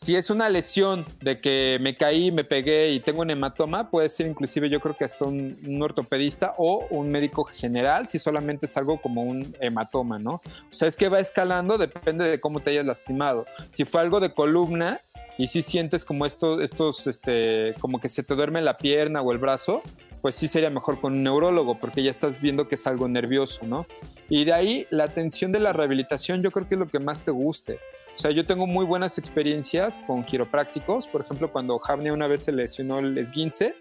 si 0.00 0.14
es 0.14 0.30
una 0.30 0.48
lesión 0.48 1.04
de 1.20 1.40
que 1.40 1.78
me 1.80 1.96
caí, 1.96 2.30
me 2.30 2.44
pegué 2.44 2.92
y 2.92 3.00
tengo 3.00 3.22
un 3.22 3.30
hematoma, 3.30 3.90
puede 3.90 4.08
ser 4.08 4.28
inclusive 4.28 4.70
yo 4.70 4.78
creo 4.78 4.96
que 4.96 5.04
hasta 5.04 5.24
un, 5.24 5.82
ortopedista 5.82 6.54
o 6.56 6.86
un 6.90 7.10
médico 7.10 7.42
general, 7.42 8.08
si 8.08 8.20
solamente 8.20 8.66
es 8.66 8.76
algo 8.76 9.02
como 9.02 9.22
un 9.22 9.56
hematoma, 9.60 10.20
¿no? 10.20 10.34
O 10.34 10.72
sea, 10.72 10.86
es 10.86 10.94
que 10.94 11.08
va 11.08 11.18
escalando, 11.18 11.78
depende 11.78 12.28
de 12.28 12.40
cómo 12.40 12.60
te 12.60 12.70
hayas 12.70 12.86
lastimado. 12.86 13.44
Si 13.70 13.84
fue 13.84 14.00
algo 14.00 14.20
de 14.20 14.32
columna 14.32 15.00
y 15.36 15.48
si 15.48 15.62
sientes 15.62 16.04
como 16.04 16.26
estos, 16.26 16.62
estos, 16.62 17.08
este, 17.08 17.74
como 17.80 18.00
que 18.00 18.08
se 18.08 18.22
te 18.22 18.36
duerme 18.36 18.62
la 18.62 18.78
pierna 18.78 19.20
o 19.20 19.32
el 19.32 19.38
brazo, 19.38 19.82
pues 20.22 20.36
sí 20.36 20.46
sería 20.46 20.70
mejor 20.70 21.00
con 21.00 21.14
un 21.14 21.24
neurólogo 21.24 21.76
porque 21.76 22.04
ya 22.04 22.12
estás 22.12 22.40
viendo 22.40 22.68
que 22.68 22.76
es 22.76 22.86
algo 22.86 23.08
nervioso, 23.08 23.66
¿no? 23.66 23.84
Y 24.28 24.44
de 24.44 24.52
ahí 24.52 24.86
la 24.90 25.04
atención 25.04 25.50
de 25.50 25.58
la 25.58 25.72
rehabilitación 25.72 26.40
yo 26.40 26.52
creo 26.52 26.68
que 26.68 26.76
es 26.76 26.80
lo 26.80 26.86
que 26.86 27.00
más 27.00 27.24
te 27.24 27.32
guste. 27.32 27.80
O 28.18 28.20
sea, 28.20 28.32
yo 28.32 28.44
tengo 28.44 28.66
muy 28.66 28.84
buenas 28.84 29.16
experiencias 29.16 30.00
con 30.04 30.24
quiroprácticos. 30.24 31.06
Por 31.06 31.20
ejemplo, 31.20 31.52
cuando 31.52 31.78
Javne 31.78 32.10
una 32.10 32.26
vez 32.26 32.42
se 32.42 32.50
lesionó 32.50 32.98
el 32.98 33.16
esguince 33.16 33.76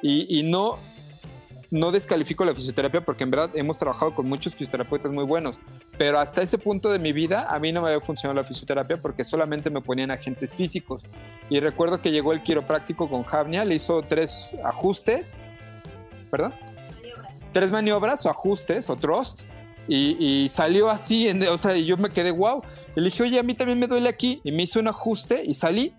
y, 0.00 0.38
y 0.38 0.44
no, 0.44 0.78
no 1.70 1.92
descalifico 1.92 2.42
la 2.46 2.54
fisioterapia 2.54 3.04
porque 3.04 3.24
en 3.24 3.30
verdad 3.30 3.50
hemos 3.52 3.76
trabajado 3.76 4.14
con 4.14 4.26
muchos 4.26 4.54
fisioterapeutas 4.54 5.12
muy 5.12 5.24
buenos, 5.24 5.58
pero 5.98 6.18
hasta 6.18 6.40
ese 6.40 6.56
punto 6.56 6.90
de 6.90 6.98
mi 6.98 7.12
vida 7.12 7.46
a 7.50 7.58
mí 7.58 7.70
no 7.70 7.82
me 7.82 7.88
había 7.88 8.00
funcionado 8.00 8.40
la 8.40 8.46
fisioterapia 8.46 8.96
porque 8.96 9.24
solamente 9.24 9.68
me 9.68 9.82
ponían 9.82 10.10
agentes 10.10 10.54
físicos. 10.54 11.02
Y 11.50 11.60
recuerdo 11.60 12.00
que 12.00 12.10
llegó 12.10 12.32
el 12.32 12.42
quiropráctico 12.42 13.10
con 13.10 13.24
Javnia, 13.24 13.66
le 13.66 13.74
hizo 13.74 14.00
tres 14.00 14.52
ajustes, 14.64 15.34
¿perdón? 16.30 16.54
Tres 17.52 17.70
maniobras 17.70 18.24
o 18.24 18.30
ajustes 18.30 18.88
o 18.88 18.96
trust 18.96 19.42
y, 19.88 20.48
salió 20.48 20.88
así, 20.88 21.28
en, 21.28 21.46
o 21.48 21.58
sea, 21.58 21.76
yo 21.76 21.96
me 21.96 22.08
quedé 22.08 22.30
wow. 22.30 22.62
Dije, 22.96 23.22
oye, 23.22 23.38
a 23.38 23.42
mí 23.42 23.54
también 23.54 23.78
me 23.78 23.86
duele 23.86 24.08
aquí 24.08 24.40
y 24.44 24.52
me 24.52 24.64
hizo 24.64 24.80
un 24.80 24.88
ajuste 24.88 25.42
y 25.44 25.54
salí. 25.54 25.94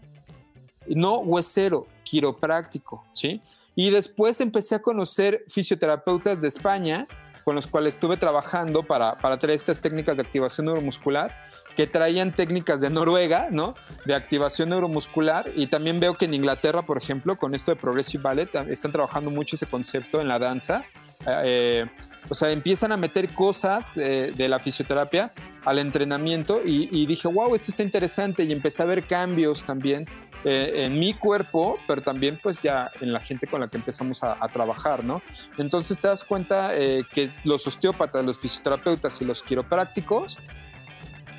No 0.87 1.19
huesero, 1.19 1.87
quiropráctico, 2.03 3.05
¿sí? 3.13 3.41
Y 3.75 3.89
después 3.89 4.41
empecé 4.41 4.75
a 4.75 4.81
conocer 4.81 5.43
fisioterapeutas 5.47 6.41
de 6.41 6.47
España 6.47 7.07
con 7.43 7.55
los 7.55 7.67
cuales 7.67 7.95
estuve 7.95 8.17
trabajando 8.17 8.83
para, 8.83 9.17
para 9.17 9.37
traer 9.37 9.55
estas 9.55 9.81
técnicas 9.81 10.15
de 10.17 10.23
activación 10.23 10.67
neuromuscular 10.67 11.35
que 11.75 11.87
traían 11.87 12.31
técnicas 12.31 12.81
de 12.81 12.89
Noruega, 12.89 13.47
¿no? 13.51 13.75
De 14.05 14.13
activación 14.13 14.69
neuromuscular. 14.69 15.49
Y 15.55 15.67
también 15.67 15.99
veo 15.99 16.15
que 16.15 16.25
en 16.25 16.33
Inglaterra, 16.33 16.83
por 16.83 16.97
ejemplo, 16.97 17.37
con 17.37 17.55
esto 17.55 17.71
de 17.71 17.77
Progressive 17.79 18.21
Ballet, 18.21 18.49
están 18.69 18.91
trabajando 18.91 19.29
mucho 19.29 19.55
ese 19.55 19.65
concepto 19.65 20.21
en 20.21 20.27
la 20.27 20.39
danza. 20.39 20.83
Eh, 21.27 21.85
o 22.29 22.35
sea, 22.35 22.51
empiezan 22.51 22.91
a 22.91 22.97
meter 22.97 23.29
cosas 23.29 23.95
de 23.95 24.47
la 24.47 24.59
fisioterapia 24.59 25.33
al 25.65 25.79
entrenamiento 25.79 26.61
y, 26.63 27.05
dije, 27.05 27.27
wow, 27.27 27.53
esto 27.53 27.71
está 27.71 27.83
interesante 27.83 28.43
y 28.43 28.51
empecé 28.51 28.81
a 28.81 28.85
ver 28.85 29.03
cambios 29.03 29.65
también 29.65 30.07
eh, 30.45 30.85
en 30.85 30.99
mi 30.99 31.13
cuerpo, 31.13 31.79
pero 31.87 32.01
también 32.01 32.37
pues 32.41 32.61
ya 32.61 32.91
en 32.99 33.13
la 33.13 33.21
gente 33.21 33.47
con 33.47 33.61
la 33.61 33.69
que 33.69 33.77
empezamos 33.77 34.23
a, 34.23 34.37
trabajar, 34.49 35.03
¿no? 35.03 35.21
Entonces 35.57 35.99
te 35.99 36.07
das 36.07 36.23
cuenta 36.23 36.75
eh, 36.75 37.03
que 37.13 37.29
los 37.43 37.65
osteópatas, 37.65 38.25
los 38.25 38.37
fisioterapeutas 38.37 39.21
y 39.21 39.25
los 39.25 39.41
quiroprácticos 39.41 40.37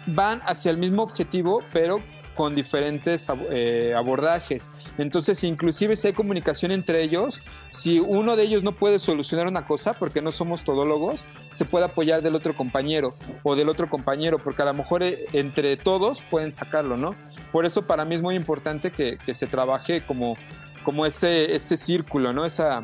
van 0.06 0.40
hacia 0.46 0.70
el 0.70 0.78
mismo 0.78 1.02
objetivo, 1.02 1.62
pero 1.72 2.00
con 2.34 2.54
diferentes 2.54 3.28
eh, 3.50 3.94
abordajes. 3.96 4.70
Entonces, 4.98 5.42
inclusive 5.44 5.96
si 5.96 6.08
hay 6.08 6.12
comunicación 6.12 6.72
entre 6.72 7.02
ellos, 7.02 7.40
si 7.70 8.00
uno 8.00 8.36
de 8.36 8.42
ellos 8.42 8.62
no 8.62 8.72
puede 8.72 8.98
solucionar 8.98 9.46
una 9.46 9.66
cosa, 9.66 9.94
porque 9.94 10.20
no 10.20 10.32
somos 10.32 10.64
todólogos, 10.64 11.24
se 11.52 11.64
puede 11.64 11.86
apoyar 11.86 12.22
del 12.22 12.34
otro 12.34 12.54
compañero 12.54 13.14
o 13.42 13.56
del 13.56 13.68
otro 13.68 13.88
compañero, 13.88 14.38
porque 14.38 14.62
a 14.62 14.66
lo 14.66 14.74
mejor 14.74 15.02
eh, 15.02 15.26
entre 15.32 15.76
todos 15.76 16.22
pueden 16.22 16.52
sacarlo, 16.52 16.96
¿no? 16.96 17.14
Por 17.52 17.64
eso 17.64 17.86
para 17.86 18.04
mí 18.04 18.14
es 18.14 18.22
muy 18.22 18.34
importante 18.34 18.90
que, 18.90 19.18
se 19.34 19.46
trabaje 19.46 20.02
como, 20.02 20.36
como 20.84 21.06
este, 21.06 21.56
este 21.56 21.76
círculo, 21.76 22.32
¿no? 22.32 22.44
Esa, 22.44 22.82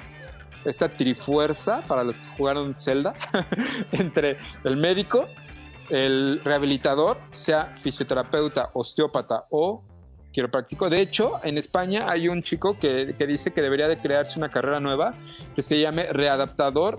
esa 0.65 0.89
trifuerza 0.89 1.83
para 1.87 2.03
los 2.03 2.19
que 2.19 2.27
jugaron 2.37 2.75
Zelda 2.75 3.15
entre 3.93 4.37
el 4.65 4.77
médico 4.77 5.29
el 5.91 6.41
rehabilitador 6.45 7.19
sea 7.33 7.75
fisioterapeuta, 7.77 8.71
osteópata 8.75 9.47
o 9.51 9.83
quiropráctico. 10.33 10.89
De 10.89 11.01
hecho, 11.01 11.41
en 11.43 11.59
España 11.59 12.09
hay 12.09 12.29
un 12.29 12.43
chico 12.43 12.79
que, 12.79 13.15
dice 13.27 13.53
que 13.53 13.63
debería 13.63 13.89
de 13.89 13.99
crearse 13.99 14.39
una 14.39 14.51
carrera 14.51 14.81
nueva 14.81 15.15
que 15.55 15.63
se 15.63 15.81
llame 15.81 16.05
readaptador 16.13 16.99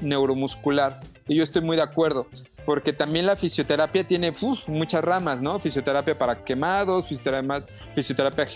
neuromuscular. 0.00 1.00
Y 1.26 1.36
yo 1.36 1.42
estoy 1.42 1.62
muy 1.62 1.76
de 1.76 1.82
acuerdo, 1.82 2.28
porque 2.64 2.92
también 2.92 3.26
la 3.26 3.36
fisioterapia 3.36 4.06
tiene 4.06 4.32
muchas 4.68 5.02
ramas, 5.02 5.42
¿no? 5.42 5.58
Fisioterapia 5.58 6.16
para 6.16 6.44
quemados, 6.44 7.08
fisioterapia, 7.08 7.66
fisioterapia 7.94 8.46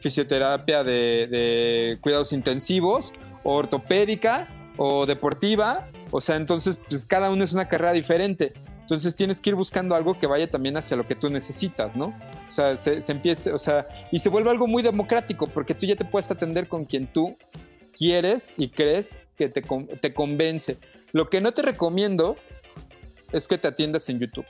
fisioterapia 0.00 0.82
de, 0.82 1.28
de 1.28 1.98
cuidados 2.00 2.32
intensivos, 2.32 3.12
ortopédica 3.44 4.48
o 4.76 5.06
deportiva. 5.06 5.88
O 6.10 6.20
sea, 6.20 6.36
entonces, 6.36 6.80
pues 6.88 7.04
cada 7.04 7.30
uno 7.30 7.44
es 7.44 7.52
una 7.52 7.68
carrera 7.68 7.92
diferente. 7.92 8.52
Entonces 8.82 9.14
tienes 9.14 9.40
que 9.40 9.50
ir 9.50 9.56
buscando 9.56 9.94
algo 9.94 10.18
que 10.18 10.26
vaya 10.26 10.50
también 10.50 10.76
hacia 10.76 10.96
lo 10.96 11.06
que 11.06 11.14
tú 11.14 11.28
necesitas, 11.28 11.96
¿no? 11.96 12.06
O 12.46 12.50
sea, 12.50 12.76
se, 12.76 13.00
empiece, 13.10 13.52
o 13.52 13.58
sea, 13.58 13.86
y 14.10 14.18
se 14.18 14.28
vuelve 14.28 14.50
algo 14.50 14.66
muy 14.66 14.82
democrático 14.82 15.46
porque 15.46 15.74
tú 15.74 15.86
ya 15.86 15.96
te 15.96 16.04
puedes 16.04 16.30
atender 16.30 16.68
con 16.68 16.84
quien 16.84 17.06
tú 17.06 17.36
quieres 17.96 18.52
y 18.56 18.68
crees 18.68 19.18
que 19.36 19.48
te, 19.48 19.62
te 19.62 20.12
convence. 20.12 20.78
Lo 21.12 21.30
que 21.30 21.40
no 21.40 21.52
te 21.52 21.62
recomiendo 21.62 22.36
es 23.30 23.48
que 23.48 23.56
te 23.56 23.68
atiendas 23.68 24.08
en 24.08 24.18
YouTube. 24.18 24.46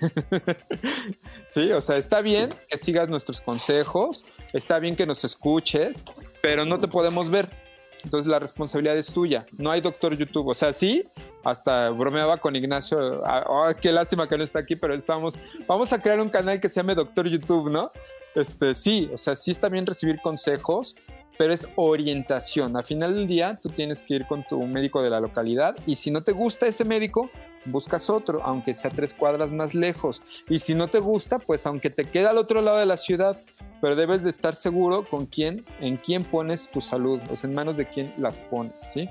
sí, 1.46 1.72
o 1.72 1.80
sea, 1.80 1.96
está 1.96 2.20
bien 2.20 2.54
que 2.68 2.78
sigas 2.78 3.08
nuestros 3.08 3.40
consejos, 3.40 4.24
está 4.52 4.78
bien 4.78 4.96
que 4.96 5.06
nos 5.06 5.24
escuches, 5.24 6.04
pero 6.40 6.64
no 6.64 6.78
te 6.80 6.88
podemos 6.88 7.30
ver. 7.30 7.65
Entonces 8.06 8.30
la 8.30 8.38
responsabilidad 8.38 8.96
es 8.96 9.08
tuya. 9.08 9.46
No 9.58 9.68
hay 9.68 9.80
doctor 9.80 10.16
YouTube. 10.16 10.46
O 10.46 10.54
sea, 10.54 10.72
sí, 10.72 11.04
hasta 11.42 11.90
bromeaba 11.90 12.36
con 12.36 12.54
Ignacio. 12.54 13.20
Oh, 13.48 13.68
qué 13.80 13.90
lástima 13.90 14.28
que 14.28 14.38
no 14.38 14.44
está 14.44 14.60
aquí, 14.60 14.76
pero 14.76 14.94
estamos. 14.94 15.36
Vamos 15.66 15.92
a 15.92 16.00
crear 16.00 16.20
un 16.20 16.28
canal 16.28 16.60
que 16.60 16.68
se 16.68 16.76
llame 16.76 16.94
Doctor 16.94 17.26
YouTube, 17.26 17.68
¿no? 17.68 17.90
Este, 18.36 18.76
sí, 18.76 19.10
o 19.12 19.16
sea, 19.16 19.34
sí 19.34 19.50
está 19.50 19.68
bien 19.68 19.86
recibir 19.86 20.20
consejos, 20.20 20.94
pero 21.36 21.52
es 21.52 21.66
orientación. 21.74 22.76
Al 22.76 22.84
final 22.84 23.16
del 23.16 23.26
día, 23.26 23.58
tú 23.60 23.70
tienes 23.70 24.02
que 24.02 24.14
ir 24.14 24.26
con 24.28 24.44
tu 24.46 24.62
médico 24.62 25.02
de 25.02 25.10
la 25.10 25.18
localidad 25.18 25.74
y 25.84 25.96
si 25.96 26.12
no 26.12 26.22
te 26.22 26.30
gusta 26.30 26.68
ese 26.68 26.84
médico, 26.84 27.28
buscas 27.64 28.08
otro, 28.08 28.40
aunque 28.44 28.72
sea 28.76 28.92
tres 28.92 29.14
cuadras 29.14 29.50
más 29.50 29.74
lejos. 29.74 30.22
Y 30.48 30.60
si 30.60 30.76
no 30.76 30.86
te 30.86 31.00
gusta, 31.00 31.40
pues 31.40 31.66
aunque 31.66 31.90
te 31.90 32.04
queda 32.04 32.30
al 32.30 32.38
otro 32.38 32.62
lado 32.62 32.78
de 32.78 32.86
la 32.86 32.98
ciudad, 32.98 33.40
pero 33.80 33.96
debes 33.96 34.22
de 34.24 34.30
estar 34.30 34.54
seguro 34.54 35.04
con 35.04 35.26
quién, 35.26 35.64
en 35.80 35.96
quién 35.96 36.22
pones 36.22 36.70
tu 36.70 36.80
salud, 36.80 37.20
o 37.30 37.36
sea, 37.36 37.48
en 37.48 37.54
manos 37.54 37.76
de 37.76 37.86
quién 37.86 38.12
las 38.18 38.38
pones, 38.38 38.80
¿sí? 38.80 39.08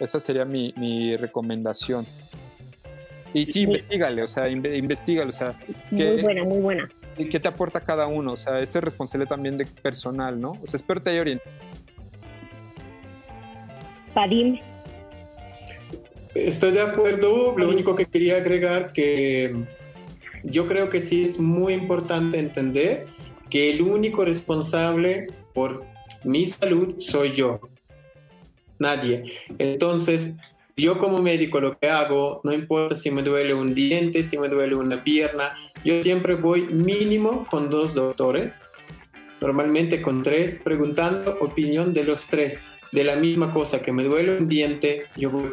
Esa 0.00 0.20
sería 0.20 0.44
mi, 0.44 0.74
mi 0.76 1.16
recomendación. 1.16 2.04
Y 3.34 3.46
sí, 3.46 3.62
investigale, 3.62 4.22
o 4.22 4.28
sea, 4.28 4.48
investigale, 4.48 5.28
o 5.28 5.32
sea. 5.32 5.58
muy 5.90 6.20
buena, 6.20 6.44
muy 6.44 6.60
buena. 6.60 6.90
¿Qué 7.16 7.40
te 7.40 7.48
aporta 7.48 7.80
cada 7.80 8.06
uno? 8.06 8.32
O 8.32 8.36
sea, 8.36 8.58
ese 8.58 8.78
es 8.78 8.84
responsable 8.84 9.26
también 9.26 9.56
de 9.56 9.64
personal, 9.64 10.40
¿no? 10.40 10.58
O 10.62 10.66
sea, 10.66 10.76
espero 10.76 11.00
te 11.00 11.10
haya 11.10 11.20
orientado. 11.20 11.50
Padim. 14.14 14.58
Estoy 16.34 16.72
de 16.72 16.80
acuerdo. 16.80 17.56
Lo 17.56 17.68
único 17.68 17.94
que 17.94 18.06
quería 18.06 18.36
agregar 18.36 18.92
que 18.92 19.64
yo 20.42 20.66
creo 20.66 20.88
que 20.88 21.00
sí 21.00 21.22
es 21.22 21.38
muy 21.38 21.74
importante 21.74 22.38
entender 22.38 23.06
que 23.52 23.68
el 23.68 23.82
único 23.82 24.24
responsable 24.24 25.26
por 25.52 25.84
mi 26.24 26.46
salud 26.46 26.94
soy 26.98 27.32
yo, 27.32 27.60
nadie. 28.78 29.24
Entonces, 29.58 30.36
yo 30.74 30.98
como 30.98 31.20
médico 31.20 31.60
lo 31.60 31.78
que 31.78 31.90
hago, 31.90 32.40
no 32.44 32.54
importa 32.54 32.96
si 32.96 33.10
me 33.10 33.22
duele 33.22 33.52
un 33.52 33.74
diente, 33.74 34.22
si 34.22 34.38
me 34.38 34.48
duele 34.48 34.74
una 34.74 35.04
pierna, 35.04 35.54
yo 35.84 36.02
siempre 36.02 36.34
voy 36.34 36.62
mínimo 36.62 37.46
con 37.50 37.68
dos 37.68 37.92
doctores, 37.92 38.62
normalmente 39.42 40.00
con 40.00 40.22
tres, 40.22 40.58
preguntando 40.64 41.36
opinión 41.42 41.92
de 41.92 42.04
los 42.04 42.24
tres 42.28 42.64
de 42.90 43.04
la 43.04 43.16
misma 43.16 43.52
cosa, 43.52 43.82
que 43.82 43.92
me 43.92 44.04
duele 44.04 44.38
un 44.38 44.48
diente, 44.48 45.08
yo 45.14 45.28
voy 45.30 45.50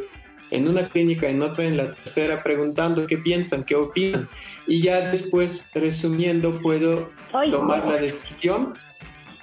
en 0.51 0.67
una 0.67 0.87
clínica, 0.87 1.27
en 1.27 1.41
otra, 1.41 1.65
en 1.65 1.77
la 1.77 1.91
tercera, 1.91 2.43
preguntando 2.43 3.05
qué 3.07 3.17
piensan, 3.17 3.63
qué 3.63 3.75
opinan. 3.75 4.29
Y 4.67 4.81
ya 4.81 5.09
después, 5.09 5.65
resumiendo, 5.73 6.59
puedo 6.61 7.11
tomar 7.49 7.85
la 7.85 7.97
decisión 8.01 8.73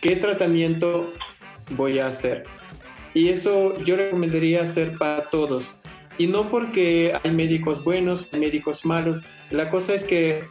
qué 0.01 0.17
tratamiento 0.17 1.13
voy 1.73 1.99
a 1.99 2.07
hacer. 2.07 2.45
Y 3.15 3.29
eso 3.29 3.77
yo 3.83 3.97
recomendaría 3.97 4.63
hacer 4.63 4.99
para 4.99 5.23
todos. 5.31 5.81
Y 6.19 6.27
no 6.27 6.51
porque 6.51 7.13
hay 7.23 7.31
médicos 7.31 7.83
buenos, 7.83 8.29
hay 8.33 8.41
médicos 8.41 8.85
malos. 8.85 9.21
La 9.51 9.71
cosa 9.71 9.95
es 9.95 10.05
que 10.05 10.45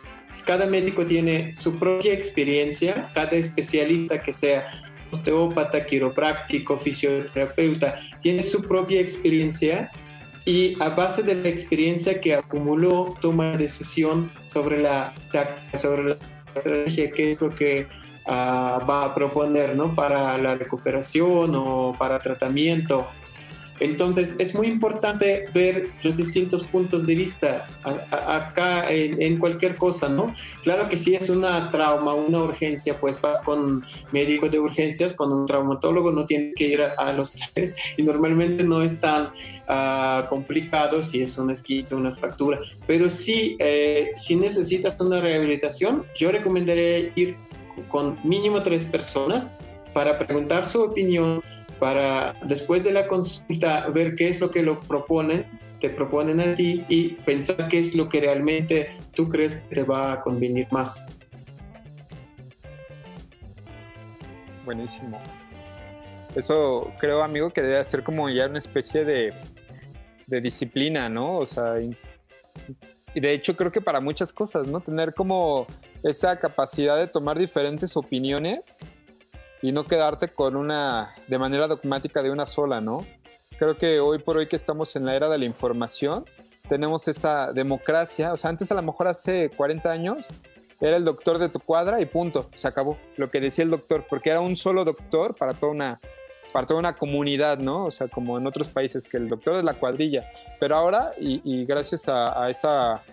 cada 0.45 0.65
médico 0.65 1.06
tiene 1.06 1.56
su 1.56 1.77
propia 1.77 2.14
experiencia, 2.14 3.10
cada 3.14 3.36
especialista 3.36 4.22
que 4.22 4.32
sea 4.32 4.65
osteópata, 5.11 5.86
quiropráctico, 5.86 6.77
fisioterapeuta, 6.77 7.99
tiene 8.22 8.41
su 8.41 8.61
propia 8.61 8.99
experiencia 8.99 9.91
y 10.46 10.82
a 10.82 10.90
base 10.90 11.24
de 11.24 11.36
la 11.36 11.50
experiencia 11.50 12.22
que 12.22 12.36
acumuló 12.36 13.16
toma 13.20 13.58
decisión 13.58 14.32
sobre 14.46 14.82
la 14.82 15.12
sobre 15.74 16.04
la 16.04 16.18
estrategia, 16.56 17.12
qué 17.12 17.32
es 17.32 17.42
lo 17.42 17.50
que 17.50 17.88
ah, 18.28 18.80
va 18.88 19.06
a 19.06 19.16
proponer 19.16 19.76
¿no? 19.76 19.96
para 19.96 20.38
la 20.38 20.56
recuperación 20.56 21.56
o 21.56 21.96
para 21.98 22.20
tratamiento 22.20 23.08
entonces 23.80 24.35
es 24.39 24.56
muy 24.56 24.68
importante 24.68 25.45
ver 25.53 25.89
los 26.03 26.15
distintos 26.15 26.64
puntos 26.64 27.06
de 27.06 27.15
vista 27.15 27.68
acá 27.84 28.89
en, 28.89 29.38
cualquier 29.38 29.76
cosa, 29.76 30.07
¿no? 30.07 30.34
Claro 30.64 30.88
que 30.88 30.97
si 30.97 31.15
es 31.15 31.30
una 31.30 31.72
trauma, 31.72 32.14
una 32.14 32.39
urgencia, 32.39 32.97
pues 32.99 33.19
vas 33.19 33.41
con 33.41 33.85
médico 34.11 34.47
de 34.47 34.60
urgencias, 34.60 35.14
con 35.14 35.31
un 35.31 35.45
traumatólogo, 35.45 36.11
no 36.11 36.26
tienes 36.26 36.56
que 36.56 36.68
ir 36.68 36.81
a, 36.81 37.14
los 37.14 37.34
tres 37.53 37.76
y 37.97 38.03
normalmente 38.03 38.64
no 38.64 38.81
es 38.81 38.99
tan 38.99 39.30
ah, 39.68 40.26
complicado 40.30 41.03
si 41.03 41.22
es 41.22 41.38
una 41.38 41.52
esquizo, 41.52 41.97
una 41.97 42.11
fractura, 42.11 42.60
pero 42.88 43.10
sí, 43.10 43.57
eh, 43.60 44.11
si 44.15 44.35
necesitas 44.35 44.99
una 44.99 45.22
rehabilitación, 45.22 46.06
yo 46.15 46.31
recomendaría 46.31 47.11
ir 47.15 47.38
con 47.89 48.18
mínimo 48.23 48.61
tres 48.64 48.85
personas 48.85 49.53
para 49.93 50.18
preguntar 50.18 50.65
su 50.65 50.81
opinión, 50.81 51.41
para 51.80 52.35
después 52.43 52.84
de 52.84 52.91
la 52.91 53.07
consulta 53.07 53.88
ver 53.89 54.15
qué 54.15 54.27
es 54.27 54.41
lo 54.41 54.49
que 54.52 54.61
lo 54.61 54.80
proponen, 54.80 55.45
te 55.80 55.89
proponen 55.89 56.39
a 56.39 56.53
ti 56.53 56.85
y 56.89 57.10
pensar 57.10 57.68
qué 57.68 57.80
es 57.80 57.95
lo 57.95 58.10
que 58.10 58.22
realmente 58.22 58.95
tú 59.14 59.27
crees 59.27 59.61
que 59.61 59.76
te 59.76 59.84
va 59.84 60.14
a 60.14 60.22
convenir 60.22 60.68
más. 60.72 61.03
Buenísimo. 64.64 65.22
Eso 66.35 66.91
creo, 66.99 67.23
amigo, 67.23 67.52
que 67.52 67.61
debe 67.61 67.84
ser 67.85 68.03
como 68.03 68.30
ya 68.30 68.47
una 68.47 68.60
especie 68.60 69.06
de, 69.06 69.34
disciplina, 70.27 71.07
¿no? 71.07 71.38
O 71.38 71.45
sea, 71.45 71.76
y 71.80 73.19
de 73.19 73.34
hecho 73.34 73.56
creo 73.56 73.72
que 73.72 73.80
para 73.80 74.02
muchas 74.02 74.34
cosas, 74.34 74.68
¿no? 74.68 74.81
Tener 74.81 75.14
como 75.14 75.65
esa 76.03 76.38
capacidad 76.38 76.97
de 76.97 77.07
tomar 77.07 77.39
diferentes 77.39 77.95
opiniones 77.95 78.77
y 79.61 79.72
no 79.72 79.84
quedarte 79.84 80.30
con 80.30 80.56
una, 80.56 81.15
de 81.27 81.38
manera 81.38 81.68
dogmática 81.68 82.22
de 82.22 82.32
una 82.32 82.45
sola, 82.45 82.82
¿no? 82.82 82.98
Creo 83.57 83.77
que 83.77 83.99
hoy 83.99 84.19
por 84.19 84.38
hoy 84.38 84.48
que 84.48 84.56
estamos 84.56 84.95
en 84.95 85.06
la 85.06 85.15
era 85.15 85.30
de 85.30 85.38
la 85.38 85.45
información, 85.45 86.26
tenemos 86.68 87.07
esa 87.07 87.53
democracia, 87.53 88.34
o 88.34 88.38
sea, 88.38 88.49
antes 88.49 88.72
a 88.72 88.76
lo 88.76 88.82
mejor 88.82 89.07
hace 89.07 89.49
40 89.49 89.91
años 89.91 90.27
era 90.82 90.98
el 90.98 91.06
doctor 91.06 91.38
de 91.38 91.49
tu 91.49 91.60
cuadra 91.60 92.02
y 92.02 92.06
punto, 92.06 92.49
se 92.53 92.68
acabó 92.68 92.98
lo 93.18 93.30
que 93.32 93.40
decía 93.40 93.64
el 93.64 93.72
doctor, 93.72 94.06
porque 94.10 94.32
era 94.32 94.41
un 94.41 94.56
solo 94.56 94.84
doctor 94.84 95.36
para 95.36 95.53
toda 95.53 95.72
una 95.72 95.99
para 96.56 96.68
toda 96.68 96.80
una 96.80 96.95
comunidad, 96.95 97.60
¿no? 97.60 97.84
O 97.84 97.91
sea, 97.91 98.07
como 98.07 98.38
en 98.38 98.48
otros 98.48 98.69
países, 98.69 99.07
que 99.07 99.18
el 99.18 99.27
doctor 99.27 99.57
es 99.57 99.65
la 99.65 99.73
cuadrilla. 99.73 100.32
Pero 100.57 100.77
ahora, 100.77 101.11
y, 101.18 101.65
gracias 101.65 102.07
a, 102.07 102.49
esa 102.49 103.03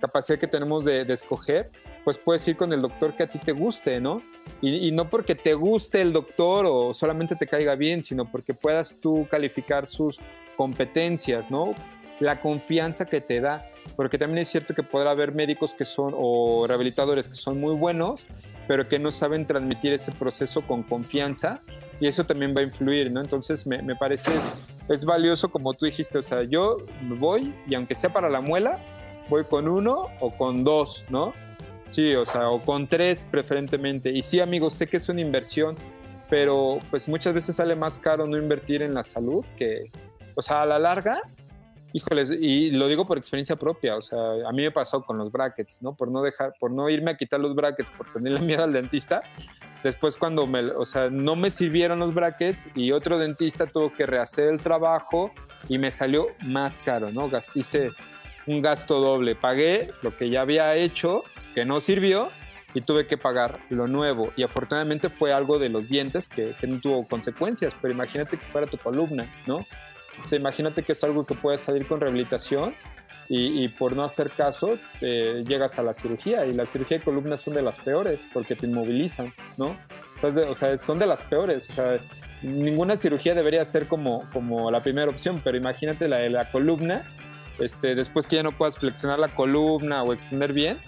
capacidad 0.00 0.36
que 0.36 0.48
tenemos 0.48 0.84
de, 0.84 1.02
escoger, 1.02 1.70
pues 2.08 2.16
puedes 2.16 2.48
ir 2.48 2.56
con 2.56 2.72
el 2.72 2.80
doctor 2.80 3.14
que 3.14 3.24
a 3.24 3.26
ti 3.26 3.38
te 3.38 3.52
guste, 3.52 4.00
¿no? 4.00 4.22
Y, 4.62 4.90
no 4.92 5.10
porque 5.10 5.34
te 5.34 5.52
guste 5.52 6.00
el 6.00 6.14
doctor 6.14 6.64
o 6.66 6.94
solamente 6.94 7.36
te 7.36 7.46
caiga 7.46 7.74
bien, 7.74 8.02
sino 8.02 8.24
porque 8.24 8.54
puedas 8.54 8.96
tú 8.98 9.28
calificar 9.30 9.84
sus 9.84 10.18
competencias, 10.56 11.50
¿no? 11.50 11.74
La 12.18 12.40
confianza 12.40 13.04
que 13.04 13.20
te 13.20 13.42
da. 13.42 13.66
Porque 13.94 14.16
también 14.16 14.38
es 14.38 14.48
cierto 14.48 14.72
que 14.72 14.82
podrá 14.82 15.10
haber 15.10 15.34
médicos 15.34 15.74
que 15.74 15.84
son 15.84 16.14
o 16.16 16.64
rehabilitadores 16.66 17.28
que 17.28 17.34
son 17.34 17.60
muy 17.60 17.74
buenos, 17.74 18.26
pero 18.66 18.88
que 18.88 18.98
no 18.98 19.12
saben 19.12 19.46
transmitir 19.46 19.92
ese 19.92 20.10
proceso 20.10 20.62
con 20.62 20.84
confianza 20.84 21.60
y 22.00 22.06
eso 22.06 22.24
también 22.24 22.54
va 22.56 22.62
a 22.62 22.64
influir, 22.64 23.12
¿no? 23.12 23.20
Entonces 23.20 23.66
me, 23.66 23.94
parece 23.96 24.30
es, 24.88 25.04
valioso 25.04 25.50
como 25.50 25.74
tú 25.74 25.84
dijiste, 25.84 26.16
o 26.16 26.22
sea, 26.22 26.42
yo 26.44 26.78
voy 27.02 27.52
y 27.66 27.74
aunque 27.74 27.94
sea 27.94 28.10
para 28.10 28.30
la 28.30 28.40
muela, 28.40 28.78
voy 29.28 29.44
con 29.44 29.68
uno 29.68 30.06
o 30.20 30.30
con 30.30 30.64
dos, 30.64 31.04
¿no? 31.10 31.34
Sí, 31.90 32.14
o 32.14 32.26
sea, 32.26 32.50
o 32.50 32.60
con 32.60 32.86
tres 32.86 33.26
preferentemente. 33.30 34.10
Y 34.10 34.22
sí, 34.22 34.40
amigos, 34.40 34.74
sé 34.74 34.86
que 34.86 34.98
es 34.98 35.08
una 35.08 35.20
inversión, 35.20 35.74
pero 36.28 36.78
pues 36.90 37.08
muchas 37.08 37.34
veces 37.34 37.56
sale 37.56 37.74
más 37.74 37.98
caro 37.98 38.26
no 38.26 38.36
invertir 38.36 38.82
en 38.82 38.94
la 38.94 39.04
salud 39.04 39.44
que, 39.56 39.90
o 40.34 40.42
sea, 40.42 40.62
a 40.62 40.66
la 40.66 40.78
larga, 40.78 41.22
híjoles, 41.92 42.30
y 42.30 42.70
lo 42.72 42.88
digo 42.88 43.06
por 43.06 43.16
experiencia 43.16 43.56
propia, 43.56 43.96
o 43.96 44.02
sea, 44.02 44.18
a 44.46 44.52
mí 44.52 44.62
me 44.62 44.70
pasó 44.70 45.02
con 45.02 45.16
los 45.16 45.32
brackets, 45.32 45.80
¿no? 45.80 45.94
Por 45.96 46.10
no 46.10 46.22
dejar, 46.22 46.54
por 46.60 46.70
no 46.70 46.90
irme 46.90 47.12
a 47.12 47.16
quitar 47.16 47.40
los 47.40 47.54
brackets, 47.54 47.88
por 47.96 48.12
tenerle 48.12 48.40
miedo 48.42 48.64
al 48.64 48.72
dentista, 48.72 49.22
Después 49.82 50.16
cuando 50.16 50.46
me, 50.46 50.60
o 50.72 50.84
sea, 50.84 51.08
no 51.08 51.36
me 51.36 51.50
sirvieron 51.50 52.00
los 52.00 52.12
brackets 52.12 52.68
y 52.74 52.90
otro 52.90 53.18
dentista 53.18 53.66
tuvo 53.66 53.92
que 53.92 54.06
rehacer 54.06 54.48
el 54.48 54.60
trabajo 54.60 55.30
y 55.68 55.78
me 55.78 55.90
salió 55.90 56.26
más 56.44 56.80
caro, 56.80 57.12
¿no? 57.12 57.28
Gasté 57.30 57.92
un 58.46 58.60
gasto 58.60 59.00
doble. 59.00 59.36
Pagué 59.36 59.92
lo 60.02 60.16
que 60.16 60.30
ya 60.30 60.40
había 60.40 60.74
hecho, 60.74 61.22
que 61.58 61.64
no 61.64 61.80
sirvió, 61.80 62.28
y 62.72 62.82
tuve 62.82 63.08
que 63.08 63.18
pagar 63.18 63.58
lo 63.68 63.88
nuevo. 63.88 64.32
Y 64.36 64.44
afortunadamente 64.44 65.08
fue 65.08 65.32
algo 65.32 65.58
de 65.58 65.70
los 65.70 65.88
dientes 65.88 66.28
que, 66.28 66.54
no 66.68 66.78
tuvo 66.80 67.08
consecuencias, 67.08 67.74
pero 67.82 67.92
imagínate 67.92 68.38
que 68.38 68.46
fuera 68.46 68.68
tu 68.68 68.78
columna, 68.78 69.26
¿no? 69.44 69.56
O 70.24 70.28
sea, 70.28 70.38
imagínate 70.38 70.84
que 70.84 70.92
es 70.92 71.02
algo 71.02 71.26
que 71.26 71.34
puede 71.34 71.58
salir 71.58 71.84
con 71.84 72.00
rehabilitación 72.00 72.76
y, 73.28 73.66
por 73.70 73.96
no 73.96 74.04
hacer 74.04 74.30
caso 74.30 74.78
eh, 75.00 75.42
llegas 75.46 75.80
a 75.80 75.82
la 75.82 75.94
cirugía 75.94 76.46
y 76.46 76.52
la 76.52 76.64
cirugía 76.64 76.98
de 76.98 77.04
columna 77.04 77.36
son 77.36 77.54
de 77.54 77.62
las 77.62 77.78
peores 77.80 78.24
porque 78.32 78.54
te 78.54 78.66
inmovilizan, 78.66 79.34
¿no? 79.56 79.76
Entonces, 80.14 80.46
o 80.48 80.54
sea, 80.54 80.78
son 80.78 81.00
de 81.00 81.06
las 81.06 81.22
peores. 81.22 81.64
O 81.70 81.72
sea, 81.72 81.98
ninguna 82.42 82.96
cirugía 82.96 83.34
debería 83.34 83.64
ser 83.64 83.88
como, 83.88 84.30
como 84.32 84.70
la 84.70 84.84
primera 84.84 85.10
opción, 85.10 85.40
pero 85.42 85.56
imagínate 85.56 86.06
la 86.06 86.18
de 86.18 86.30
la 86.30 86.50
columna, 86.52 87.02
este, 87.58 87.96
después 87.96 88.28
que 88.28 88.36
ya 88.36 88.44
no 88.44 88.56
puedas 88.56 88.76
flexionar 88.76 89.18
la 89.18 89.34
columna 89.34 90.04
o 90.04 90.12
extender 90.12 90.52
bien, 90.52 90.78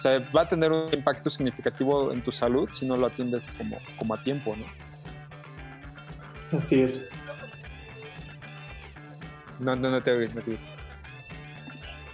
o 0.00 0.02
sea, 0.02 0.18
va 0.34 0.40
a 0.40 0.48
tener 0.48 0.72
un 0.72 0.86
impacto 0.94 1.28
significativo 1.28 2.10
en 2.10 2.22
tu 2.22 2.32
salud 2.32 2.70
si 2.72 2.86
no 2.86 2.96
lo 2.96 3.08
atiendes 3.08 3.50
como, 3.58 3.76
como 3.98 4.14
a 4.14 4.22
tiempo, 4.22 4.56
¿no? 4.56 4.64
Así 6.56 6.80
es. 6.80 7.06
No, 9.58 9.76
no, 9.76 9.90
no 9.90 10.02
te 10.02 10.12
oí, 10.12 10.26
no 10.34 10.40
te 10.40 10.52
oí. 10.52 10.58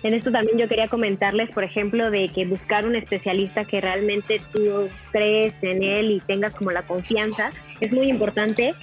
En 0.03 0.15
esto 0.15 0.33
también 0.33 0.59
yo 0.59 0.67
quería 0.67 0.89
comentarles, 0.89 1.49
por 1.51 1.63
ejemplo, 1.63 2.11
de 2.11 2.29
que 2.29 2.45
buscar 2.45 2.87
un 2.87 2.97
especialista 2.97 3.65
que 3.65 3.81
realmente 3.81 4.41
tú 4.53 4.89
crees 5.13 5.55
en 5.63 5.85
él 5.85 6.11
y 6.11 6.19
tengas 6.19 6.57
como 6.57 6.73
la 6.73 6.83
confianza 6.83 7.51
es 7.81 7.93
muy 7.93 8.11
importante. 8.11 8.75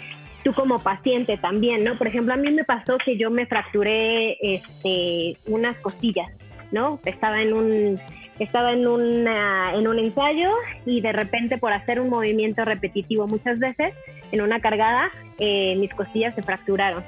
Tú 0.46 0.54
como 0.54 0.80
paciente 0.80 1.38
también, 1.38 1.84
¿no? 1.84 1.98
Por 1.98 2.08
ejemplo, 2.08 2.36
a 2.36 2.38
mí 2.38 2.52
me 2.52 2.64
pasó 2.64 2.98
que 3.04 3.18
yo 3.18 3.30
me 3.32 3.48
fracturé 3.48 4.38
este, 4.42 5.38
unas 5.46 5.78
costillas, 5.80 6.32
¿no? 6.72 7.02
Estaba 7.04 7.42
en 7.42 7.52
un 7.52 8.00
estaba 8.40 8.74
en, 8.74 8.88
una, 8.88 9.74
en 9.76 9.88
un 9.88 10.00
ensayo 10.00 10.52
y 10.86 11.02
de 11.02 11.12
repente 11.12 11.58
por 11.58 11.74
hacer 11.74 12.00
un 12.00 12.10
movimiento 12.10 12.66
repetitivo 12.66 13.28
muchas 13.28 13.60
veces 13.60 13.94
en 14.32 14.42
una 14.42 14.60
cargada 14.60 15.12
eh, 15.40 15.76
mis 15.78 15.94
costillas 15.94 16.34
se 16.36 16.42
fracturaron 16.42 17.04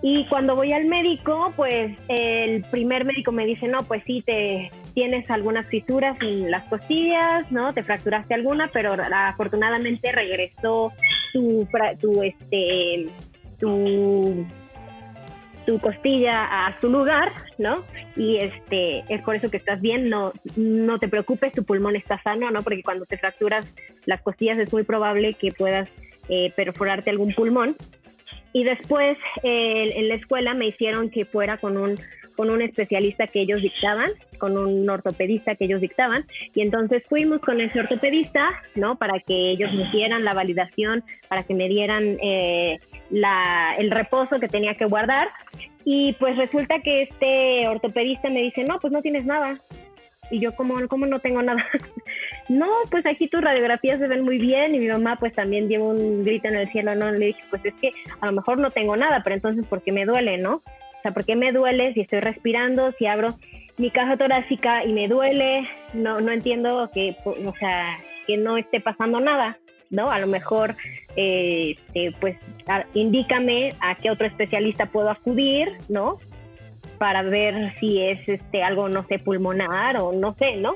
y 0.00 0.26
cuando 0.26 0.54
voy 0.54 0.72
al 0.72 0.84
médico, 0.84 1.52
pues 1.56 1.96
el 2.08 2.64
primer 2.70 3.04
médico 3.04 3.32
me 3.32 3.44
dice, 3.44 3.66
no, 3.66 3.78
pues 3.78 4.02
sí, 4.06 4.22
te 4.24 4.70
tienes 4.94 5.28
algunas 5.28 5.66
fisuras 5.66 6.16
en 6.20 6.50
las 6.50 6.64
costillas, 6.64 7.50
¿no? 7.50 7.74
Te 7.74 7.82
fracturaste 7.82 8.34
alguna, 8.34 8.70
pero 8.72 8.94
afortunadamente 9.12 10.12
regresó 10.12 10.92
tu, 11.32 11.66
tu, 12.00 12.22
este, 12.22 13.08
tu, 13.58 14.46
tu 15.68 15.78
costilla 15.80 16.66
a 16.66 16.80
su 16.80 16.88
lugar, 16.88 17.30
¿no? 17.58 17.84
Y 18.16 18.38
este, 18.38 19.04
es 19.10 19.20
por 19.20 19.36
eso 19.36 19.50
que 19.50 19.58
estás 19.58 19.82
bien, 19.82 20.08
no, 20.08 20.32
no 20.56 20.98
te 20.98 21.08
preocupes, 21.08 21.52
tu 21.52 21.62
pulmón 21.62 21.94
está 21.94 22.18
sano, 22.22 22.50
¿no? 22.50 22.62
Porque 22.62 22.82
cuando 22.82 23.04
te 23.04 23.18
fracturas 23.18 23.74
las 24.06 24.22
costillas 24.22 24.58
es 24.58 24.72
muy 24.72 24.84
probable 24.84 25.34
que 25.34 25.52
puedas 25.52 25.86
eh, 26.30 26.54
perforarte 26.56 27.10
algún 27.10 27.34
pulmón. 27.34 27.76
Y 28.54 28.64
después 28.64 29.18
en 29.42 30.08
la 30.08 30.14
escuela 30.14 30.54
me 30.54 30.68
hicieron 30.68 31.10
que 31.10 31.26
fuera 31.26 31.58
con 31.58 31.76
un, 31.76 31.96
con 32.34 32.48
un 32.48 32.62
especialista 32.62 33.26
que 33.26 33.42
ellos 33.42 33.60
dictaban, 33.60 34.08
con 34.38 34.56
un 34.56 34.88
ortopedista 34.88 35.54
que 35.54 35.66
ellos 35.66 35.82
dictaban. 35.82 36.24
Y 36.54 36.62
entonces 36.62 37.02
fuimos 37.10 37.42
con 37.42 37.60
ese 37.60 37.78
ortopedista, 37.78 38.48
¿no? 38.74 38.96
Para 38.96 39.20
que 39.20 39.50
ellos 39.50 39.70
me 39.74 39.90
dieran 39.90 40.24
la 40.24 40.32
validación, 40.32 41.04
para 41.28 41.42
que 41.42 41.52
me 41.52 41.68
dieran 41.68 42.16
eh, 42.22 42.80
la, 43.10 43.74
el 43.78 43.90
reposo 43.90 44.38
que 44.40 44.48
tenía 44.48 44.74
que 44.74 44.84
guardar. 44.84 45.28
Y 45.84 46.12
pues 46.14 46.36
resulta 46.36 46.80
que 46.80 47.02
este 47.02 47.68
ortopedista 47.68 48.28
me 48.28 48.42
dice, 48.42 48.64
no, 48.64 48.78
pues 48.78 48.92
no 48.92 49.00
tienes 49.00 49.24
nada. 49.24 49.58
Y 50.30 50.40
yo, 50.40 50.54
como 50.54 50.74
cómo 50.88 51.06
no 51.06 51.20
tengo 51.20 51.42
nada? 51.42 51.64
no, 52.48 52.66
pues 52.90 53.06
aquí 53.06 53.28
tus 53.28 53.40
radiografías 53.40 53.98
se 53.98 54.08
ven 54.08 54.24
muy 54.24 54.38
bien 54.38 54.74
y 54.74 54.78
mi 54.78 54.88
mamá 54.88 55.16
pues 55.18 55.32
también 55.34 55.68
dio 55.68 55.84
un 55.84 56.24
grito 56.24 56.48
en 56.48 56.56
el 56.56 56.68
cielo, 56.68 56.94
¿no? 56.94 57.10
Le 57.10 57.26
dije, 57.26 57.42
pues 57.50 57.64
es 57.64 57.74
que 57.80 57.92
a 58.20 58.26
lo 58.26 58.32
mejor 58.32 58.58
no 58.58 58.70
tengo 58.70 58.96
nada, 58.96 59.22
pero 59.24 59.36
entonces, 59.36 59.66
¿por 59.66 59.82
qué 59.82 59.92
me 59.92 60.04
duele, 60.04 60.36
no? 60.36 60.56
O 60.56 61.00
sea, 61.02 61.12
¿por 61.12 61.24
qué 61.24 61.36
me 61.36 61.52
duele 61.52 61.94
si 61.94 62.00
estoy 62.00 62.20
respirando, 62.20 62.92
si 62.98 63.06
abro 63.06 63.28
mi 63.78 63.90
caja 63.90 64.16
torácica 64.16 64.84
y 64.84 64.92
me 64.92 65.08
duele? 65.08 65.66
No, 65.94 66.20
no 66.20 66.32
entiendo 66.32 66.90
que, 66.92 67.16
o 67.24 67.54
sea, 67.58 67.98
que 68.26 68.36
no 68.36 68.58
esté 68.58 68.80
pasando 68.80 69.20
nada, 69.20 69.56
¿no? 69.90 70.10
A 70.10 70.18
lo 70.18 70.26
mejor, 70.26 70.76
eh, 71.16 71.76
este, 71.76 72.12
pues, 72.20 72.36
indícame 72.94 73.70
a 73.80 73.96
qué 73.96 74.10
otro 74.10 74.26
especialista 74.26 74.86
puedo 74.86 75.10
acudir, 75.10 75.68
¿no? 75.88 76.18
para 76.98 77.22
ver 77.22 77.74
si 77.80 78.02
es 78.02 78.28
este 78.28 78.62
algo, 78.62 78.88
no 78.88 79.04
sé, 79.06 79.18
pulmonar 79.18 80.00
o 80.00 80.12
no 80.12 80.34
sé, 80.34 80.56
¿no? 80.56 80.74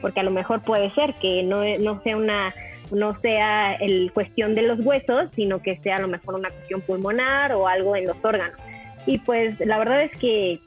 Porque 0.00 0.20
a 0.20 0.22
lo 0.22 0.30
mejor 0.30 0.62
puede 0.62 0.92
ser 0.94 1.14
que 1.14 1.42
no, 1.42 1.62
no 1.78 2.02
sea 2.02 2.16
una 2.16 2.54
no 2.90 3.14
sea 3.18 3.74
el 3.74 4.10
cuestión 4.12 4.54
de 4.54 4.62
los 4.62 4.80
huesos, 4.80 5.28
sino 5.36 5.60
que 5.60 5.76
sea 5.78 5.96
a 5.96 6.00
lo 6.00 6.08
mejor 6.08 6.36
una 6.36 6.48
cuestión 6.48 6.80
pulmonar 6.80 7.52
o 7.52 7.68
algo 7.68 7.94
en 7.94 8.04
los 8.04 8.16
órganos. 8.22 8.58
Y 9.04 9.18
pues 9.18 9.60
la 9.60 9.78
verdad 9.78 10.04
es 10.04 10.18
que 10.18 10.60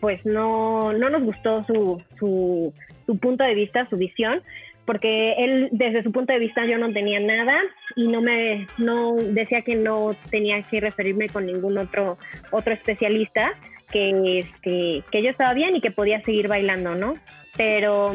pues 0.00 0.24
no, 0.26 0.92
no 0.92 1.08
nos 1.08 1.22
gustó 1.22 1.64
su, 1.64 2.02
su, 2.18 2.74
su 3.06 3.18
punto 3.18 3.44
de 3.44 3.54
vista, 3.54 3.88
su 3.88 3.96
visión, 3.96 4.42
porque 4.86 5.34
él 5.38 5.68
desde 5.72 6.02
su 6.02 6.12
punto 6.12 6.32
de 6.32 6.38
vista 6.38 6.64
yo 6.64 6.78
no 6.78 6.92
tenía 6.92 7.20
nada 7.20 7.60
y 7.96 8.06
no 8.08 8.22
me 8.22 8.66
no 8.78 9.16
decía 9.16 9.62
que 9.62 9.74
no 9.74 10.16
tenía 10.30 10.62
que 10.62 10.80
referirme 10.80 11.28
con 11.28 11.44
ningún 11.44 11.76
otro 11.76 12.16
otro 12.52 12.72
especialista 12.72 13.52
que, 13.90 14.38
este, 14.38 15.02
que 15.10 15.22
yo 15.22 15.30
estaba 15.30 15.54
bien 15.54 15.76
y 15.76 15.80
que 15.80 15.90
podía 15.90 16.20
seguir 16.22 16.48
bailando, 16.48 16.94
¿no? 16.94 17.16
Pero 17.56 18.14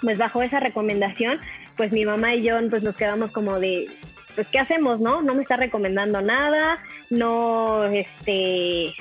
pues 0.00 0.18
bajo 0.18 0.42
esa 0.42 0.60
recomendación, 0.60 1.40
pues 1.76 1.92
mi 1.92 2.04
mamá 2.04 2.34
y 2.34 2.42
yo 2.42 2.58
pues 2.70 2.82
nos 2.82 2.96
quedamos 2.96 3.30
como 3.30 3.58
de, 3.60 3.88
pues, 4.34 4.46
¿qué 4.48 4.58
hacemos, 4.58 5.00
no? 5.00 5.22
No 5.22 5.34
me 5.34 5.42
está 5.42 5.56
recomendando 5.56 6.20
nada, 6.20 6.78
no, 7.10 7.84
este, 7.84 8.92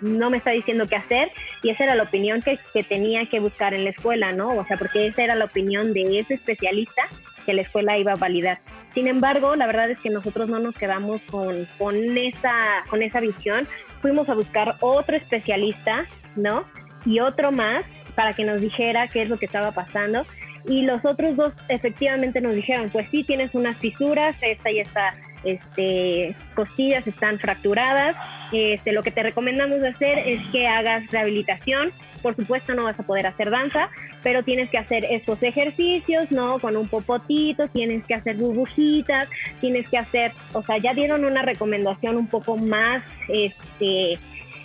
no 0.00 0.30
me 0.30 0.38
está 0.38 0.50
diciendo 0.50 0.84
qué 0.88 0.96
hacer 0.96 1.30
y 1.62 1.70
esa 1.70 1.84
era 1.84 1.94
la 1.94 2.04
opinión 2.04 2.42
que, 2.42 2.58
que, 2.72 2.82
tenía 2.82 3.26
que 3.26 3.40
buscar 3.40 3.74
en 3.74 3.84
la 3.84 3.90
escuela, 3.90 4.32
¿no? 4.32 4.50
O 4.56 4.64
sea, 4.66 4.76
porque 4.76 5.06
esa 5.06 5.22
era 5.22 5.34
la 5.34 5.46
opinión 5.46 5.92
de 5.92 6.18
ese 6.18 6.34
especialista 6.34 7.02
que 7.44 7.54
la 7.54 7.62
escuela 7.62 7.96
iba 7.96 8.12
a 8.12 8.16
validar. 8.16 8.60
Sin 8.94 9.08
embargo, 9.08 9.56
la 9.56 9.66
verdad 9.66 9.90
es 9.90 10.00
que 10.00 10.10
nosotros 10.10 10.48
no 10.48 10.58
nos 10.58 10.74
quedamos 10.74 11.22
con, 11.22 11.66
con, 11.78 11.96
esa, 12.18 12.84
con 12.90 13.02
esa 13.02 13.20
visión, 13.20 13.66
fuimos 14.02 14.28
a 14.28 14.34
buscar 14.34 14.74
otro 14.80 15.16
especialista, 15.16 16.06
¿no? 16.36 16.64
Y 17.06 17.20
otro 17.20 17.50
más 17.50 17.84
para 18.14 18.34
que 18.34 18.44
nos 18.44 18.60
dijera 18.60 19.08
qué 19.08 19.22
es 19.22 19.28
lo 19.28 19.38
que 19.38 19.46
estaba 19.46 19.72
pasando. 19.72 20.26
Y 20.68 20.82
los 20.82 21.04
otros 21.04 21.36
dos 21.36 21.54
efectivamente 21.68 22.40
nos 22.40 22.54
dijeron, 22.54 22.90
pues 22.90 23.08
sí, 23.08 23.24
tienes 23.24 23.54
unas 23.54 23.78
fisuras, 23.78 24.36
esta 24.42 24.70
y 24.70 24.80
esta 24.80 25.14
este, 25.44 26.34
costillas 26.54 27.06
están 27.06 27.38
fracturadas. 27.38 28.16
Este, 28.52 28.92
lo 28.92 29.02
que 29.02 29.10
te 29.10 29.22
recomendamos 29.22 29.82
hacer 29.82 30.18
es 30.18 30.40
que 30.52 30.66
hagas 30.66 31.10
rehabilitación. 31.10 31.90
Por 32.22 32.34
supuesto 32.34 32.74
no 32.74 32.84
vas 32.84 32.98
a 32.98 33.04
poder 33.04 33.26
hacer 33.26 33.50
danza, 33.50 33.90
pero 34.22 34.42
tienes 34.42 34.70
que 34.70 34.78
hacer 34.78 35.04
estos 35.04 35.42
ejercicios, 35.42 36.30
¿no? 36.32 36.58
Con 36.58 36.76
un 36.76 36.88
popotito, 36.88 37.68
tienes 37.68 38.04
que 38.04 38.14
hacer 38.14 38.36
burbujitas, 38.36 39.28
tienes 39.60 39.88
que 39.88 39.98
hacer, 39.98 40.32
o 40.52 40.62
sea, 40.62 40.78
ya 40.78 40.94
dieron 40.94 41.24
una 41.24 41.42
recomendación 41.42 42.16
un 42.16 42.26
poco 42.26 42.56
más 42.56 43.04
este, 43.28 44.18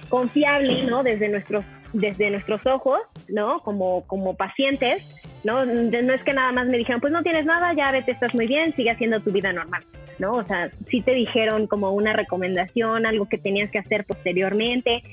confiable, 0.10 0.84
¿no? 0.84 1.04
Desde 1.04 1.30
nuestros, 1.30 1.66
desde 1.92 2.30
nuestros 2.32 2.66
ojos, 2.66 3.00
¿no? 3.30 3.60
Como, 3.60 4.06
como 4.08 4.36
pacientes, 4.36 5.04
¿no? 5.44 5.66
No 5.66 6.14
es 6.14 6.24
que 6.24 6.34
nada 6.34 6.52
más 6.52 6.68
me 6.68 6.78
dijeron, 6.78 7.02
pues 7.02 7.14
no 7.14 7.22
tienes 7.22 7.46
nada, 7.46 7.74
ya 7.74 7.92
vete, 7.92 8.12
estás 8.12 8.34
muy 8.34 8.48
bien, 8.48 8.76
sigue 8.76 8.92
haciendo 8.92 9.20
tu 9.20 9.32
vida 9.32 9.54
normal. 9.54 9.84
¿No? 10.20 10.36
O 10.36 10.44
sea, 10.44 10.70
sí 10.90 11.02
te 11.02 11.12
dijeron 11.12 11.68
como 11.68 11.92
una 11.92 12.14
recomendación, 12.14 13.06
algo 13.06 13.28
que 13.28 13.38
tenías 13.38 13.70
que 13.70 13.80
hacer 13.80 14.06
posteriormente, 14.06 15.04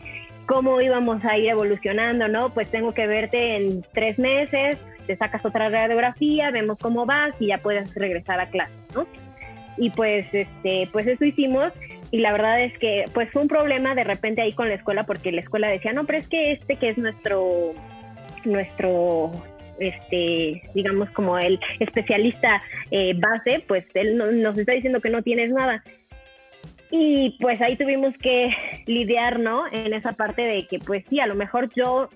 cómo 0.47 0.81
íbamos 0.81 1.25
a 1.25 1.39
ir 1.39 1.51
evolucionando, 1.51 2.29
¿no? 2.29 2.51
Pues 2.51 2.71
tengo 2.71 2.93
que 2.93 3.07
verte 3.07 3.57
en 3.57 3.85
tres 3.93 4.19
meses, 4.19 4.85
te 5.07 5.17
sacas 5.17 5.45
otra 5.45 5.69
radiografía, 5.69 6.51
vemos 6.51 6.79
cómo 6.79 7.07
vas 7.07 7.35
y 7.39 7.49
ya 7.49 7.59
puedes 7.59 7.95
regresar 7.95 8.41
a 8.41 8.47
clase, 8.49 8.75
¿no? 8.95 9.07
Y 9.77 9.91
pues, 9.91 10.27
este, 10.33 10.89
pues 10.93 11.07
eso 11.07 11.25
hicimos 11.25 11.73
y 12.11 12.19
la 12.19 12.33
verdad 12.33 12.63
es 12.63 12.77
que 12.79 13.05
pues 13.15 13.31
fue 13.31 13.43
un 13.43 13.49
problema 13.49 13.95
de 13.95 14.05
repente 14.05 14.43
ahí 14.43 14.53
con 14.53 14.69
la 14.69 14.75
escuela 14.75 15.05
porque 15.05 15.31
la 15.31 15.41
escuela 15.41 15.69
decía, 15.69 15.93
no, 15.93 16.05
pero 16.05 16.19
es 16.19 16.29
que 16.29 16.53
este 16.53 16.77
que 16.77 16.91
es 16.91 16.99
nuestro, 16.99 17.73
nuestro 18.45 19.31
este, 19.81 20.63
digamos, 20.75 21.11
como 21.11 21.39
el 21.39 21.59
especialista 21.81 22.63
eh, 22.91 23.15
base, 23.17 23.65
pues 23.67 23.85
él 23.95 24.17
nos 24.17 24.57
está 24.57 24.73
diciendo 24.73 25.01
que 25.01 25.11
no 25.11 25.23
tienes 25.23 25.51
nada. 25.51 25.83
Y 26.91 27.37
pues 27.41 27.61
ahí 27.61 27.77
tuvimos 27.77 28.15
que 28.19 28.51
lidiar, 28.87 29.39
¿no? 29.39 29.65
En 29.73 29.95
esa 29.95 30.13
parte 30.13 30.43
de 30.43 30.67
que, 30.67 30.79
pues 30.79 31.05
sí, 31.09 31.21
a 31.21 31.27
lo 31.27 31.37
mejor 31.37 31.71
yo, 31.75 32.11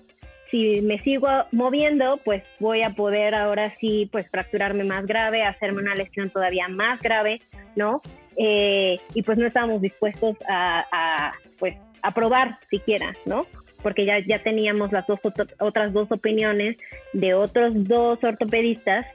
si 0.51 0.81
me 0.81 0.99
sigo 0.99 1.27
moviendo, 1.51 2.19
pues 2.25 2.43
voy 2.59 2.83
a 2.83 2.89
poder 2.89 3.35
ahora 3.35 3.73
sí, 3.79 4.09
pues 4.11 4.29
fracturarme 4.29 4.83
más 4.83 5.05
grave, 5.05 5.43
hacerme 5.43 5.81
una 5.81 5.95
lesión 5.95 6.29
todavía 6.29 6.67
más 6.67 6.99
grave, 6.99 7.41
¿no? 7.75 8.01
Eh, 8.37 8.99
y 9.13 9.21
pues 9.21 9.37
no 9.37 9.47
estábamos 9.47 9.81
dispuestos 9.81 10.35
a, 10.49 10.85
a, 10.91 11.33
pues, 11.57 11.75
a 12.01 12.13
probar 12.13 12.59
siquiera, 12.69 13.15
¿no? 13.25 13.47
Porque 13.85 14.03
ya, 14.03 14.17
ya 14.17 14.39
teníamos 14.39 14.91
las 14.91 15.05
dos 15.05 15.19
otras 15.59 15.93
dos 15.93 16.11
opiniones 16.11 16.75
de 17.13 17.35
otros 17.35 17.71
dos 17.87 18.17
ortopedistas 18.23 19.05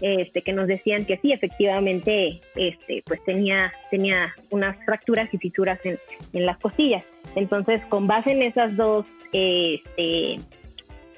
este, 0.00 0.42
que 0.42 0.52
nos 0.52 0.66
decían 0.66 1.04
que 1.04 1.16
sí, 1.18 1.30
efectivamente, 1.32 2.40
este, 2.56 3.04
pues 3.06 3.22
tenía, 3.24 3.72
tenía 3.88 4.34
unas 4.50 4.76
fracturas 4.84 5.32
y 5.32 5.38
fisuras 5.38 5.78
en, 5.84 5.96
en 6.32 6.44
las 6.44 6.58
costillas. 6.58 7.04
Entonces, 7.36 7.80
con 7.88 8.08
base 8.08 8.32
en 8.32 8.42
esas 8.42 8.76
dos, 8.76 9.06
este, 9.32 10.34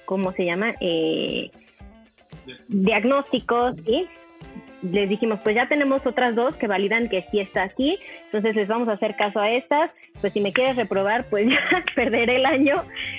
¿cómo 0.04 0.32
se 0.32 0.44
llama? 0.44 0.74
Eh, 0.82 1.50
diagnósticos, 2.68 3.74
¿sí? 3.86 4.06
les 4.82 5.08
dijimos, 5.08 5.40
pues 5.42 5.56
ya 5.56 5.66
tenemos 5.68 6.06
otras 6.06 6.34
dos 6.34 6.56
que 6.56 6.66
validan 6.66 7.08
que 7.08 7.26
sí 7.30 7.40
está 7.40 7.64
aquí, 7.64 7.98
entonces 8.26 8.54
les 8.54 8.68
vamos 8.68 8.88
a 8.88 8.92
hacer 8.92 9.16
caso 9.16 9.40
a 9.40 9.50
estas, 9.50 9.90
pues 10.20 10.32
si 10.32 10.40
me 10.40 10.52
quieres 10.52 10.76
reprobar, 10.76 11.24
pues 11.28 11.48
ya 11.50 11.84
perderé 11.94 12.36
el 12.36 12.46
año 12.46 12.74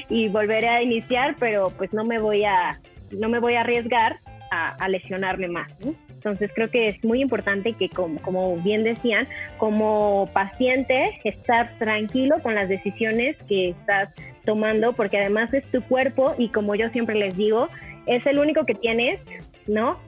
y 0.10 0.28
volveré 0.28 0.68
a 0.68 0.82
iniciar, 0.82 1.36
pero 1.40 1.66
pues 1.78 1.94
no 1.94 2.04
me 2.04 2.20
voy 2.20 2.44
a, 2.44 2.80
no 3.12 3.30
me 3.30 3.40
voy 3.40 3.56
a 3.56 3.62
arriesgar 3.62 4.20
a, 4.52 4.88
lesionarme 4.90 5.48
más. 5.48 5.72
Entonces 6.10 6.52
creo 6.54 6.70
que 6.70 6.86
es 6.86 7.04
muy 7.04 7.22
importante 7.22 7.74
que, 7.74 7.88
como, 7.88 8.20
como, 8.22 8.58
bien 8.58 8.84
decían, 8.84 9.28
como 9.58 10.28
paciente, 10.34 11.20
estar 11.24 11.78
tranquilo 11.78 12.38
con 12.42 12.56
las 12.56 12.68
decisiones 12.68 13.38
que 13.48 13.70
estás 13.70 14.10
tomando, 14.46 14.94
porque 14.94 15.20
además 15.20 15.54
es 15.54 15.64
tu 15.72 15.82
cuerpo 15.84 16.34
y 16.38 16.50
como 16.50 16.76
yo 16.76 16.90
siempre 16.90 17.16
les 17.16 17.38
digo, 17.38 17.70
es 18.08 18.26
el 18.26 18.40
único 18.40 18.66
que 18.66 18.74
tienes, 18.74 19.22
¿no? 19.68 20.00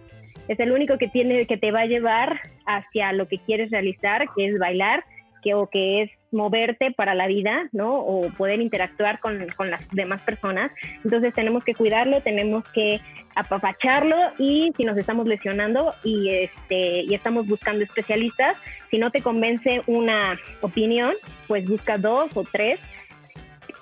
es 0.47 0.59
el 0.59 0.71
único 0.71 0.97
que 0.97 1.07
tiene 1.07 1.45
que 1.45 1.57
te 1.57 1.71
va 1.71 1.81
a 1.81 1.85
llevar 1.85 2.41
hacia 2.65 3.13
lo 3.13 3.27
que 3.27 3.37
quieres 3.39 3.71
realizar, 3.71 4.25
que 4.35 4.47
es 4.47 4.59
bailar, 4.59 5.03
que 5.43 5.53
o 5.53 5.67
que 5.67 6.03
es 6.03 6.11
moverte 6.31 6.91
para 6.91 7.13
la 7.15 7.27
vida, 7.27 7.69
¿no? 7.71 7.95
O 7.95 8.29
poder 8.31 8.61
interactuar 8.61 9.19
con, 9.19 9.47
con, 9.57 9.69
las 9.69 9.87
demás 9.91 10.21
personas. 10.21 10.71
Entonces 11.03 11.33
tenemos 11.33 11.63
que 11.63 11.75
cuidarlo, 11.75 12.21
tenemos 12.21 12.63
que 12.73 12.99
apapacharlo 13.35 14.17
y 14.37 14.73
si 14.75 14.83
nos 14.83 14.97
estamos 14.97 15.27
lesionando 15.27 15.93
y, 16.03 16.29
este, 16.29 17.03
y 17.03 17.13
estamos 17.13 17.47
buscando 17.47 17.83
especialistas, 17.83 18.57
si 18.89 18.97
no 18.97 19.11
te 19.11 19.21
convence 19.21 19.81
una 19.87 20.39
opinión, 20.61 21.13
pues 21.47 21.67
busca 21.67 21.97
dos 21.97 22.35
o 22.35 22.43
tres, 22.49 22.79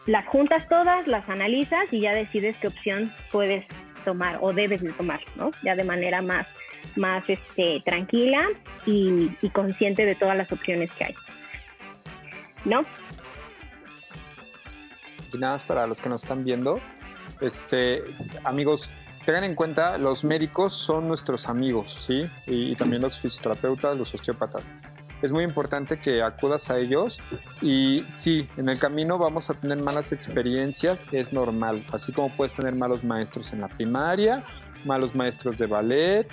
las 0.05 0.25
juntas 0.27 0.67
todas, 0.67 1.07
las 1.07 1.27
analizas 1.29 1.91
y 1.91 2.01
ya 2.01 2.13
decides 2.13 2.57
qué 2.57 2.67
opción 2.67 3.11
puedes 3.31 3.65
tomar 4.05 4.37
o 4.41 4.53
debes 4.53 4.81
de 4.81 4.91
tomar, 4.93 5.19
¿no? 5.35 5.51
Ya 5.63 5.75
de 5.75 5.83
manera 5.83 6.21
más, 6.21 6.47
más 6.95 7.29
este, 7.29 7.81
tranquila 7.85 8.47
y, 8.85 9.29
consciente 9.53 10.05
de 10.05 10.15
todas 10.15 10.37
las 10.37 10.51
opciones 10.51 10.91
que 10.93 11.05
hay. 11.05 11.15
¿No? 12.65 12.81
Y 15.33 15.37
nada 15.37 15.53
más 15.53 15.63
para 15.63 15.87
los 15.87 16.01
que 16.01 16.09
nos 16.09 16.23
están 16.23 16.43
viendo, 16.43 16.79
este, 17.39 18.03
amigos, 18.43 18.89
tengan 19.25 19.43
en 19.43 19.55
cuenta, 19.55 19.97
los 19.97 20.23
médicos 20.23 20.73
son 20.73 21.07
nuestros 21.07 21.47
amigos, 21.47 21.97
¿sí? 22.05 22.29
y 22.47 22.75
también 22.75 23.01
los 23.01 23.19
fisioterapeutas, 23.19 23.97
los 23.97 24.13
osteópatas 24.13 24.67
es 25.21 25.31
muy 25.31 25.43
importante 25.43 25.99
que 25.99 26.21
acudas 26.21 26.69
a 26.69 26.79
ellos 26.79 27.19
y 27.61 28.05
sí, 28.09 28.47
en 28.57 28.69
el 28.69 28.79
camino 28.79 29.17
vamos 29.17 29.49
a 29.49 29.53
tener 29.53 29.81
malas 29.83 30.11
experiencias, 30.11 31.03
es 31.11 31.33
normal, 31.33 31.83
así 31.91 32.11
como 32.11 32.29
puedes 32.29 32.53
tener 32.53 32.75
malos 32.75 33.03
maestros 33.03 33.51
en 33.51 33.61
la 33.61 33.67
primaria, 33.67 34.43
malos 34.85 35.15
maestros 35.15 35.57
de 35.57 35.67
ballet, 35.67 36.27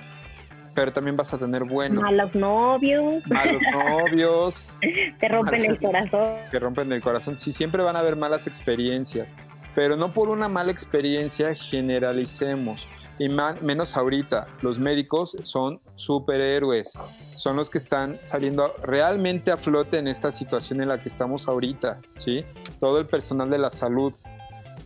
pero 0.76 0.92
también 0.92 1.16
vas 1.16 1.32
a 1.32 1.38
tener 1.38 1.64
buenos. 1.64 2.02
Malos 2.02 2.34
novios. 2.34 3.26
Malos 3.26 3.62
novios. 3.72 4.72
te 5.20 5.28
rompen 5.28 5.64
el 5.64 5.80
corazón. 5.80 6.34
Te 6.50 6.60
rompen 6.60 6.92
el 6.92 7.00
corazón. 7.00 7.38
Sí, 7.38 7.52
siempre 7.52 7.82
van 7.82 7.96
a 7.96 8.00
haber 8.00 8.14
malas 8.14 8.46
experiencias, 8.46 9.26
pero 9.74 9.96
no 9.96 10.12
por 10.12 10.28
una 10.28 10.48
mala 10.48 10.70
experiencia 10.70 11.54
generalicemos 11.54 12.86
y 13.18 13.28
menos 13.62 13.96
ahorita. 13.96 14.48
Los 14.60 14.78
médicos 14.78 15.34
son 15.42 15.80
superhéroes, 15.94 16.92
son 17.34 17.56
los 17.56 17.70
que 17.70 17.78
están 17.78 18.18
saliendo 18.22 18.74
realmente 18.82 19.50
a 19.50 19.56
flote 19.56 19.98
en 19.98 20.08
esta 20.08 20.30
situación 20.30 20.82
en 20.82 20.88
la 20.88 21.00
que 21.00 21.08
estamos 21.08 21.48
ahorita, 21.48 22.00
¿sí? 22.18 22.44
Todo 22.78 22.98
el 22.98 23.06
personal 23.06 23.48
de 23.48 23.58
la 23.58 23.70
salud, 23.70 24.12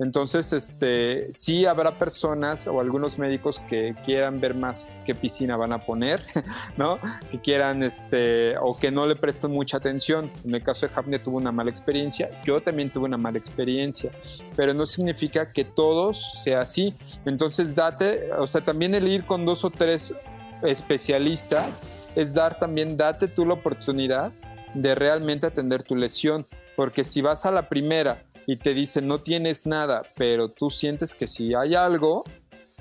entonces, 0.00 0.54
este, 0.54 1.30
sí 1.30 1.66
habrá 1.66 1.98
personas 1.98 2.66
o 2.66 2.80
algunos 2.80 3.18
médicos 3.18 3.60
que 3.68 3.94
quieran 4.06 4.40
ver 4.40 4.54
más 4.54 4.90
qué 5.04 5.14
piscina 5.14 5.58
van 5.58 5.74
a 5.74 5.84
poner, 5.84 6.24
¿no? 6.78 6.98
Que 7.30 7.38
quieran, 7.38 7.82
este, 7.82 8.56
o 8.56 8.78
que 8.78 8.90
no 8.90 9.04
le 9.04 9.14
presten 9.14 9.50
mucha 9.50 9.76
atención. 9.76 10.32
En 10.42 10.54
el 10.54 10.62
caso 10.62 10.86
de 10.86 10.92
Hapne 10.94 11.18
tuvo 11.18 11.36
una 11.36 11.52
mala 11.52 11.68
experiencia, 11.68 12.30
yo 12.44 12.62
también 12.62 12.90
tuve 12.90 13.04
una 13.04 13.18
mala 13.18 13.36
experiencia, 13.36 14.10
pero 14.56 14.72
no 14.72 14.86
significa 14.86 15.52
que 15.52 15.64
todos 15.64 16.32
sea 16.42 16.62
así. 16.62 16.94
Entonces, 17.26 17.74
date, 17.74 18.32
o 18.38 18.46
sea, 18.46 18.64
también 18.64 18.94
el 18.94 19.06
ir 19.06 19.26
con 19.26 19.44
dos 19.44 19.64
o 19.64 19.70
tres 19.70 20.14
especialistas 20.62 21.78
es 22.16 22.32
dar 22.32 22.58
también, 22.58 22.96
date 22.96 23.28
tú 23.28 23.44
la 23.44 23.52
oportunidad 23.52 24.32
de 24.72 24.94
realmente 24.94 25.46
atender 25.46 25.82
tu 25.82 25.94
lesión, 25.94 26.46
porque 26.74 27.04
si 27.04 27.20
vas 27.20 27.44
a 27.44 27.50
la 27.50 27.68
primera 27.68 28.22
y 28.50 28.56
te 28.56 28.74
dice 28.74 29.00
no 29.00 29.18
tienes 29.18 29.64
nada, 29.64 30.02
pero 30.16 30.48
tú 30.48 30.70
sientes 30.70 31.14
que 31.14 31.28
si 31.28 31.54
hay 31.54 31.76
algo, 31.76 32.24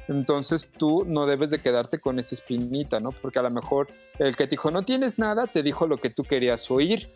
entonces 0.07 0.71
tú 0.75 1.05
no 1.05 1.27
debes 1.27 1.51
de 1.51 1.59
quedarte 1.59 1.99
con 1.99 2.17
esa 2.17 2.33
espinita, 2.33 2.99
¿no? 2.99 3.11
Porque 3.11 3.37
a 3.37 3.43
lo 3.43 3.51
mejor 3.51 3.87
el 4.17 4.35
que 4.35 4.45
te 4.45 4.51
dijo 4.51 4.71
no 4.71 4.83
tienes 4.83 5.19
nada, 5.19 5.45
te 5.45 5.61
dijo 5.61 5.85
lo 5.85 5.97
que 5.97 6.09
tú 6.09 6.23
querías 6.23 6.71
oír, 6.71 7.13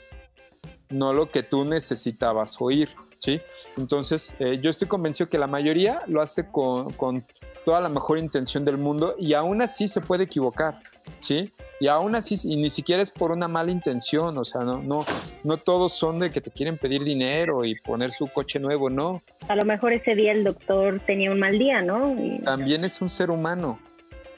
no 0.89 1.13
lo 1.13 1.31
que 1.31 1.41
tú 1.41 1.65
necesitabas 1.65 2.57
oír, 2.59 2.89
¿sí? 3.17 3.41
Entonces 3.75 4.35
eh, 4.38 4.59
yo 4.61 4.69
estoy 4.69 4.88
convencido 4.88 5.31
que 5.31 5.39
la 5.39 5.47
mayoría 5.47 6.03
lo 6.05 6.21
hace 6.21 6.51
con, 6.51 6.91
con 6.91 7.25
toda 7.65 7.81
la 7.81 7.89
mejor 7.89 8.19
intención 8.19 8.63
del 8.63 8.77
mundo 8.77 9.15
y 9.17 9.34
aún 9.34 9.63
así 9.63 9.88
se 9.88 9.99
puede 9.99 10.25
equivocar, 10.25 10.80
¿sí? 11.21 11.51
Y 11.84 11.89
aún 11.89 12.15
así, 12.15 12.35
y 12.45 12.55
ni 12.55 12.69
siquiera 12.69 13.03
es 13.03 13.11
por 13.11 13.31
una 13.31 13.49
mala 13.49 13.69
intención, 13.69 14.38
o 14.38 14.45
sea, 14.45 14.61
no, 14.61 14.81
no, 14.81 15.05
no 15.43 15.57
todos 15.57 15.91
son 15.91 16.18
de 16.18 16.30
que 16.30 16.39
te 16.39 16.49
quieren 16.49 16.77
pedir 16.77 17.03
dinero 17.03 17.65
y 17.65 17.77
poner 17.77 18.14
su 18.14 18.30
coche 18.30 18.57
nuevo, 18.57 18.89
no. 18.89 19.22
A 19.49 19.55
lo 19.57 19.65
mejor 19.65 19.91
ese 19.91 20.15
día 20.15 20.31
el 20.31 20.45
doctor 20.45 21.01
tenía 21.05 21.30
un 21.30 21.39
mal 21.39 21.60
día, 21.60 21.81
¿no? 21.81 22.15
También 22.45 22.85
es 22.85 23.01
un 23.01 23.10
ser 23.10 23.30
humano. 23.30 23.80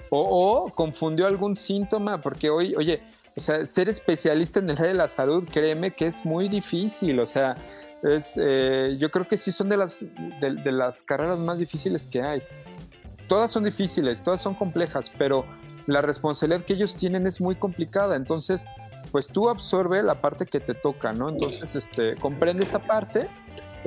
O, 0.10 0.72
confundió 0.74 1.28
algún 1.28 1.56
síntoma, 1.56 2.20
porque 2.20 2.50
hoy, 2.50 2.74
oye, 2.74 3.04
o 3.38 3.40
sea, 3.40 3.64
ser 3.68 3.90
especialista 3.90 4.58
en 4.58 4.72
el 4.72 4.78
área 4.78 4.88
de 4.88 4.94
la 4.96 5.08
salud, 5.08 5.48
créeme 5.48 5.92
que 5.92 6.08
es 6.08 6.26
muy 6.26 6.50
difícil, 6.50 7.20
o 7.20 7.28
sea, 7.28 7.54
es, 8.02 8.40
eh, 8.42 8.98
yo 8.98 9.12
creo 9.12 9.28
que 9.28 9.38
sí 9.38 9.52
son 9.52 9.70
de 9.70 9.78
las, 9.78 10.04
de 10.42 10.72
las 10.72 11.04
carreras 11.04 11.38
más 11.38 11.60
difíciles 11.60 12.08
que 12.08 12.24
hay. 12.24 12.42
Todas 13.28 13.52
son 13.52 13.64
difíciles, 13.64 14.24
todas 14.24 14.42
son 14.42 14.56
complejas, 14.56 15.12
pero 15.16 15.46
la 15.88 16.02
responsabilidad 16.02 16.66
que 16.66 16.74
ellos 16.74 16.96
tienen 16.96 17.28
es 17.28 17.42
muy 17.42 17.56
complicada. 17.56 18.16
Entonces, 18.16 18.66
pues 19.12 19.28
tú 19.28 19.50
absorbe 19.50 20.02
la 20.04 20.16
parte 20.16 20.46
que 20.46 20.60
te 20.60 20.74
toca, 20.74 21.12
¿no? 21.12 21.30
Entonces, 21.30 21.76
este, 21.76 22.16
comprende 22.16 22.64
esa 22.64 22.80
parte. 22.80 23.28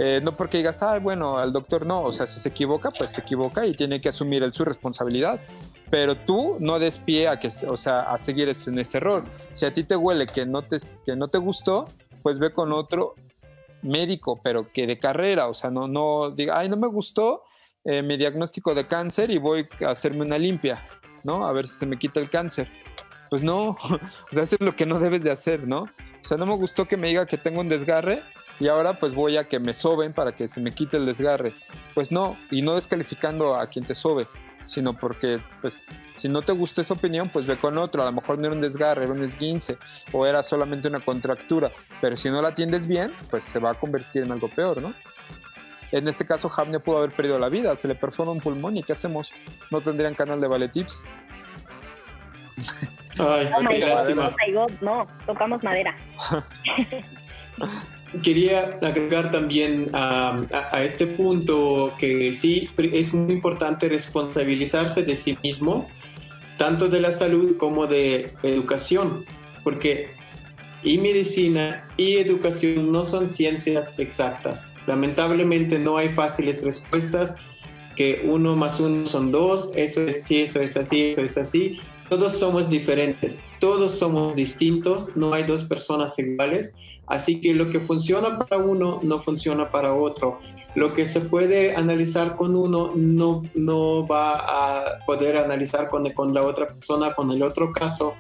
Eh, 0.00 0.20
no 0.22 0.36
porque 0.36 0.58
digas, 0.58 0.80
ah, 0.84 1.00
bueno, 1.00 1.38
al 1.38 1.52
doctor 1.52 1.84
no, 1.84 2.02
o 2.02 2.12
sea, 2.12 2.24
si 2.24 2.38
se 2.38 2.50
equivoca, 2.50 2.92
pues 2.92 3.10
se 3.10 3.20
equivoca 3.20 3.66
y 3.66 3.74
tiene 3.74 4.00
que 4.00 4.08
asumir 4.08 4.44
el, 4.44 4.52
su 4.52 4.64
responsabilidad. 4.64 5.40
Pero 5.90 6.16
tú 6.16 6.56
no 6.60 6.78
des 6.78 6.98
pie 6.98 7.26
a 7.26 7.40
que, 7.40 7.48
o 7.66 7.76
sea, 7.76 8.02
a 8.02 8.16
seguir 8.16 8.48
en 8.48 8.78
ese 8.78 8.98
error. 8.98 9.24
Si 9.52 9.64
a 9.64 9.74
ti 9.74 9.82
te 9.82 9.96
huele 9.96 10.28
que 10.28 10.46
no 10.46 10.62
te, 10.62 10.76
que 11.04 11.16
no 11.16 11.26
te 11.26 11.38
gustó, 11.38 11.86
pues 12.22 12.38
ve 12.38 12.52
con 12.52 12.72
otro 12.72 13.16
médico, 13.82 14.40
pero 14.42 14.72
que 14.72 14.86
de 14.86 14.98
carrera, 14.98 15.48
o 15.48 15.54
sea, 15.54 15.70
no, 15.70 15.88
no 15.88 16.30
diga, 16.30 16.58
ay, 16.58 16.68
no 16.68 16.76
me 16.76 16.88
gustó 16.88 17.42
eh, 17.84 18.02
mi 18.02 18.16
diagnóstico 18.16 18.74
de 18.74 18.86
cáncer 18.86 19.30
y 19.30 19.38
voy 19.38 19.68
a 19.84 19.90
hacerme 19.90 20.22
una 20.22 20.38
limpia. 20.38 20.86
¿No? 21.28 21.46
A 21.46 21.52
ver 21.52 21.68
si 21.68 21.76
se 21.76 21.86
me 21.86 21.98
quita 21.98 22.20
el 22.20 22.30
cáncer. 22.30 22.70
Pues 23.28 23.42
no, 23.42 23.68
o 23.90 23.98
sea, 24.32 24.42
eso 24.42 24.56
es 24.58 24.64
lo 24.64 24.74
que 24.74 24.86
no 24.86 24.98
debes 24.98 25.22
de 25.22 25.30
hacer, 25.30 25.68
¿no? 25.68 25.82
O 25.82 26.24
sea, 26.24 26.38
no 26.38 26.46
me 26.46 26.56
gustó 26.56 26.88
que 26.88 26.96
me 26.96 27.08
diga 27.08 27.26
que 27.26 27.36
tengo 27.36 27.60
un 27.60 27.68
desgarre 27.68 28.22
y 28.58 28.68
ahora 28.68 28.94
pues 28.94 29.14
voy 29.14 29.36
a 29.36 29.46
que 29.46 29.60
me 29.60 29.74
soben 29.74 30.12
para 30.12 30.34
que 30.34 30.48
se 30.48 30.60
me 30.60 30.72
quite 30.72 30.96
el 30.96 31.06
desgarre. 31.06 31.52
Pues 31.94 32.10
no, 32.10 32.36
y 32.50 32.62
no 32.62 32.74
descalificando 32.74 33.54
a 33.54 33.66
quien 33.66 33.84
te 33.84 33.94
sobe, 33.94 34.26
sino 34.64 34.94
porque 34.94 35.40
pues 35.60 35.84
si 36.14 36.28
no 36.28 36.40
te 36.40 36.52
gustó 36.52 36.80
esa 36.80 36.94
opinión, 36.94 37.28
pues 37.28 37.46
ve 37.46 37.56
con 37.56 37.76
otro, 37.76 38.02
a 38.02 38.06
lo 38.06 38.12
mejor 38.12 38.38
no 38.38 38.46
era 38.46 38.54
un 38.54 38.62
desgarre, 38.62 39.04
era 39.04 39.12
un 39.12 39.22
esguince 39.22 39.76
o 40.12 40.26
era 40.26 40.42
solamente 40.42 40.88
una 40.88 41.00
contractura, 41.00 41.70
pero 42.00 42.16
si 42.16 42.30
no 42.30 42.40
la 42.40 42.48
atiendes 42.48 42.86
bien, 42.86 43.12
pues 43.30 43.44
se 43.44 43.58
va 43.58 43.72
a 43.72 43.74
convertir 43.74 44.22
en 44.22 44.32
algo 44.32 44.48
peor, 44.48 44.80
¿no? 44.80 44.94
En 45.90 46.06
este 46.06 46.26
caso, 46.26 46.50
Hamne 46.54 46.80
pudo 46.80 46.98
haber 46.98 47.12
perdido 47.12 47.38
la 47.38 47.48
vida, 47.48 47.74
se 47.76 47.88
le 47.88 47.94
perfora 47.94 48.30
un 48.30 48.40
pulmón 48.40 48.76
y 48.76 48.82
¿qué 48.82 48.92
hacemos? 48.92 49.32
No 49.70 49.80
tendrían 49.80 50.14
canal 50.14 50.40
de 50.40 50.48
Vale 50.48 50.68
Tips. 50.68 51.02
Ay, 53.18 53.50
oh 53.56 53.68
qué 53.68 53.78
lástima. 53.78 54.34
Oh 54.56 54.66
no, 54.80 55.06
tocamos 55.26 55.62
madera. 55.62 55.96
Quería 58.22 58.78
agregar 58.82 59.30
también 59.30 59.90
a, 59.92 60.40
este 60.82 61.06
punto 61.06 61.92
que 61.98 62.32
sí 62.32 62.70
es 62.78 63.12
muy 63.12 63.34
importante 63.34 63.88
responsabilizarse 63.88 65.02
de 65.02 65.14
sí 65.14 65.36
mismo, 65.42 65.88
tanto 66.56 66.88
de 66.88 67.00
la 67.00 67.12
salud 67.12 67.56
como 67.58 67.86
de 67.86 68.32
educación, 68.42 69.26
porque 69.62 70.17
y 70.82 70.98
medicina 70.98 71.88
y 71.96 72.16
educación 72.16 72.92
no 72.92 73.04
son 73.04 73.28
ciencias 73.28 73.92
exactas. 73.98 74.72
Lamentablemente 74.86 75.78
no 75.78 75.96
hay 75.96 76.08
fáciles 76.08 76.64
respuestas, 76.64 77.36
que 77.96 78.22
uno 78.24 78.54
más 78.54 78.78
uno 78.78 79.06
son 79.06 79.32
dos, 79.32 79.70
eso 79.74 80.02
es 80.02 80.22
sí, 80.22 80.42
eso 80.42 80.60
es 80.60 80.76
así, 80.76 81.02
eso 81.02 81.22
es 81.22 81.36
así. 81.36 81.80
Todos 82.08 82.38
somos 82.38 82.70
diferentes, 82.70 83.40
todos 83.58 83.98
somos 83.98 84.36
distintos, 84.36 85.16
no 85.16 85.34
hay 85.34 85.42
dos 85.42 85.64
personas 85.64 86.16
iguales, 86.18 86.76
así 87.06 87.40
que 87.40 87.54
lo 87.54 87.70
que 87.70 87.80
funciona 87.80 88.38
para 88.38 88.58
uno 88.58 89.00
no 89.02 89.18
funciona 89.18 89.70
para 89.70 89.94
otro. 89.94 90.38
Lo 90.78 90.92
que 90.92 91.06
se 91.06 91.20
puede 91.20 91.74
analizar 91.74 92.36
con 92.36 92.54
uno 92.54 92.92
no, 92.94 93.42
no 93.54 94.06
va 94.06 94.34
a 94.34 95.04
poder 95.06 95.36
analizar 95.36 95.88
con, 95.88 96.08
con 96.12 96.32
la 96.32 96.42
otra 96.42 96.68
persona, 96.68 97.14
con 97.14 97.32
el 97.32 97.42
otro 97.42 97.72
caso. 97.72 98.14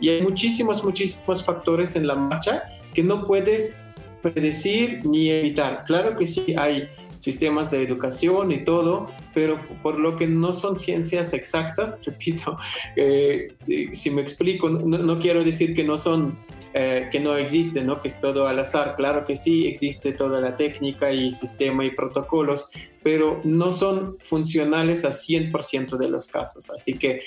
Y 0.00 0.10
hay 0.10 0.22
muchísimos, 0.22 0.84
muchísimos 0.84 1.44
factores 1.44 1.96
en 1.96 2.06
la 2.06 2.14
marcha 2.14 2.62
que 2.94 3.02
no 3.02 3.24
puedes 3.24 3.76
predecir 4.22 5.00
ni 5.04 5.30
evitar. 5.30 5.82
Claro 5.84 6.16
que 6.16 6.26
sí 6.26 6.54
hay 6.56 6.88
sistemas 7.16 7.70
de 7.70 7.82
educación 7.82 8.52
y 8.52 8.58
todo, 8.58 9.10
pero 9.34 9.60
por 9.82 9.98
lo 9.98 10.16
que 10.16 10.26
no 10.26 10.52
son 10.52 10.76
ciencias 10.76 11.32
exactas, 11.32 12.00
repito, 12.06 12.56
eh, 12.94 13.54
eh, 13.66 13.88
si 13.92 14.10
me 14.10 14.22
explico, 14.22 14.68
no, 14.68 15.18
quiero 15.18 15.42
decir 15.42 15.74
que 15.74 15.84
no 15.84 15.96
son, 15.96 16.38
eh, 16.78 17.08
que 17.10 17.20
no 17.20 17.34
existen, 17.38 17.86
¿no? 17.86 18.02
que 18.02 18.08
es 18.08 18.20
todo 18.20 18.46
al 18.46 18.58
azar, 18.58 18.96
claro 18.96 19.24
que 19.24 19.34
sí, 19.34 19.66
existe 19.66 20.12
toda 20.12 20.42
la 20.42 20.56
técnica 20.56 21.10
y 21.10 21.30
sistema 21.30 21.86
y 21.86 21.92
protocolos, 21.92 22.68
pero 23.02 23.40
no 23.44 23.72
son 23.72 24.18
funcionales 24.20 25.06
a 25.06 25.08
100% 25.08 25.96
de 25.96 26.08
los 26.10 26.26
casos. 26.26 26.68
Así 26.68 26.98
que 26.98 27.22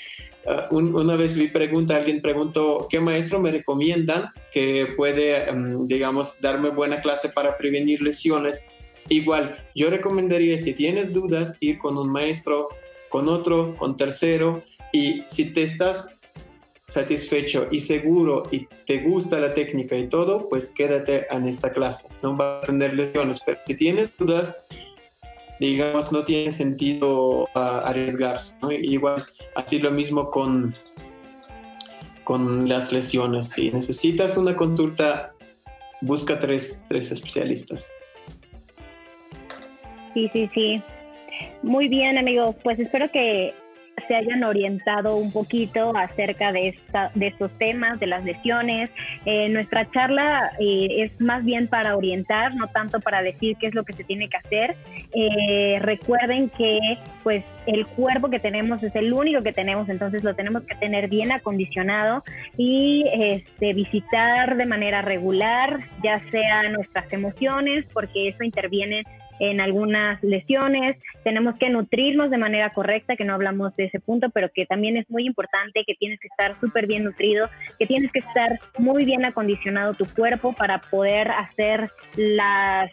uh, 0.46 0.72
una 0.76 1.16
vez 1.16 1.36
vi 1.36 1.48
pregunta, 1.48 1.96
alguien 1.96 2.22
preguntó, 2.22 2.86
¿qué 2.88 3.00
maestro 3.00 3.40
me 3.40 3.50
recomiendan 3.50 4.30
que 4.52 4.86
puede, 4.96 5.50
um, 5.50 5.84
digamos, 5.84 6.40
darme 6.40 6.70
buena 6.70 7.00
clase 7.00 7.28
para 7.28 7.58
prevenir 7.58 8.02
lesiones? 8.02 8.64
Igual, 9.08 9.66
yo 9.74 9.90
recomendaría, 9.90 10.58
si 10.58 10.74
tienes 10.74 11.12
dudas, 11.12 11.56
ir 11.58 11.78
con 11.78 11.98
un 11.98 12.12
maestro, 12.12 12.68
con 13.08 13.28
otro, 13.28 13.74
con 13.74 13.96
tercero, 13.96 14.62
y 14.92 15.22
si 15.26 15.46
te 15.46 15.64
estás 15.64 16.14
satisfecho 16.90 17.68
y 17.70 17.80
seguro 17.80 18.42
y 18.50 18.66
te 18.86 18.98
gusta 18.98 19.38
la 19.38 19.54
técnica 19.54 19.96
y 19.96 20.08
todo, 20.08 20.48
pues 20.48 20.70
quédate 20.70 21.26
en 21.30 21.46
esta 21.46 21.70
clase. 21.72 22.08
No 22.22 22.36
vas 22.36 22.64
a 22.64 22.66
tener 22.66 22.94
lesiones, 22.94 23.40
pero 23.46 23.58
si 23.64 23.76
tienes 23.76 24.12
dudas, 24.18 24.62
digamos, 25.60 26.10
no 26.10 26.24
tiene 26.24 26.50
sentido 26.50 27.48
ah, 27.54 27.82
arriesgarse. 27.84 28.56
Igual, 28.82 29.24
así 29.54 29.78
lo 29.78 29.92
mismo 29.92 30.30
con, 30.30 30.74
con 32.24 32.68
las 32.68 32.92
lesiones. 32.92 33.50
Si 33.50 33.70
necesitas 33.70 34.36
una 34.36 34.56
consulta, 34.56 35.32
busca 36.00 36.38
tres, 36.38 36.82
tres 36.88 37.12
especialistas. 37.12 37.86
Sí, 40.14 40.28
sí, 40.32 40.50
sí. 40.52 40.82
Muy 41.62 41.88
bien, 41.88 42.18
amigos. 42.18 42.56
Pues 42.64 42.80
espero 42.80 43.10
que 43.12 43.54
se 44.06 44.14
hayan 44.14 44.44
orientado 44.44 45.16
un 45.16 45.32
poquito 45.32 45.96
acerca 45.96 46.52
de, 46.52 46.68
esta, 46.68 47.10
de 47.14 47.28
estos 47.28 47.50
temas, 47.58 48.00
de 48.00 48.06
las 48.06 48.24
lesiones. 48.24 48.90
Eh, 49.24 49.48
nuestra 49.48 49.90
charla 49.90 50.52
eh, 50.58 51.02
es 51.04 51.20
más 51.20 51.44
bien 51.44 51.68
para 51.68 51.96
orientar, 51.96 52.54
no 52.54 52.68
tanto 52.68 53.00
para 53.00 53.22
decir 53.22 53.56
qué 53.58 53.66
es 53.68 53.74
lo 53.74 53.84
que 53.84 53.92
se 53.92 54.04
tiene 54.04 54.28
que 54.28 54.36
hacer. 54.36 54.76
Eh, 55.14 55.78
recuerden 55.80 56.48
que 56.50 56.78
pues 57.22 57.44
el 57.66 57.86
cuerpo 57.86 58.30
que 58.30 58.40
tenemos 58.40 58.82
es 58.82 58.94
el 58.96 59.12
único 59.12 59.42
que 59.42 59.52
tenemos, 59.52 59.88
entonces 59.88 60.24
lo 60.24 60.34
tenemos 60.34 60.62
que 60.64 60.74
tener 60.74 61.08
bien 61.08 61.32
acondicionado 61.32 62.24
y 62.56 63.04
este, 63.12 63.72
visitar 63.74 64.56
de 64.56 64.66
manera 64.66 65.02
regular, 65.02 65.80
ya 66.02 66.20
sea 66.30 66.68
nuestras 66.70 67.12
emociones, 67.12 67.86
porque 67.92 68.28
eso 68.28 68.44
interviene 68.44 69.04
en 69.40 69.60
algunas 69.60 70.22
lesiones, 70.22 70.96
tenemos 71.24 71.56
que 71.56 71.70
nutrirnos 71.70 72.30
de 72.30 72.38
manera 72.38 72.70
correcta, 72.70 73.16
que 73.16 73.24
no 73.24 73.34
hablamos 73.34 73.74
de 73.76 73.86
ese 73.86 73.98
punto, 73.98 74.30
pero 74.30 74.50
que 74.54 74.66
también 74.66 74.96
es 74.96 75.10
muy 75.10 75.26
importante, 75.26 75.82
que 75.86 75.94
tienes 75.94 76.20
que 76.20 76.28
estar 76.28 76.60
súper 76.60 76.86
bien 76.86 77.04
nutrido, 77.04 77.48
que 77.78 77.86
tienes 77.86 78.12
que 78.12 78.20
estar 78.20 78.60
muy 78.78 79.04
bien 79.04 79.24
acondicionado 79.24 79.94
tu 79.94 80.04
cuerpo 80.04 80.52
para 80.52 80.78
poder 80.78 81.30
hacer 81.30 81.90
las 82.16 82.90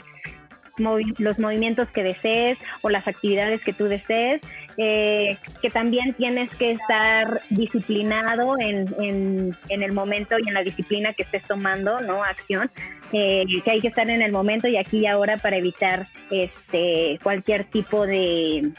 los 1.17 1.39
movimientos 1.39 1.89
que 1.89 2.03
desees 2.03 2.59
o 2.83 2.91
las 2.91 3.07
actividades 3.07 3.61
que 3.63 3.73
tú 3.73 3.85
desees, 3.85 4.41
eh, 4.77 5.37
que 5.61 5.69
también 5.71 6.13
tienes 6.13 6.49
que 6.55 6.71
estar 6.71 7.41
disciplinado 7.49 8.55
en, 8.59 8.93
en, 9.01 9.57
en, 9.69 9.83
el 9.83 9.91
momento 9.91 10.35
y 10.37 10.47
en 10.47 10.53
la 10.53 10.63
disciplina 10.63 11.13
que 11.13 11.23
estés 11.23 11.43
tomando, 11.43 11.99
¿no? 12.01 12.23
Acción, 12.23 12.69
eh, 13.11 13.45
que 13.63 13.71
hay 13.71 13.79
que 13.79 13.87
estar 13.87 14.07
en 14.09 14.21
el 14.21 14.31
momento 14.31 14.67
y 14.67 14.77
aquí 14.77 14.99
y 14.99 15.05
ahora 15.07 15.37
para 15.37 15.57
evitar 15.57 16.07
este 16.29 17.19
cualquier 17.23 17.63
tipo 17.65 18.05
de, 18.05 18.71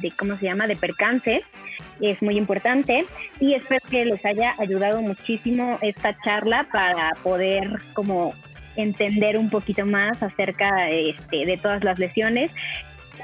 de 0.00 0.10
¿cómo 0.12 0.36
se 0.36 0.46
llama?, 0.46 0.66
de 0.66 0.76
percance. 0.76 1.42
Es 2.00 2.22
muy 2.22 2.38
importante 2.38 3.06
y 3.38 3.54
espero 3.54 3.84
que 3.88 4.04
les 4.04 4.24
haya 4.24 4.54
ayudado 4.58 5.02
muchísimo 5.02 5.78
esta 5.82 6.16
charla 6.24 6.66
para 6.72 7.10
poder 7.22 7.80
como 7.92 8.34
entender 8.76 9.36
un 9.36 9.50
poquito 9.50 9.86
más 9.86 10.22
acerca 10.22 10.90
este, 10.90 11.46
de 11.46 11.56
todas 11.58 11.84
las 11.84 11.98
lesiones. 11.98 12.50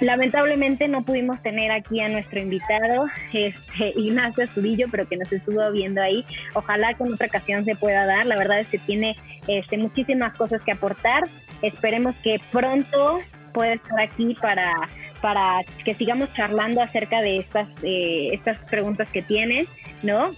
Lamentablemente 0.01 0.89
no 0.89 1.03
pudimos 1.03 1.43
tener 1.43 1.71
aquí 1.71 2.01
a 2.01 2.09
nuestro 2.09 2.41
invitado, 2.41 3.07
este, 3.33 3.93
Ignacio 3.97 4.45
Estudillo, 4.45 4.87
pero 4.91 5.07
que 5.07 5.17
nos 5.17 5.33
estuvo 5.33 5.71
viendo 5.73 6.01
ahí. 6.01 6.25
Ojalá 6.55 6.95
con 6.95 7.13
otra 7.13 7.27
ocasión 7.27 7.65
se 7.65 7.77
pueda 7.77 8.07
dar. 8.07 8.27
La 8.27 8.37
verdad 8.37 8.61
es 8.61 8.69
que 8.69 8.79
tiene 8.79 9.17
este, 9.47 9.77
muchísimas 9.77 10.35
cosas 10.35 10.63
que 10.63 10.73
aportar. 10.73 11.25
Esperemos 11.61 12.15
que 12.23 12.41
pronto 12.51 13.21
pueda 13.53 13.75
estar 13.75 14.01
aquí 14.01 14.37
para, 14.41 14.89
para 15.21 15.61
que 15.85 15.95
sigamos 15.95 16.33
charlando 16.33 16.83
acerca 16.83 17.21
de 17.21 17.39
estas, 17.39 17.69
eh, 17.83 18.31
estas 18.33 18.59
preguntas 18.71 19.09
que 19.13 19.23
tiene, 19.23 19.67
¿no? 20.03 20.35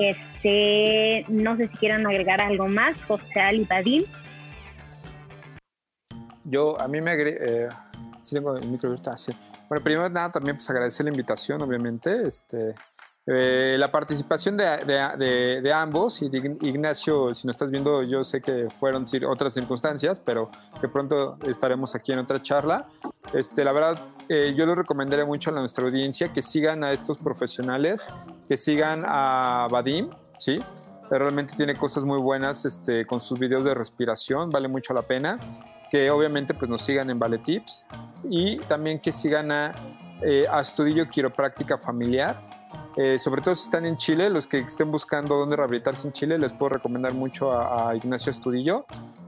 Este, 0.00 1.24
no 1.28 1.56
sé 1.56 1.68
si 1.68 1.76
quieran 1.78 2.06
agregar 2.06 2.42
algo 2.42 2.68
más, 2.68 3.02
José 3.04 3.64
Vadim. 3.68 4.02
Yo, 6.44 6.80
a 6.80 6.88
mí 6.88 7.00
me 7.00 7.12
agregué, 7.12 7.68
eh, 8.22 8.30
tengo 8.30 8.56
el 8.56 8.68
micro 8.68 8.90
Bueno, 9.68 9.84
primero 9.84 10.08
nada, 10.08 10.30
también 10.32 10.56
pues 10.56 10.68
agradecer 10.70 11.04
la 11.04 11.10
invitación, 11.10 11.62
obviamente. 11.62 12.26
Este, 12.26 12.74
eh, 13.24 13.76
la 13.78 13.92
participación 13.92 14.56
de, 14.56 14.64
de, 14.84 15.60
de, 15.62 15.72
ambos 15.72 16.20
y 16.22 16.28
de 16.28 16.58
Ignacio, 16.62 17.32
si 17.32 17.46
nos 17.46 17.54
estás 17.54 17.70
viendo, 17.70 18.02
yo 18.02 18.24
sé 18.24 18.40
que 18.40 18.68
fueron 18.68 19.06
otras 19.28 19.54
circunstancias, 19.54 20.20
pero 20.24 20.50
que 20.80 20.88
pronto 20.88 21.38
estaremos 21.46 21.94
aquí 21.94 22.12
en 22.12 22.18
otra 22.18 22.42
charla. 22.42 22.88
Este, 23.32 23.64
la 23.64 23.70
verdad, 23.70 23.98
eh, 24.28 24.54
yo 24.56 24.66
le 24.66 24.74
recomendaría 24.74 25.24
mucho 25.24 25.50
a 25.50 25.52
nuestra 25.52 25.84
audiencia 25.84 26.32
que 26.32 26.42
sigan 26.42 26.82
a 26.82 26.92
estos 26.92 27.18
profesionales, 27.18 28.06
que 28.48 28.56
sigan 28.56 29.04
a 29.06 29.68
Vadim, 29.70 30.10
¿sí? 30.38 30.58
Realmente 31.08 31.54
tiene 31.56 31.76
cosas 31.76 32.02
muy 32.02 32.18
buenas 32.18 32.64
este, 32.64 33.06
con 33.06 33.20
sus 33.20 33.38
videos 33.38 33.64
de 33.64 33.74
respiración, 33.74 34.50
vale 34.50 34.66
mucho 34.66 34.94
la 34.94 35.02
pena. 35.02 35.38
Que 35.92 36.10
obviamente 36.10 36.54
pues 36.54 36.68
nos 36.68 36.82
sigan 36.82 37.08
en 37.10 37.20
Vale 37.20 37.38
Tips 37.38 37.84
y 38.24 38.56
también 38.60 38.98
que 38.98 39.12
sigan 39.12 39.52
a, 39.52 39.74
eh, 40.22 40.46
a 40.50 40.60
Estudillo 40.60 41.08
Quiropráctica 41.08 41.78
Familiar 41.78 42.36
eh, 42.96 43.18
sobre 43.18 43.40
todo 43.40 43.54
si 43.54 43.64
están 43.64 43.86
en 43.86 43.96
Chile, 43.96 44.28
los 44.28 44.46
que 44.46 44.58
estén 44.58 44.90
buscando 44.90 45.36
dónde 45.36 45.56
rehabilitarse 45.56 46.06
en 46.06 46.12
Chile, 46.12 46.38
les 46.38 46.52
puedo 46.52 46.70
recomendar 46.70 47.14
mucho 47.14 47.52
a, 47.52 47.94
Ignacio 47.96 48.30
Estudillo 48.30 48.84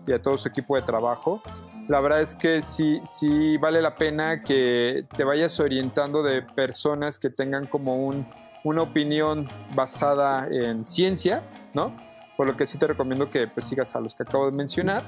y 0.07 0.13
a 0.13 0.21
todo 0.21 0.37
su 0.37 0.49
equipo 0.49 0.77
de 0.77 0.83
trabajo. 0.83 1.43
La 1.89 2.01
verdad 2.01 2.21
es 2.21 2.35
que 2.35 2.61
sí, 2.61 3.01
sí 3.07 3.57
vale 3.57 3.81
la 3.81 3.97
pena 3.97 4.43
que 4.43 5.07
te 5.17 5.25
vayas 5.25 5.59
orientando 5.61 6.23
de 6.23 6.43
personas 6.43 7.19
que 7.19 7.31
tengan 7.31 7.67
como 7.67 8.07
un, 8.07 8.27
una 8.65 8.83
opinión 8.83 9.49
basada 9.75 10.47
en 10.51 10.85
ciencia, 10.85 11.43
¿no? 11.73 11.97
Por 12.37 12.47
lo 12.47 12.57
que 12.57 12.67
sí 12.67 12.77
te 12.77 12.87
recomiendo 12.87 13.31
que 13.31 13.47
pues, 13.47 13.67
sigas 13.67 13.97
a 13.97 14.01
los 14.01 14.15
que 14.15 14.25
acabo 14.25 14.51
de 14.51 14.57
mencionar 14.57 15.05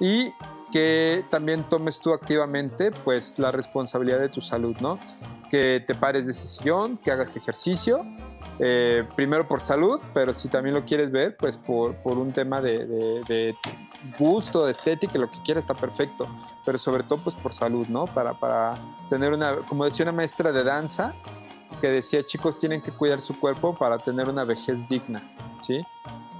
y 0.00 0.32
que 0.74 1.24
también 1.30 1.68
tomes 1.68 2.00
tú 2.00 2.12
activamente 2.12 2.90
pues 2.90 3.38
la 3.38 3.52
responsabilidad 3.52 4.18
de 4.18 4.28
tu 4.28 4.40
salud, 4.40 4.74
¿no? 4.80 4.98
que 5.48 5.84
te 5.86 5.94
pares 5.94 6.26
de 6.26 6.32
ese 6.32 6.48
sillón, 6.48 6.98
que 6.98 7.12
hagas 7.12 7.36
ejercicio, 7.36 8.04
eh, 8.58 9.06
primero 9.14 9.46
por 9.46 9.60
salud, 9.60 10.00
pero 10.12 10.34
si 10.34 10.48
también 10.48 10.74
lo 10.74 10.84
quieres 10.84 11.12
ver, 11.12 11.36
pues 11.36 11.56
por, 11.56 11.94
por 11.98 12.18
un 12.18 12.32
tema 12.32 12.60
de, 12.60 12.86
de, 12.86 13.54
gusto, 14.18 14.66
de 14.66 14.72
estética, 14.72 15.16
lo 15.16 15.30
que 15.30 15.40
quieras 15.44 15.62
está 15.62 15.74
perfecto, 15.74 16.26
pero 16.66 16.76
sobre 16.76 17.04
todo 17.04 17.22
pues 17.22 17.36
por 17.36 17.54
salud, 17.54 17.86
¿no? 17.86 18.06
Para, 18.06 18.34
para 18.34 18.74
tener 19.08 19.32
una, 19.32 19.58
como 19.68 19.84
decía 19.84 20.02
una 20.02 20.12
maestra 20.12 20.50
de 20.50 20.64
danza, 20.64 21.14
que 21.80 21.86
decía, 21.86 22.24
chicos, 22.24 22.58
tienen 22.58 22.82
que 22.82 22.90
cuidar 22.90 23.20
su 23.20 23.38
cuerpo 23.38 23.76
para 23.78 23.98
tener 23.98 24.28
una 24.28 24.42
vejez 24.42 24.88
digna, 24.88 25.22
¿sí? 25.64 25.86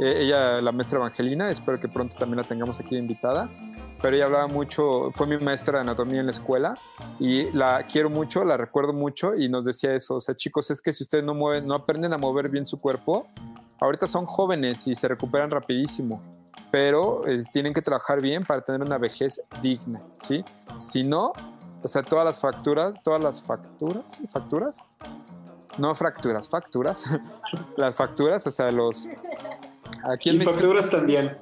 Eh, 0.01 0.23
ella, 0.23 0.61
la 0.61 0.73
maestra 0.73 0.99
Evangelina, 0.99 1.51
espero 1.51 1.79
que 1.79 1.87
pronto 1.87 2.17
también 2.17 2.39
la 2.39 2.45
tengamos 2.45 2.81
aquí 2.81 2.97
invitada, 2.97 3.49
pero 4.05 4.17
ella 4.17 4.27
hablaba 4.27 4.49
mucho, 4.49 5.11
fue 5.13 5.27
mi 5.27 5.39
maestra 5.39 5.79
de 5.79 5.81
anatomía 5.81 6.21
en 6.21 6.27
la 6.27 6.33
escuela 6.33 6.79
y 7.19 7.51
la 7.53 7.87
quiero 7.91 8.11
mucho, 8.11 8.45
la 8.45 8.59
recuerdo 8.59 8.93
mucho 8.93 9.35
y 9.35 9.49
nos 9.49 9.65
decía 9.65 9.95
eso, 9.95 10.17
o 10.17 10.21
sea, 10.21 10.35
chicos, 10.35 10.71
es 10.71 10.83
que 10.83 10.93
si 10.93 11.05
ustedes 11.05 11.25
no 11.25 11.33
mueven, 11.33 11.67
no 11.67 11.75
aprenden 11.75 12.13
a 12.13 12.19
mover 12.19 12.51
bien 12.51 12.67
su 12.67 12.79
cuerpo, 12.79 13.27
ahorita 13.81 14.07
son 14.07 14.27
jóvenes 14.27 14.87
y 14.87 14.95
se 14.95 15.09
recuperan 15.09 15.49
rapidísimo, 15.49 16.21
pero 16.71 17.27
eh, 17.27 17.45
tienen 17.51 17.73
que 17.73 17.81
trabajar 17.81 18.21
bien 18.21 18.45
para 18.45 18.61
tener 18.61 18.83
una 18.83 18.99
vejez 18.99 19.41
digna, 19.63 20.03
¿sí? 20.19 20.45
Si 20.77 21.03
no, 21.03 21.33
o 21.83 21.89
sea, 21.89 22.03
todas 22.03 22.27
las 22.27 22.39
facturas, 22.39 22.93
todas 23.03 23.23
las 23.23 23.41
facturas, 23.41 24.21
facturas, 24.29 24.85
no 25.79 25.95
fracturas, 25.95 26.47
facturas, 26.47 27.05
las 27.79 27.95
facturas, 27.95 28.47
o 28.47 28.51
sea, 28.51 28.71
los... 28.71 29.09
Aquí 30.03 30.29
y 30.29 30.39
facturas 30.41 30.91
también 30.91 31.39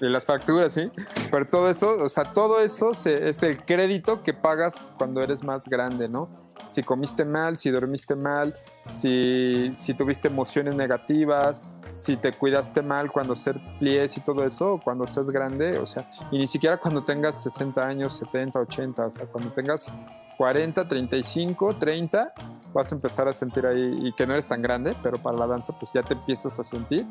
y 0.00 0.08
las 0.08 0.24
facturas, 0.24 0.72
sí. 0.72 0.90
Pero 1.30 1.48
todo 1.48 1.70
eso, 1.70 2.02
o 2.02 2.08
sea, 2.08 2.32
todo 2.32 2.60
eso 2.60 2.92
es 2.92 3.42
el 3.42 3.64
crédito 3.64 4.22
que 4.22 4.34
pagas 4.34 4.92
cuando 4.96 5.22
eres 5.22 5.42
más 5.42 5.68
grande, 5.68 6.08
¿no? 6.08 6.28
Si 6.66 6.82
comiste 6.82 7.24
mal, 7.24 7.56
si 7.56 7.70
dormiste 7.70 8.14
mal, 8.14 8.54
si, 8.86 9.72
si 9.74 9.94
tuviste 9.94 10.28
emociones 10.28 10.74
negativas, 10.74 11.62
si 11.94 12.16
te 12.16 12.32
cuidaste 12.32 12.82
mal 12.82 13.10
cuando 13.10 13.34
ser 13.34 13.58
plies 13.78 14.16
y 14.16 14.20
todo 14.20 14.44
eso, 14.44 14.80
cuando 14.82 15.06
seas 15.06 15.30
grande, 15.30 15.78
o 15.78 15.86
sea, 15.86 16.10
y 16.30 16.38
ni 16.38 16.46
siquiera 16.46 16.76
cuando 16.76 17.04
tengas 17.04 17.42
60 17.42 17.86
años, 17.86 18.16
70, 18.18 18.60
80, 18.60 19.06
o 19.06 19.12
sea, 19.12 19.26
cuando 19.26 19.50
tengas 19.52 19.92
40, 20.38 20.86
35, 20.86 21.76
30, 21.78 22.32
vas 22.72 22.92
a 22.92 22.94
empezar 22.94 23.26
a 23.26 23.32
sentir 23.32 23.66
ahí, 23.66 23.98
y 24.04 24.12
que 24.12 24.24
no 24.24 24.34
eres 24.34 24.46
tan 24.46 24.62
grande, 24.62 24.94
pero 25.02 25.18
para 25.18 25.36
la 25.36 25.48
danza 25.48 25.76
pues 25.76 25.92
ya 25.92 26.02
te 26.02 26.14
empiezas 26.14 26.58
a 26.60 26.64
sentir, 26.64 27.04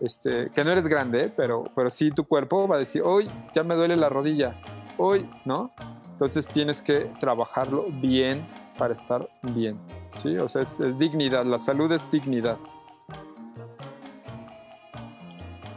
este, 0.00 0.50
que 0.50 0.64
no 0.64 0.70
eres 0.70 0.88
grande, 0.88 1.30
pero, 1.36 1.64
pero 1.76 1.90
sí 1.90 2.10
tu 2.10 2.24
cuerpo 2.24 2.66
va 2.66 2.76
a 2.76 2.78
decir, 2.78 3.02
hoy 3.02 3.28
ya 3.54 3.62
me 3.62 3.76
duele 3.76 3.96
la 3.96 4.08
rodilla, 4.08 4.56
hoy, 4.96 5.28
¿no? 5.44 5.72
Entonces 6.10 6.48
tienes 6.48 6.80
que 6.80 7.10
trabajarlo 7.20 7.84
bien 8.00 8.46
para 8.78 8.94
estar 8.94 9.28
bien, 9.42 9.78
¿sí? 10.22 10.38
O 10.38 10.48
sea, 10.48 10.62
es 10.62 10.98
dignidad, 10.98 11.44
la 11.44 11.58
salud 11.58 11.92
es 11.92 12.10
dignidad. 12.10 12.56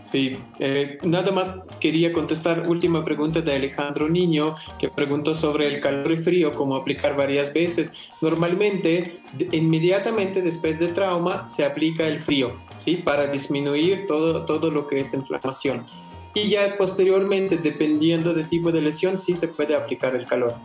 Sí, 0.04 0.38
eh, 0.60 0.98
nada 1.04 1.32
más 1.32 1.56
quería 1.80 2.12
contestar 2.12 2.68
última 2.68 3.06
pregunta 3.06 3.40
de 3.40 3.56
Alejandro 3.56 4.10
Niño, 4.10 4.58
que 4.78 4.90
preguntó 4.90 5.34
sobre 5.34 5.66
el 5.66 5.80
calor 5.80 6.12
y 6.12 6.18
frío, 6.18 6.52
cómo 6.52 6.76
aplicar 6.76 7.16
varias 7.16 7.54
veces. 7.54 7.94
Normalmente, 8.20 9.22
inmediatamente 9.54 10.42
después 10.42 10.78
de 10.78 10.90
trauma, 10.90 11.48
se 11.48 11.64
aplica 11.64 12.06
el 12.06 12.20
frío, 12.20 12.60
¿sí? 12.76 12.98
Para 12.98 13.28
disminuir 13.28 14.06
todo, 14.06 14.44
todo 14.44 14.70
lo 14.72 14.88
que 14.88 15.00
es 15.00 15.14
inflamación. 15.14 15.88
Y 16.34 16.50
ya 16.50 16.78
posteriormente, 16.78 17.58
dependiendo 17.58 18.34
del 18.34 18.50
tipo 18.50 18.74
de 18.74 18.82
lesión, 18.82 19.18
sí 19.18 19.34
se 19.34 19.48
puede 19.48 19.74
aplicar 19.74 20.16
el 20.16 20.26
calor. 20.26 20.56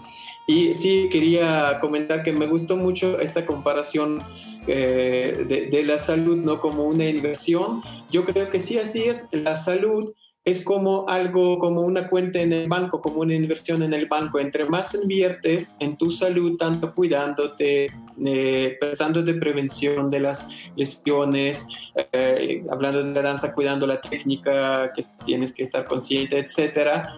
Y 0.51 0.73
sí, 0.73 1.11
quería 1.12 1.79
comentar 1.79 2.23
que 2.23 2.33
me 2.33 2.47
gustó 2.47 2.75
mucho 2.75 3.20
esta 3.20 3.45
comparación 3.45 4.25
eh, 4.66 5.45
de, 5.47 5.85
la 5.85 5.99
salud, 5.99 6.39
¿no? 6.39 6.59
Como 6.59 6.85
una 6.85 7.05
inversión. 7.05 7.83
Yo 8.11 8.25
creo 8.25 8.49
que 8.49 8.59
sí, 8.59 8.79
así 8.79 9.03
es. 9.03 9.29
La 9.31 9.57
salud 9.57 10.11
es 10.47 10.65
como 10.65 11.07
algo, 11.07 11.59
como 11.59 11.83
una 11.83 12.09
cuenta 12.09 12.41
en 12.41 12.55
el 12.55 12.66
banco, 12.66 13.03
como 13.03 13.20
una 13.20 13.35
inversión 13.35 13.83
en 13.83 13.93
el 13.93 14.07
banco. 14.07 14.39
Entre 14.39 14.65
más 14.65 14.95
inviertes 14.95 15.77
en 15.81 15.99
tu 15.99 16.11
salud, 16.11 16.57
tanto 16.57 16.95
cuidándote, 16.95 17.89
eh, 18.25 18.79
pensando 18.81 19.23
de 19.23 19.35
prevención 19.35 20.09
de 20.09 20.20
las 20.20 20.49
lesiones, 20.77 21.66
eh, 22.15 22.65
hablando 22.70 23.03
de 23.03 23.12
la 23.12 23.20
danza, 23.20 23.53
cuidando 23.53 23.87
la 23.87 24.01
técnica, 24.01 24.95
que 24.97 25.05
tienes 25.27 25.53
que 25.53 25.62
estar 25.62 25.85
consciente, 25.85 26.39
etcétera 26.39 27.15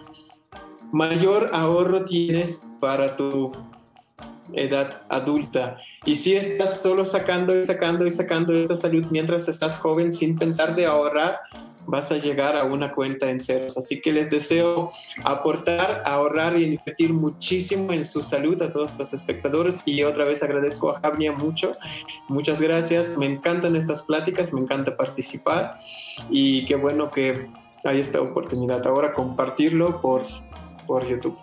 mayor 0.91 1.49
ahorro 1.53 2.05
tienes 2.05 2.63
para 2.79 3.15
tu 3.15 3.51
edad 4.53 5.01
adulta. 5.09 5.77
Y 6.05 6.15
si 6.15 6.35
estás 6.35 6.81
solo 6.81 7.05
sacando 7.05 7.57
y 7.57 7.63
sacando 7.63 8.05
y 8.05 8.11
sacando 8.11 8.53
esta 8.53 8.75
salud 8.75 9.05
mientras 9.09 9.47
estás 9.47 9.77
joven 9.77 10.11
sin 10.11 10.37
pensar 10.37 10.75
de 10.75 10.85
ahorrar, 10.85 11.39
vas 11.87 12.11
a 12.11 12.17
llegar 12.17 12.55
a 12.55 12.63
una 12.63 12.93
cuenta 12.93 13.29
en 13.29 13.39
ceros. 13.39 13.77
Así 13.77 14.01
que 14.01 14.11
les 14.11 14.29
deseo 14.29 14.89
aportar, 15.23 16.03
ahorrar 16.05 16.57
y 16.57 16.65
invertir 16.65 17.13
muchísimo 17.13 17.91
en 17.93 18.05
su 18.05 18.21
salud 18.21 18.61
a 18.61 18.69
todos 18.69 18.93
los 18.97 19.13
espectadores. 19.13 19.79
Y 19.85 20.03
otra 20.03 20.25
vez 20.25 20.43
agradezco 20.43 20.89
a 20.89 20.99
Javnia 20.99 21.31
mucho. 21.31 21.75
Muchas 22.27 22.61
gracias. 22.61 23.17
Me 23.17 23.25
encantan 23.25 23.75
estas 23.75 24.03
pláticas, 24.03 24.53
me 24.53 24.61
encanta 24.61 24.95
participar 24.95 25.77
y 26.29 26.65
qué 26.65 26.75
bueno 26.75 27.09
que 27.09 27.49
hay 27.83 27.99
esta 27.99 28.21
oportunidad 28.21 28.85
ahora 28.85 29.13
compartirlo 29.13 30.01
por 30.01 30.21
por 30.85 31.07
YouTube. 31.07 31.37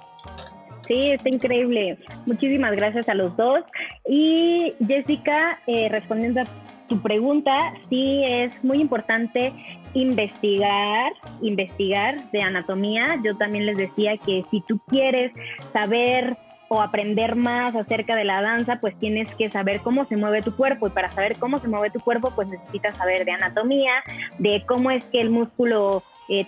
Sí, 0.87 1.11
está 1.11 1.29
increíble. 1.29 1.99
Muchísimas 2.25 2.73
gracias 2.73 3.09
a 3.09 3.15
los 3.15 3.37
dos. 3.37 3.61
Y 4.09 4.73
Jessica, 4.87 5.61
eh, 5.67 5.89
respondiendo 5.91 6.41
a 6.41 6.45
tu 6.89 7.01
pregunta, 7.03 7.53
sí 7.91 8.25
es 8.25 8.65
muy 8.65 8.79
importante 8.79 9.53
investigar, 9.93 11.13
investigar 11.43 12.31
de 12.31 12.43
anatomía. 12.43 13.21
Yo 13.23 13.37
también 13.37 13.67
les 13.67 13.77
decía 13.77 14.17
que 14.17 14.45
si 14.51 14.63
tú 14.63 14.81
quieres 14.89 15.33
saber 15.73 16.39
o 16.69 16.81
aprender 16.81 17.35
más 17.35 17.75
acerca 17.75 18.15
de 18.15 18.25
la 18.25 18.43
danza, 18.43 18.79
pues 18.81 18.99
tienes 18.99 19.35
que 19.35 19.51
saber 19.51 19.81
cómo 19.81 20.05
se 20.07 20.17
mueve 20.17 20.43
tu 20.43 20.55
cuerpo 20.55 20.87
y 20.87 20.91
para 20.91 21.11
saber 21.11 21.39
cómo 21.39 21.59
se 21.59 21.69
mueve 21.69 21.91
tu 21.91 22.01
cuerpo, 22.01 22.33
pues 22.35 22.49
necesitas 22.49 22.97
saber 22.97 23.25
de 23.25 23.33
anatomía, 23.33 23.93
de 24.39 24.65
cómo 24.67 24.91
es 24.91 25.05
que 25.05 25.21
el 25.21 25.31
músculo 25.31 26.03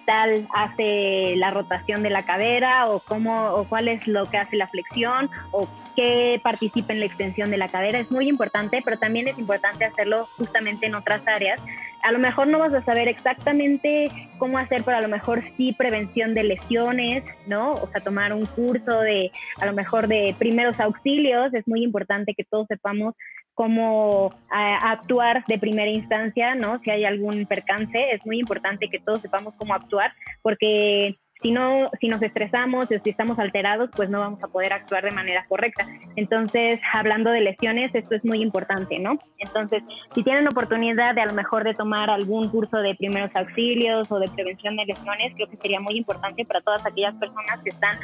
tal 0.04 0.46
hace 0.54 1.34
la 1.36 1.50
rotación 1.50 2.02
de 2.02 2.10
la 2.10 2.24
cadera 2.24 2.88
o 2.88 3.00
cómo 3.00 3.54
o 3.54 3.64
cuál 3.64 3.88
es 3.88 4.06
lo 4.06 4.26
que 4.26 4.36
hace 4.36 4.56
la 4.56 4.68
flexión 4.68 5.30
o 5.52 5.68
qué 5.96 6.38
participa 6.42 6.92
en 6.92 7.00
la 7.00 7.06
extensión 7.06 7.50
de 7.50 7.56
la 7.56 7.68
cadera 7.68 7.98
es 7.98 8.10
muy 8.10 8.28
importante 8.28 8.82
pero 8.84 8.98
también 8.98 9.28
es 9.28 9.38
importante 9.38 9.84
hacerlo 9.84 10.28
justamente 10.36 10.86
en 10.86 10.94
otras 10.94 11.26
áreas. 11.26 11.60
A 12.02 12.12
lo 12.12 12.18
mejor 12.18 12.46
no 12.48 12.58
vas 12.58 12.72
a 12.72 12.84
saber 12.84 13.08
exactamente 13.08 14.08
cómo 14.38 14.58
hacer 14.58 14.82
pero 14.84 14.98
a 14.98 15.02
lo 15.02 15.08
mejor 15.08 15.42
sí 15.56 15.72
prevención 15.72 16.34
de 16.34 16.44
lesiones 16.44 17.24
no 17.46 17.72
o 17.72 17.88
sea 17.88 18.02
tomar 18.02 18.32
un 18.34 18.44
curso 18.46 19.00
de 19.00 19.32
a 19.60 19.66
lo 19.66 19.72
mejor 19.72 20.08
de 20.08 20.34
primeros 20.38 20.78
auxilios. 20.78 21.54
Es 21.54 21.66
muy 21.66 21.82
importante 21.82 22.34
que 22.34 22.44
todos 22.44 22.66
sepamos 22.68 23.14
cómo 23.60 24.32
actuar 24.48 25.44
de 25.46 25.58
primera 25.58 25.90
instancia, 25.90 26.54
¿no? 26.54 26.78
Si 26.78 26.90
hay 26.90 27.04
algún 27.04 27.44
percance, 27.44 28.12
es 28.12 28.24
muy 28.24 28.38
importante 28.38 28.88
que 28.88 29.00
todos 29.00 29.20
sepamos 29.20 29.52
cómo 29.58 29.74
actuar, 29.74 30.12
porque 30.40 31.18
si 31.42 31.50
no, 31.50 31.90
si 32.00 32.08
nos 32.08 32.22
estresamos 32.22 32.86
si 32.88 33.10
estamos 33.10 33.38
alterados, 33.38 33.90
pues 33.94 34.08
no 34.08 34.18
vamos 34.18 34.42
a 34.42 34.48
poder 34.48 34.72
actuar 34.72 35.04
de 35.04 35.10
manera 35.10 35.44
correcta. 35.46 35.86
Entonces, 36.16 36.80
hablando 36.90 37.30
de 37.32 37.42
lesiones, 37.42 37.94
esto 37.94 38.14
es 38.14 38.24
muy 38.24 38.40
importante, 38.40 38.98
¿no? 38.98 39.18
Entonces, 39.36 39.82
si 40.14 40.22
tienen 40.22 40.46
oportunidad 40.46 41.14
de 41.14 41.20
a 41.20 41.26
lo 41.26 41.34
mejor 41.34 41.62
de 41.64 41.74
tomar 41.74 42.08
algún 42.08 42.48
curso 42.48 42.78
de 42.78 42.94
primeros 42.94 43.30
auxilios 43.36 44.10
o 44.10 44.18
de 44.20 44.28
prevención 44.28 44.74
de 44.76 44.86
lesiones, 44.86 45.34
creo 45.34 45.50
que 45.50 45.58
sería 45.58 45.80
muy 45.80 45.98
importante 45.98 46.46
para 46.46 46.62
todas 46.62 46.86
aquellas 46.86 47.14
personas 47.16 47.60
que 47.62 47.68
están 47.68 47.94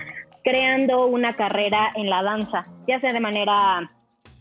creando 0.45 1.07
una 1.07 1.35
carrera 1.35 1.93
en 1.95 2.11
la 2.11 2.23
danza, 2.23 2.63
ya 2.87 3.01
sea 3.01 3.15
de 3.15 3.21
manera 3.21 3.91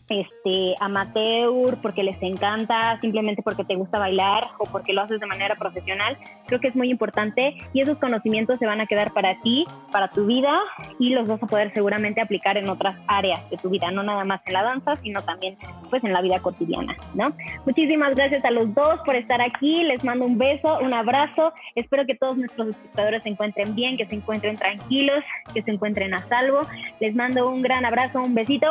este, 0.08 0.74
amateur, 0.80 1.76
porque 1.82 2.02
les 2.02 2.20
encanta, 2.22 2.98
simplemente 3.00 3.42
porque 3.42 3.64
te 3.64 3.74
gusta 3.74 3.98
bailar 3.98 4.48
o 4.58 4.64
porque 4.64 4.92
lo 4.92 5.02
haces 5.02 5.20
de 5.20 5.26
manera 5.26 5.54
profesional, 5.54 6.16
creo 6.46 6.60
que 6.60 6.68
es 6.68 6.76
muy 6.76 6.90
importante 6.90 7.56
y 7.72 7.80
esos 7.80 7.98
conocimientos 7.98 8.58
se 8.58 8.66
van 8.66 8.80
a 8.80 8.86
quedar 8.86 9.12
para 9.12 9.40
ti, 9.42 9.66
para 9.90 10.08
tu 10.08 10.26
vida 10.26 10.58
y 10.98 11.10
los 11.10 11.26
vas 11.26 11.42
a 11.42 11.46
poder 11.46 11.72
seguramente 11.74 12.20
aplicar 12.20 12.56
en 12.56 12.68
otras 12.68 12.96
áreas 13.08 13.48
de 13.50 13.56
tu 13.56 13.70
vida, 13.70 13.90
no 13.90 14.02
nada 14.02 14.24
más 14.24 14.40
en 14.46 14.52
la 14.52 14.62
danza, 14.62 14.96
sino 14.96 15.22
también 15.22 15.56
pues 15.90 16.02
en 16.04 16.12
la 16.12 16.20
vida 16.20 16.40
cotidiana, 16.40 16.96
¿no? 17.14 17.32
Muchísimas 17.64 18.14
gracias 18.14 18.44
a 18.44 18.50
los 18.50 18.74
dos 18.74 19.00
por 19.04 19.16
estar 19.16 19.40
aquí, 19.40 19.82
les 19.84 20.04
mando 20.04 20.26
un 20.26 20.38
beso, 20.38 20.78
un 20.80 20.94
abrazo, 20.94 21.52
espero 21.74 22.06
que 22.06 22.14
todos 22.14 22.36
nuestros 22.36 22.68
espectadores 22.68 23.22
se 23.22 23.28
encuentren 23.30 23.74
bien, 23.74 23.96
que 23.96 24.06
se 24.06 24.14
encuentren 24.14 24.56
tranquilos, 24.56 25.22
que 25.52 25.62
se 25.62 25.70
encuentren 25.70 26.14
a 26.14 26.26
salvo, 26.28 26.60
les 27.00 27.14
mando 27.14 27.48
un 27.48 27.62
gran 27.62 27.84
abrazo, 27.84 28.20
un 28.20 28.34
besito 28.34 28.66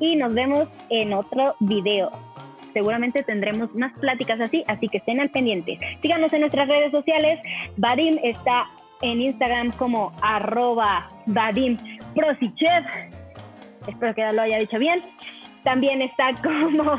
y 0.00 0.16
nos 0.16 0.34
vemos 0.34 0.68
en 0.90 1.12
otro 1.12 1.54
video. 1.60 2.10
Seguramente 2.72 3.22
tendremos 3.22 3.74
más 3.74 3.92
pláticas 3.98 4.40
así, 4.40 4.64
así 4.68 4.88
que 4.88 4.98
estén 4.98 5.20
al 5.20 5.30
pendiente. 5.30 5.78
Síganos 6.02 6.32
en 6.32 6.40
nuestras 6.40 6.68
redes 6.68 6.92
sociales. 6.92 7.40
Vadim 7.76 8.18
está 8.22 8.66
en 9.02 9.20
Instagram 9.20 9.72
como 9.72 10.12
arroba 10.22 11.08
Vadim. 11.26 11.76
Espero 13.86 14.14
que 14.14 14.32
lo 14.32 14.42
haya 14.42 14.58
dicho 14.58 14.78
bien. 14.78 15.02
También 15.64 16.02
está 16.02 16.32
como 16.42 16.98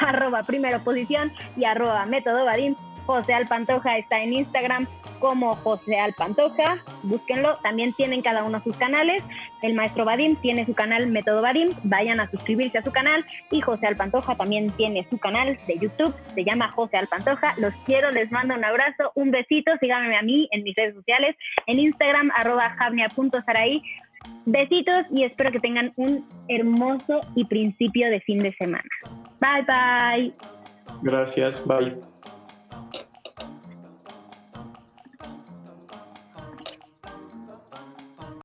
arroba 0.00 0.42
primera 0.44 0.78
posición 0.80 1.32
y 1.56 1.64
arroba 1.64 2.06
método 2.06 2.44
Vadim. 2.44 2.74
José 3.10 3.34
Alpantoja 3.34 3.98
está 3.98 4.22
en 4.22 4.34
Instagram 4.34 4.86
como 5.18 5.56
José 5.56 5.98
Alpantoja, 5.98 6.84
búsquenlo, 7.02 7.56
también 7.56 7.92
tienen 7.94 8.22
cada 8.22 8.44
uno 8.44 8.62
sus 8.62 8.76
canales, 8.76 9.20
el 9.62 9.74
maestro 9.74 10.04
Vadim 10.04 10.36
tiene 10.36 10.64
su 10.64 10.74
canal 10.74 11.08
Método 11.08 11.42
Vadim, 11.42 11.70
vayan 11.82 12.20
a 12.20 12.30
suscribirse 12.30 12.78
a 12.78 12.84
su 12.84 12.92
canal. 12.92 13.26
Y 13.50 13.60
José 13.62 13.88
Alpantoja 13.88 14.36
también 14.36 14.70
tiene 14.76 15.04
su 15.10 15.18
canal 15.18 15.58
de 15.66 15.78
YouTube, 15.80 16.14
se 16.36 16.44
llama 16.44 16.70
José 16.70 16.98
Alpantoja, 16.98 17.54
los 17.58 17.74
quiero, 17.84 18.12
les 18.12 18.30
mando 18.30 18.54
un 18.54 18.64
abrazo, 18.64 19.10
un 19.16 19.32
besito, 19.32 19.72
síganme 19.80 20.16
a 20.16 20.22
mí 20.22 20.48
en 20.52 20.62
mis 20.62 20.76
redes 20.76 20.94
sociales, 20.94 21.34
en 21.66 21.80
Instagram 21.80 22.30
arroba 22.36 22.70
javnia.saraí, 22.78 23.82
besitos 24.46 25.04
y 25.10 25.24
espero 25.24 25.50
que 25.50 25.58
tengan 25.58 25.92
un 25.96 26.24
hermoso 26.46 27.18
y 27.34 27.44
principio 27.46 28.08
de 28.08 28.20
fin 28.20 28.38
de 28.38 28.52
semana. 28.52 28.88
Bye 29.40 29.64
bye. 29.66 30.32
Gracias, 31.02 31.66
bye. 31.66 32.09